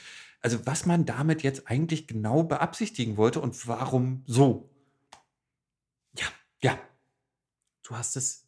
Also 0.41 0.59
was 0.65 0.85
man 0.85 1.05
damit 1.05 1.41
jetzt 1.41 1.67
eigentlich 1.69 2.05
genau 2.05 2.43
beabsichtigen 2.43 3.17
wollte 3.17 3.39
und 3.41 3.67
warum 3.67 4.23
so. 4.27 4.69
Ja, 6.17 6.25
ja. 6.61 6.79
du 7.83 7.95
hast 7.95 8.15
es 8.15 8.42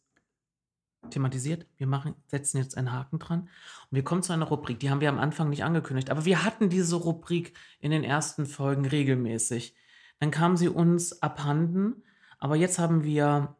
thematisiert. 1.10 1.66
Wir 1.76 1.86
machen, 1.86 2.14
setzen 2.26 2.58
jetzt 2.58 2.76
einen 2.76 2.92
Haken 2.92 3.18
dran. 3.18 3.40
Und 3.40 3.48
wir 3.90 4.04
kommen 4.04 4.22
zu 4.22 4.32
einer 4.32 4.46
Rubrik, 4.46 4.80
die 4.80 4.90
haben 4.90 5.00
wir 5.00 5.08
am 5.08 5.18
Anfang 5.18 5.48
nicht 5.48 5.64
angekündigt, 5.64 6.10
aber 6.10 6.24
wir 6.24 6.44
hatten 6.44 6.68
diese 6.68 6.96
Rubrik 6.96 7.54
in 7.80 7.90
den 7.90 8.04
ersten 8.04 8.46
Folgen 8.46 8.86
regelmäßig. 8.86 9.74
Dann 10.20 10.30
kam 10.30 10.56
sie 10.56 10.68
uns 10.68 11.22
abhanden, 11.22 12.02
aber 12.38 12.56
jetzt 12.56 12.78
haben 12.78 13.04
wir 13.04 13.56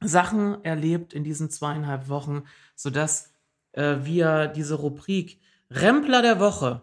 Sachen 0.00 0.64
erlebt 0.64 1.12
in 1.12 1.24
diesen 1.24 1.50
zweieinhalb 1.50 2.08
Wochen, 2.08 2.44
sodass 2.74 3.32
äh, 3.72 3.96
wir 4.02 4.48
diese 4.48 4.74
Rubrik 4.74 5.40
Rempler 5.70 6.22
der 6.22 6.40
Woche 6.40 6.82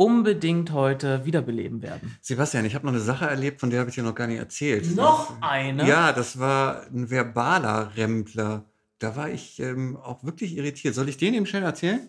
unbedingt 0.00 0.72
heute 0.72 1.26
wiederbeleben 1.26 1.82
werden. 1.82 2.16
Sebastian, 2.22 2.64
ich 2.64 2.74
habe 2.74 2.86
noch 2.86 2.92
eine 2.94 3.02
Sache 3.02 3.26
erlebt, 3.26 3.60
von 3.60 3.68
der 3.68 3.80
habe 3.80 3.90
ich 3.90 3.96
dir 3.96 4.02
noch 4.02 4.14
gar 4.14 4.26
nicht 4.26 4.38
erzählt. 4.38 4.96
Noch 4.96 5.42
eine? 5.42 5.86
Ja, 5.86 6.14
das 6.14 6.38
war 6.38 6.86
ein 6.86 7.10
verbaler 7.10 7.94
Rempler. 7.96 8.64
Da 8.98 9.14
war 9.14 9.28
ich 9.28 9.60
ähm, 9.60 9.98
auch 9.98 10.24
wirklich 10.24 10.56
irritiert. 10.56 10.94
Soll 10.94 11.10
ich 11.10 11.18
den 11.18 11.34
eben 11.34 11.44
schnell 11.44 11.64
erzählen? 11.64 12.08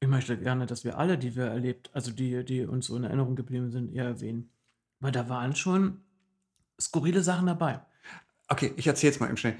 Ich 0.00 0.08
möchte 0.08 0.36
gerne, 0.36 0.66
dass 0.66 0.82
wir 0.82 0.98
alle, 0.98 1.16
die 1.16 1.36
wir 1.36 1.44
erlebt, 1.44 1.88
also 1.92 2.10
die, 2.10 2.44
die 2.44 2.64
uns 2.64 2.86
so 2.86 2.96
in 2.96 3.04
Erinnerung 3.04 3.36
geblieben 3.36 3.70
sind, 3.70 3.94
eher 3.94 4.06
erwähnen. 4.06 4.50
Weil 4.98 5.12
da 5.12 5.28
waren 5.28 5.54
schon 5.54 6.00
skurrile 6.80 7.22
Sachen 7.22 7.46
dabei. 7.46 7.78
Okay, 8.48 8.72
ich 8.74 8.88
erzähle 8.88 9.12
es 9.12 9.20
mal 9.20 9.28
eben 9.28 9.36
schnell. 9.36 9.54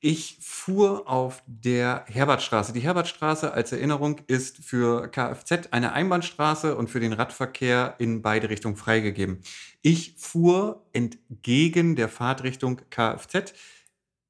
Ich 0.00 0.38
fuhr 0.42 1.08
auf 1.08 1.42
der 1.46 2.04
Herbertstraße. 2.06 2.74
Die 2.74 2.80
Herbertstraße 2.80 3.52
als 3.52 3.72
Erinnerung 3.72 4.20
ist 4.26 4.58
für 4.58 5.08
Kfz 5.08 5.68
eine 5.70 5.92
Einbahnstraße 5.92 6.76
und 6.76 6.90
für 6.90 7.00
den 7.00 7.14
Radverkehr 7.14 7.94
in 7.98 8.20
beide 8.20 8.50
Richtungen 8.50 8.76
freigegeben. 8.76 9.40
Ich 9.80 10.14
fuhr 10.18 10.84
entgegen 10.92 11.96
der 11.96 12.08
Fahrtrichtung 12.10 12.82
Kfz 12.90 13.54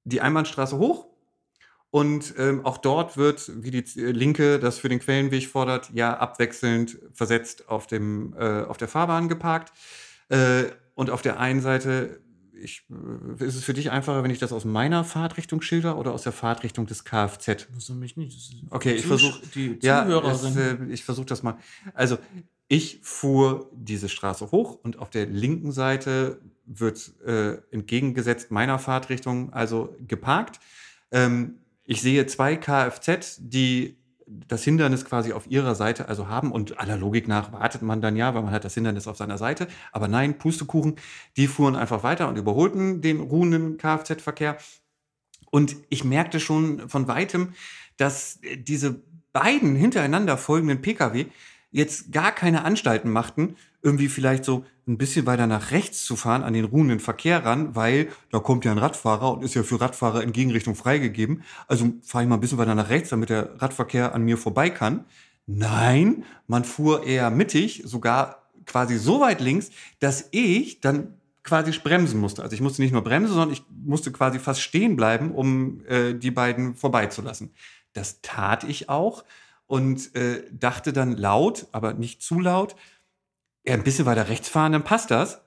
die 0.05 0.21
Einbahnstraße 0.21 0.79
hoch 0.79 1.09
und 1.91 2.35
ähm, 2.39 2.65
auch 2.65 2.79
dort 2.79 3.17
wird, 3.17 3.51
wie 3.63 3.73
die 3.73 3.85
Linke 4.01 4.61
das 4.61 4.79
für 4.79 4.89
den 4.89 5.01
Quellenweg 5.01 5.49
fordert, 5.49 5.91
ja 5.93 6.17
abwechselnd 6.17 6.99
versetzt 7.13 7.69
auf, 7.69 7.89
dem, 7.89 8.35
äh, 8.39 8.63
auf 8.63 8.77
der 8.77 8.89
Fahrbahn 8.89 9.29
geparkt. 9.29 9.73
Äh, 10.29 10.65
und 10.95 11.11
auf 11.11 11.23
der 11.23 11.39
einen 11.39 11.61
Seite 11.61 12.21
ich, 12.63 12.85
äh, 12.91 13.45
ist 13.45 13.57
es 13.57 13.65
für 13.65 13.75
dich 13.75 13.91
einfacher, 13.91 14.23
wenn 14.23 14.31
ich 14.31 14.39
das 14.39 14.53
aus 14.53 14.65
meiner 14.65 15.05
Fahrtrichtung 15.05 15.61
schilder 15.63 15.99
oder 15.99 16.13
aus 16.13 16.23
der 16.23 16.33
Fahrtrichtung 16.33 16.87
des 16.87 17.05
Kfz? 17.05 17.67
Das 17.75 17.89
mich 17.91 18.17
nicht. 18.17 18.37
Das 18.37 18.57
okay, 18.71 18.95
ich 18.95 19.07
versuche. 19.07 19.41
Die 19.55 19.79
ja, 19.83 20.05
Zuhörerin. 20.05 20.89
äh, 20.89 20.93
ich 20.93 21.05
versuche 21.05 21.27
das 21.27 21.43
mal. 21.43 21.59
Also, 21.95 22.19
ich 22.69 23.01
fuhr 23.03 23.71
diese 23.73 24.09
Straße 24.09 24.51
hoch 24.51 24.79
und 24.83 24.99
auf 24.99 25.11
der 25.11 25.27
linken 25.27 25.71
Seite 25.71 26.41
wird 26.65 27.13
äh, 27.25 27.59
entgegengesetzt 27.71 28.51
meiner 28.51 28.79
Fahrtrichtung, 28.79 29.53
also 29.53 29.95
geparkt. 30.07 30.59
Ähm, 31.13 31.59
ich 31.85 32.03
sehe 32.03 32.27
zwei 32.27 32.57
Kfz, 32.57 33.39
die 33.39 33.97
das 34.27 34.65
Hindernis 34.65 35.05
quasi 35.05 35.33
auf 35.33 35.49
ihrer 35.49 35.75
Seite 35.75 36.09
also 36.09 36.29
haben 36.29 36.51
und 36.51 36.81
aller 36.81 36.97
Logik 36.97 37.29
nach 37.29 37.53
wartet 37.53 37.83
man 37.83 38.01
dann 38.01 38.17
ja, 38.17 38.35
weil 38.35 38.43
man 38.43 38.53
hat 38.53 38.65
das 38.65 38.75
Hindernis 38.75 39.07
auf 39.07 39.17
seiner 39.17 39.39
Seite. 39.39 39.69
Aber 39.93 40.09
nein, 40.09 40.39
Pustekuchen, 40.39 40.97
die 41.37 41.47
fuhren 41.47 41.77
einfach 41.77 42.03
weiter 42.03 42.29
und 42.29 42.37
überholten 42.37 43.03
den 43.03 43.21
ruhenden 43.21 43.77
Kfz-Verkehr. 43.79 44.59
Und 45.51 45.77
ich 45.91 46.03
merkte 46.03 46.41
schon 46.41 46.89
von 46.89 47.07
weitem, 47.07 47.55
dass 47.97 48.41
diese 48.59 49.01
beiden 49.33 49.77
hintereinander 49.77 50.37
folgenden 50.37 50.83
Pkw 50.83 51.27
jetzt 51.71 52.11
gar 52.11 52.33
keine 52.33 52.65
Anstalten 52.65 53.11
machten, 53.11 53.57
irgendwie 53.87 54.09
vielleicht 54.09 54.45
so 54.45 54.65
ein 54.89 54.99
bisschen 54.99 55.27
weiter 55.27 55.47
nach 55.47 55.71
rechts 55.71 56.05
zu 56.05 56.17
fahren 56.17 56.43
an 56.43 56.55
den 56.55 56.65
ruhenden 56.65 56.99
Verkehr 56.99 57.45
ran, 57.45 57.77
weil 57.77 58.09
da 58.33 58.41
kommt 58.41 58.65
ja 58.65 58.73
ein 58.73 58.79
Radfahrer 58.79 59.33
und 59.33 59.45
ist 59.45 59.55
ja 59.55 59.63
für 59.63 59.81
Radfahrer 59.81 60.25
in 60.25 60.33
Gegenrichtung 60.33 60.75
freigegeben. 60.75 61.45
Also 61.69 61.93
fahre 62.03 62.25
ich 62.25 62.29
mal 62.29 62.35
ein 62.35 62.41
bisschen 62.41 62.59
weiter 62.59 62.75
nach 62.75 62.91
rechts, 62.91 63.11
damit 63.11 63.31
der 63.31 63.63
Radverkehr 63.63 64.13
an 64.13 64.23
mir 64.23 64.39
vorbei 64.39 64.71
kann. 64.71 65.05
Nein, 65.47 66.25
man 66.49 66.65
fuhr 66.65 67.05
eher 67.05 67.31
mittig, 67.31 67.83
sogar 67.85 68.51
quasi 68.67 68.99
so 68.99 69.21
weit 69.21 69.41
links, 69.41 69.71
dass 70.01 70.27
ich 70.33 70.81
dann 70.81 71.15
quasi 71.45 71.71
bremsen 71.79 72.19
musste. 72.19 72.43
Also 72.43 72.55
ich 72.55 72.61
musste 72.61 72.83
nicht 72.83 72.91
nur 72.91 73.05
bremsen, 73.05 73.35
sondern 73.35 73.53
ich 73.53 73.63
musste 73.71 74.11
quasi 74.11 74.41
fast 74.41 74.63
stehen 74.63 74.97
bleiben, 74.97 75.31
um 75.31 75.85
äh, 75.87 76.13
die 76.15 76.33
beiden 76.33 76.75
vorbeizulassen. 76.75 77.53
Das 77.93 78.21
tat 78.21 78.65
ich 78.65 78.89
auch 78.89 79.23
und 79.69 80.17
äh, 80.17 80.43
dachte 80.51 80.93
dann 80.93 81.17
laut, 81.17 81.69
aber 81.71 81.95
nicht 81.95 82.21
zu 82.21 82.41
laut, 82.41 82.75
ein 83.75 83.85
bisschen 83.85 84.07
weiter 84.07 84.29
rechts 84.29 84.49
fahren, 84.49 84.73
dann 84.73 84.85
passt 84.85 85.11
das. 85.11 85.43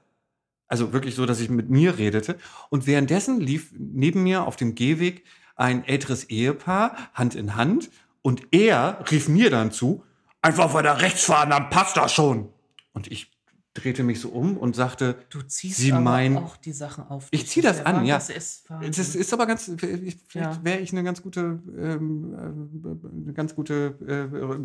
Also 0.67 0.93
wirklich 0.93 1.15
so, 1.15 1.25
dass 1.25 1.39
ich 1.39 1.49
mit 1.49 1.69
mir 1.69 1.97
redete. 1.97 2.37
Und 2.69 2.85
währenddessen 2.85 3.39
lief 3.39 3.73
neben 3.77 4.23
mir 4.23 4.45
auf 4.45 4.55
dem 4.55 4.75
Gehweg 4.75 5.23
ein 5.55 5.83
älteres 5.83 6.25
Ehepaar, 6.25 6.95
Hand 7.13 7.35
in 7.35 7.55
Hand. 7.55 7.89
Und 8.21 8.47
er 8.51 9.03
rief 9.09 9.27
mir 9.27 9.49
dann 9.49 9.71
zu, 9.71 10.03
einfach 10.41 10.73
weiter 10.73 11.01
rechts 11.01 11.23
fahren, 11.23 11.49
dann 11.49 11.69
passt 11.69 11.97
das 11.97 12.13
schon. 12.13 12.53
Und 12.93 13.11
ich 13.11 13.31
drehte 13.75 14.03
mich 14.03 14.19
so 14.19 14.29
um 14.29 14.57
und 14.57 14.75
sagte, 14.75 15.15
Du 15.29 15.41
ziehst 15.43 15.77
Sie 15.77 15.93
aber 15.93 16.01
meinen- 16.01 16.37
auch 16.37 16.57
die 16.57 16.71
Sachen 16.73 17.05
auf. 17.07 17.27
Ich 17.31 17.41
dich. 17.41 17.49
zieh 17.49 17.61
das 17.61 17.85
an, 17.85 18.03
ja. 18.03 18.15
Das 18.15 18.29
ist 18.29 18.65
das 18.69 19.15
ist 19.15 19.31
aber 19.33 19.45
ganz, 19.45 19.67
ich- 19.67 20.17
vielleicht 20.27 20.55
Ja. 20.57 20.63
wäre 20.63 20.79
ich 20.79 20.91
eine 20.91 21.03
ganz 21.03 21.21
gute, 21.21 21.59
ähm, 21.77 22.33
äh, 22.33 23.23
eine 23.25 23.33
ganz 23.33 23.55
gute, 23.55 23.95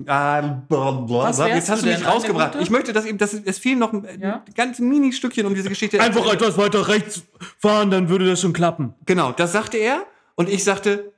äh, 0.06 0.10
ah. 0.10 0.62
Was 0.68 1.38
jetzt 1.38 1.68
hast 1.70 1.82
du 1.82 1.86
du 1.86 1.92
mich 1.92 2.06
rausgebracht. 2.06 2.56
Ich 2.60 2.70
möchte, 2.70 2.92
dass 2.92 3.04
eben, 3.04 3.18
das, 3.18 3.34
es 3.34 3.58
fehlen 3.58 3.78
noch 3.78 3.92
ein, 3.92 4.06
Ja? 4.20 4.42
ein 4.46 4.54
ganz 4.54 4.78
mini 4.78 5.12
Stückchen 5.12 5.46
um 5.46 5.54
diese 5.54 5.68
Geschichte. 5.68 5.98
etwas 5.98 6.56
weiter 6.56 6.88
rechts 6.88 7.22
fahren, 7.58 7.90
dann 7.90 8.08
würde 8.08 8.26
das 8.26 8.40
schon 8.40 8.52
klappen. 8.52 8.94
Genau, 9.06 9.32
das 9.32 9.52
sagte 9.52 9.76
er. 9.76 10.04
Und 10.34 10.48
ich 10.48 10.64
sagte, 10.64 11.12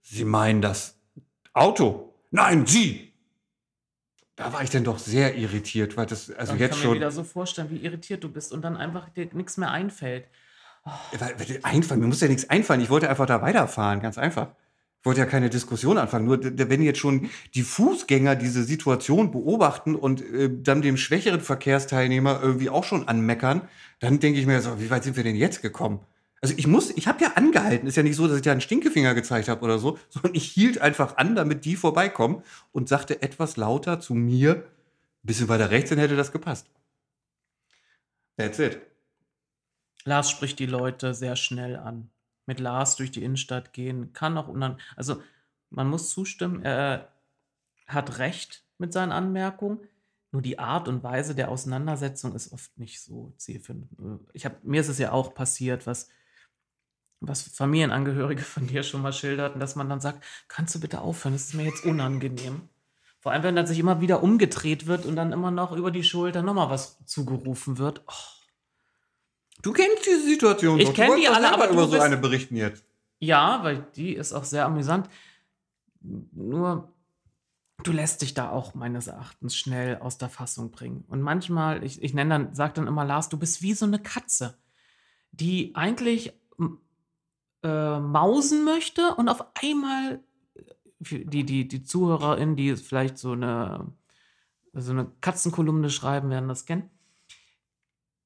Sie 0.00 0.24
meinen 0.24 0.62
das 0.62 0.96
Auto? 1.52 2.14
Nein, 2.30 2.66
Sie! 2.66 3.11
Da 4.42 4.52
war 4.52 4.62
ich 4.62 4.70
dann 4.70 4.84
doch 4.84 4.98
sehr 4.98 5.36
irritiert, 5.36 5.96
weil 5.96 6.06
das, 6.06 6.30
also 6.30 6.54
ich 6.54 6.60
jetzt 6.60 6.70
kann 6.70 6.78
mir 6.78 6.84
schon. 6.84 6.94
wieder 6.96 7.10
so 7.10 7.24
vorstellen, 7.24 7.70
wie 7.70 7.76
irritiert 7.76 8.24
du 8.24 8.28
bist 8.28 8.52
und 8.52 8.62
dann 8.62 8.76
einfach 8.76 9.08
dir 9.10 9.28
nichts 9.32 9.56
mehr 9.56 9.70
einfällt. 9.70 10.26
Weil, 11.12 11.38
weil, 11.38 11.60
einfallen, 11.62 12.00
mir 12.00 12.06
muss 12.08 12.20
ja 12.20 12.28
nichts 12.28 12.50
einfallen. 12.50 12.80
Ich 12.80 12.90
wollte 12.90 13.08
einfach 13.08 13.26
da 13.26 13.40
weiterfahren, 13.40 14.00
ganz 14.00 14.18
einfach. 14.18 14.48
Ich 15.00 15.06
wollte 15.06 15.20
ja 15.20 15.26
keine 15.26 15.50
Diskussion 15.50 15.98
anfangen. 15.98 16.26
Nur 16.26 16.40
wenn 16.42 16.82
jetzt 16.82 16.98
schon 16.98 17.30
die 17.54 17.62
Fußgänger 17.62 18.36
diese 18.36 18.62
Situation 18.62 19.32
beobachten 19.32 19.94
und 19.94 20.22
äh, 20.22 20.50
dann 20.52 20.82
dem 20.82 20.96
schwächeren 20.96 21.40
Verkehrsteilnehmer 21.40 22.40
irgendwie 22.42 22.70
auch 22.70 22.84
schon 22.84 23.08
anmeckern, 23.08 23.62
dann 24.00 24.20
denke 24.20 24.38
ich 24.38 24.46
mir 24.46 24.60
so, 24.60 24.80
wie 24.80 24.90
weit 24.90 25.04
sind 25.04 25.16
wir 25.16 25.24
denn 25.24 25.36
jetzt 25.36 25.62
gekommen? 25.62 26.00
Also 26.42 26.56
ich 26.58 26.66
muss, 26.66 26.90
ich 26.90 27.06
habe 27.06 27.22
ja 27.22 27.34
angehalten. 27.34 27.86
Ist 27.86 27.96
ja 27.96 28.02
nicht 28.02 28.16
so, 28.16 28.26
dass 28.26 28.36
ich 28.36 28.42
da 28.42 28.50
einen 28.50 28.60
Stinkefinger 28.60 29.14
gezeigt 29.14 29.48
habe 29.48 29.64
oder 29.64 29.78
so, 29.78 29.98
sondern 30.10 30.34
ich 30.34 30.44
hielt 30.44 30.80
einfach 30.80 31.16
an, 31.16 31.36
damit 31.36 31.64
die 31.64 31.76
vorbeikommen 31.76 32.42
und 32.72 32.88
sagte 32.88 33.22
etwas 33.22 33.56
lauter 33.56 34.00
zu 34.00 34.14
mir, 34.14 34.56
ein 34.56 35.26
bisschen 35.26 35.48
weiter 35.48 35.70
rechts, 35.70 35.90
dann 35.90 36.00
hätte 36.00 36.16
das 36.16 36.32
gepasst. 36.32 36.68
That's 38.36 38.58
it. 38.58 38.80
Lars 40.04 40.30
spricht 40.30 40.58
die 40.58 40.66
Leute 40.66 41.14
sehr 41.14 41.36
schnell 41.36 41.76
an. 41.76 42.10
Mit 42.46 42.58
Lars 42.58 42.96
durch 42.96 43.12
die 43.12 43.22
Innenstadt 43.22 43.72
gehen 43.72 44.12
kann 44.12 44.36
auch 44.36 44.48
unan. 44.48 44.80
Also 44.96 45.22
man 45.70 45.88
muss 45.88 46.10
zustimmen, 46.10 46.64
er 46.64 47.12
hat 47.86 48.18
recht 48.18 48.64
mit 48.78 48.92
seinen 48.92 49.12
Anmerkungen. 49.12 49.78
Nur 50.32 50.42
die 50.42 50.58
Art 50.58 50.88
und 50.88 51.04
Weise 51.04 51.36
der 51.36 51.50
Auseinandersetzung 51.50 52.34
ist 52.34 52.52
oft 52.52 52.76
nicht 52.78 53.00
so 53.00 53.32
zielführend. 53.36 53.86
Ich 54.32 54.44
hab, 54.44 54.64
mir 54.64 54.80
ist 54.80 54.88
es 54.88 54.98
ja 54.98 55.12
auch 55.12 55.34
passiert, 55.34 55.86
was, 55.86 56.08
was 57.28 57.42
Familienangehörige 57.42 58.42
von 58.42 58.66
dir 58.66 58.82
schon 58.82 59.02
mal 59.02 59.12
schilderten, 59.12 59.60
dass 59.60 59.76
man 59.76 59.88
dann 59.88 60.00
sagt, 60.00 60.22
kannst 60.48 60.74
du 60.74 60.80
bitte 60.80 61.00
aufhören, 61.00 61.34
das 61.34 61.44
ist 61.44 61.54
mir 61.54 61.64
jetzt 61.64 61.84
unangenehm. 61.84 62.68
Vor 63.20 63.30
allem, 63.32 63.44
wenn 63.44 63.54
dann 63.56 63.66
sich 63.66 63.78
immer 63.78 64.00
wieder 64.00 64.22
umgedreht 64.22 64.86
wird 64.86 65.06
und 65.06 65.14
dann 65.14 65.32
immer 65.32 65.50
noch 65.52 65.72
über 65.72 65.90
die 65.92 66.02
Schulter 66.02 66.42
nochmal 66.42 66.70
was 66.70 66.98
zugerufen 67.06 67.78
wird. 67.78 68.02
Oh. 68.08 68.12
Du 69.62 69.72
kennst 69.72 70.04
diese 70.06 70.24
Situation 70.24 70.78
Ich 70.80 70.86
doch. 70.86 70.94
Du 70.94 71.00
kenn 71.02 71.20
die 71.20 71.28
alle, 71.28 71.52
aber 71.52 71.68
du 71.68 71.74
über 71.74 71.84
so 71.84 71.92
bist- 71.92 72.02
eine 72.02 72.16
berichten 72.16 72.56
jetzt. 72.56 72.84
Ja, 73.20 73.62
weil 73.62 73.86
die 73.94 74.14
ist 74.14 74.32
auch 74.32 74.42
sehr 74.42 74.66
amüsant. 74.66 75.08
Nur, 76.00 76.92
du 77.84 77.92
lässt 77.92 78.22
dich 78.22 78.34
da 78.34 78.50
auch 78.50 78.74
meines 78.74 79.06
Erachtens 79.06 79.54
schnell 79.56 79.98
aus 79.98 80.18
der 80.18 80.28
Fassung 80.28 80.72
bringen. 80.72 81.04
Und 81.06 81.20
manchmal, 81.20 81.84
ich, 81.84 82.02
ich 82.02 82.14
nenne 82.14 82.30
dann, 82.30 82.54
sag 82.56 82.74
dann 82.74 82.88
immer, 82.88 83.04
Lars, 83.04 83.28
du 83.28 83.38
bist 83.38 83.62
wie 83.62 83.74
so 83.74 83.86
eine 83.86 84.00
Katze, 84.00 84.58
die 85.30 85.76
eigentlich 85.76 86.32
äh, 87.62 87.98
mausen 88.00 88.64
möchte 88.64 89.14
und 89.14 89.28
auf 89.28 89.44
einmal 89.62 90.20
für 91.02 91.18
die, 91.18 91.44
die, 91.44 91.66
die 91.66 91.82
ZuhörerInnen, 91.82 92.56
die 92.56 92.76
vielleicht 92.76 93.18
so 93.18 93.32
eine, 93.32 93.92
so 94.72 94.92
eine 94.92 95.10
Katzenkolumne 95.20 95.90
schreiben, 95.90 96.30
werden 96.30 96.48
das 96.48 96.64
kennen, 96.64 96.90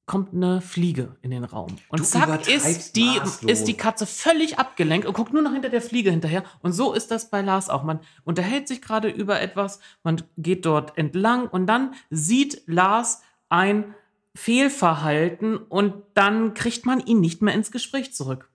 kommt 0.05 0.33
eine 0.33 0.61
Fliege 0.61 1.17
in 1.21 1.31
den 1.31 1.43
Raum. 1.43 1.75
Und 1.89 1.99
Du 1.99 2.03
zack, 2.03 2.47
ist 2.47 2.95
die, 2.95 3.19
maßlos. 3.19 3.51
ist 3.51 3.65
die 3.65 3.75
Katze 3.75 4.05
völlig 4.05 4.57
abgelenkt 4.57 5.05
und 5.05 5.13
guckt 5.13 5.33
nur 5.33 5.41
noch 5.41 5.51
hinter 5.51 5.69
der 5.69 5.81
Fliege 5.81 6.11
hinterher. 6.11 6.43
Und 6.61 6.71
so 6.71 6.93
ist 6.93 7.11
das 7.11 7.29
bei 7.29 7.41
Lars 7.41 7.69
auch. 7.69 7.83
Man 7.83 7.99
unterhält 8.23 8.67
sich 8.69 8.81
gerade 8.81 9.09
über 9.09 9.41
etwas, 9.41 9.79
man 10.03 10.23
geht 10.37 10.65
dort 10.65 10.97
entlang 10.97 11.47
und 11.47 11.67
dann 11.67 11.93
sieht 12.09 12.63
Lars 12.67 13.21
ein 13.49 13.93
Fehlverhalten 14.33 15.57
und 15.57 15.95
dann 16.13 16.53
kriegt 16.53 16.85
man 16.85 17.01
ihn 17.01 17.19
nicht 17.19 17.41
mehr 17.41 17.53
ins 17.53 17.71
Gespräch 17.71 18.13
zurück. 18.13 18.49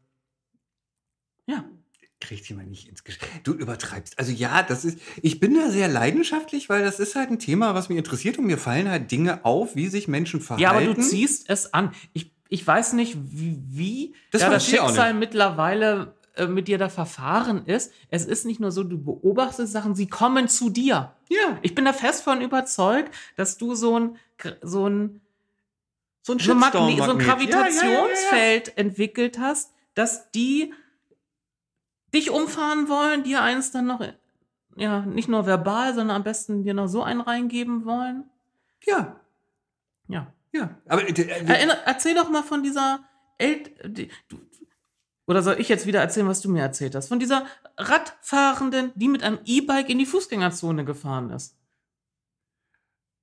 Ja. 1.47 1.65
Krieg 2.21 2.45
die 2.45 2.55
mal 2.55 2.65
nicht 2.65 2.89
ins 2.89 3.03
Gespräch. 3.03 3.29
Du 3.43 3.53
übertreibst. 3.53 4.19
Also 4.19 4.31
ja, 4.31 4.63
das 4.63 4.85
ist. 4.85 4.99
Ich 5.23 5.41
bin 5.41 5.55
da 5.55 5.71
sehr 5.71 5.89
leidenschaftlich, 5.89 6.69
weil 6.69 6.85
das 6.85 7.01
ist 7.01 7.17
halt 7.17 7.31
ein 7.31 7.41
Thema, 7.41 7.75
was 7.75 7.89
mich 7.89 7.99
interessiert 7.99 8.39
und 8.39 8.47
mir 8.47 8.59
fallen 8.59 8.89
halt 8.89 9.11
Dinge 9.11 9.45
auf, 9.45 9.75
wie 9.75 9.89
sich 9.89 10.07
Menschen 10.07 10.41
verhalten. 10.41 10.63
Ja, 10.63 10.71
aber 10.71 10.85
du 10.85 10.95
ziehst 11.01 11.51
es 11.51 11.75
an. 11.75 11.93
Ich, 12.13 12.33
ich 12.49 12.65
weiß 12.65 12.93
nicht, 12.93 13.17
wie, 13.17 13.59
wie 13.67 14.15
Das 14.31 14.43
da 14.43 14.51
das 14.51 14.65
Schicksal 14.67 15.15
mittlerweile 15.15 16.15
äh, 16.37 16.47
mit 16.47 16.69
dir 16.69 16.79
da 16.79 16.89
verfahren 16.89 17.67
ist. 17.67 17.93
Es 18.09 18.25
ist 18.25 18.47
nicht 18.47 18.61
nur 18.61 18.71
so, 18.71 18.85
du 18.85 19.03
beobachtest 19.03 19.73
Sachen, 19.73 19.97
sie 19.97 20.07
kommen 20.07 20.47
zu 20.49 20.71
dir. 20.71 21.13
Ja. 21.29 21.59
Ich 21.63 21.75
bin 21.75 21.85
da 21.85 21.93
fest 21.93 22.23
von 22.23 22.41
überzeugt, 22.41 23.13
dass 23.35 23.59
du 23.59 23.75
so 23.75 23.99
ein, 23.99 24.17
so 24.63 24.89
ein, 24.89 25.21
So 26.23 26.35
ein 26.35 26.39
so 26.39 26.45
so 26.49 26.55
ein 26.55 26.61
Shitstorm-Magnet. 26.61 26.99
Ja, 26.99 27.07
ja, 27.07 27.13
ja, 27.13 27.13
ja, 27.13 27.19
ja. 27.19 27.25
Gravitationsfeld 27.27 28.79
entwickelt 28.79 29.39
hast, 29.41 29.73
dass 29.95 30.31
die 30.31 30.73
dich 32.15 32.31
umfahren 32.31 32.89
wollen, 32.89 33.23
dir 33.23 33.43
eins 33.43 33.71
dann 33.71 33.87
noch, 33.87 34.01
ja, 34.77 35.01
nicht 35.01 35.29
nur 35.29 35.47
verbal, 35.47 35.95
sondern 35.95 36.17
am 36.17 36.25
besten 36.25 36.63
dir 36.63 36.75
noch 36.75 36.89
so 36.89 37.03
einen 37.03 37.21
reingeben 37.21 37.85
wollen. 37.85 38.25
Ja, 38.85 39.21
Ja. 40.09 40.33
ja. 40.53 40.71
Aber 40.89 41.07
äh, 41.07 41.13
äh, 41.13 41.47
Erinner, 41.47 41.79
erzähl 41.87 42.15
doch 42.15 42.29
mal 42.31 42.43
von 42.43 42.63
dieser 42.63 43.01
El 43.39 43.63
die, 43.87 44.11
du, 44.29 44.39
oder 45.27 45.43
soll 45.43 45.61
ich 45.61 45.69
jetzt 45.69 45.87
wieder 45.87 46.01
erzählen, 46.01 46.29
was 46.29 46.41
du 46.41 46.51
mir 46.51 46.63
erzählt 46.63 46.95
hast? 46.95 47.09
Von 47.09 47.21
dieser 47.21 47.47
Radfahrenden, 47.79 48.93
die 48.97 49.09
mit 49.09 49.23
einem 49.23 49.39
E-Bike 49.45 49.89
in 49.89 49.99
die 49.99 50.07
Fußgängerzone 50.07 50.85
gefahren 50.85 51.31
ist. 51.31 51.57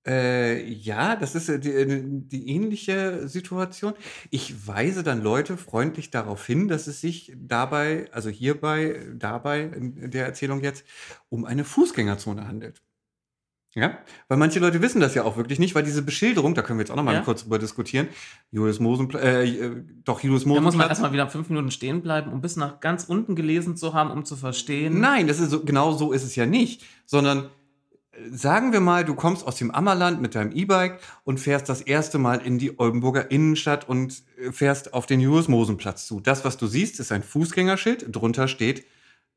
Äh, 0.09 0.63
ja, 0.67 1.15
das 1.15 1.35
ist 1.35 1.63
die, 1.63 1.69
äh, 1.71 2.01
die 2.03 2.49
ähnliche 2.49 3.27
Situation. 3.27 3.93
Ich 4.31 4.67
weise 4.67 5.03
dann 5.03 5.21
Leute 5.21 5.55
freundlich 5.55 6.09
darauf 6.09 6.45
hin, 6.47 6.67
dass 6.67 6.87
es 6.87 6.99
sich 6.99 7.31
dabei, 7.37 8.07
also 8.11 8.29
hierbei, 8.29 8.99
dabei 9.13 9.61
in 9.65 10.09
der 10.09 10.25
Erzählung 10.25 10.63
jetzt, 10.63 10.83
um 11.29 11.45
eine 11.45 11.63
Fußgängerzone 11.63 12.47
handelt. 12.47 12.81
Ja, 13.75 13.99
weil 14.27 14.39
manche 14.39 14.59
Leute 14.59 14.81
wissen 14.81 14.99
das 14.99 15.13
ja 15.13 15.23
auch 15.25 15.37
wirklich 15.37 15.59
nicht, 15.59 15.75
weil 15.75 15.83
diese 15.83 16.01
Beschilderung, 16.01 16.55
da 16.55 16.63
können 16.63 16.79
wir 16.79 16.81
jetzt 16.83 16.89
auch 16.91 16.95
noch 16.95 17.03
mal 17.03 17.13
Ja. 17.13 17.21
kurz 17.21 17.43
drüber 17.43 17.59
diskutieren. 17.59 18.07
Julius 18.49 18.79
Mosenplatz, 18.79 19.23
äh, 19.23 19.43
äh, 19.47 19.83
doch 20.03 20.21
Julius 20.21 20.41
Da 20.43 20.49
muss 20.49 20.55
man 20.55 20.63
Mosenplatz. 20.63 20.89
erstmal 20.89 21.13
wieder 21.13 21.29
fünf 21.29 21.49
Minuten 21.49 21.69
stehen 21.69 22.01
bleiben, 22.01 22.31
um 22.33 22.41
bis 22.41 22.55
nach 22.55 22.79
ganz 22.79 23.03
unten 23.03 23.35
gelesen 23.35 23.77
zu 23.77 23.93
haben, 23.93 24.09
um 24.09 24.25
zu 24.25 24.35
verstehen. 24.35 24.99
Nein, 24.99 25.27
das 25.27 25.39
ist 25.39 25.51
so, 25.51 25.63
genau 25.63 25.91
so 25.91 26.11
ist 26.13 26.23
es 26.23 26.35
ja 26.35 26.47
nicht, 26.47 26.83
sondern 27.05 27.51
sagen 28.31 28.73
wir 28.73 28.79
mal, 28.79 29.05
du 29.05 29.15
kommst 29.15 29.45
aus 29.45 29.55
dem 29.55 29.71
Ammerland 29.71 30.21
mit 30.21 30.35
deinem 30.35 30.51
E-Bike 30.51 30.99
und 31.23 31.39
fährst 31.39 31.69
das 31.69 31.81
erste 31.81 32.17
Mal 32.17 32.41
in 32.45 32.57
die 32.59 32.79
Oldenburger 32.79 33.31
Innenstadt 33.31 33.87
und 33.87 34.23
äh, 34.37 34.51
fährst 34.51 34.93
auf 34.93 35.05
den 35.05 35.19
Julius-Mosen-Platz 35.19 36.07
zu. 36.07 36.19
Das, 36.19 36.45
was 36.45 36.57
du 36.57 36.67
siehst, 36.67 36.99
ist 36.99 37.11
ein 37.11 37.23
Fußgängerschild. 37.23 38.05
Drunter 38.09 38.47
steht 38.47 38.85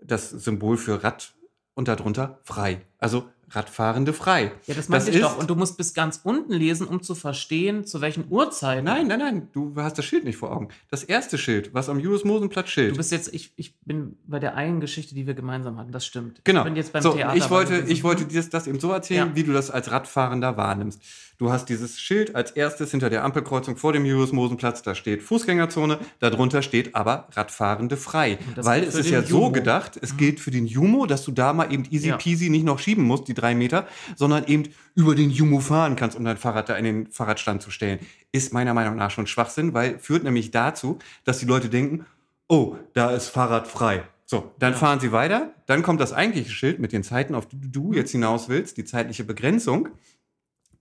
das 0.02 0.30
Symbol 0.30 0.76
für 0.76 1.02
Rad 1.04 1.34
und 1.74 1.88
darunter 1.88 2.40
frei. 2.44 2.82
Also 2.98 3.28
Radfahrende 3.54 4.12
frei. 4.12 4.52
Ja, 4.66 4.74
das 4.74 4.88
meinte 4.88 5.10
ich 5.10 5.16
ist- 5.16 5.22
doch. 5.22 5.38
Und 5.38 5.48
du 5.50 5.54
musst 5.54 5.76
bis 5.76 5.94
ganz 5.94 6.20
unten 6.24 6.52
lesen, 6.52 6.86
um 6.86 7.02
zu 7.02 7.14
verstehen, 7.14 7.84
zu 7.84 8.00
welchen 8.00 8.24
Uhrzeiten. 8.30 8.84
Nein, 8.84 9.06
nein, 9.06 9.18
nein, 9.18 9.48
du 9.52 9.74
hast 9.76 9.98
das 9.98 10.04
Schild 10.04 10.24
nicht 10.24 10.36
vor 10.36 10.52
Augen. 10.52 10.68
Das 10.90 11.04
erste 11.04 11.38
Schild, 11.38 11.74
was 11.74 11.88
am 11.88 11.98
Julius-Mosen-Platz 12.00 12.66
Du 12.66 12.70
steht. 12.72 12.96
bist 12.96 13.12
jetzt, 13.12 13.32
ich, 13.34 13.52
ich 13.56 13.74
bin 13.80 14.16
bei 14.26 14.38
der 14.38 14.54
einen 14.56 14.80
Geschichte, 14.80 15.14
die 15.14 15.26
wir 15.26 15.34
gemeinsam 15.34 15.78
hatten. 15.78 15.92
Das 15.92 16.06
stimmt. 16.06 16.40
Genau. 16.44 16.60
Ich 16.60 16.64
bin 16.64 16.76
jetzt 16.76 16.92
beim 16.92 17.02
so, 17.02 17.12
Theater. 17.12 17.36
ich 17.36 17.50
wollte, 17.50 17.78
ich 17.88 18.02
wollte 18.04 18.24
dir 18.24 18.36
das, 18.40 18.48
das 18.50 18.66
eben 18.66 18.80
so 18.80 18.90
erzählen, 18.90 19.28
Ja. 19.28 19.34
wie 19.36 19.44
du 19.44 19.52
das 19.52 19.70
als 19.70 19.90
Radfahrender 19.90 20.56
wahrnimmst. 20.56 21.02
Du 21.42 21.50
hast 21.50 21.68
dieses 21.68 22.00
Schild 22.00 22.36
als 22.36 22.52
erstes 22.52 22.92
hinter 22.92 23.10
der 23.10 23.24
Ampelkreuzung 23.24 23.76
vor 23.76 23.92
dem 23.92 24.04
Julius-Mosen-Platz, 24.06 24.82
da 24.82 24.94
steht 24.94 25.24
Fußgängerzone, 25.24 25.98
darunter 26.20 26.62
steht 26.62 26.94
aber 26.94 27.26
Radfahrende 27.32 27.96
frei. 27.96 28.38
Weil 28.54 28.84
es 28.84 28.94
ist 28.94 29.10
ja 29.10 29.22
so 29.22 29.28
Jumo. 29.38 29.48
Mhm. 29.48 29.52
gedacht, 29.54 29.98
es 30.00 30.16
gilt 30.16 30.38
für 30.38 30.52
den 30.52 30.66
Jumo, 30.66 31.04
dass 31.04 31.24
du 31.24 31.32
da 31.32 31.52
mal 31.52 31.72
eben 31.72 31.82
easy 31.90 32.10
Ja. 32.10 32.16
peasy 32.16 32.48
nicht 32.48 32.64
noch 32.64 32.78
schieben 32.78 33.02
musst, 33.02 33.26
die 33.26 33.34
drei 33.34 33.56
Meter, 33.56 33.88
sondern 34.14 34.44
eben 34.46 34.68
über 34.94 35.16
den 35.16 35.30
Jumo 35.30 35.58
fahren 35.58 35.96
kannst, 35.96 36.16
um 36.16 36.24
dein 36.24 36.36
Fahrrad 36.36 36.68
da 36.68 36.76
in 36.76 36.84
den 36.84 37.06
Fahrradstand 37.08 37.60
zu 37.60 37.72
stellen. 37.72 37.98
Ist 38.30 38.52
meiner 38.52 38.72
Meinung 38.72 38.94
nach 38.94 39.10
schon 39.10 39.26
Schwachsinn, 39.26 39.74
weil 39.74 39.98
führt 39.98 40.22
nämlich 40.22 40.52
dazu, 40.52 41.00
dass 41.24 41.40
die 41.40 41.46
Leute 41.46 41.68
denken, 41.68 42.06
oh, 42.46 42.76
da 42.92 43.10
ist 43.10 43.30
Fahrrad 43.30 43.66
frei. 43.66 44.04
So, 44.26 44.52
dann 44.60 44.74
Ja. 44.74 44.78
fahren 44.78 45.00
sie 45.00 45.10
weiter, 45.10 45.52
dann 45.66 45.82
kommt 45.82 46.00
das 46.00 46.12
eigentliche 46.12 46.50
Schild 46.52 46.78
mit 46.78 46.92
den 46.92 47.02
Zeiten, 47.02 47.34
auf 47.34 47.46
die 47.48 47.56
Mhm. 47.56 47.72
du 47.72 47.92
jetzt 47.94 48.12
hinaus 48.12 48.48
willst, 48.48 48.76
die 48.76 48.84
zeitliche 48.84 49.24
Begrenzung. 49.24 49.88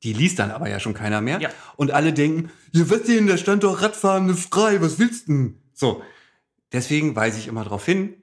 Die 0.04 0.14
liest 0.14 0.40
dann 0.40 0.52
aber 0.52 0.70
ja 0.70 0.80
schon 0.80 0.94
keiner 0.94 1.22
mehr. 1.22 1.40
Ja. 1.40 1.50
Und 1.76 1.92
alle 1.92 2.14
denken, 2.14 2.52
ja, 2.72 2.90
was 2.90 3.04
denn, 3.04 3.28
da 3.28 3.38
stand 3.38 3.64
doch 3.64 3.82
Radfahrende 3.82 4.34
frei, 4.34 4.82
was 4.82 4.98
willst 5.00 5.28
du 5.28 5.34
denn? 5.34 5.58
So, 5.74 6.02
deswegen 6.72 7.16
weise 7.16 7.38
ich 7.38 7.48
immer 7.48 7.64
darauf 7.64 7.86
hin, 7.86 8.16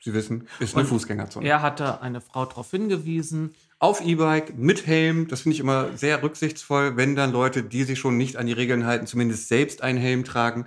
Sie 0.00 0.14
wissen, 0.14 0.46
ist 0.60 0.74
eine 0.74 0.84
Und 0.84 0.90
Fußgängerzone. 0.90 1.46
Er 1.46 1.60
hatte 1.60 2.00
eine 2.02 2.20
Frau 2.20 2.44
darauf 2.44 2.70
hingewiesen. 2.70 3.54
Auf 3.80 4.00
E-Bike, 4.00 4.56
mit 4.56 4.86
Helm, 4.86 5.26
das 5.26 5.40
finde 5.40 5.54
ich 5.54 5.60
immer 5.60 5.96
sehr 5.96 6.22
rücksichtsvoll, 6.22 6.96
wenn 6.96 7.16
dann 7.16 7.32
Leute, 7.32 7.64
die 7.64 7.82
sich 7.82 7.98
schon 7.98 8.16
nicht 8.16 8.36
an 8.36 8.46
die 8.46 8.52
Regeln 8.52 8.86
halten, 8.86 9.06
zumindest 9.06 9.48
selbst 9.48 9.82
einen 9.82 9.98
Helm 9.98 10.24
tragen. 10.24 10.66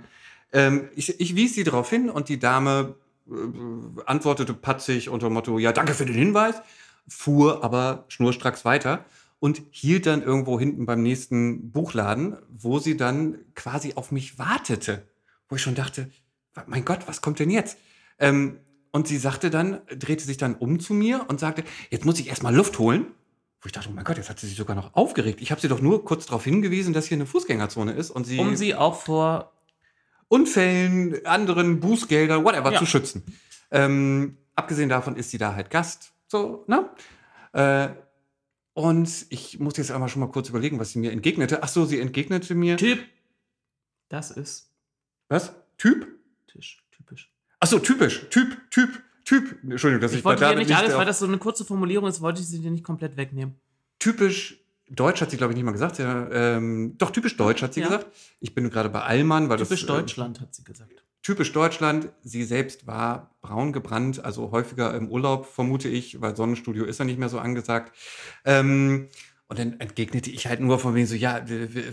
Ähm, 0.52 0.90
ich, 0.94 1.18
ich 1.18 1.34
wies 1.34 1.54
sie 1.54 1.64
darauf 1.64 1.88
hin 1.88 2.10
und 2.10 2.28
die 2.28 2.38
Dame 2.38 2.94
äh, 3.26 3.32
antwortete 4.04 4.52
patzig 4.52 5.08
unter 5.08 5.28
dem 5.28 5.34
Motto, 5.34 5.58
ja, 5.58 5.72
danke 5.72 5.94
für 5.94 6.04
den 6.04 6.14
Hinweis, 6.14 6.56
fuhr 7.08 7.64
aber 7.64 8.04
schnurstracks 8.08 8.66
weiter 8.66 9.04
und 9.42 9.60
hielt 9.72 10.06
dann 10.06 10.22
irgendwo 10.22 10.60
hinten 10.60 10.86
beim 10.86 11.02
nächsten 11.02 11.72
Buchladen, 11.72 12.36
wo 12.48 12.78
sie 12.78 12.96
dann 12.96 13.38
quasi 13.56 13.94
auf 13.96 14.12
mich 14.12 14.38
wartete. 14.38 15.08
Wo 15.48 15.56
ich 15.56 15.62
schon 15.62 15.74
dachte, 15.74 16.08
mein 16.66 16.84
Gott, 16.84 17.08
was 17.08 17.22
kommt 17.22 17.40
denn 17.40 17.50
jetzt? 17.50 17.76
Ähm, 18.20 18.60
und 18.92 19.08
sie 19.08 19.16
sagte 19.16 19.50
dann, 19.50 19.80
drehte 19.88 20.22
sich 20.24 20.36
dann 20.36 20.54
um 20.54 20.78
zu 20.78 20.94
mir 20.94 21.24
und 21.26 21.40
sagte, 21.40 21.64
jetzt 21.90 22.04
muss 22.04 22.20
ich 22.20 22.28
erstmal 22.28 22.54
Luft 22.54 22.78
holen. 22.78 23.06
Wo 23.60 23.66
ich 23.66 23.72
dachte, 23.72 23.88
oh 23.90 23.92
mein 23.92 24.04
Gott, 24.04 24.16
jetzt 24.16 24.30
hat 24.30 24.38
sie 24.38 24.46
sich 24.46 24.56
sogar 24.56 24.76
noch 24.76 24.94
aufgeregt. 24.94 25.40
Ich 25.40 25.50
habe 25.50 25.60
sie 25.60 25.66
doch 25.66 25.80
nur 25.80 26.04
kurz 26.04 26.26
darauf 26.26 26.44
hingewiesen, 26.44 26.92
dass 26.92 27.06
hier 27.06 27.16
eine 27.16 27.26
Fußgängerzone 27.26 27.94
ist 27.94 28.12
und 28.12 28.24
sie, 28.24 28.38
um 28.38 28.54
sie 28.54 28.76
auch 28.76 28.94
vor. 28.94 29.50
Unfällen, 30.28 31.26
anderen 31.26 31.80
Bußgeldern, 31.80 32.44
whatever, 32.44 32.70
Ja. 32.72 32.78
zu 32.78 32.86
schützen. 32.86 33.24
Ähm, 33.72 34.36
abgesehen 34.54 34.88
davon 34.88 35.16
ist 35.16 35.30
sie 35.32 35.38
da 35.38 35.56
halt 35.56 35.68
Gast. 35.68 36.12
So, 36.28 36.64
ne? 36.68 36.88
Äh, 37.52 37.88
und 38.74 39.26
ich 39.30 39.58
muss 39.58 39.76
jetzt 39.76 39.90
einmal 39.90 40.08
schon 40.08 40.20
mal 40.20 40.30
kurz 40.30 40.48
überlegen, 40.48 40.78
was 40.78 40.90
sie 40.92 40.98
mir 40.98 41.12
entgegnete. 41.12 41.62
Ach 41.62 41.68
so, 41.68 41.84
sie 41.84 42.00
entgegnete 42.00 42.54
mir. 42.54 42.76
Typ. 42.76 43.00
Das 44.08 44.30
ist 44.30 44.70
Was? 45.28 45.52
Typ? 45.78 46.06
Tisch. 46.46 46.82
Typisch. 46.90 47.30
Ach 47.60 47.66
so, 47.66 47.78
typisch. 47.78 48.26
Typ, 48.30 48.56
Typ, 48.70 49.02
Typ. 49.24 49.62
Entschuldigung, 49.62 50.00
dass 50.02 50.12
ich, 50.12 50.18
Ich 50.18 50.24
wollte 50.24 50.46
dir 50.48 50.56
nicht 50.56 50.74
alles, 50.74 50.94
weil 50.94 51.06
das 51.06 51.18
so 51.18 51.26
eine 51.26 51.38
kurze 51.38 51.64
Formulierung 51.64 52.08
ist, 52.08 52.20
wollte 52.20 52.40
ich 52.40 52.46
sie 52.48 52.60
dir 52.60 52.70
nicht 52.70 52.84
komplett 52.84 53.16
wegnehmen. 53.16 53.54
typisch 53.98 54.58
Deutsch 54.90 55.22
hat 55.22 55.30
sie, 55.30 55.38
glaube 55.38 55.52
ich, 55.52 55.56
nicht 55.56 55.64
mal 55.64 55.72
gesagt. 55.72 55.98
Ja, 55.98 56.28
ähm, 56.30 56.98
doch, 56.98 57.10
typisch 57.10 57.36
Deutsch 57.38 57.62
hat 57.62 57.72
sie 57.72 57.80
Ja. 57.80 57.86
gesagt. 57.86 58.08
Ich 58.40 58.54
bin 58.54 58.68
gerade 58.68 58.90
bei 58.90 59.00
Allmann, 59.00 59.48
weil 59.48 59.56
Typisch 59.56 59.86
das. 59.86 59.96
Deutschland, 59.96 60.40
hat 60.40 60.54
sie 60.54 60.64
gesagt. 60.64 61.02
Typisch 61.22 61.52
Deutschland. 61.52 62.08
Sie 62.22 62.42
selbst 62.42 62.86
war 62.86 63.36
braun 63.42 63.72
gebrannt, 63.72 64.24
also 64.24 64.50
häufiger 64.50 64.94
im 64.94 65.08
Urlaub, 65.08 65.46
vermute 65.46 65.88
ich, 65.88 66.20
weil 66.20 66.34
Sonnenstudio 66.34 66.84
ist 66.84 66.98
ja 66.98 67.04
nicht 67.04 67.18
mehr 67.18 67.28
so 67.28 67.38
angesagt. 67.38 67.96
Ähm, 68.44 69.08
und 69.46 69.58
dann 69.58 69.78
entgegnete 69.80 70.30
ich 70.30 70.46
halt 70.46 70.60
nur 70.60 70.78
von 70.78 70.94
wegen 70.94 71.06
so, 71.06 71.14
ja, 71.14 71.44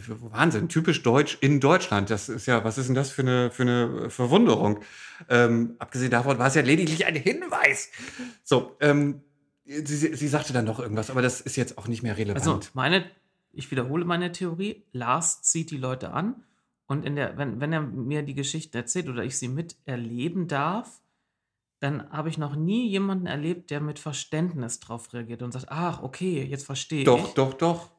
Wahnsinn, 0.07 0.69
typisch 0.69 1.03
deutsch 1.03 1.37
in 1.41 1.59
Deutschland. 1.59 2.09
Das 2.09 2.29
ist 2.29 2.45
ja, 2.45 2.63
was 2.63 2.77
ist 2.77 2.87
denn 2.87 2.95
das 2.95 3.11
für 3.11 3.21
eine, 3.21 3.51
für 3.51 3.63
eine 3.63 4.09
Verwunderung? 4.09 4.79
Ähm, 5.27 5.75
abgesehen 5.77 6.09
davon 6.09 6.39
war 6.39 6.47
es 6.47 6.55
ja 6.55 6.61
lediglich 6.61 7.05
ein 7.05 7.15
Hinweis. 7.15 7.89
So, 8.43 8.77
ähm, 8.79 9.21
sie, 9.65 9.83
sie 9.83 10.15
sie 10.15 10.27
sagte 10.27 10.53
dann 10.53 10.65
noch 10.65 10.79
irgendwas, 10.79 11.09
aber 11.09 11.21
das 11.21 11.41
ist 11.41 11.57
jetzt 11.57 11.77
auch 11.77 11.87
nicht 11.87 12.01
mehr 12.01 12.17
relevant. 12.17 12.47
Also, 12.47 12.61
meine, 12.73 13.05
ich 13.51 13.69
wiederhole 13.69 14.05
meine 14.05 14.31
Theorie. 14.31 14.85
Lars 14.93 15.41
zieht 15.41 15.69
die 15.69 15.77
Leute 15.77 16.11
an 16.11 16.43
und 16.89 17.05
in 17.05 17.15
der, 17.15 17.37
wenn, 17.37 17.61
wenn 17.61 17.71
er 17.71 17.81
mir 17.81 18.23
die 18.23 18.33
Geschichte 18.33 18.79
erzählt 18.79 19.09
oder 19.09 19.23
ich 19.23 19.37
sie 19.37 19.47
miterleben 19.47 20.47
darf, 20.47 21.01
dann 21.79 22.09
habe 22.11 22.29
ich 22.29 22.37
noch 22.39 22.55
nie 22.55 22.89
jemanden 22.89 23.27
erlebt, 23.27 23.69
der 23.69 23.79
mit 23.79 23.99
Verständnis 23.99 24.79
drauf 24.79 25.13
reagiert 25.13 25.43
und 25.43 25.51
sagt, 25.51 25.67
ach, 25.69 26.01
okay, 26.01 26.43
jetzt 26.43 26.65
verstehe 26.65 27.05
Doch, 27.05 27.27
ich. 27.29 27.33
doch, 27.35 27.53
doch. 27.53 27.91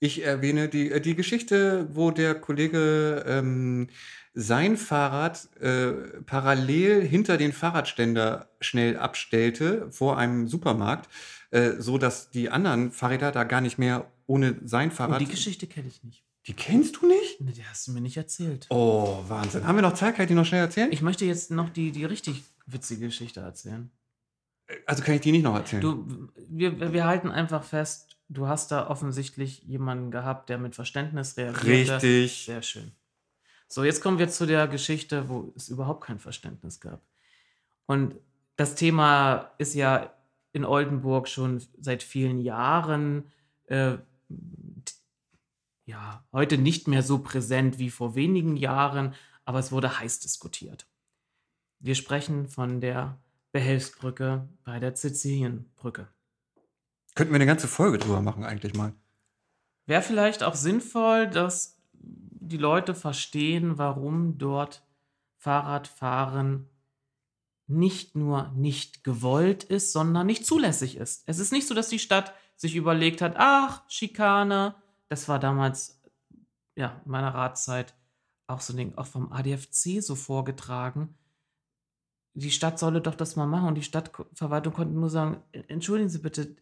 Ich 0.00 0.24
erwähne 0.24 0.68
die, 0.68 0.90
äh, 0.90 1.00
die 1.00 1.14
Geschichte, 1.14 1.88
wo 1.92 2.10
der 2.10 2.34
Kollege 2.34 3.24
ähm, 3.28 3.88
sein 4.34 4.76
Fahrrad 4.76 5.48
äh, 5.60 5.92
parallel 6.26 7.02
hinter 7.06 7.36
den 7.36 7.52
Fahrradständer 7.52 8.48
schnell 8.60 8.96
abstellte 8.96 9.86
vor 9.92 10.18
einem 10.18 10.48
Supermarkt, 10.48 11.08
äh, 11.52 11.74
so 11.78 11.96
dass 11.96 12.30
die 12.30 12.50
anderen 12.50 12.90
Fahrräder 12.90 13.30
da 13.30 13.44
gar 13.44 13.60
nicht 13.60 13.78
mehr 13.78 14.10
ohne 14.26 14.56
sein 14.64 14.88
Und 14.88 14.96
Fahrrad. 14.96 15.20
die 15.20 15.26
Geschichte 15.26 15.68
kenne 15.68 15.86
ich 15.86 16.02
nicht. 16.02 16.24
Die 16.46 16.54
kennst 16.54 16.96
du 17.00 17.06
nicht? 17.06 17.40
Ne, 17.40 17.52
Die 17.52 17.64
hast 17.64 17.86
du 17.86 17.92
mir 17.92 18.00
nicht 18.00 18.16
erzählt. 18.16 18.66
Oh, 18.70 19.22
Wahnsinn. 19.28 19.66
Haben 19.66 19.76
wir 19.76 19.82
noch 19.82 19.94
Zeit? 19.94 20.16
Kann 20.16 20.24
ich 20.24 20.28
die 20.28 20.34
noch 20.34 20.44
schnell 20.46 20.62
erzählen? 20.62 20.90
Ich 20.90 21.02
möchte 21.02 21.24
jetzt 21.24 21.50
noch 21.50 21.68
die, 21.70 21.92
die 21.92 22.04
richtig 22.04 22.42
witzige 22.66 23.06
Geschichte 23.06 23.40
erzählen. 23.40 23.90
also 24.86 25.02
kann 25.04 25.14
ich 25.14 25.20
die 25.20 25.32
nicht 25.32 25.44
noch 25.44 25.54
erzählen? 25.54 25.82
Du, 25.82 26.28
wir, 26.48 26.92
wir 26.92 27.04
halten 27.06 27.28
einfach 27.30 27.62
fest, 27.62 28.16
du 28.28 28.48
hast 28.48 28.72
da 28.72 28.88
offensichtlich 28.88 29.62
jemanden 29.62 30.10
gehabt, 30.10 30.48
der 30.48 30.58
mit 30.58 30.74
Verständnis 30.74 31.36
reagierte. 31.36 31.94
Richtig. 31.94 32.44
Sehr 32.46 32.62
schön. 32.62 32.92
So, 33.68 33.84
jetzt 33.84 34.02
kommen 34.02 34.18
wir 34.18 34.28
zu 34.28 34.44
der 34.44 34.66
Geschichte, 34.68 35.28
wo 35.28 35.52
es 35.56 35.68
überhaupt 35.68 36.04
kein 36.04 36.18
Verständnis 36.18 36.80
gab. 36.80 37.00
Und 37.86 38.16
das 38.56 38.74
Thema 38.74 39.52
ist 39.58 39.74
ja 39.74 40.12
in 40.52 40.64
Oldenburg 40.64 41.28
schon 41.28 41.62
seit 41.80 42.02
vielen 42.02 42.38
Jahren 42.40 43.30
äh, 43.66 43.94
ja, 45.92 46.24
heute 46.32 46.56
nicht 46.56 46.88
mehr 46.88 47.02
so 47.02 47.18
präsent 47.18 47.78
wie 47.78 47.90
vor 47.90 48.14
wenigen 48.14 48.56
Jahren, 48.56 49.14
aber 49.44 49.58
es 49.58 49.72
wurde 49.72 49.98
heiß 50.00 50.20
diskutiert. 50.20 50.86
Wir 51.80 51.94
sprechen 51.94 52.48
von 52.48 52.80
der 52.80 53.20
Behelfsbrücke 53.52 54.48
bei 54.64 54.80
der 54.80 54.96
Sizilienbrücke. 54.96 56.08
Könnten 57.14 57.32
wir 57.32 57.36
eine 57.36 57.46
ganze 57.46 57.68
Folge 57.68 57.98
drüber 57.98 58.22
machen, 58.22 58.42
eigentlich 58.42 58.74
mal. 58.74 58.94
Wäre 59.84 60.00
vielleicht 60.00 60.42
auch 60.42 60.54
sinnvoll, 60.54 61.28
dass 61.28 61.78
die 61.92 62.56
Leute 62.56 62.94
verstehen, 62.94 63.76
warum 63.76 64.38
dort 64.38 64.82
Fahrradfahren 65.36 66.70
nicht 67.66 68.16
nur 68.16 68.50
nicht 68.56 69.04
gewollt 69.04 69.62
ist, 69.62 69.92
sondern 69.92 70.26
nicht 70.26 70.46
zulässig 70.46 70.96
ist. 70.96 71.24
Es 71.26 71.38
ist 71.38 71.52
nicht 71.52 71.66
so, 71.66 71.74
dass 71.74 71.90
die 71.90 71.98
Stadt 71.98 72.32
sich 72.56 72.76
überlegt 72.76 73.20
hat, 73.20 73.34
ach, 73.36 73.82
Schikane, 73.88 74.74
das 75.12 75.28
war 75.28 75.38
damals, 75.38 76.00
ja, 76.74 77.02
in 77.04 77.10
meiner 77.10 77.34
Ratszeit 77.34 77.94
auch 78.46 78.62
so 78.62 78.72
ein 78.72 78.78
Ding, 78.78 78.94
auch 78.96 79.06
vom 79.06 79.30
ADFC 79.30 80.00
so 80.00 80.14
vorgetragen. 80.14 81.14
Die 82.32 82.50
Stadt 82.50 82.78
solle 82.78 83.02
doch 83.02 83.14
das 83.14 83.36
mal 83.36 83.46
machen 83.46 83.68
und 83.68 83.74
die 83.74 83.82
Stadtverwaltung 83.82 84.72
konnte 84.72 84.94
nur 84.94 85.10
sagen, 85.10 85.42
entschuldigen 85.68 86.08
Sie 86.08 86.20
bitte, 86.20 86.56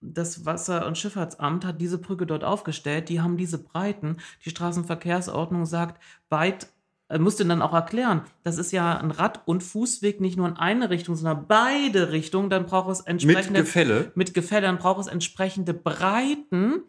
das 0.00 0.46
Wasser- 0.46 0.86
und 0.86 0.96
Schifffahrtsamt 0.96 1.64
hat 1.64 1.80
diese 1.80 1.98
Brücke 1.98 2.24
dort 2.24 2.44
aufgestellt, 2.44 3.08
die 3.08 3.20
haben 3.20 3.36
diese 3.36 3.58
Breiten. 3.58 4.18
Die 4.44 4.50
Straßenverkehrsordnung 4.50 5.66
sagt, 5.66 6.00
weit 6.28 6.68
äh, 7.08 7.18
musste 7.18 7.44
dann 7.44 7.62
auch 7.62 7.74
erklären, 7.74 8.22
das 8.44 8.58
ist 8.58 8.70
ja 8.70 8.96
ein 8.96 9.10
Rad- 9.10 9.42
und 9.44 9.64
Fußweg 9.64 10.20
nicht 10.20 10.36
nur 10.36 10.46
in 10.46 10.56
eine 10.56 10.88
Richtung, 10.88 11.16
sondern 11.16 11.48
beide 11.48 12.12
Richtungen. 12.12 12.48
Dann 12.48 12.66
braucht 12.66 12.92
es 12.92 13.00
entsprechende. 13.00 13.58
Mit 13.58 13.66
Gefälle. 13.66 14.12
Mit 14.14 14.34
Gefälle, 14.34 14.68
dann 14.68 14.78
braucht 14.78 15.00
es 15.00 15.08
entsprechende 15.08 15.74
Breiten. 15.74 16.84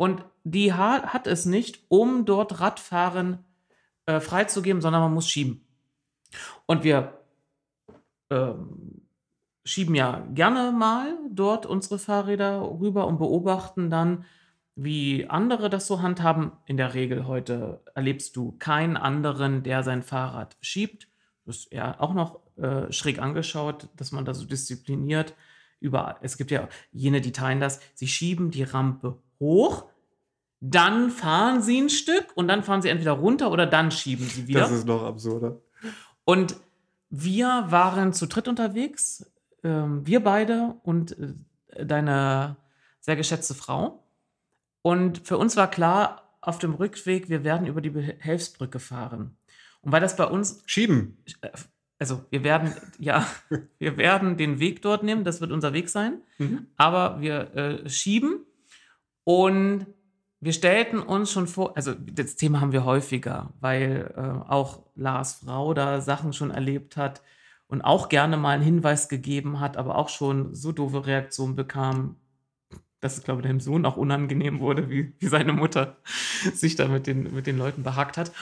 Und 0.00 0.24
die 0.44 0.72
hat, 0.72 1.26
es 1.26 1.44
nicht, 1.44 1.84
um 1.88 2.24
dort 2.24 2.58
Radfahren 2.58 3.44
äh, 4.06 4.18
freizugeben, 4.18 4.80
sondern 4.80 5.02
man 5.02 5.12
muss 5.12 5.28
schieben. 5.28 5.66
Und 6.64 6.84
wir 6.84 7.20
äh, 8.30 8.54
schieben 9.62 9.94
ja 9.94 10.26
gerne 10.32 10.72
mal 10.72 11.18
dort 11.30 11.66
unsere 11.66 11.98
Fahrräder 11.98 12.62
rüber 12.62 13.06
und 13.06 13.18
beobachten 13.18 13.90
dann, 13.90 14.24
wie 14.74 15.26
andere 15.28 15.68
das 15.68 15.86
so 15.86 16.00
handhaben. 16.00 16.52
In 16.64 16.78
der 16.78 16.94
Regel 16.94 17.26
heute 17.26 17.82
erlebst 17.94 18.36
du 18.36 18.52
keinen 18.52 18.96
anderen, 18.96 19.62
der 19.64 19.82
sein 19.82 20.02
Fahrrad 20.02 20.56
schiebt. 20.62 21.08
Das 21.44 21.56
ist 21.56 21.72
ja 21.74 22.00
auch 22.00 22.14
noch 22.14 22.40
äh, 22.56 22.90
schräg 22.90 23.18
angeschaut, 23.18 23.90
dass 23.96 24.12
man 24.12 24.24
da 24.24 24.32
so 24.32 24.46
diszipliniert 24.46 25.34
überall. 25.78 26.16
Es 26.22 26.38
gibt 26.38 26.50
ja 26.50 26.70
jene, 26.90 27.20
die 27.20 27.32
teilen 27.32 27.60
das. 27.60 27.82
Sie 27.92 28.08
schieben 28.08 28.50
die 28.50 28.62
Rampe 28.62 29.18
hoch, 29.40 29.86
dann 30.60 31.10
fahren 31.10 31.62
sie 31.62 31.80
ein 31.80 31.88
Stück 31.88 32.26
und 32.34 32.48
dann 32.48 32.62
fahren 32.62 32.82
sie 32.82 32.90
entweder 32.90 33.12
runter 33.12 33.50
oder 33.50 33.66
dann 33.66 33.90
schieben 33.90 34.26
sie 34.26 34.46
wieder. 34.46 34.60
Das 34.60 34.70
ist 34.70 34.86
noch 34.86 35.02
absurder. 35.02 35.60
Und 36.24 36.56
wir 37.08 37.64
waren 37.68 38.12
zu 38.12 38.26
dritt 38.26 38.46
unterwegs, 38.46 39.32
ähm, 39.64 40.06
wir 40.06 40.22
beide 40.22 40.76
und 40.82 41.18
äh, 41.18 41.84
deine 41.84 42.56
sehr 43.00 43.16
geschätzte 43.16 43.54
Frau. 43.54 44.04
Und 44.82 45.26
für 45.26 45.38
uns 45.38 45.56
war 45.56 45.70
klar, 45.70 46.30
auf 46.40 46.58
dem 46.58 46.74
Rückweg, 46.74 47.28
wir 47.28 47.44
werden 47.44 47.66
über 47.66 47.80
die 47.80 47.90
Behelfsbrücke 47.90 48.78
fahren. 48.78 49.36
Und 49.82 49.92
weil 49.92 50.00
das 50.00 50.16
bei 50.16 50.24
uns. 50.24 50.62
Schieben. 50.66 51.22
Also, 51.98 52.24
wir 52.30 52.44
werden, 52.44 52.74
ja, 52.98 53.26
wir 53.78 53.96
werden 53.96 54.36
den 54.36 54.58
Weg 54.58 54.82
dort 54.82 55.02
nehmen, 55.02 55.24
das 55.24 55.40
wird 55.40 55.52
unser 55.52 55.72
Weg 55.72 55.88
sein. 55.88 56.22
Mhm. 56.38 56.66
Aber 56.76 57.20
wir 57.20 57.54
äh, 57.54 57.88
schieben 57.88 58.46
und 59.24 59.86
wir 60.40 60.52
stellten 60.54 61.00
uns 61.00 61.30
schon 61.30 61.46
vor, 61.46 61.76
also 61.76 61.92
das 61.94 62.36
Thema 62.36 62.60
haben 62.60 62.72
wir 62.72 62.84
häufiger, 62.84 63.52
weil 63.60 64.12
äh, 64.16 64.50
auch 64.50 64.82
Lars 64.94 65.42
Frau 65.44 65.74
da 65.74 66.00
Sachen 66.00 66.32
schon 66.32 66.50
erlebt 66.50 66.96
hat 66.96 67.22
und 67.68 67.82
auch 67.82 68.08
gerne 68.08 68.36
mal 68.38 68.54
einen 68.54 68.64
Hinweis 68.64 69.08
gegeben 69.08 69.60
hat, 69.60 69.76
aber 69.76 69.96
auch 69.96 70.08
schon 70.08 70.54
so 70.54 70.72
doofe 70.72 71.06
Reaktionen 71.06 71.56
bekam, 71.56 72.16
dass 73.00 73.18
es, 73.18 73.22
glaube 73.22 73.42
ich, 73.42 73.46
dem 73.46 73.60
Sohn 73.60 73.84
auch 73.84 73.96
unangenehm 73.96 74.60
wurde, 74.60 74.88
wie, 74.88 75.12
wie 75.18 75.26
seine 75.26 75.52
Mutter 75.52 75.98
sich 76.54 76.74
da 76.74 76.88
mit 76.88 77.06
den, 77.06 77.34
mit 77.34 77.46
den 77.46 77.58
Leuten 77.58 77.82
behagt 77.82 78.16
hat, 78.16 78.32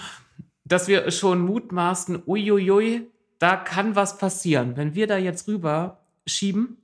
dass 0.65 0.87
wir 0.87 1.11
schon 1.11 1.41
mutmaßen, 1.41 2.23
uiuiui, 2.27 3.09
da 3.39 3.57
kann 3.57 3.97
was 3.97 4.19
passieren. 4.19 4.77
Wenn 4.77 4.95
wir 4.95 5.07
da 5.07 5.17
jetzt 5.17 5.49
rüber 5.49 6.01
schieben, 6.27 6.77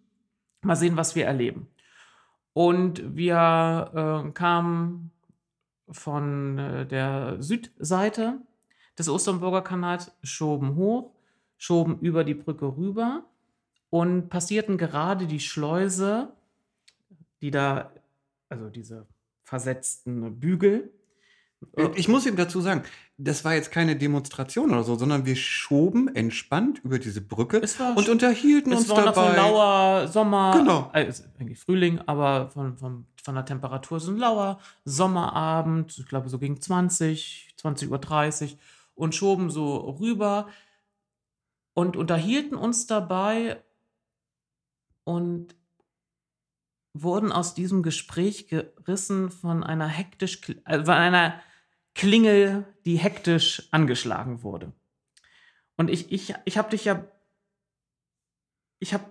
mal 0.63 0.77
sehen, 0.77 0.97
was 0.97 1.15
wir 1.15 1.27
erleben. 1.27 1.69
Und 2.55 3.17
wir 3.17 4.25
äh, 4.27 4.31
kamen 4.31 5.11
von 5.91 6.59
äh, 6.59 6.87
der 6.87 7.43
Südseite 7.43 8.41
des 8.97 9.09
Osternburger 9.09 9.63
Kanals, 9.63 10.13
schoben 10.23 10.77
hoch, 10.77 11.13
schoben 11.59 11.99
über 12.01 12.25
die 12.25 12.35
Brücke 12.35 12.77
rüber 12.77 13.25
und 13.91 14.29
passierten 14.29 14.79
gerade 14.79 15.27
die 15.27 15.41
Schleuse, 15.41 16.33
die 17.41 17.51
da, 17.51 17.93
also 18.49 18.71
diese 18.71 19.07
versetzten 19.43 20.39
Bügel. 20.39 20.93
Ich 21.97 22.09
muss 22.09 22.27
ihm 22.27 22.37
dazu 22.37 22.61
sagen, 22.61 22.83
das 23.17 23.45
war 23.45 23.55
jetzt 23.55 23.71
keine 23.71 23.97
Demonstration 23.97 24.71
oder 24.71 24.83
so, 24.83 24.97
sondern 24.97 25.25
wir 25.27 25.37
schoben 25.37 26.09
entspannt 26.15 26.81
über 26.85 26.99
diese 26.99 27.21
Brücke 27.21 27.59
Es 27.63 27.79
war 27.79 27.97
und 27.97 28.09
unterhielten 28.09 28.73
Es 28.73 28.81
uns 28.81 28.89
war 28.91 29.05
noch 29.05 29.15
so 29.15 29.21
ein 29.21 29.35
dabei. 29.35 29.37
lauer 29.37 30.09
Sommer, 30.09 30.53
Genau. 30.57 30.91
also 30.93 31.23
eigentlich 31.39 31.59
Frühling, 31.61 32.01
aber 32.07 32.51
von, 32.51 32.77
von, 32.77 33.07
von 33.23 33.35
der 33.35 33.45
Temperatur 33.45 34.01
so 34.01 34.11
ein 34.11 34.19
lauer 34.19 34.59
Sommerabend, 34.85 35.97
ich 35.99 36.07
glaube 36.07 36.29
so 36.29 36.39
gegen 36.39 36.61
20, 36.61 37.55
20.30 37.61 38.45
Uhr 38.53 38.59
und 38.97 39.15
schoben 39.15 39.51
so 39.51 39.77
rüber 40.01 40.49
und 41.75 41.97
unterhielten 41.97 42.57
uns 42.57 42.87
dabei 42.87 43.63
und 45.05 45.55
wurden 46.97 47.33
aus 47.33 47.55
diesem 47.55 47.83
Gespräch 47.83 48.47
gerissen 48.49 49.31
von 49.31 49.65
einer 49.65 49.89
hektisch, 49.89 50.41
äh, 50.65 50.79
von 50.85 50.95
einer 50.95 51.41
Klingel, 51.95 52.65
die 52.85 52.97
hektisch 52.97 53.69
angeschlagen 53.71 54.43
wurde. 54.43 54.73
Und 55.77 55.91
ich, 55.91 56.13
ich, 56.13 56.35
ich 56.45 56.59
habe 56.59 56.71
dich 56.71 56.85
ja, 56.85 57.05
ich 58.79 58.95
habe 58.95 59.05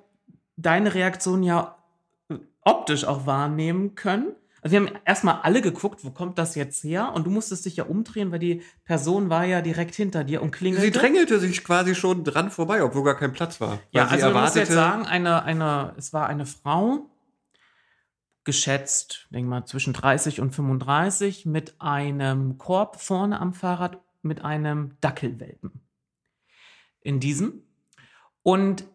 deine 0.55 0.93
Reaktion 0.93 1.43
ja 1.43 1.77
äh, 2.29 2.35
optisch 2.61 3.05
auch 3.05 3.25
wahrnehmen 3.25 3.95
können. 3.95 4.35
Also 4.61 4.73
wir 4.73 4.79
haben 4.79 4.97
erstmal 5.03 5.41
alle 5.41 5.61
geguckt, 5.61 6.05
wo 6.05 6.11
kommt 6.11 6.37
das 6.37 6.55
jetzt 6.55 6.85
her? 6.85 7.11
Und 7.13 7.25
du 7.25 7.31
musstest 7.31 7.65
dich 7.65 7.75
ja 7.75 7.83
umdrehen, 7.83 8.31
weil 8.31 8.39
die 8.39 8.61
Person 8.85 9.29
war 9.29 9.43
ja 9.43 9.61
direkt 9.61 9.93
hinter 9.93 10.23
dir 10.23 10.41
und 10.41 10.51
klingelte. 10.51 10.85
Sie 10.85 10.91
drängelte 10.91 11.37
sich 11.39 11.65
quasi 11.65 11.95
schon 11.95 12.23
dran 12.23 12.49
vorbei, 12.49 12.81
obwohl 12.81 13.03
gar 13.03 13.17
kein 13.17 13.33
Platz 13.33 13.59
war. 13.59 13.79
Ja, 13.91 14.07
also 14.07 14.27
erwartete, 14.27 14.59
jetzt 14.59 14.71
sagen, 14.71 15.05
eine, 15.05 15.43
eine, 15.43 15.93
es 15.97 16.13
war 16.13 16.27
eine 16.27 16.45
Frau, 16.45 17.09
geschätzt, 18.43 19.27
denk 19.31 19.47
mal, 19.47 19.65
zwischen 19.65 19.93
30 19.93 20.41
und 20.41 20.53
35, 20.53 21.45
mit 21.45 21.79
einem 21.79 22.57
Korb 22.57 22.99
vorne 22.99 23.39
am 23.39 23.53
Fahrrad, 23.53 23.99
mit 24.21 24.43
einem 24.43 24.97
Dackelwelpen. 25.01 25.81
In 27.01 27.19
diesem. 27.19 27.63
Und 28.41 28.85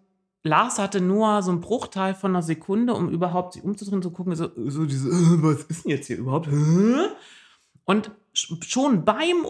Lars 0.43 0.79
hatte 0.79 1.01
nur 1.01 1.43
so 1.43 1.51
einen 1.51 1.61
Bruchteil 1.61 2.15
von 2.15 2.33
einer 2.33 2.43
Sekunde, 2.43 2.95
um 2.95 3.11
überhaupt 3.11 3.55
sich 3.55 3.63
umzudrehen, 3.63 4.03
zu 4.03 4.11
gucken, 4.11 4.35
so, 4.35 4.51
so 4.57 4.87
diese, 4.87 5.09
was 5.43 5.65
ist 5.65 5.85
denn 5.85 5.91
jetzt 5.91 6.07
hier 6.07 6.19
überhaupt? 6.19 6.49
Und 7.85 8.11
sch- 8.35 8.63
schon 8.65 9.05
beim 9.05 9.47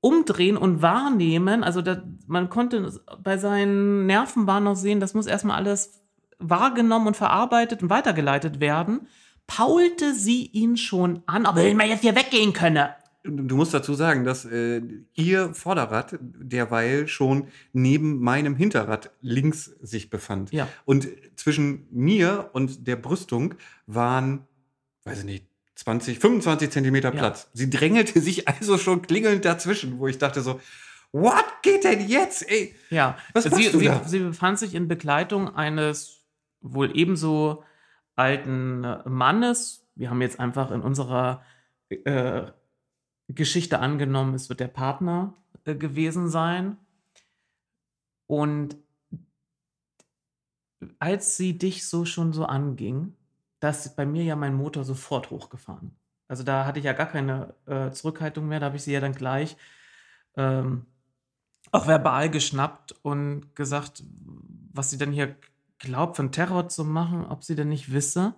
Umdrehen 0.00 0.56
und 0.56 0.82
Wahrnehmen, 0.82 1.62
also 1.62 1.80
da, 1.80 2.02
man 2.26 2.50
konnte 2.50 3.00
bei 3.22 3.38
seinen 3.38 4.06
Nerven 4.06 4.48
war 4.48 4.58
noch 4.58 4.74
sehen, 4.74 4.98
das 4.98 5.14
muss 5.14 5.26
erstmal 5.26 5.56
alles 5.56 6.02
wahrgenommen 6.40 7.06
und 7.06 7.16
verarbeitet 7.16 7.84
und 7.84 7.90
weitergeleitet 7.90 8.58
werden, 8.58 9.06
paulte 9.46 10.14
sie 10.14 10.46
ihn 10.46 10.76
schon 10.76 11.22
an, 11.26 11.46
ob 11.46 11.56
er 11.56 11.74
mal 11.74 11.86
jetzt 11.88 12.02
hier 12.02 12.14
weggehen 12.16 12.52
könne. 12.52 12.94
Du 13.24 13.54
musst 13.54 13.72
dazu 13.72 13.94
sagen, 13.94 14.24
dass 14.24 14.44
äh, 14.44 14.82
ihr 15.14 15.54
Vorderrad 15.54 16.18
derweil 16.20 17.06
schon 17.06 17.46
neben 17.72 18.18
meinem 18.18 18.56
Hinterrad 18.56 19.10
links 19.20 19.66
sich 19.80 20.10
befand. 20.10 20.50
Ja. 20.52 20.66
Und 20.84 21.06
zwischen 21.36 21.86
mir 21.92 22.50
und 22.52 22.88
der 22.88 22.96
Brüstung 22.96 23.54
waren, 23.86 24.46
weiß 25.04 25.20
ich 25.20 25.24
nicht, 25.24 25.46
20, 25.76 26.18
25 26.18 26.70
Zentimeter 26.70 27.12
Ja. 27.14 27.18
Platz. 27.20 27.48
Sie 27.52 27.70
drängelte 27.70 28.20
sich 28.20 28.48
also 28.60 28.76
schon 28.76 29.02
klingelnd 29.02 29.44
dazwischen, 29.44 30.00
wo 30.00 30.08
ich 30.08 30.18
dachte 30.18 30.40
so, 30.42 30.60
what 31.12 31.44
geht 31.62 31.84
denn 31.84 32.08
jetzt? 32.08 32.50
Ey, 32.50 32.74
Ja, 32.90 33.16
Was 33.34 33.44
sie, 33.44 33.70
du 33.70 33.78
sie, 33.78 33.84
da? 33.84 34.02
sie 34.04 34.18
befand 34.18 34.58
sich 34.58 34.74
in 34.74 34.88
Begleitung 34.88 35.54
eines 35.54 36.24
wohl 36.60 36.90
ebenso 36.96 37.62
alten 38.16 38.84
äh, 38.84 39.08
Mannes. 39.08 39.86
Wir 39.94 40.10
haben 40.10 40.22
jetzt 40.22 40.40
einfach 40.40 40.70
in 40.70 40.80
unserer 40.80 41.42
äh, 41.88 42.50
Geschichte 43.28 43.78
angenommen, 43.78 44.34
es 44.34 44.48
wird 44.48 44.60
der 44.60 44.68
Partner 44.68 45.34
äh, 45.64 45.74
gewesen 45.74 46.28
sein. 46.28 46.76
Und 48.26 48.76
als 50.98 51.36
sie 51.36 51.58
dich 51.58 51.86
so 51.86 52.04
schon 52.04 52.32
so 52.32 52.44
anging, 52.44 53.14
dass 53.60 53.94
bei 53.94 54.06
mir 54.06 54.24
ja 54.24 54.36
mein 54.36 54.54
Motor 54.54 54.84
sofort 54.84 55.30
hochgefahren. 55.30 55.96
Also 56.28 56.42
da 56.42 56.64
hatte 56.64 56.78
ich 56.78 56.84
ja 56.84 56.94
gar 56.94 57.06
keine 57.06 57.54
äh, 57.66 57.90
Zurückhaltung 57.90 58.48
mehr, 58.48 58.58
da 58.58 58.66
habe 58.66 58.76
ich 58.76 58.82
sie 58.82 58.92
ja 58.92 59.00
dann 59.00 59.12
gleich 59.12 59.56
ähm, 60.36 60.86
auch 61.70 61.86
verbal 61.86 62.30
geschnappt 62.30 62.92
und 63.02 63.54
gesagt, 63.54 64.02
was 64.72 64.90
sie 64.90 64.98
denn 64.98 65.12
hier 65.12 65.36
glaubt, 65.82 66.16
von 66.16 66.32
Terror 66.32 66.68
zu 66.68 66.84
machen, 66.84 67.26
ob 67.26 67.44
sie 67.44 67.54
denn 67.54 67.68
nicht 67.68 67.92
wisse, 67.92 68.34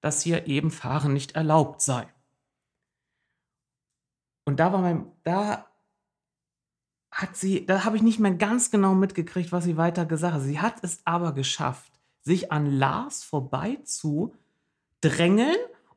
dass 0.00 0.22
hier 0.22 0.46
eben 0.46 0.70
Fahren 0.70 1.12
nicht 1.12 1.32
erlaubt 1.32 1.82
sei. 1.82 2.06
Und 4.44 4.60
da 4.60 4.72
war 4.72 4.80
mein, 4.80 5.10
da 5.24 5.66
hat 7.10 7.36
sie, 7.36 7.66
da 7.66 7.84
habe 7.84 7.96
ich 7.96 8.02
nicht 8.02 8.20
mehr 8.20 8.34
ganz 8.34 8.70
genau 8.70 8.94
mitgekriegt, 8.94 9.50
was 9.50 9.64
sie 9.64 9.76
weiter 9.76 10.06
gesagt 10.06 10.34
hat. 10.34 10.42
Sie 10.42 10.60
hat 10.60 10.76
es 10.82 11.00
aber 11.04 11.32
geschafft, 11.32 11.92
sich 12.22 12.52
an 12.52 12.70
Lars 12.70 13.24
vorbei 13.24 13.78
zu 13.84 14.34
drängeln 15.00 15.56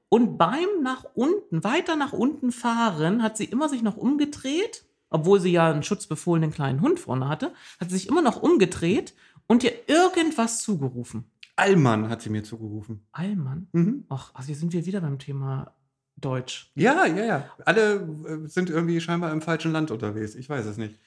und 0.10 0.38
beim 0.38 0.68
nach 0.82 1.06
unten, 1.14 1.64
weiter 1.64 1.96
nach 1.96 2.14
unten 2.14 2.52
fahren, 2.52 3.24
hat 3.24 3.38
sie 3.38 3.46
immer 3.46 3.70
sich 3.70 3.82
noch 3.82 3.98
umgedreht, 3.98 4.86
obwohl 5.10 5.40
sie 5.40 5.52
ja 5.52 5.70
einen 5.70 5.84
schutzbefohlenen 5.84 6.52
kleinen 6.52 6.82
Hund 6.82 7.00
vorne 7.00 7.28
hatte, 7.28 7.54
hat 7.80 7.90
sie 7.90 7.98
sich 7.98 8.08
immer 8.08 8.22
noch 8.22 8.42
umgedreht 8.42 9.14
und 9.52 9.66
ihr 9.66 9.74
irgendwas 9.90 10.62
zugerufen. 10.62 11.30
Allmann 11.58 12.08
hat 12.08 12.22
sie 12.22 12.30
mir 12.30 12.42
zugerufen. 12.42 13.06
Allmann? 13.12 13.68
Mhm. 13.74 14.06
Ach, 14.08 14.34
also 14.34 14.48
hier 14.48 14.56
sind 14.56 14.72
wir 14.72 14.86
wieder 14.86 15.02
beim 15.02 15.20
Thema 15.20 15.76
Deutsch. 16.16 16.72
Ja, 16.76 17.06
ja, 17.06 17.26
ja. 17.26 17.50
Alle 17.66 17.96
äh, 17.96 18.48
sind 18.48 18.70
irgendwie 18.70 19.02
scheinbar 19.02 19.34
im 19.34 19.42
falschen 19.42 19.74
Land 19.74 19.92
unterwegs. 19.92 20.36
Ich 20.36 20.50
weiß 20.50 20.66
es 20.68 20.78
nicht. 20.78 20.98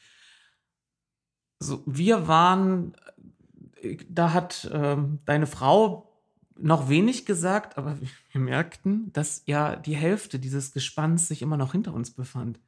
So, 1.58 1.82
wir 1.86 2.28
waren, 2.28 2.94
äh, 3.80 3.96
da 4.10 4.34
hat 4.34 4.70
ähm, 4.70 5.20
deine 5.24 5.46
Frau 5.46 6.12
noch 6.58 6.90
wenig 6.90 7.24
gesagt, 7.24 7.78
aber 7.78 7.96
wir 8.32 8.40
merkten, 8.42 9.10
dass 9.14 9.42
ja 9.46 9.74
die 9.74 9.96
Hälfte 9.96 10.38
dieses 10.38 10.72
Gespanns 10.72 11.28
sich 11.28 11.40
immer 11.40 11.56
noch 11.56 11.72
hinter 11.72 11.94
uns 11.94 12.10
befand. 12.10 12.60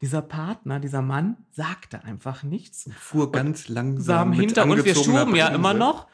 Dieser 0.00 0.22
Partner, 0.22 0.78
dieser 0.78 1.02
Mann 1.02 1.36
sagte 1.50 2.04
einfach 2.04 2.44
nichts. 2.44 2.88
Fuhr 2.98 3.32
ganz 3.32 3.64
Samen 3.64 3.74
langsam 3.74 4.30
mit 4.30 4.40
hinter 4.40 4.62
uns. 4.64 4.84
Wir 4.84 4.92
angezogener 4.92 5.20
schuben 5.20 5.36
ja 5.36 5.48
immer 5.48 5.74
noch 5.74 6.06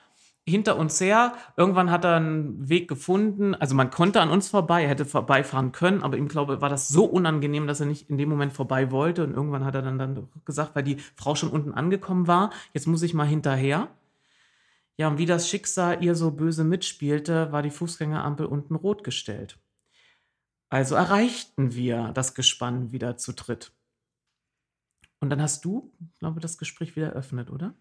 hinter 0.47 0.77
uns 0.77 1.01
her. 1.01 1.35
Irgendwann 1.57 1.91
hat 1.91 2.05
er 2.05 2.17
einen 2.17 2.69
Weg 2.69 2.89
gefunden. 2.89 3.55
Also 3.55 3.75
man 3.75 3.91
konnte 3.91 4.21
an 4.21 4.31
uns 4.31 4.49
vorbei, 4.49 4.83
er 4.83 4.89
hätte 4.89 5.05
vorbeifahren 5.05 5.73
können, 5.73 6.03
aber 6.03 6.17
ihm 6.17 6.29
glaube 6.29 6.61
war 6.61 6.69
das 6.69 6.89
so 6.89 7.05
unangenehm, 7.05 7.67
dass 7.67 7.81
er 7.81 7.87
nicht 7.87 8.11
in 8.11 8.19
dem 8.19 8.29
Moment 8.29 8.53
vorbei 8.53 8.91
wollte. 8.91 9.25
Und 9.25 9.35
irgendwann 9.35 9.65
hat 9.65 9.75
er 9.75 9.83
dann, 9.83 9.99
dann 9.99 10.29
gesagt, 10.45 10.75
weil 10.75 10.83
die 10.83 10.99
Frau 11.15 11.35
schon 11.35 11.51
unten 11.51 11.73
angekommen 11.73 12.27
war, 12.27 12.51
jetzt 12.73 12.87
muss 12.87 13.03
ich 13.03 13.15
mal 13.15 13.27
hinterher. 13.27 13.89
Ja, 14.97 15.09
und 15.09 15.19
wie 15.19 15.27
das 15.27 15.49
Schicksal 15.49 16.05
ihr 16.05 16.15
so 16.15 16.31
böse 16.31 16.63
mitspielte, 16.63 17.51
war 17.51 17.63
die 17.63 17.71
Fußgängerampel 17.71 18.47
unten 18.47 18.77
rot 18.77 19.03
gestellt. 19.03 19.59
Also 20.75 20.97
erreichten 20.97 21.77
wir 21.77 22.11
das 22.15 22.35
Gespann 22.35 22.91
wieder 22.91 23.17
zu 23.17 23.33
dritt. 23.33 23.71
Und 25.21 25.31
dann 25.31 25.41
hast 25.41 25.65
du, 25.65 25.93
glaube 26.19 26.41
ich, 26.41 26.43
das 26.43 26.59
Gespräch 26.59 26.97
wieder 26.97 27.11
eröffnet, 27.11 27.49
oder? 27.49 27.77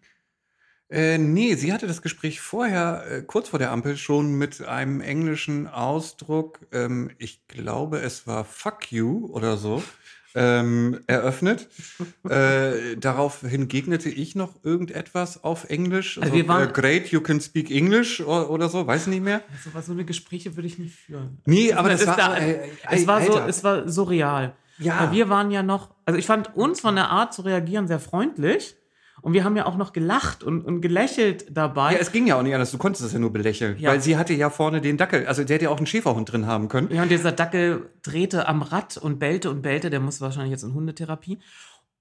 Äh, 0.91 1.18
nee, 1.18 1.56
sie 1.56 1.74
hatte 1.74 1.88
das 1.88 2.03
Gespräch 2.03 2.40
vorher, 2.40 3.03
äh, 3.10 3.22
kurz 3.24 3.49
vor 3.49 3.57
der 3.57 3.72
Ampel, 3.72 3.98
schon 3.98 4.38
mit 4.38 4.61
einem 4.61 5.02
englischen 5.02 5.65
Ausdruck, 5.65 6.68
ähm, 6.72 7.10
ich 7.18 7.48
glaube, 7.48 7.98
es 7.98 8.28
war 8.28 8.45
fuck 8.45 8.91
you 8.91 9.26
oder 9.26 9.57
so, 9.57 9.82
ähm, 10.36 11.00
eröffnet. 11.08 11.68
äh, 12.30 12.96
daraufhin 12.98 13.68
gegnete 13.68 14.10
ich 14.10 14.36
noch 14.36 14.64
irgendetwas 14.64 15.44
auf 15.44 15.70
Englisch. 15.70 16.18
Also 16.20 16.34
wir 16.34 16.48
waren- 16.48 16.70
äh, 16.70 16.72
great, 16.72 17.08
you 17.10 17.22
can 17.22 17.42
speak 17.42 17.72
English 17.72 18.22
oder, 18.22 18.50
oder 18.50 18.70
so, 18.70 18.86
weiß 18.86 19.08
nicht 19.08 19.24
mehr. 19.24 19.42
Also, 19.52 19.74
was 19.74 19.86
so 19.86 19.92
eine 19.92 20.06
Gespräche 20.06 20.56
würde 20.56 20.68
ich 20.68 20.80
nicht 20.80 20.96
führen. 20.96 21.40
Nee, 21.46 21.74
aber 21.74 21.90
das 21.90 22.02
es 22.02 22.08
war. 22.08 22.18
da, 22.18 22.38
äh, 22.38 22.70
es 22.90 23.08
war 23.08 23.22
so, 23.22 23.40
es 23.40 23.64
war 23.64 23.88
surreal. 23.90 24.56
Ja. 24.80 25.02
Weil 25.02 25.12
wir 25.12 25.30
waren 25.30 25.52
ja 25.52 25.62
noch, 25.64 25.92
also 26.06 26.18
ich 26.18 26.26
fand 26.26 26.56
uns 26.56 26.82
von 26.82 26.96
der 26.96 27.10
Art 27.10 27.34
zu 27.34 27.44
reagieren 27.44 27.88
sehr 27.88 28.00
freundlich. 28.00 28.76
Und 29.24 29.32
wir 29.32 29.45
haben 29.45 29.56
ja 29.56 29.66
auch 29.66 29.78
noch 29.78 29.94
gelacht 29.94 30.44
und, 30.44 30.66
und 30.66 30.82
gelächelt 30.82 31.45
dabei. 31.50 31.94
Ja, 31.94 32.00
es 32.00 32.12
ging 32.12 32.28
ja 32.28 32.38
auch 32.38 32.44
nicht 32.44 32.54
anders. 32.54 32.72
Du 32.72 32.78
konntest 32.78 33.06
das 33.06 33.14
ja 33.14 33.20
nur 33.20 33.32
belächeln. 33.32 33.78
Ja. 33.80 33.91
Weil 33.91 34.02
sie 34.02 34.18
hatte 34.18 34.34
ja 34.34 34.50
vorne 34.50 34.82
den 34.82 34.98
Dackel. 34.98 35.26
Also 35.28 35.45
der 35.45 35.56
hätte 35.56 35.66
ja 35.66 35.72
auch 35.72 35.78
einen 35.78 35.88
Schäferhund 35.88 36.30
drin 36.30 36.45
haben 36.45 36.68
können. 36.68 36.94
Ja, 36.94 37.04
und 37.04 37.10
dieser 37.10 37.32
Dackel 37.32 37.90
drehte 38.02 38.50
am 38.50 38.62
Rad 38.62 38.98
und 38.98 39.20
bellte 39.20 39.50
und 39.50 39.62
bellte. 39.62 39.90
Der 39.90 40.02
muss 40.02 40.20
wahrscheinlich 40.20 40.52
jetzt 40.52 40.64
in 40.64 40.74
Hundetherapie. 40.74 41.40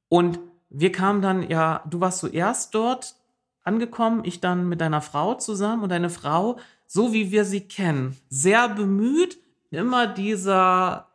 Und 0.09 0.41
wir 0.69 0.91
kamen 0.91 1.23
dann, 1.23 1.49
ja, 1.49 1.85
du 1.89 2.01
warst 2.01 2.19
zuerst 2.19 2.75
dort 2.75 3.15
angekommen, 3.63 4.23
ich 4.25 4.41
dann 4.41 4.69
mit 4.69 4.81
deiner 4.81 5.01
Frau 5.01 5.35
zusammen 5.35 5.85
und 5.85 5.91
deine 5.91 6.11
Frau, 6.11 6.59
so 6.89 7.13
wie 7.13 7.31
wir 7.31 7.45
sie 7.45 7.61
kennen, 7.61 8.17
sehr 8.31 8.69
bemüht, 8.69 9.39
immer 9.71 10.09
dieser, 10.09 11.07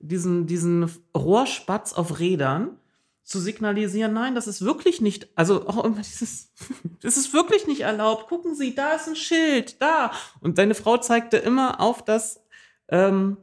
diesen, 0.00 0.48
diesen 0.48 0.90
Rohrspatz 1.16 1.92
auf 1.92 2.18
Rädern 2.18 2.78
zu 3.24 3.38
signalisieren, 3.38 4.12
nein, 4.12 4.34
das 4.34 4.46
ist 4.46 4.64
wirklich 4.64 5.00
nicht, 5.00 5.28
also 5.36 5.66
auch 5.68 5.84
immer 5.84 5.98
dieses, 5.98 6.52
das 7.02 7.16
ist 7.16 7.32
wirklich 7.32 7.66
nicht 7.66 7.82
erlaubt. 7.82 8.28
Gucken 8.28 8.54
Sie, 8.54 8.74
da 8.74 8.94
ist 8.94 9.08
ein 9.08 9.16
Schild, 9.16 9.80
da. 9.80 10.12
Und 10.40 10.58
deine 10.58 10.74
Frau 10.74 10.96
zeigte 10.96 11.36
immer 11.36 11.80
auf 11.80 12.04
das 12.04 12.44
ähm, 12.88 13.36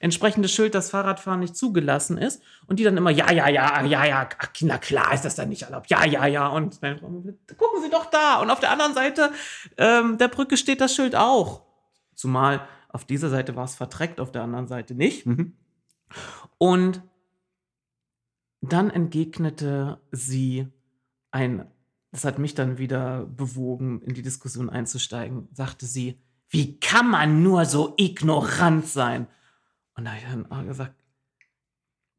entsprechende 0.00 0.48
Schild, 0.48 0.74
dass 0.74 0.90
Fahrradfahren 0.90 1.40
nicht 1.40 1.54
zugelassen 1.54 2.18
ist. 2.18 2.42
Und 2.66 2.78
die 2.78 2.84
dann 2.84 2.96
immer, 2.96 3.10
ja, 3.10 3.30
ja, 3.30 3.48
ja, 3.48 3.84
ja, 3.84 4.04
ja, 4.04 4.28
na 4.62 4.78
klar 4.78 5.12
ist 5.12 5.24
das 5.24 5.34
dann 5.34 5.50
nicht 5.50 5.62
erlaubt. 5.62 5.90
Ja, 5.90 6.04
ja, 6.04 6.26
ja. 6.26 6.48
Und 6.48 6.82
deine 6.82 6.98
Frau, 6.98 7.08
gucken 7.08 7.82
Sie 7.82 7.90
doch 7.90 8.06
da. 8.06 8.40
Und 8.40 8.50
auf 8.50 8.60
der 8.60 8.70
anderen 8.70 8.94
Seite 8.94 9.30
ähm, 9.76 10.16
der 10.18 10.28
Brücke 10.28 10.56
steht 10.56 10.80
das 10.80 10.94
Schild 10.94 11.14
auch. 11.14 11.62
Zumal 12.14 12.66
auf 12.88 13.04
dieser 13.04 13.28
Seite 13.28 13.54
war 13.54 13.64
es 13.64 13.74
verdreckt, 13.74 14.20
auf 14.20 14.32
der 14.32 14.42
anderen 14.42 14.66
Seite 14.66 14.94
nicht. 14.94 15.26
Mhm. 15.26 15.56
Und 16.58 17.02
dann 18.60 18.90
entgegnete 18.90 20.00
sie 20.10 20.66
ein, 21.30 21.66
das 22.12 22.24
hat 22.24 22.38
mich 22.38 22.54
dann 22.54 22.78
wieder 22.78 23.26
bewogen, 23.26 24.02
in 24.02 24.14
die 24.14 24.22
Diskussion 24.22 24.68
einzusteigen, 24.68 25.48
sagte 25.52 25.86
sie, 25.86 26.20
wie 26.48 26.78
kann 26.80 27.08
man 27.08 27.42
nur 27.42 27.64
so 27.64 27.94
ignorant 27.96 28.86
sein? 28.86 29.28
Und 29.94 30.04
da 30.04 30.10
habe 30.10 30.20
ich 30.20 30.30
dann 30.30 30.50
auch 30.50 30.66
gesagt, 30.66 30.94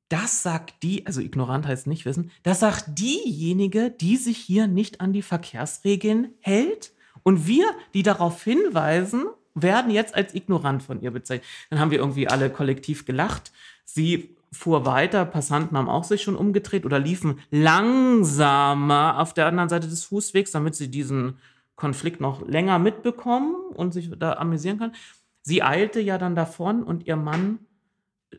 das 0.07 0.43
sagt 0.43 0.83
die, 0.83 1.05
also 1.05 1.21
ignorant 1.21 1.65
heißt 1.65 1.87
nicht 1.87 2.05
wissen, 2.05 2.31
das 2.43 2.59
sagt 2.59 2.99
diejenige, 2.99 3.91
die 3.91 4.17
sich 4.17 4.37
hier 4.37 4.67
nicht 4.67 4.99
an 4.99 5.13
die 5.13 5.21
Verkehrsregeln 5.21 6.33
hält. 6.39 6.91
Und 7.23 7.47
wir, 7.47 7.65
die 7.93 8.03
darauf 8.03 8.43
hinweisen, 8.43 9.25
werden 9.53 9.91
jetzt 9.91 10.15
als 10.15 10.33
ignorant 10.33 10.83
von 10.83 11.01
ihr 11.01 11.11
bezeichnet. 11.11 11.47
Dann 11.69 11.79
haben 11.79 11.91
wir 11.91 11.99
irgendwie 11.99 12.27
alle 12.27 12.49
kollektiv 12.49 13.05
gelacht. 13.05 13.51
Sie 13.85 14.35
fuhr 14.53 14.85
weiter, 14.85 15.25
Passanten 15.25 15.77
haben 15.77 15.89
auch 15.89 16.03
sich 16.03 16.21
schon 16.23 16.35
umgedreht 16.35 16.85
oder 16.85 16.99
liefen 16.99 17.39
langsamer 17.51 19.19
auf 19.19 19.33
der 19.33 19.45
anderen 19.47 19.69
Seite 19.69 19.87
des 19.87 20.03
Fußwegs, 20.05 20.51
damit 20.51 20.75
sie 20.75 20.91
diesen 20.91 21.37
Konflikt 21.75 22.19
noch 22.21 22.45
länger 22.47 22.77
mitbekommen 22.77 23.55
und 23.73 23.93
sich 23.93 24.11
da 24.17 24.33
amüsieren 24.33 24.77
kann. 24.79 24.93
Sie 25.41 25.63
eilte 25.63 25.99
ja 25.99 26.17
dann 26.17 26.35
davon 26.35 26.83
und 26.83 27.07
ihr 27.07 27.15
Mann 27.15 27.59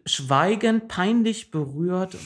schweigend, 0.06 0.88
peinlich 0.88 1.50
berührt 1.50 2.16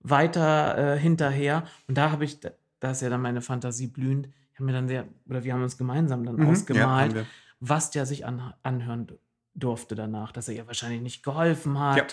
weiter 0.00 0.94
äh, 0.94 0.98
hinterher. 0.98 1.64
Und 1.86 1.98
da 1.98 2.10
habe 2.10 2.24
ich, 2.24 2.40
da 2.80 2.90
ist 2.90 3.02
ja 3.02 3.10
dann 3.10 3.22
meine 3.22 3.42
Fantasie 3.42 3.86
blühend, 3.86 4.28
ich 4.52 4.56
habe 4.60 4.64
mir 4.66 4.72
dann 4.72 4.88
sehr, 4.88 5.06
oder 5.28 5.44
wir 5.44 5.52
haben 5.52 5.62
uns 5.62 5.78
gemeinsam 5.78 6.24
dann 6.24 6.36
Mhm. 6.36 6.44
Ja, 6.44 6.50
ausgemalt, 6.50 7.10
haben 7.10 7.14
wir. 7.14 7.26
was 7.60 7.90
der 7.90 8.06
sich 8.06 8.26
an, 8.26 8.54
anhören 8.62 9.06
durfte 9.54 9.94
danach, 9.94 10.32
dass 10.32 10.48
er 10.48 10.54
ihr 10.54 10.66
wahrscheinlich 10.66 11.00
nicht 11.00 11.22
geholfen 11.22 11.78
hat. 11.78 11.96
Ja. 11.96 12.04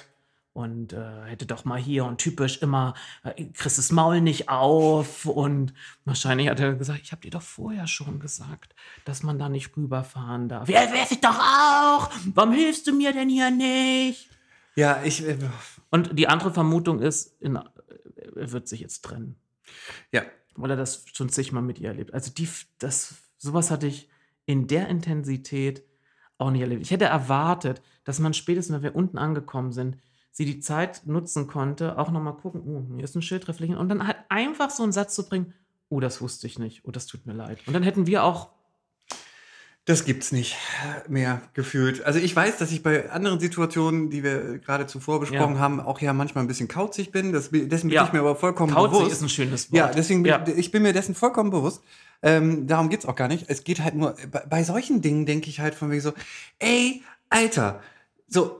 Und 0.55 0.93
äh, 0.93 1.25
hätte 1.25 1.45
doch 1.45 1.65
mal 1.65 1.77
hier 1.77 2.05
und 2.05 2.17
typisch 2.17 2.61
immer, 2.61 2.93
äh, 3.25 3.43
kriegst 3.43 3.77
das 3.77 3.91
Maul 3.91 4.21
nicht 4.21 4.47
auf. 4.47 5.25
Und 5.25 5.73
wahrscheinlich 6.05 6.47
hat 6.47 6.61
er 6.61 6.75
gesagt, 6.75 7.01
ich 7.03 7.11
habe 7.11 7.21
dir 7.23 7.31
doch 7.31 7.41
vorher 7.41 7.87
schon 7.87 8.21
gesagt, 8.21 8.73
dass 9.03 9.21
man 9.21 9.37
da 9.37 9.49
nicht 9.49 9.75
rüberfahren 9.75 10.47
darf. 10.47 10.69
Ja, 10.69 10.79
weiß 10.89 11.11
ich 11.11 11.19
doch 11.19 11.37
auch. 11.37 12.09
Warum 12.33 12.53
hilfst 12.53 12.87
du 12.87 12.93
mir 12.93 13.11
denn 13.11 13.27
hier 13.27 13.51
nicht? 13.51 14.29
Ja, 14.75 15.03
ich. 15.03 15.27
Äh, 15.27 15.37
Und 15.89 16.17
die 16.17 16.29
andere 16.29 16.53
Vermutung 16.53 17.01
ist, 17.01 17.35
in, 17.41 17.57
er 17.57 18.51
wird 18.53 18.69
sich 18.69 18.79
jetzt 18.79 19.03
trennen, 19.03 19.35
ja. 20.13 20.21
weil 20.55 20.71
er 20.71 20.77
das 20.77 21.03
schon 21.11 21.27
zigmal 21.27 21.63
mit 21.63 21.79
ihr 21.79 21.89
erlebt. 21.89 22.13
Also 22.13 22.31
die, 22.31 22.47
das, 22.79 23.15
sowas 23.37 23.71
hatte 23.71 23.87
ich 23.87 24.09
in 24.45 24.67
der 24.67 24.87
Intensität 24.87 25.83
auch 26.37 26.51
nicht 26.51 26.61
erlebt. 26.61 26.81
Ich 26.81 26.91
hätte 26.91 27.05
erwartet, 27.05 27.81
dass 28.05 28.19
man 28.19 28.33
spätestens, 28.33 28.75
wenn 28.77 28.83
wir 28.83 28.95
unten 28.95 29.17
angekommen 29.17 29.73
sind, 29.73 29.97
sie 30.37 30.43
die 30.45 30.59
Zeit 30.59 31.03
nutzen 31.05 31.47
konnte, 31.47 31.97
auch 31.97 32.11
nochmal 32.11 32.35
gucken, 32.35 32.61
oh, 32.67 32.93
hier 32.95 33.03
ist 33.05 33.15
ein 33.15 33.21
Schild 33.21 33.47
reflektieren 33.47 33.79
und 33.81 33.87
dann 33.87 34.05
halt 34.05 34.17
einfach 34.27 34.69
so 34.69 34.83
einen 34.83 34.91
Satz 34.91 35.15
zu 35.15 35.25
bringen, 35.27 35.53
oh, 35.87 36.01
das 36.01 36.19
wusste 36.19 36.45
ich 36.45 36.59
nicht, 36.59 36.81
oh, 36.83 36.91
das 36.91 37.05
tut 37.07 37.25
mir 37.25 37.31
leid. 37.33 37.59
Und 37.67 37.73
dann 37.73 37.83
hätten 37.83 38.05
wir 38.05 38.23
auch, 38.25 38.49
Das 39.87 40.03
gibt's 40.03 40.31
nicht 40.31 40.55
mehr 41.07 41.41
gefühlt. 41.53 42.03
Also 42.05 42.17
ich 42.17 42.35
weiß, 42.35 42.57
dass 42.57 42.71
ich 42.71 42.81
bei 42.81 43.11
anderen 43.11 43.39
Situationen, 43.39 44.09
die 44.09 44.23
wir 44.23 44.57
gerade 44.57 44.87
zuvor 44.87 45.19
besprochen 45.19 45.53
Ja. 45.55 45.59
haben, 45.59 45.79
auch 45.79 46.01
ja 46.01 46.11
manchmal 46.11 46.43
ein 46.43 46.47
bisschen 46.47 46.67
kauzig 46.67 47.11
bin. 47.11 47.31
Das, 47.31 47.51
dessen 47.51 47.89
bin 47.89 47.91
Ja. 47.91 48.03
ich 48.05 48.11
mir 48.11 48.19
aber 48.19 48.35
vollkommen 48.35 48.73
kauzig 48.73 48.97
bewusst. 48.97 49.11
ist 49.11 49.21
ein 49.21 49.29
schönes 49.29 49.71
Wort. 49.71 49.77
Ja, 49.77 49.87
deswegen 49.95 50.23
bin 50.23 50.31
Ja. 50.31 50.43
ich 50.47 50.71
bin 50.71 50.81
mir 50.81 50.91
dessen 50.91 51.13
vollkommen 51.13 51.51
bewusst. 51.51 51.83
Ähm, 52.23 52.65
darum 52.65 52.89
geht's 52.89 53.05
auch 53.05 53.15
gar 53.15 53.27
nicht. 53.27 53.45
Es 53.47 53.63
geht 53.63 53.79
halt 53.83 53.93
nur, 53.93 54.15
bei, 54.31 54.39
bei 54.49 54.63
solchen 54.63 55.01
Dingen 55.03 55.27
denke 55.27 55.49
ich 55.51 55.59
halt 55.59 55.75
von 55.75 55.91
wegen 55.91 56.01
so, 56.01 56.13
ey, 56.57 57.03
Alter, 57.29 57.79
so, 58.27 58.59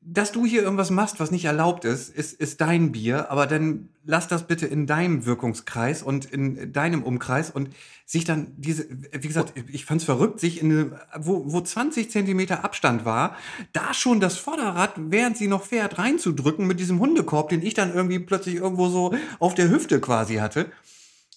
dass 0.00 0.32
du 0.32 0.46
hier 0.46 0.62
irgendwas 0.62 0.90
machst, 0.90 1.20
was 1.20 1.30
nicht 1.30 1.44
erlaubt 1.44 1.84
ist, 1.84 2.08
ist, 2.08 2.32
ist 2.32 2.60
dein 2.60 2.92
Bier, 2.92 3.30
aber 3.30 3.46
dann 3.46 3.88
lass 4.04 4.28
das 4.28 4.46
bitte 4.46 4.66
in 4.66 4.86
deinem 4.86 5.26
Wirkungskreis 5.26 6.02
und 6.02 6.24
in 6.26 6.72
deinem 6.72 7.02
Umkreis 7.02 7.50
und 7.50 7.70
sich 8.04 8.24
dann 8.24 8.52
diese, 8.56 8.86
wie 8.88 9.26
gesagt, 9.26 9.54
ich 9.70 9.84
fand's 9.84 10.04
verrückt, 10.04 10.40
sich 10.40 10.60
in 10.60 10.70
eine, 10.70 11.00
wo, 11.16 11.52
wo 11.52 11.60
20 11.60 12.10
Zentimeter 12.10 12.64
Abstand 12.64 13.04
war, 13.04 13.36
da 13.72 13.92
schon 13.94 14.20
das 14.20 14.38
Vorderrad, 14.38 14.92
während 14.96 15.36
sie 15.36 15.48
noch 15.48 15.64
fährt, 15.64 15.98
reinzudrücken 15.98 16.66
mit 16.66 16.78
diesem 16.78 17.00
Hundekorb, 17.00 17.48
den 17.48 17.62
ich 17.62 17.74
dann 17.74 17.92
irgendwie 17.92 18.20
plötzlich 18.20 18.54
irgendwo 18.54 18.88
so 18.88 19.14
auf 19.38 19.54
der 19.54 19.68
Hüfte 19.68 20.00
quasi 20.00 20.36
hatte. 20.36 20.70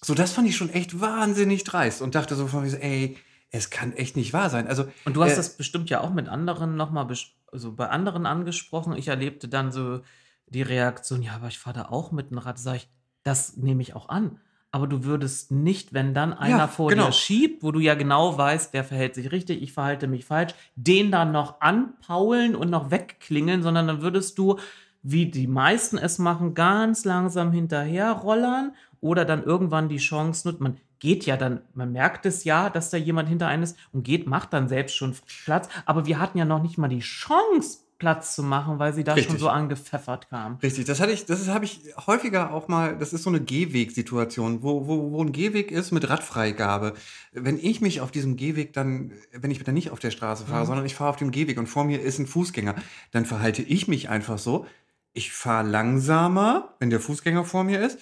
So, 0.02 0.14
das 0.14 0.32
fand 0.32 0.48
ich 0.48 0.56
schon 0.56 0.70
echt 0.70 1.00
wahnsinnig 1.00 1.64
dreist 1.64 2.02
und 2.02 2.14
dachte 2.14 2.34
so 2.34 2.46
von 2.46 2.62
mir 2.62 2.70
so, 2.70 2.76
ey, 2.76 3.16
es 3.50 3.70
kann 3.70 3.92
echt 3.94 4.16
nicht 4.16 4.32
wahr 4.32 4.48
sein. 4.48 4.68
Also, 4.68 4.86
Und 5.04 5.16
du 5.16 5.24
hast 5.24 5.32
äh, 5.32 5.36
das 5.36 5.56
bestimmt 5.56 5.90
ja 5.90 6.00
auch 6.00 6.10
mit 6.10 6.28
anderen 6.28 6.76
nochmal, 6.76 7.06
also 7.52 7.72
bei 7.72 7.88
anderen 7.88 8.26
angesprochen. 8.26 8.94
Ich 8.96 9.08
erlebte 9.08 9.48
dann 9.48 9.72
so 9.72 10.00
die 10.46 10.62
Reaktion, 10.62 11.22
ja, 11.22 11.34
aber 11.34 11.48
ich 11.48 11.58
fahre 11.58 11.80
da 11.80 11.84
auch 11.86 12.12
mit 12.12 12.30
dem 12.30 12.38
Rad. 12.38 12.58
Sag 12.58 12.76
ich, 12.76 12.88
das 13.22 13.56
nehme 13.56 13.82
ich 13.82 13.94
auch 13.94 14.08
an. 14.08 14.38
Aber 14.72 14.86
du 14.86 15.02
würdest 15.02 15.50
nicht, 15.50 15.92
wenn 15.94 16.14
dann 16.14 16.32
einer 16.32 16.58
Ja, 16.58 16.68
vor 16.68 16.90
genau. 16.90 17.06
dir 17.06 17.12
schiebt, 17.12 17.62
wo 17.64 17.72
du 17.72 17.80
ja 17.80 17.94
genau 17.94 18.38
weißt, 18.38 18.72
der 18.72 18.84
verhält 18.84 19.16
sich 19.16 19.32
richtig, 19.32 19.62
ich 19.62 19.72
verhalte 19.72 20.06
mich 20.06 20.24
falsch, 20.24 20.54
den 20.76 21.10
dann 21.10 21.32
noch 21.32 21.60
anpaulen 21.60 22.54
und 22.54 22.70
noch 22.70 22.92
wegklingeln, 22.92 23.64
sondern 23.64 23.88
dann 23.88 24.00
würdest 24.00 24.38
du, 24.38 24.58
wie 25.02 25.26
die 25.26 25.48
meisten 25.48 25.98
es 25.98 26.18
machen, 26.18 26.54
ganz 26.54 27.04
langsam 27.04 27.50
hinterher 27.50 28.12
rollern 28.12 28.74
oder 29.00 29.24
dann 29.24 29.42
irgendwann 29.42 29.88
die 29.88 29.96
Chance 29.96 30.46
nutzen. 30.46 30.62
Man 30.62 30.76
geht 31.00 31.26
ja 31.26 31.36
dann, 31.36 31.62
man 31.74 31.92
merkt 31.92 32.24
es 32.26 32.44
ja, 32.44 32.70
dass 32.70 32.90
da 32.90 32.96
jemand 32.96 33.28
hinter 33.28 33.48
einem 33.48 33.64
ist 33.64 33.76
und 33.92 34.04
geht, 34.04 34.26
macht 34.26 34.52
dann 34.52 34.68
selbst 34.68 34.94
schon 34.96 35.14
Platz. 35.44 35.68
Aber 35.86 36.06
wir 36.06 36.20
hatten 36.20 36.38
ja 36.38 36.44
noch 36.44 36.62
nicht 36.62 36.78
mal 36.78 36.88
die 36.88 37.00
Chance, 37.00 37.78
Platz 37.98 38.34
zu 38.34 38.42
machen, 38.42 38.78
weil 38.78 38.94
sie 38.94 39.04
da 39.04 39.12
schon 39.12 39.24
Richtig. 39.24 39.40
so 39.40 39.50
angepfeffert 39.50 40.30
kam. 40.30 40.56
Richtig, 40.62 40.86
das 40.86 41.00
hatte 41.00 41.12
ich, 41.12 41.26
das 41.26 41.46
habe 41.48 41.66
ich 41.66 41.80
häufiger 42.06 42.52
auch 42.54 42.66
mal, 42.66 42.96
das 42.96 43.12
ist 43.12 43.24
so 43.24 43.28
eine 43.28 43.42
Gehwegsituation, 43.42 44.62
wo, 44.62 44.86
wo, 44.86 45.12
wo 45.12 45.22
ein 45.22 45.32
Gehweg 45.32 45.70
ist 45.70 45.90
mit 45.92 46.08
Radfreigabe. 46.08 46.94
Wenn 47.32 47.58
ich 47.58 47.82
mich 47.82 48.00
auf 48.00 48.10
diesem 48.10 48.36
Gehweg 48.36 48.72
dann, 48.72 49.12
wenn 49.32 49.50
ich 49.50 49.62
dann 49.62 49.74
nicht 49.74 49.90
auf 49.90 49.98
der 50.00 50.10
Straße 50.10 50.46
fahre, 50.46 50.62
Mhm. 50.62 50.66
sondern 50.66 50.86
ich 50.86 50.94
fahre 50.94 51.10
auf 51.10 51.16
dem 51.16 51.30
Gehweg 51.30 51.58
und 51.58 51.66
vor 51.66 51.84
mir 51.84 52.00
ist 52.00 52.18
ein 52.18 52.26
Fußgänger, 52.26 52.74
dann 53.10 53.26
verhalte 53.26 53.60
ich 53.62 53.86
mich 53.86 54.08
einfach 54.08 54.38
so. 54.38 54.66
Ich 55.12 55.32
fahre 55.32 55.68
langsamer, 55.68 56.76
wenn 56.78 56.88
der 56.88 57.00
Fußgänger 57.00 57.44
vor 57.44 57.64
mir 57.64 57.80
ist, 57.80 57.98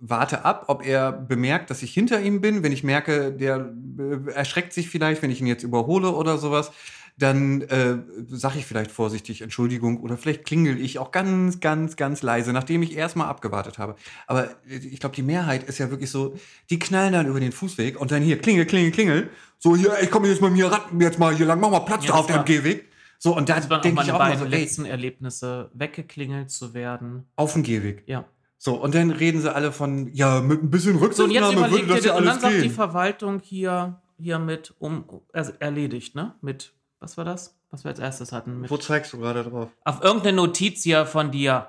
warte 0.00 0.44
ab, 0.44 0.64
ob 0.68 0.84
er 0.84 1.12
bemerkt, 1.12 1.70
dass 1.70 1.82
ich 1.82 1.92
hinter 1.92 2.20
ihm 2.20 2.40
bin. 2.40 2.62
Wenn 2.62 2.72
ich 2.72 2.82
merke, 2.82 3.32
der 3.32 3.72
äh, 3.98 4.30
erschreckt 4.32 4.72
sich 4.72 4.88
vielleicht, 4.88 5.22
wenn 5.22 5.30
ich 5.30 5.40
ihn 5.40 5.46
jetzt 5.46 5.62
überhole 5.62 6.10
oder 6.12 6.38
sowas, 6.38 6.72
dann 7.18 7.60
äh, 7.62 7.98
sage 8.28 8.58
ich 8.58 8.66
vielleicht 8.66 8.90
vorsichtig 8.90 9.42
Entschuldigung 9.42 10.00
oder 10.00 10.16
vielleicht 10.16 10.44
klingel 10.44 10.80
ich 10.80 10.98
auch 10.98 11.10
ganz, 11.10 11.60
ganz, 11.60 11.96
ganz 11.96 12.22
leise, 12.22 12.52
nachdem 12.52 12.82
ich 12.82 12.96
erstmal 12.96 13.28
abgewartet 13.28 13.78
habe. 13.78 13.96
Aber 14.26 14.44
äh, 14.68 14.76
ich 14.76 15.00
glaube, 15.00 15.14
die 15.14 15.22
Mehrheit 15.22 15.64
ist 15.64 15.78
ja 15.78 15.90
wirklich 15.90 16.10
so, 16.10 16.34
die 16.70 16.78
knallen 16.78 17.12
dann 17.12 17.26
über 17.26 17.40
den 17.40 17.52
Fußweg 17.52 18.00
und 18.00 18.10
dann 18.10 18.22
hier 18.22 18.38
klingel, 18.38 18.64
klingel, 18.64 18.90
klingel. 18.90 19.30
So, 19.58 19.76
hier, 19.76 19.98
ich 20.00 20.10
komme 20.10 20.28
jetzt 20.28 20.40
mal 20.40 20.50
mir 20.50 20.72
ran, 20.72 20.80
jetzt 20.98 21.18
mal 21.18 21.34
hier 21.34 21.46
lang, 21.46 21.60
mach 21.60 21.70
mal 21.70 21.80
Platz 21.80 22.06
Ja, 22.06 22.14
auf 22.14 22.26
dem 22.26 22.44
Gehweg. 22.44 22.88
So, 23.18 23.36
und 23.36 23.50
da 23.50 23.60
denke 23.60 23.88
ich 23.88 23.94
meine 23.94 24.14
auch 24.14 24.18
mal 24.18 24.38
so, 24.38 24.44
ey, 24.46 24.50
letzten 24.50 24.86
Erlebnisse, 24.86 25.70
weggeklingelt 25.74 26.50
zu 26.50 26.72
werden. 26.72 27.26
auf 27.36 27.52
dem 27.52 27.62
Gehweg. 27.62 28.02
Ja. 28.06 28.24
So, 28.62 28.74
und 28.74 28.94
dann 28.94 29.10
reden 29.10 29.40
sie 29.40 29.50
alle 29.54 29.72
von, 29.72 30.12
ja, 30.12 30.42
mit 30.42 30.62
ein 30.62 30.68
bisschen 30.68 30.98
So, 30.98 31.04
Rücksichtnahme 31.04 31.56
überleg 31.56 31.80
würde 31.88 31.94
das 31.94 32.04
ja 32.04 32.12
und 32.14 32.26
dann 32.26 32.32
alles 32.32 32.42
sagt 32.42 32.62
die. 32.62 32.68
Verwaltung 32.68 33.40
hier, 33.42 34.02
hier 34.18 34.38
mit 34.38 34.74
um, 34.78 35.04
also 35.32 35.52
erledigt, 35.60 36.14
ne? 36.14 36.34
Mit, 36.42 36.74
was 36.98 37.16
war 37.16 37.24
das? 37.24 37.58
Was 37.70 37.84
wir 37.84 37.88
als 37.88 37.98
erstes 38.00 38.32
hatten? 38.32 38.60
Mit, 38.60 38.70
Wo 38.70 38.76
zeigst 38.76 39.14
du 39.14 39.18
gerade 39.18 39.44
drauf? 39.44 39.70
auf 39.84 40.02
irgendeine 40.04 40.36
Notiz 40.36 40.82
hier 40.82 41.06
von 41.06 41.30
dir. 41.30 41.68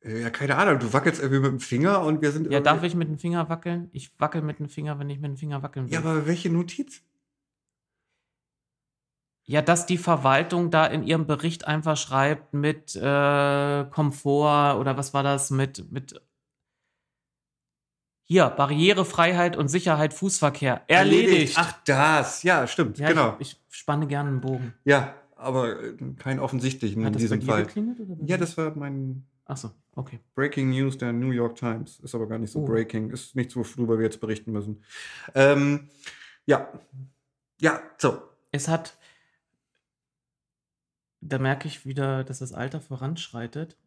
Äh, 0.00 0.22
Ja, 0.22 0.30
keine 0.30 0.56
Ahnung, 0.56 0.78
du 0.78 0.94
wackelst 0.94 1.20
irgendwie 1.20 1.42
mit 1.42 1.50
dem 1.50 1.60
Finger 1.60 2.00
und 2.00 2.22
wir 2.22 2.32
sind 2.32 2.50
Ja, 2.50 2.60
darf 2.60 2.82
ich 2.84 2.94
mit 2.94 3.08
dem 3.08 3.18
Finger 3.18 3.50
wackeln? 3.50 3.90
Ich 3.92 4.12
wackel 4.18 4.40
mit 4.40 4.60
dem 4.60 4.70
Finger, 4.70 4.98
wenn 4.98 5.10
ich 5.10 5.18
mit 5.20 5.28
dem 5.32 5.36
Finger 5.36 5.62
wackeln 5.62 5.88
will. 5.88 5.92
Ja, 5.92 6.00
aber 6.00 6.26
welche 6.26 6.48
Notiz? 6.48 7.02
Ja, 9.44 9.60
dass 9.60 9.86
die 9.86 9.98
Verwaltung 9.98 10.70
da 10.70 10.86
in 10.86 11.02
ihrem 11.02 11.26
Bericht 11.26 11.66
einfach 11.66 11.96
schreibt 11.96 12.54
mit 12.54 12.94
äh, 12.94 13.84
Komfort 13.90 14.78
oder 14.78 14.96
was 14.96 15.12
war 15.14 15.22
das 15.22 15.50
mit, 15.50 15.90
mit 15.90 16.20
hier, 18.24 18.48
Barrierefreiheit 18.48 19.56
und 19.56 19.68
Sicherheit 19.68 20.14
Fußverkehr. 20.14 20.82
Erledigt. 20.86 21.56
Ach, 21.58 21.74
das. 21.84 22.44
Ja, 22.44 22.66
stimmt. 22.66 22.98
ja, 22.98 23.08
genau. 23.08 23.36
ich, 23.40 23.60
ich 23.68 23.76
spanne 23.76 24.06
gerne 24.06 24.28
einen 24.30 24.40
Bogen. 24.40 24.74
ja, 24.84 25.14
aber 25.36 25.82
äh, 25.82 25.96
keinen 26.18 26.38
offensichtlichen 26.38 27.04
Hat 27.04 27.14
in 27.14 27.18
diesem 27.18 27.42
Fall. 27.42 27.66
Ja, 28.24 28.36
das 28.36 28.56
war 28.56 28.72
mein 28.76 29.26
Achso, 29.44 29.70
okay. 29.96 30.20
Breaking 30.34 30.70
News 30.70 30.96
der 30.98 31.12
New 31.12 31.30
York 31.30 31.56
Times. 31.56 31.98
Ist 32.00 32.14
aber 32.14 32.28
gar 32.28 32.38
nicht 32.38 32.52
so 32.52 32.60
Oh. 32.60 32.64
breaking. 32.64 33.10
Ist 33.10 33.34
nichts, 33.34 33.56
worüber 33.56 33.98
wir 33.98 34.04
jetzt 34.04 34.20
berichten 34.20 34.52
müssen. 34.52 34.82
Ähm, 35.34 35.88
ja. 36.46 36.68
Ja, 37.60 37.82
so. 37.98 38.22
Es 38.52 38.68
hat, 38.68 38.96
da 41.22 41.38
merke 41.38 41.68
ich 41.68 41.86
wieder, 41.86 42.24
dass 42.24 42.40
das 42.40 42.52
Alter 42.52 42.80
voranschreitet. 42.80 43.78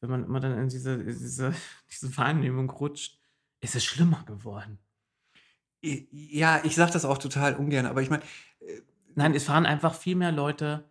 Wenn 0.00 0.10
man 0.10 0.24
immer 0.24 0.40
dann 0.40 0.58
in 0.58 0.68
diese, 0.68 0.94
in 0.94 1.06
diese, 1.06 1.54
diese 1.90 2.16
Wahrnehmung 2.16 2.68
rutscht, 2.70 3.18
ist 3.60 3.74
es 3.76 3.84
schlimmer 3.84 4.24
geworden. 4.26 4.78
Ja, 5.82 6.60
ich 6.64 6.76
sage 6.76 6.92
das 6.92 7.04
auch 7.04 7.18
total 7.18 7.56
ungern, 7.56 7.86
aber 7.86 8.02
ich 8.02 8.10
meine, 8.10 8.22
Nein, 9.14 9.34
es 9.34 9.44
fahren 9.44 9.66
einfach 9.66 9.94
viel 9.94 10.16
mehr 10.16 10.32
Leute 10.32 10.84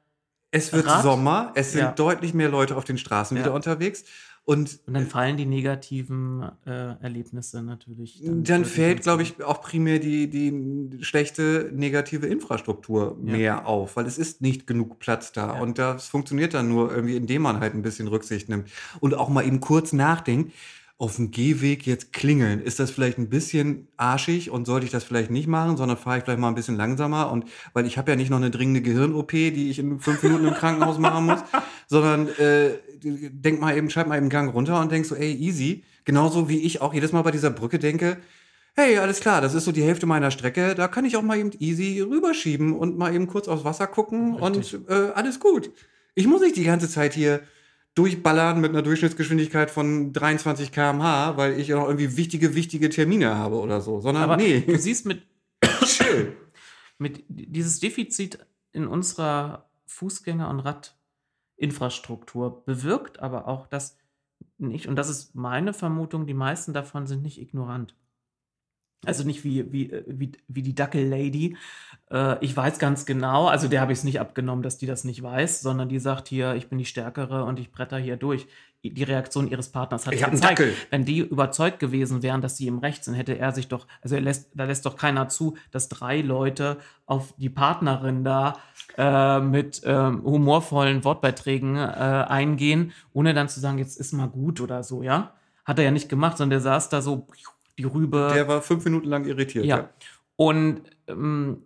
es 0.52 0.74
wird 0.74 0.86
Rad? 0.86 1.02
Sommer, 1.02 1.54
es 1.56 1.72
sind 1.72 1.80
Ja. 1.82 1.92
deutlich 1.94 2.34
mehr 2.34 2.50
Leute 2.50 2.76
auf 2.76 2.84
den 2.84 2.98
Straßen 2.98 3.38
Ja. 3.38 3.44
wieder 3.44 3.54
unterwegs 3.54 4.04
und 4.44 4.80
und 4.86 4.94
dann 4.94 5.08
fallen 5.08 5.38
die 5.38 5.46
negativen 5.46 6.44
äh, 6.66 6.96
Erlebnisse 7.02 7.62
natürlich. 7.62 8.22
Dann, 8.24 8.44
deutlich 8.44 8.68
fällt, 8.68 9.02
glaube 9.04 9.24
ich, 9.24 9.44
auch 9.44 9.62
primär 9.62 10.00
die, 10.00 10.30
die 10.30 11.04
schlechte 11.04 11.72
negative 11.74 12.26
Infrastruktur 12.28 13.18
Ja. 13.24 13.32
mehr 13.32 13.68
auf, 13.68 13.96
weil 13.96 14.06
es 14.08 14.18
ist 14.18 14.42
nicht 14.42 14.66
genug 14.68 15.00
Platz 15.00 15.32
da. 15.32 15.56
Ja. 15.56 15.62
Und 15.62 15.78
das 15.78 16.08
funktioniert 16.08 16.54
dann 16.54 16.70
nur 16.70 16.92
irgendwie, 16.94 17.16
indem 17.16 17.44
man 17.44 17.60
halt 17.60 17.76
ein 17.76 17.82
bisschen 17.84 18.08
Rücksicht 18.08 18.50
nimmt 18.50 18.70
und 19.00 19.14
auch 19.14 19.30
mal 19.30 19.46
eben 19.46 19.60
kurz 19.60 19.94
nachdenkt, 19.94 20.54
auf 20.98 21.16
dem 21.16 21.32
Gehweg 21.32 21.88
jetzt 21.88 22.14
klingeln. 22.14 22.62
Ist 22.62 22.80
das 22.80 22.92
vielleicht 22.92 23.18
ein 23.18 23.28
bisschen 23.28 23.88
arschig 23.98 24.52
und 24.52 24.66
sollte 24.66 24.86
ich 24.86 24.92
das 24.92 25.04
vielleicht 25.04 25.32
nicht 25.32 25.48
machen, 25.48 25.76
sondern 25.76 25.98
fahre 25.98 26.20
ich 26.20 26.24
vielleicht 26.24 26.40
mal 26.40 26.48
ein 26.50 26.54
bisschen 26.54 26.76
langsamer 26.78 27.32
und 27.32 27.46
weil 27.74 27.88
ich 27.88 27.98
habe 27.98 28.12
ja 28.12 28.16
nicht 28.16 28.30
noch 28.30 28.38
eine 28.38 28.52
dringende 28.52 28.82
Gehirn-OP, 28.84 29.32
die 29.32 29.72
ich 29.72 29.80
in 29.80 30.00
fünf 30.00 30.22
Minuten 30.22 30.46
im 30.46 30.54
Krankenhaus 30.54 31.00
machen 31.00 31.26
muss, 31.26 31.40
sondern 31.88 32.28
äh, 32.28 32.74
denk 33.04 33.60
mal 33.60 33.78
eben, 33.78 33.90
schreib 33.90 34.08
mal 34.08 34.18
eben 34.18 34.30
Gang 34.30 34.54
runter 34.54 34.80
und 34.80 34.92
denk 34.92 35.06
so, 35.06 35.16
ey, 35.16 35.34
easy. 35.34 35.84
Genauso 36.06 36.50
wie 36.50 36.60
ich 36.62 36.82
auch 36.82 36.94
jedes 36.94 37.12
Mal 37.12 37.22
bei 37.22 37.32
dieser 37.32 37.50
Brücke 37.50 37.80
denke, 37.80 38.18
hey, 38.76 38.98
alles 38.98 39.20
klar, 39.20 39.42
das 39.42 39.54
ist 39.54 39.66
so 39.66 39.72
die 39.72 39.84
Hälfte 39.84 40.06
meiner 40.06 40.32
Strecke, 40.32 40.76
da 40.76 40.88
kann 40.88 41.06
ich 41.06 41.18
auch 41.18 41.22
mal 41.22 41.38
eben 41.38 41.52
easy 41.60 42.02
rüberschieben 42.02 42.74
und 42.74 42.98
mal 42.98 43.14
eben 43.14 43.28
kurz 43.28 43.48
aufs 43.48 43.66
Wasser 43.66 43.88
gucken 43.88 44.36
Richtig. 44.36 44.76
und 44.76 44.90
äh, 44.90 45.12
alles 45.14 45.40
gut. 45.40 45.72
Ich 46.16 46.28
muss 46.28 46.42
nicht 46.42 46.56
die 46.56 46.64
ganze 46.64 46.90
Zeit 46.90 47.14
hier 47.14 47.42
durchballern 47.96 48.62
mit 48.62 48.72
einer 48.72 48.82
Durchschnittsgeschwindigkeit 48.82 49.70
von 49.70 50.14
23 50.14 50.72
km/h, 50.72 51.36
weil 51.38 51.60
ich 51.60 51.68
ja 51.68 51.76
noch 51.76 51.88
irgendwie 51.88 52.16
wichtige, 52.16 52.56
wichtige 52.56 52.90
Termine 52.90 53.36
habe 53.36 53.56
oder 53.56 53.82
so, 53.82 54.00
sondern 54.00 54.24
Aber 54.24 54.38
nee, 54.38 54.62
du 54.62 54.78
siehst 54.78 55.06
mit, 55.06 55.24
mit 56.98 57.24
dieses 57.28 57.80
Defizit 57.80 58.40
in 58.72 58.88
unserer 58.88 59.70
Fußgänger- 59.88 60.50
und 60.50 60.62
Radinfrastruktur 61.62 62.66
bewirkt 62.66 63.20
aber 63.20 63.48
auch, 63.48 63.68
dass 63.68 63.98
nicht, 64.58 64.88
und 64.88 64.96
das 64.96 65.10
ist 65.10 65.36
meine 65.36 65.74
Vermutung, 65.74 66.26
die 66.26 66.34
meisten 66.34 66.74
davon 66.74 67.06
sind 67.06 67.22
nicht 67.22 67.40
ignorant. 67.40 67.96
Also 69.04 69.24
nicht 69.24 69.44
wie, 69.44 69.72
wie, 69.72 69.92
äh, 69.92 70.04
wie, 70.08 70.32
wie 70.48 70.62
die 70.62 70.76
Dackel-Lady. 70.76 71.58
Äh, 72.12 72.44
ich 72.44 72.56
weiß 72.56 72.78
ganz 72.78 73.06
genau, 73.06 73.48
also 73.48 73.68
der 73.68 73.82
habe 73.82 73.92
ich 73.92 74.00
es 74.00 74.04
nicht 74.04 74.20
abgenommen, 74.20 74.62
dass 74.62 74.78
die 74.78 74.86
das 74.86 75.04
nicht 75.04 75.24
weiß, 75.24 75.62
sondern 75.62 75.90
die 75.90 76.00
sagt 76.00 76.28
hier, 76.28 76.56
ich 76.56 76.70
bin 76.70 76.78
die 76.78 76.86
Stärkere 76.86 77.44
und 77.46 77.60
ich 77.60 77.72
bretter 77.72 77.98
hier 77.98 78.18
durch. 78.18 78.48
Die 78.84 79.04
Reaktion 79.04 79.48
ihres 79.48 79.70
Partners 79.70 80.08
hat 80.08 80.14
Ich 80.14 80.24
hab 80.24 80.32
einen 80.32 80.42
gezeigt, 80.42 80.60
Dackel. 80.60 80.74
wenn 80.90 81.06
die 81.06 81.20
überzeugt 81.20 81.80
gewesen 81.80 82.24
wären, 82.24 82.42
dass 82.42 82.58
sie 82.58 82.66
im 82.66 82.80
Recht 82.80 83.04
sind, 83.04 83.14
hätte 83.14 83.38
er 83.38 83.52
sich 83.52 83.68
doch, 83.68 83.86
also 84.02 84.18
lässt, 84.18 84.50
da 84.56 84.66
lässt 84.66 84.88
doch 84.88 84.96
keiner 84.96 85.30
zu, 85.30 85.56
dass 85.70 85.88
drei 85.88 86.22
Leute 86.22 86.78
auf 87.06 87.36
die 87.38 87.50
Partnerin 87.50 88.24
da 88.24 88.58
äh, 88.98 89.40
mit 89.40 89.82
ähm, 89.86 90.24
humorvollen 90.24 91.04
Wortbeiträgen 91.04 91.76
äh, 91.76 91.80
eingehen, 91.80 92.92
ohne 93.14 93.36
dann 93.36 93.50
zu 93.50 93.60
sagen, 93.60 93.78
jetzt 93.78 94.00
ist 94.00 94.14
mal 94.14 94.28
gut 94.28 94.60
oder 94.62 94.84
so, 94.84 95.04
ja? 95.04 95.36
Hat 95.64 95.78
er 95.78 95.86
ja 95.86 95.92
nicht 95.92 96.10
gemacht, 96.10 96.38
sondern 96.38 96.52
der 96.52 96.62
saß 96.62 96.90
da 96.90 97.04
so, 97.04 97.28
die 97.78 97.84
Rübe. 97.84 98.32
Der 98.34 98.48
war 98.48 98.62
fünf 98.62 98.84
Minuten 98.86 99.08
lang 99.08 99.26
irritiert. 99.26 99.66
Ja. 99.66 99.90
Und 100.36 100.82
ähm, 101.08 101.64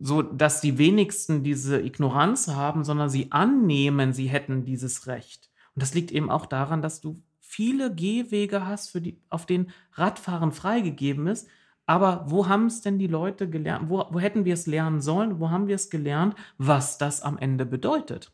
so, 0.00 0.22
dass 0.22 0.60
die 0.60 0.78
wenigsten 0.78 1.42
diese 1.42 1.80
Ignoranz 1.80 2.48
haben, 2.48 2.84
sondern 2.84 3.10
sie 3.10 3.32
annehmen, 3.32 4.12
sie 4.12 4.26
hätten 4.26 4.64
dieses 4.64 5.06
Recht. 5.06 5.50
Und 5.74 5.82
das 5.82 5.94
liegt 5.94 6.12
eben 6.12 6.30
auch 6.30 6.46
daran, 6.46 6.82
dass 6.82 7.00
du 7.00 7.22
viele 7.40 7.94
Gehwege 7.94 8.66
hast, 8.66 8.90
für 8.90 9.00
die, 9.00 9.20
auf 9.28 9.46
denen 9.46 9.70
Radfahren 9.92 10.52
freigegeben 10.52 11.26
ist, 11.26 11.48
Aber 11.86 12.24
wo 12.28 12.48
haben 12.48 12.66
es 12.66 12.80
denn 12.80 12.98
die 12.98 13.06
Leute 13.06 13.48
gelernt? 13.48 13.88
Wo, 13.90 14.06
wo 14.10 14.18
hätten 14.18 14.44
wir 14.44 14.54
es 14.54 14.66
lernen 14.66 15.00
sollen? 15.00 15.38
Wo 15.38 15.50
haben 15.50 15.66
wir 15.66 15.74
es 15.74 15.90
gelernt, 15.90 16.34
was 16.56 16.98
das 16.98 17.20
am 17.22 17.36
Ende 17.38 17.66
bedeutet? 17.66 18.32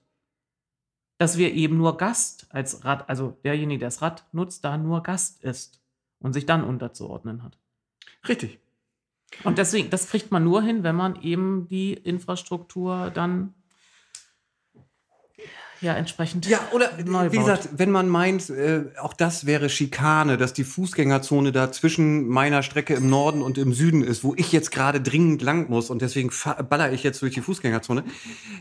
Dass 1.19 1.37
wir 1.37 1.53
eben 1.53 1.77
nur 1.77 1.97
Gast 1.97 2.47
als 2.51 2.85
Rad, 2.85 3.09
also 3.09 3.39
derjenige, 3.45 3.81
der 3.81 3.89
das 3.89 4.03
Rad 4.03 4.27
nutzt, 4.33 4.65
da 4.65 4.79
nur 4.79 5.03
Gast 5.03 5.43
ist 5.43 5.83
und 6.21 6.33
sich 6.33 6.47
dann 6.47 6.65
unterzuordnen 6.65 7.43
hat. 7.43 7.59
Richtig. 8.29 8.61
Und 9.45 9.59
deswegen, 9.59 9.91
das 9.91 10.09
kriegt 10.09 10.31
man 10.31 10.45
nur 10.45 10.63
hin, 10.63 10.83
wenn 10.83 10.97
man 10.97 11.21
eben 11.23 11.69
die 11.69 11.95
Infrastruktur 11.95 13.11
dann 13.11 13.55
ja 15.81 15.95
entsprechend 15.95 16.47
Ja, 16.47 16.59
oder 16.73 16.91
neu 17.07 17.33
wie 17.33 17.37
baut. 17.37 17.47
gesagt, 17.47 17.69
wenn 17.77 17.91
man 17.91 18.09
meint, 18.09 18.51
äh, 18.51 18.85
auch 19.01 19.13
das 19.15 19.47
wäre 19.47 19.69
Schikane, 19.69 20.37
dass 20.37 20.53
die 20.53 20.65
Fußgängerzone 20.65 21.53
da 21.53 21.73
zwischen 21.73 22.29
meiner 22.29 22.63
Strecke 22.63 22.95
im 22.95 23.09
Norden 23.11 23.43
und 23.43 23.59
im 23.59 23.73
Süden 23.73 24.03
ist, 24.03 24.25
wo 24.25 24.35
ich 24.37 24.53
jetzt 24.53 24.71
gerade 24.71 25.01
dringend 25.01 25.43
lang 25.43 25.69
muss 25.71 25.91
und 25.91 26.03
deswegen 26.03 26.31
baller 26.69 26.93
ich 26.93 27.03
jetzt 27.03 27.23
durch 27.23 27.35
die 27.35 27.41
Fußgängerzone. 27.41 28.05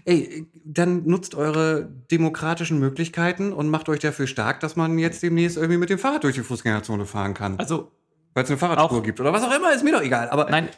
Ey, 0.05 0.47
dann 0.65 1.05
nutzt 1.05 1.35
eure 1.35 1.89
demokratischen 2.11 2.79
Möglichkeiten 2.79 3.51
und 3.53 3.69
macht 3.69 3.89
euch 3.89 3.99
dafür 3.99 4.27
stark, 4.27 4.59
dass 4.59 4.75
man 4.75 4.97
jetzt 4.97 5.21
demnächst 5.23 5.57
irgendwie 5.57 5.77
mit 5.77 5.89
dem 5.89 5.99
Fahrrad 5.99 6.23
durch 6.23 6.35
die 6.35 6.41
Fußgängerzone 6.43 7.05
fahren 7.05 7.33
kann. 7.33 7.57
Also, 7.59 7.91
Weil 8.33 8.43
es 8.43 8.49
eine 8.49 8.57
Fahrradspur 8.59 8.99
auch- 8.99 9.03
gibt 9.03 9.19
oder 9.19 9.33
was 9.33 9.43
auch 9.43 9.55
immer, 9.55 9.73
ist 9.73 9.83
mir 9.83 9.91
doch 9.93 10.01
egal. 10.03 10.29
Aber 10.29 10.49
nein, 10.49 10.69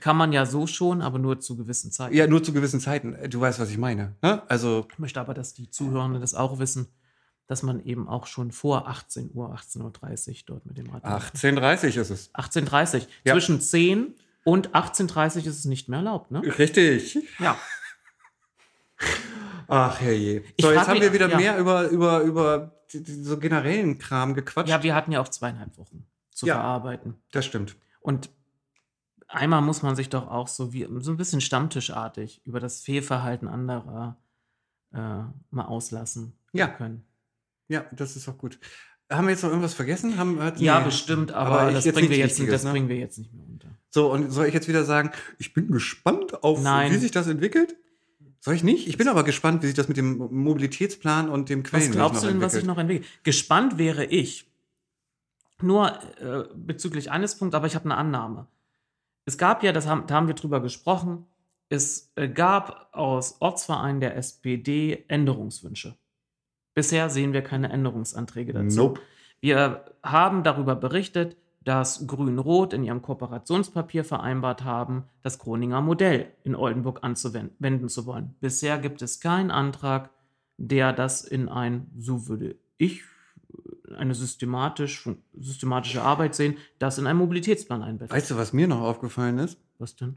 kann 0.00 0.16
man 0.16 0.32
ja 0.32 0.46
so 0.46 0.66
schon, 0.66 1.02
aber 1.02 1.18
nur 1.18 1.40
zu 1.40 1.56
gewissen 1.56 1.90
Zeiten. 1.90 2.14
ja, 2.14 2.26
nur 2.26 2.42
zu 2.42 2.52
gewissen 2.52 2.80
Zeiten. 2.80 3.16
Du 3.30 3.40
weißt, 3.40 3.58
was 3.60 3.70
ich 3.70 3.78
meine. 3.78 4.16
Ne? 4.22 4.42
Also, 4.48 4.86
Ich 4.92 4.98
möchte 4.98 5.20
aber, 5.20 5.34
dass 5.34 5.54
die 5.54 5.70
Zuhörenden 5.70 6.20
das 6.20 6.34
auch 6.34 6.58
wissen, 6.58 6.88
dass 7.46 7.62
man 7.62 7.84
eben 7.84 8.08
auch 8.08 8.26
schon 8.26 8.52
vor 8.52 8.88
18 8.88 9.30
Uhr, 9.34 9.54
18.30 9.54 10.28
Uhr 10.28 10.34
dort 10.46 10.66
mit 10.66 10.78
dem 10.78 10.90
Rad 10.90 11.04
18.30 11.04 11.98
ist 12.00 12.10
es. 12.10 12.34
18.30 12.34 13.00
Uhr. 13.00 13.06
Ja. 13.24 13.32
Zwischen 13.34 13.60
10 13.60 14.14
und 14.44 14.70
18.30 14.74 15.16
Uhr 15.40 15.46
ist 15.46 15.58
es 15.58 15.64
nicht 15.64 15.88
mehr 15.88 15.98
erlaubt, 15.98 16.30
ne? 16.30 16.42
Richtig. 16.58 17.18
Ja. 17.38 17.56
Ach 19.68 20.00
herrje. 20.00 20.42
Ich 20.56 20.64
So, 20.64 20.70
jetzt 20.72 20.80
frag 20.80 20.88
haben 20.88 21.00
wir 21.00 21.12
wieder 21.12 21.28
ja. 21.28 21.36
mehr 21.36 21.58
über, 21.58 21.88
über, 21.88 22.20
über 22.22 22.72
so 22.88 23.38
generellen 23.38 23.98
Kram 23.98 24.34
gequatscht. 24.34 24.68
Ja, 24.68 24.82
wir 24.82 24.94
hatten 24.94 25.12
ja 25.12 25.20
auch 25.20 25.28
zweieinhalb 25.28 25.76
Wochen 25.78 26.06
zu 26.32 26.46
Ja. 26.46 26.54
verarbeiten. 26.54 27.14
das 27.32 27.46
stimmt. 27.46 27.76
Und 28.00 28.30
einmal 29.30 29.62
muss 29.62 29.82
man 29.82 29.96
sich 29.96 30.08
doch 30.08 30.28
auch 30.28 30.48
so 30.48 30.72
wie 30.72 30.86
so 31.00 31.10
ein 31.10 31.16
bisschen 31.16 31.40
stammtischartig 31.40 32.42
über 32.44 32.60
das 32.60 32.80
Fehlverhalten 32.82 33.48
anderer 33.48 34.16
äh, 34.92 34.98
mal 35.50 35.64
auslassen 35.66 36.32
Ja. 36.52 36.66
können. 36.68 37.04
Ja, 37.68 37.84
das 37.92 38.16
ist 38.16 38.28
auch 38.28 38.36
gut. 38.38 38.58
Haben 39.10 39.26
wir 39.26 39.32
jetzt 39.32 39.42
noch 39.42 39.50
irgendwas 39.50 39.74
vergessen? 39.74 40.16
Haben, 40.18 40.38
Ja, 40.58 40.78
nee. 40.80 40.84
bestimmt, 40.86 41.32
aber, 41.32 41.68
ich 41.76 41.84
das, 41.84 41.92
bringen 41.94 42.10
wir 42.10 42.16
jetzt, 42.18 42.40
das 42.48 42.64
ne? 42.64 42.70
bringen 42.70 42.88
wir 42.88 42.96
jetzt 42.96 43.18
nicht 43.18 43.32
mehr 43.32 43.44
unter. 43.44 43.68
So, 43.90 44.12
und 44.12 44.30
soll 44.30 44.46
ich 44.46 44.54
jetzt 44.54 44.68
wieder 44.68 44.84
sagen, 44.84 45.10
ich 45.38 45.52
bin 45.52 45.70
gespannt 45.70 46.42
auf, 46.44 46.62
Nein. 46.62 46.92
wie 46.92 46.96
sich 46.98 47.10
das 47.10 47.26
entwickelt? 47.26 47.76
Soll 48.40 48.54
ich 48.54 48.62
nicht? 48.64 48.88
Ich 48.88 48.96
bin 48.96 49.08
aber 49.08 49.24
gespannt, 49.24 49.62
wie 49.62 49.66
sich 49.66 49.74
das 49.74 49.88
mit 49.88 49.96
dem 49.96 50.16
Mobilitätsplan 50.16 51.28
und 51.28 51.48
dem 51.48 51.62
Was 51.64 51.70
Quellenweg 51.70 51.92
glaubst 51.92 52.22
du 52.22 52.28
denn, 52.28 52.40
was 52.40 52.52
sich 52.52 52.60
entwickelt. 52.62 52.66
noch 52.66 52.78
entwickelt? 52.80 53.24
Gespannt 53.24 53.78
wäre 53.78 54.04
ich. 54.06 54.46
Nur 55.60 55.92
äh, 56.20 56.44
bezüglich 56.54 57.10
eines 57.10 57.36
Punkts, 57.36 57.54
aber 57.54 57.66
ich 57.66 57.74
habe 57.74 57.84
eine 57.84 57.96
Annahme. 57.96 58.46
Es 59.30 59.38
gab 59.38 59.62
ja, 59.62 59.70
das 59.70 59.86
haben, 59.86 60.08
da 60.08 60.16
haben 60.16 60.26
wir 60.26 60.34
drüber 60.34 60.60
gesprochen, 60.60 61.24
es 61.68 62.10
äh, 62.16 62.28
gab 62.28 62.88
aus 62.90 63.36
Ortsvereinen 63.40 64.00
der 64.00 64.16
SPD 64.16 65.04
Änderungswünsche. 65.06 65.96
Bisher 66.74 67.08
sehen 67.10 67.32
wir 67.32 67.42
keine 67.42 67.70
Änderungsanträge 67.70 68.52
dazu. 68.52 68.76
Nope. 68.76 69.00
Wir 69.40 69.84
haben 70.02 70.42
darüber 70.42 70.74
berichtet, 70.74 71.36
dass 71.62 72.08
Grün-Rot 72.08 72.72
in 72.72 72.82
ihrem 72.82 73.02
Kooperationspapier 73.02 74.04
vereinbart 74.04 74.64
haben, 74.64 75.04
das 75.22 75.38
Groninger 75.38 75.80
Modell 75.80 76.26
in 76.42 76.56
Oldenburg 76.56 77.04
anzuwenden 77.04 77.88
zu 77.88 78.06
wollen. 78.06 78.34
Bisher 78.40 78.78
gibt 78.78 79.00
es 79.00 79.20
keinen 79.20 79.52
Antrag, 79.52 80.10
der 80.56 80.92
das 80.92 81.22
in 81.22 81.48
ein, 81.48 81.86
so 81.96 82.26
würde 82.26 82.56
ich, 82.78 83.04
eine 84.00 84.14
systematisch, 84.14 85.08
systematische 85.38 86.02
Arbeit 86.02 86.34
sehen, 86.34 86.56
das 86.78 86.98
in 86.98 87.06
einen 87.06 87.18
Mobilitätsplan 87.18 87.82
einbettet. 87.82 88.14
Weißt 88.16 88.30
du, 88.30 88.36
was 88.36 88.52
mir 88.52 88.66
noch 88.66 88.80
aufgefallen 88.80 89.38
ist? 89.38 89.58
Was 89.78 89.96
denn? 89.96 90.16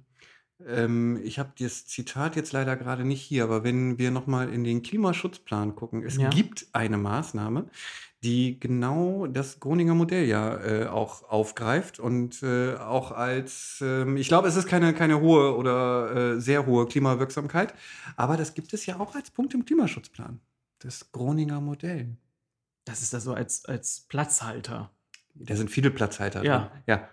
Ähm, 0.65 1.19
ich 1.23 1.39
habe 1.39 1.51
das 1.59 1.85
Zitat 1.85 2.35
jetzt 2.35 2.53
leider 2.53 2.75
gerade 2.75 3.03
nicht 3.05 3.21
hier, 3.21 3.43
aber 3.43 3.63
wenn 3.63 3.97
wir 3.97 4.11
nochmal 4.11 4.49
in 4.49 4.63
den 4.63 4.81
Klimaschutzplan 4.81 5.75
gucken, 5.75 6.03
es 6.03 6.17
Ja. 6.17 6.29
gibt 6.29 6.67
eine 6.73 6.97
Maßnahme, 6.97 7.65
die 8.23 8.57
genau 8.59 9.27
das 9.27 9.59
Groninger 9.59 9.95
Modell 9.95 10.25
ja 10.25 10.55
äh, 10.63 10.87
auch 10.87 11.23
aufgreift 11.29 11.99
und 11.99 12.41
äh, 12.41 12.75
auch 12.75 13.11
als, 13.11 13.79
ähm, 13.81 14.15
ich 14.15 14.29
glaube, 14.29 14.47
es 14.47 14.55
ist 14.55 14.67
keine, 14.67 14.93
keine 14.93 15.19
hohe 15.19 15.57
oder 15.57 16.35
äh, 16.35 16.39
sehr 16.39 16.65
hohe 16.65 16.85
Klimawirksamkeit, 16.87 17.73
aber 18.15 18.37
das 18.37 18.53
gibt 18.53 18.73
es 18.73 18.85
ja 18.85 18.99
auch 18.99 19.15
als 19.15 19.29
Punkt 19.31 19.53
im 19.53 19.65
Klimaschutzplan. 19.65 20.39
Das 20.79 21.11
Groninger 21.11 21.59
Modell. 21.59 22.15
Das 22.85 23.01
ist 23.01 23.13
da 23.13 23.19
so 23.19 23.33
als, 23.33 23.65
als 23.65 24.01
Platzhalter. 24.01 24.91
Da 25.35 25.55
sind 25.55 25.71
viele 25.71 25.91
Platzhalter 25.91 26.43
Ja. 26.43 26.67
drin. 26.67 26.81
Ja. 26.87 27.09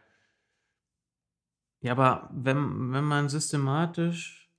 Ja, 1.83 1.93
aber 1.93 2.29
wenn, 2.33 2.93
wenn 2.93 3.05
man 3.05 3.29
systematisch 3.29 4.53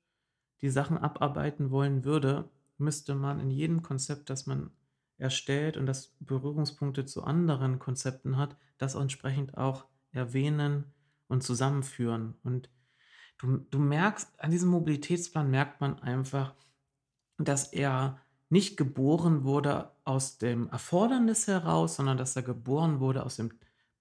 die 0.62 0.70
Sachen 0.70 0.98
abarbeiten 0.98 1.70
wollen 1.70 2.04
würde, 2.04 2.50
müsste 2.78 3.14
man 3.14 3.40
in 3.40 3.52
jedem 3.52 3.84
Konzept, 3.84 4.30
das 4.30 4.48
man 4.48 4.72
erstellt 5.18 5.78
und 5.78 5.86
das 5.86 6.16
Berührungspunkte 6.20 7.06
zu 7.06 7.24
anderen 7.24 7.78
Konzepten 7.78 8.38
hat, 8.38 8.58
das 8.80 8.96
entsprechend 8.96 9.56
auch 9.56 9.86
erwähnen 10.12 10.86
und 11.28 11.44
zusammenführen. 11.44 12.36
Und 12.44 12.70
du, 13.38 13.58
du 13.58 13.78
merkst, 13.78 14.40
an 14.40 14.50
diesem 14.50 14.70
Mobilitätsplan 14.70 15.50
merkt 15.50 15.80
man 15.80 16.00
einfach, 16.00 16.56
dass 17.38 17.72
er 17.72 18.20
nicht 18.50 18.78
geboren 18.78 19.44
wurde 19.44 19.92
aus 20.12 20.38
dem 20.38 20.68
Erfordernis 20.70 21.48
heraus, 21.48 21.96
sondern 21.96 22.18
dass 22.18 22.36
er 22.36 22.42
geboren 22.42 23.00
wurde 23.00 23.26
aus 23.26 23.38
dem 23.38 23.52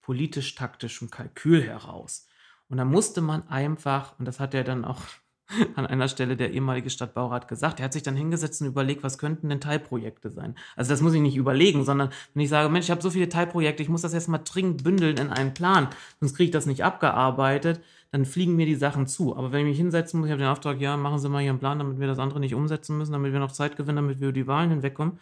politisch-taktischen 0.02 1.10
Kalkül 1.10 1.62
heraus. 1.62 2.26
Und 2.68 2.78
da 2.78 2.84
musste 2.84 3.20
man 3.20 3.46
einfach, 3.48 4.18
und 4.18 4.26
das 4.26 4.40
hat 4.40 4.54
er 4.54 4.64
dann 4.64 4.84
auch 4.84 5.00
an 5.76 5.86
einer 5.86 6.08
Stelle 6.08 6.36
der 6.36 6.52
ehemalige 6.52 6.90
Stadtbaurat 6.90 7.46
gesagt, 7.46 7.78
er 7.78 7.84
hat 7.84 7.92
sich 7.92 8.02
dann 8.02 8.16
hingesetzt 8.16 8.60
und 8.60 8.66
überlegt, 8.66 9.04
was 9.04 9.18
könnten 9.18 9.48
denn 9.48 9.60
Teilprojekte 9.60 10.30
sein. 10.30 10.56
Also 10.74 10.90
das 10.90 11.00
muss 11.00 11.14
ich 11.14 11.20
nicht 11.20 11.36
überlegen, 11.36 11.84
sondern 11.84 12.10
wenn 12.34 12.42
ich 12.42 12.48
sage, 12.48 12.68
Mensch, 12.68 12.86
ich 12.86 12.90
habe 12.90 13.02
so 13.02 13.10
viele 13.10 13.28
Teilprojekte, 13.28 13.82
ich 13.82 13.88
muss 13.88 14.02
das 14.02 14.12
jetzt 14.12 14.28
mal 14.28 14.38
dringend 14.38 14.82
bündeln 14.82 15.16
in 15.16 15.30
einen 15.30 15.54
Plan, 15.54 15.88
sonst 16.18 16.34
kriege 16.34 16.46
ich 16.46 16.52
das 16.52 16.66
nicht 16.66 16.84
abgearbeitet, 16.84 17.80
dann 18.10 18.24
fliegen 18.24 18.56
mir 18.56 18.66
die 18.66 18.74
Sachen 18.74 19.06
zu. 19.06 19.36
Aber 19.36 19.52
wenn 19.52 19.60
ich 19.60 19.66
mich 19.66 19.78
hinsetzen 19.78 20.18
muss, 20.18 20.26
ich 20.26 20.32
habe 20.32 20.42
den 20.42 20.50
Auftrag, 20.50 20.80
ja, 20.80 20.96
machen 20.96 21.20
Sie 21.20 21.28
mal 21.28 21.40
hier 21.40 21.50
einen 21.50 21.60
Plan, 21.60 21.78
damit 21.78 22.00
wir 22.00 22.08
das 22.08 22.18
andere 22.18 22.40
nicht 22.40 22.54
umsetzen 22.54 22.98
müssen, 22.98 23.12
damit 23.12 23.32
wir 23.32 23.38
noch 23.38 23.52
Zeit 23.52 23.76
gewinnen, 23.76 23.96
damit 23.96 24.20
wir 24.20 24.28
über 24.28 24.32
die 24.32 24.46
Wahlen 24.48 24.70
hinwegkommen. 24.70 25.20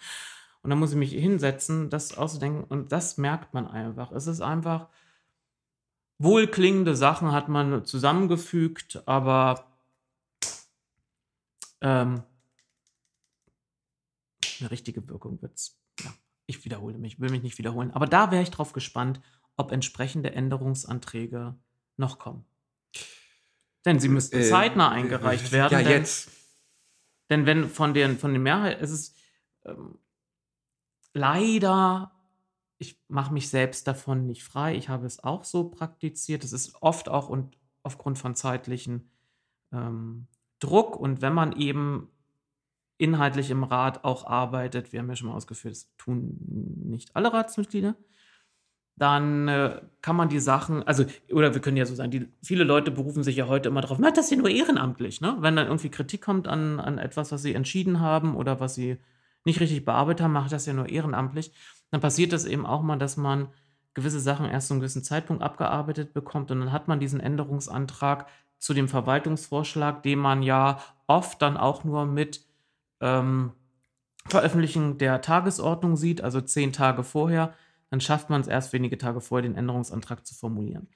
Und 0.63 0.71
dann 0.71 0.79
muss 0.79 0.91
ich 0.91 0.97
mich 0.97 1.13
hinsetzen, 1.13 1.89
das 1.91 2.17
auszudenken. 2.17 2.65
Und 2.65 2.93
das 2.93 3.17
merkt 3.17 3.55
man 3.55 3.67
einfach. 3.67 4.13
Es 4.13 4.27
ist 4.27 4.41
einfach, 4.41 4.89
wohlklingende 6.19 6.97
Sachen 6.97 7.33
hat 7.33 7.49
man 7.49 7.85
zusammengefügt, 7.85 9.03
aber 9.07 9.67
ähm, 11.81 12.23
eine 14.61 14.71
richtige 14.71 15.09
Wirkung 15.09 15.41
wird 15.41 15.55
es. 15.55 15.79
Ja, 16.01 16.13
ich 16.47 16.65
wiederhole 16.65 16.99
mich, 16.99 17.21
will 17.21 17.31
mich 17.31 17.43
nicht 17.43 17.59
wiederholen. 17.59 17.93
Aber 17.93 18.07
da 18.07 18.31
wäre 18.31 18.43
ich 18.43 18.51
drauf 18.51 18.73
gespannt, 18.73 19.21
ob 19.57 19.73
entsprechende 19.73 20.33
Änderungsanträge 20.33 21.55
noch 21.97 22.19
kommen. 22.19 22.45
Denn 23.85 24.01
sie 24.01 24.09
müssten 24.09 24.39
Äh, 24.39 24.45
zeitnah 24.45 24.91
eingereicht 24.91 25.53
werden. 25.53 25.73
Ja, 25.73 25.79
denn, 25.79 25.89
jetzt. 25.89 26.31
Denn 27.31 27.47
wenn 27.47 27.69
von 27.69 27.95
den, 27.95 28.19
von 28.19 28.33
den 28.33 28.43
Mehrheit, 28.43 28.81
es 28.81 28.91
ist 28.91 29.17
ähm, 29.65 29.99
leider, 31.15 32.13
ich 32.79 33.01
mache 33.09 33.33
mich 33.33 33.49
selbst 33.49 33.87
davon 33.87 34.27
nicht 34.27 34.45
frei. 34.45 34.77
Ich 34.77 34.89
habe 34.89 35.07
es 35.07 35.23
auch 35.25 35.45
so 35.45 35.69
praktiziert. 35.69 36.45
Es 36.45 36.53
ist 36.53 36.83
oft 36.83 37.09
auch 37.09 37.29
und 37.29 37.57
aufgrund 37.83 38.19
von 38.19 38.35
zeitlichen 38.35 39.11
ähm, 39.73 40.27
Druck 40.61 40.97
und 40.97 41.23
wenn 41.23 41.33
man 41.33 41.53
eben 41.53 42.11
inhaltlich 42.99 43.51
im 43.51 43.63
Rat 43.63 44.05
auch 44.05 44.27
arbeitet, 44.27 44.93
wir 44.93 45.01
haben 45.01 45.09
ja 45.09 45.17
schon 45.17 45.29
mal 45.29 45.37
ausgeführt, 45.37 45.73
das 45.75 45.95
tun 45.97 46.37
nicht 46.85 47.15
alle 47.15 47.33
Ratsmitglieder, 47.33 47.97
dann 48.97 49.47
äh, 49.47 49.81
kann 50.03 50.17
man 50.17 50.29
die 50.29 50.41
Sachen, 50.41 50.83
also, 50.83 51.05
oder 51.33 51.55
wir 51.55 51.61
können 51.61 51.77
ja 51.77 51.87
so 51.87 51.95
sagen, 51.95 52.11
die, 52.11 52.29
viele 52.43 52.65
Leute 52.65 52.91
berufen 52.91 53.23
sich 53.23 53.37
ja 53.37 53.47
heute 53.47 53.69
immer 53.69 53.81
darauf, 53.81 54.01
na, 54.01 54.11
das 54.11 54.31
ja 54.31 54.37
nur 54.37 54.51
ehrenamtlich, 54.51 55.21
ne? 55.21 55.37
Wenn 55.39 55.55
dann 55.55 55.69
irgendwie 55.69 55.91
Kritik 55.91 56.21
kommt 56.21 56.49
an, 56.49 56.81
an 56.81 56.99
etwas, 56.99 57.31
was 57.31 57.43
sie 57.43 57.55
entschieden 57.55 58.01
haben 58.01 58.35
oder 58.35 58.59
was 58.59 58.75
sie 58.75 58.99
nicht 59.49 59.61
richtig 59.61 59.85
bearbeitet 59.85 60.23
haben, 60.23 60.33
macht 60.33 60.53
das 60.53 60.67
ja 60.67 60.73
nur 60.73 60.89
ehrenamtlich. 60.89 61.53
Dann 61.91 62.01
passiert 62.01 62.33
es 62.33 62.45
eben 62.45 62.67
auch 62.67 62.83
mal, 62.83 62.99
dass 62.99 63.17
man 63.17 63.49
gewisse 63.95 64.21
Sachen 64.21 64.47
erst 64.47 64.69
zu 64.69 64.75
einem 64.75 64.81
gewissen 64.81 65.03
Zeitpunkt 65.03 65.43
abgearbeitet 65.43 66.15
bekommt 66.15 66.51
und 66.51 66.61
dann 66.61 66.73
hat 66.73 66.87
man 66.87 67.01
diesen 67.01 67.19
Änderungsantrag 67.19 68.27
zu 68.59 68.75
dem 68.75 68.89
Verwaltungsvorschlag, 68.89 70.03
den 70.03 70.19
man 70.19 70.43
ja 70.43 70.81
oft 71.07 71.41
dann 71.43 71.57
auch 71.57 71.85
nur 71.85 72.07
mit 72.07 72.45
ähm, 73.01 73.53
Veröffentlichung 74.27 74.99
der 74.99 75.21
Tagesordnung 75.21 75.97
sieht, 75.97 76.21
also 76.21 76.41
zehn 76.41 76.73
Tage 76.73 77.03
vorher, 77.03 77.55
dann 77.91 78.01
schafft 78.01 78.31
man 78.31 78.41
es 78.41 78.47
erst 78.47 78.73
wenige 78.73 78.99
Tage 78.99 79.21
vorher, 79.21 79.43
den 79.43 79.57
Änderungsantrag 79.57 80.27
zu 80.27 80.35
formulieren. 80.35 80.89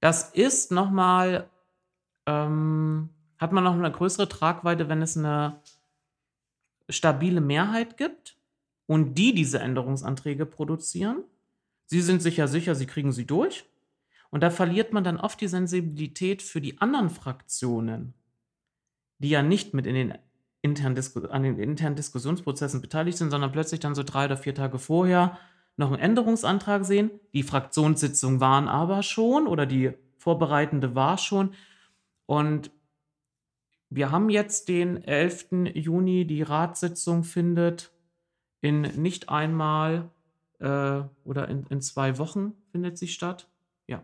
Das 0.00 0.30
ist 0.30 0.72
nochmal, 0.72 1.48
ähm, 2.26 3.10
hat 3.38 3.52
man 3.52 3.64
noch 3.64 3.74
eine 3.74 3.90
größere 3.90 4.28
Tragweite, 4.28 4.88
wenn 4.88 5.02
es 5.02 5.16
eine 5.16 5.60
stabile 6.88 7.40
Mehrheit 7.40 7.96
gibt 7.96 8.36
und 8.86 9.14
die 9.14 9.34
diese 9.34 9.58
Änderungsanträge 9.58 10.46
produzieren. 10.46 11.24
Sie 11.86 12.00
sind 12.00 12.22
sich 12.22 12.40
sicher, 12.46 12.74
sie 12.74 12.86
kriegen 12.86 13.12
sie 13.12 13.26
durch. 13.26 13.64
Und 14.30 14.42
da 14.42 14.50
verliert 14.50 14.92
man 14.92 15.04
dann 15.04 15.20
oft 15.20 15.40
die 15.40 15.48
Sensibilität 15.48 16.42
für 16.42 16.60
die 16.60 16.80
anderen 16.80 17.10
Fraktionen, 17.10 18.14
die 19.18 19.28
ja 19.28 19.42
nicht 19.42 19.74
mit 19.74 19.86
in 19.86 19.94
den 19.94 20.14
internen 20.60 20.98
an 21.30 21.42
den 21.42 21.58
internen 21.58 21.94
Diskussionsprozessen 21.94 22.80
beteiligt 22.80 23.18
sind, 23.18 23.30
sondern 23.30 23.52
plötzlich 23.52 23.80
dann 23.80 23.94
so 23.94 24.02
drei 24.02 24.24
oder 24.24 24.36
vier 24.36 24.54
Tage 24.54 24.78
vorher 24.78 25.38
noch 25.76 25.88
einen 25.88 26.00
Änderungsantrag 26.00 26.84
sehen. 26.84 27.10
Die 27.32 27.42
Fraktionssitzungen 27.42 28.40
waren 28.40 28.66
aber 28.66 29.02
schon 29.02 29.46
oder 29.46 29.66
die 29.66 29.92
vorbereitende 30.16 30.94
war 30.94 31.18
schon. 31.18 31.54
Und 32.26 32.70
wir 33.94 34.10
haben 34.10 34.28
jetzt 34.28 34.68
den 34.68 35.02
11. 35.02 35.72
Juni, 35.74 36.26
die 36.26 36.42
Ratssitzung 36.42 37.22
findet 37.22 37.92
in 38.60 38.80
nicht 38.80 39.28
einmal 39.28 40.10
äh, 40.58 41.02
oder 41.24 41.48
in, 41.48 41.66
in 41.68 41.80
zwei 41.80 42.18
Wochen 42.18 42.54
findet 42.72 42.98
sie 42.98 43.08
statt. 43.08 43.48
Ja. 43.86 44.02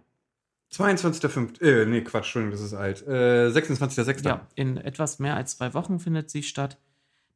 22.05. 0.73 1.61
Äh, 1.63 1.87
nee, 1.87 2.03
Quatsch, 2.03 2.27
Entschuldigung, 2.27 2.53
das 2.53 2.61
ist 2.61 2.75
alt. 2.75 3.07
Äh, 3.07 3.49
26.06. 3.49 4.25
Ja, 4.27 4.47
in 4.55 4.77
etwas 4.77 5.19
mehr 5.19 5.37
als 5.37 5.57
zwei 5.57 5.75
Wochen 5.75 5.99
findet 5.99 6.31
sie 6.31 6.43
statt. 6.43 6.79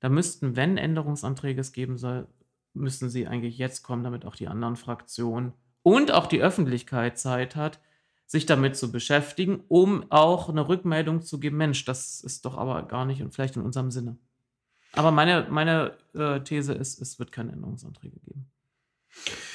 Da 0.01 0.09
müssten, 0.09 0.55
wenn 0.55 0.77
Änderungsanträge 0.77 1.61
es 1.61 1.73
geben 1.73 1.97
soll, 1.97 2.29
müssen 2.75 3.09
sie 3.09 3.27
eigentlich 3.27 3.59
jetzt 3.59 3.83
kommen, 3.83 4.05
damit 4.05 4.25
auch 4.25 4.37
die 4.37 4.49
anderen 4.49 4.77
Fraktionen 4.77 5.55
und 5.83 6.13
auch 6.13 6.27
die 6.27 6.43
Öffentlichkeit 6.43 7.19
Zeit 7.19 7.57
hat, 7.57 7.81
sich 8.27 8.47
damit 8.47 8.77
zu 8.77 8.91
beschäftigen, 8.91 9.63
um 9.69 10.11
auch 10.11 10.49
eine 10.49 10.67
Rückmeldung 10.69 11.23
zu 11.23 11.39
geben, 11.39 11.57
Mensch, 11.59 11.85
das 11.85 12.21
ist 12.21 12.45
doch 12.45 12.57
aber 12.57 12.83
gar 12.85 13.05
nicht 13.05 13.23
und 13.23 13.35
vielleicht 13.35 13.57
in 13.57 13.63
unserem 13.63 13.91
Sinne. 13.91 14.17
Aber 14.93 15.11
meine, 15.11 15.47
meine 15.51 15.97
äh, 16.15 16.41
These 16.41 16.73
ist, 16.73 17.01
es 17.01 17.19
wird 17.19 17.33
keine 17.33 17.53
Änderungsanträge 17.53 18.19
geben. 18.21 18.47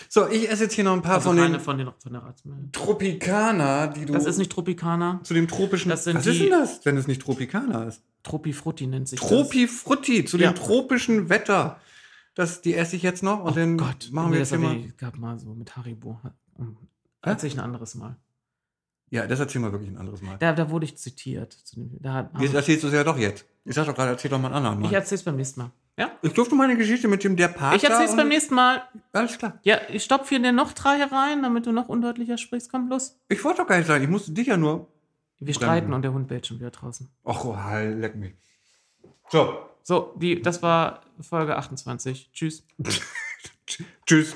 So, 0.07 0.27
ich 0.27 0.49
esse 0.49 0.63
jetzt 0.63 0.73
hier 0.73 0.83
noch 0.83 0.93
ein 0.93 1.01
paar 1.01 1.15
Also 1.15 1.29
von 1.29 1.37
den 1.37 1.59
von 1.59 1.77
den, 1.77 1.89
von 2.01 2.13
der. 2.13 2.33
Tropikaner, 2.71 3.87
die 3.89 4.05
du 4.05 4.13
Das 4.13 4.25
ist 4.25 4.37
nicht 4.37 4.51
Tropikaner. 4.51 5.19
zu 5.23 5.33
dem 5.33 5.47
tropischen. 5.47 5.89
das 5.89 6.03
sind 6.03 6.17
Was 6.17 6.25
ist 6.25 6.35
die- 6.35 6.43
denn 6.49 6.51
das, 6.51 6.85
wenn 6.85 6.97
es 6.97 7.07
nicht 7.07 7.21
Tropikaner 7.21 7.87
ist? 7.87 8.01
Tropifrutti 8.23 8.87
nennt 8.87 9.07
sich 9.07 9.19
Tropifrutti, 9.19 10.25
zu 10.25 10.37
Ja. 10.37 10.51
dem 10.51 10.55
tropischen 10.55 11.29
Wetter. 11.29 11.79
Das, 12.35 12.61
die 12.61 12.73
esse 12.75 12.95
ich 12.95 13.03
jetzt 13.03 13.21
noch 13.23 13.39
und 13.39 13.47
das. 13.47 13.55
dann 13.55 13.73
Oh 13.79 13.85
Gott, 13.85 14.09
machen 14.11 14.31
wir 14.33 14.39
das 14.39 14.51
jetzt 14.51 14.59
mal. 14.61 14.75
ich- 14.77 14.97
gab 14.97 15.17
mal 15.17 15.37
so 15.39 15.53
mit 15.53 15.75
Haribo. 15.77 16.19
Hm. 16.57 16.77
Hä? 17.23 17.29
Erzähl 17.29 17.47
ich 17.47 17.55
ein 17.57 17.63
anderes 17.63 17.95
Mal. 17.95 18.15
Ja, 19.11 19.25
das 19.25 19.39
erzählen 19.39 19.63
wir 19.63 19.71
wirklich 19.71 19.89
ein 19.89 19.97
anderes 19.97 20.21
Mal. 20.21 20.37
Da, 20.37 20.53
da 20.53 20.69
wurde 20.69 20.85
ich 20.85 20.97
zitiert. 20.97 21.57
Da, 21.75 22.29
Jetzt 22.39 22.53
erzählst 22.53 22.83
du 22.83 22.87
es 22.87 22.93
ja 22.93 23.03
doch 23.03 23.17
jetzt. 23.17 23.45
Ich 23.65 23.75
sag 23.75 23.85
doch 23.85 23.95
gerade, 23.95 24.11
erzähl 24.11 24.29
doch 24.29 24.39
mal 24.39 24.47
einen 24.47 24.57
anderen 24.57 24.83
ich 24.85 24.91
Mal. 24.91 24.97
erzähl's 24.97 25.23
beim 25.23 25.35
nächsten 25.35 25.61
Mal. 25.61 25.71
Ja? 25.97 26.11
Ich 26.21 26.33
durfte 26.33 26.55
meine 26.55 26.77
Geschichte 26.77 27.07
mit 27.07 27.23
dem 27.23 27.35
der 27.35 27.49
Pater. 27.49 27.75
Ich 27.75 27.83
erzähl's 27.83 28.15
beim 28.15 28.29
nächsten 28.29 28.55
Mal. 28.55 28.83
Alles 29.11 29.37
klar. 29.37 29.59
Ja, 29.63 29.79
ich 29.89 30.03
stopfe 30.03 30.29
hier 30.29 30.39
dir 30.39 30.51
noch 30.51 30.73
drei 30.73 31.03
rein, 31.03 31.43
damit 31.43 31.65
du 31.65 31.71
noch 31.71 31.89
undeutlicher 31.89 32.37
sprichst. 32.37 32.71
Komm, 32.71 32.89
los. 32.89 33.19
Ich 33.27 33.43
wollte 33.43 33.61
doch 33.61 33.67
gar 33.67 33.77
nicht 33.77 33.87
sagen, 33.87 34.03
ich 34.03 34.09
musste 34.09 34.31
dich 34.31 34.47
ja 34.47 34.57
nur. 34.57 34.87
Wir 35.39 35.53
streiten 35.53 35.93
und 35.93 36.01
der 36.01 36.13
Hund 36.13 36.27
bellt 36.27 36.47
schon 36.47 36.59
wieder 36.59 36.71
draußen. 36.71 37.09
Ach, 37.23 37.43
oh, 37.45 37.55
leck 37.95 38.15
mich. 38.15 38.33
So, 39.29 39.57
So, 39.83 40.13
die, 40.17 40.41
das 40.41 40.61
war 40.61 41.01
Folge 41.21 41.55
28. 41.57 42.29
Tschüss. 42.33 42.65
tschüss. 44.05 44.35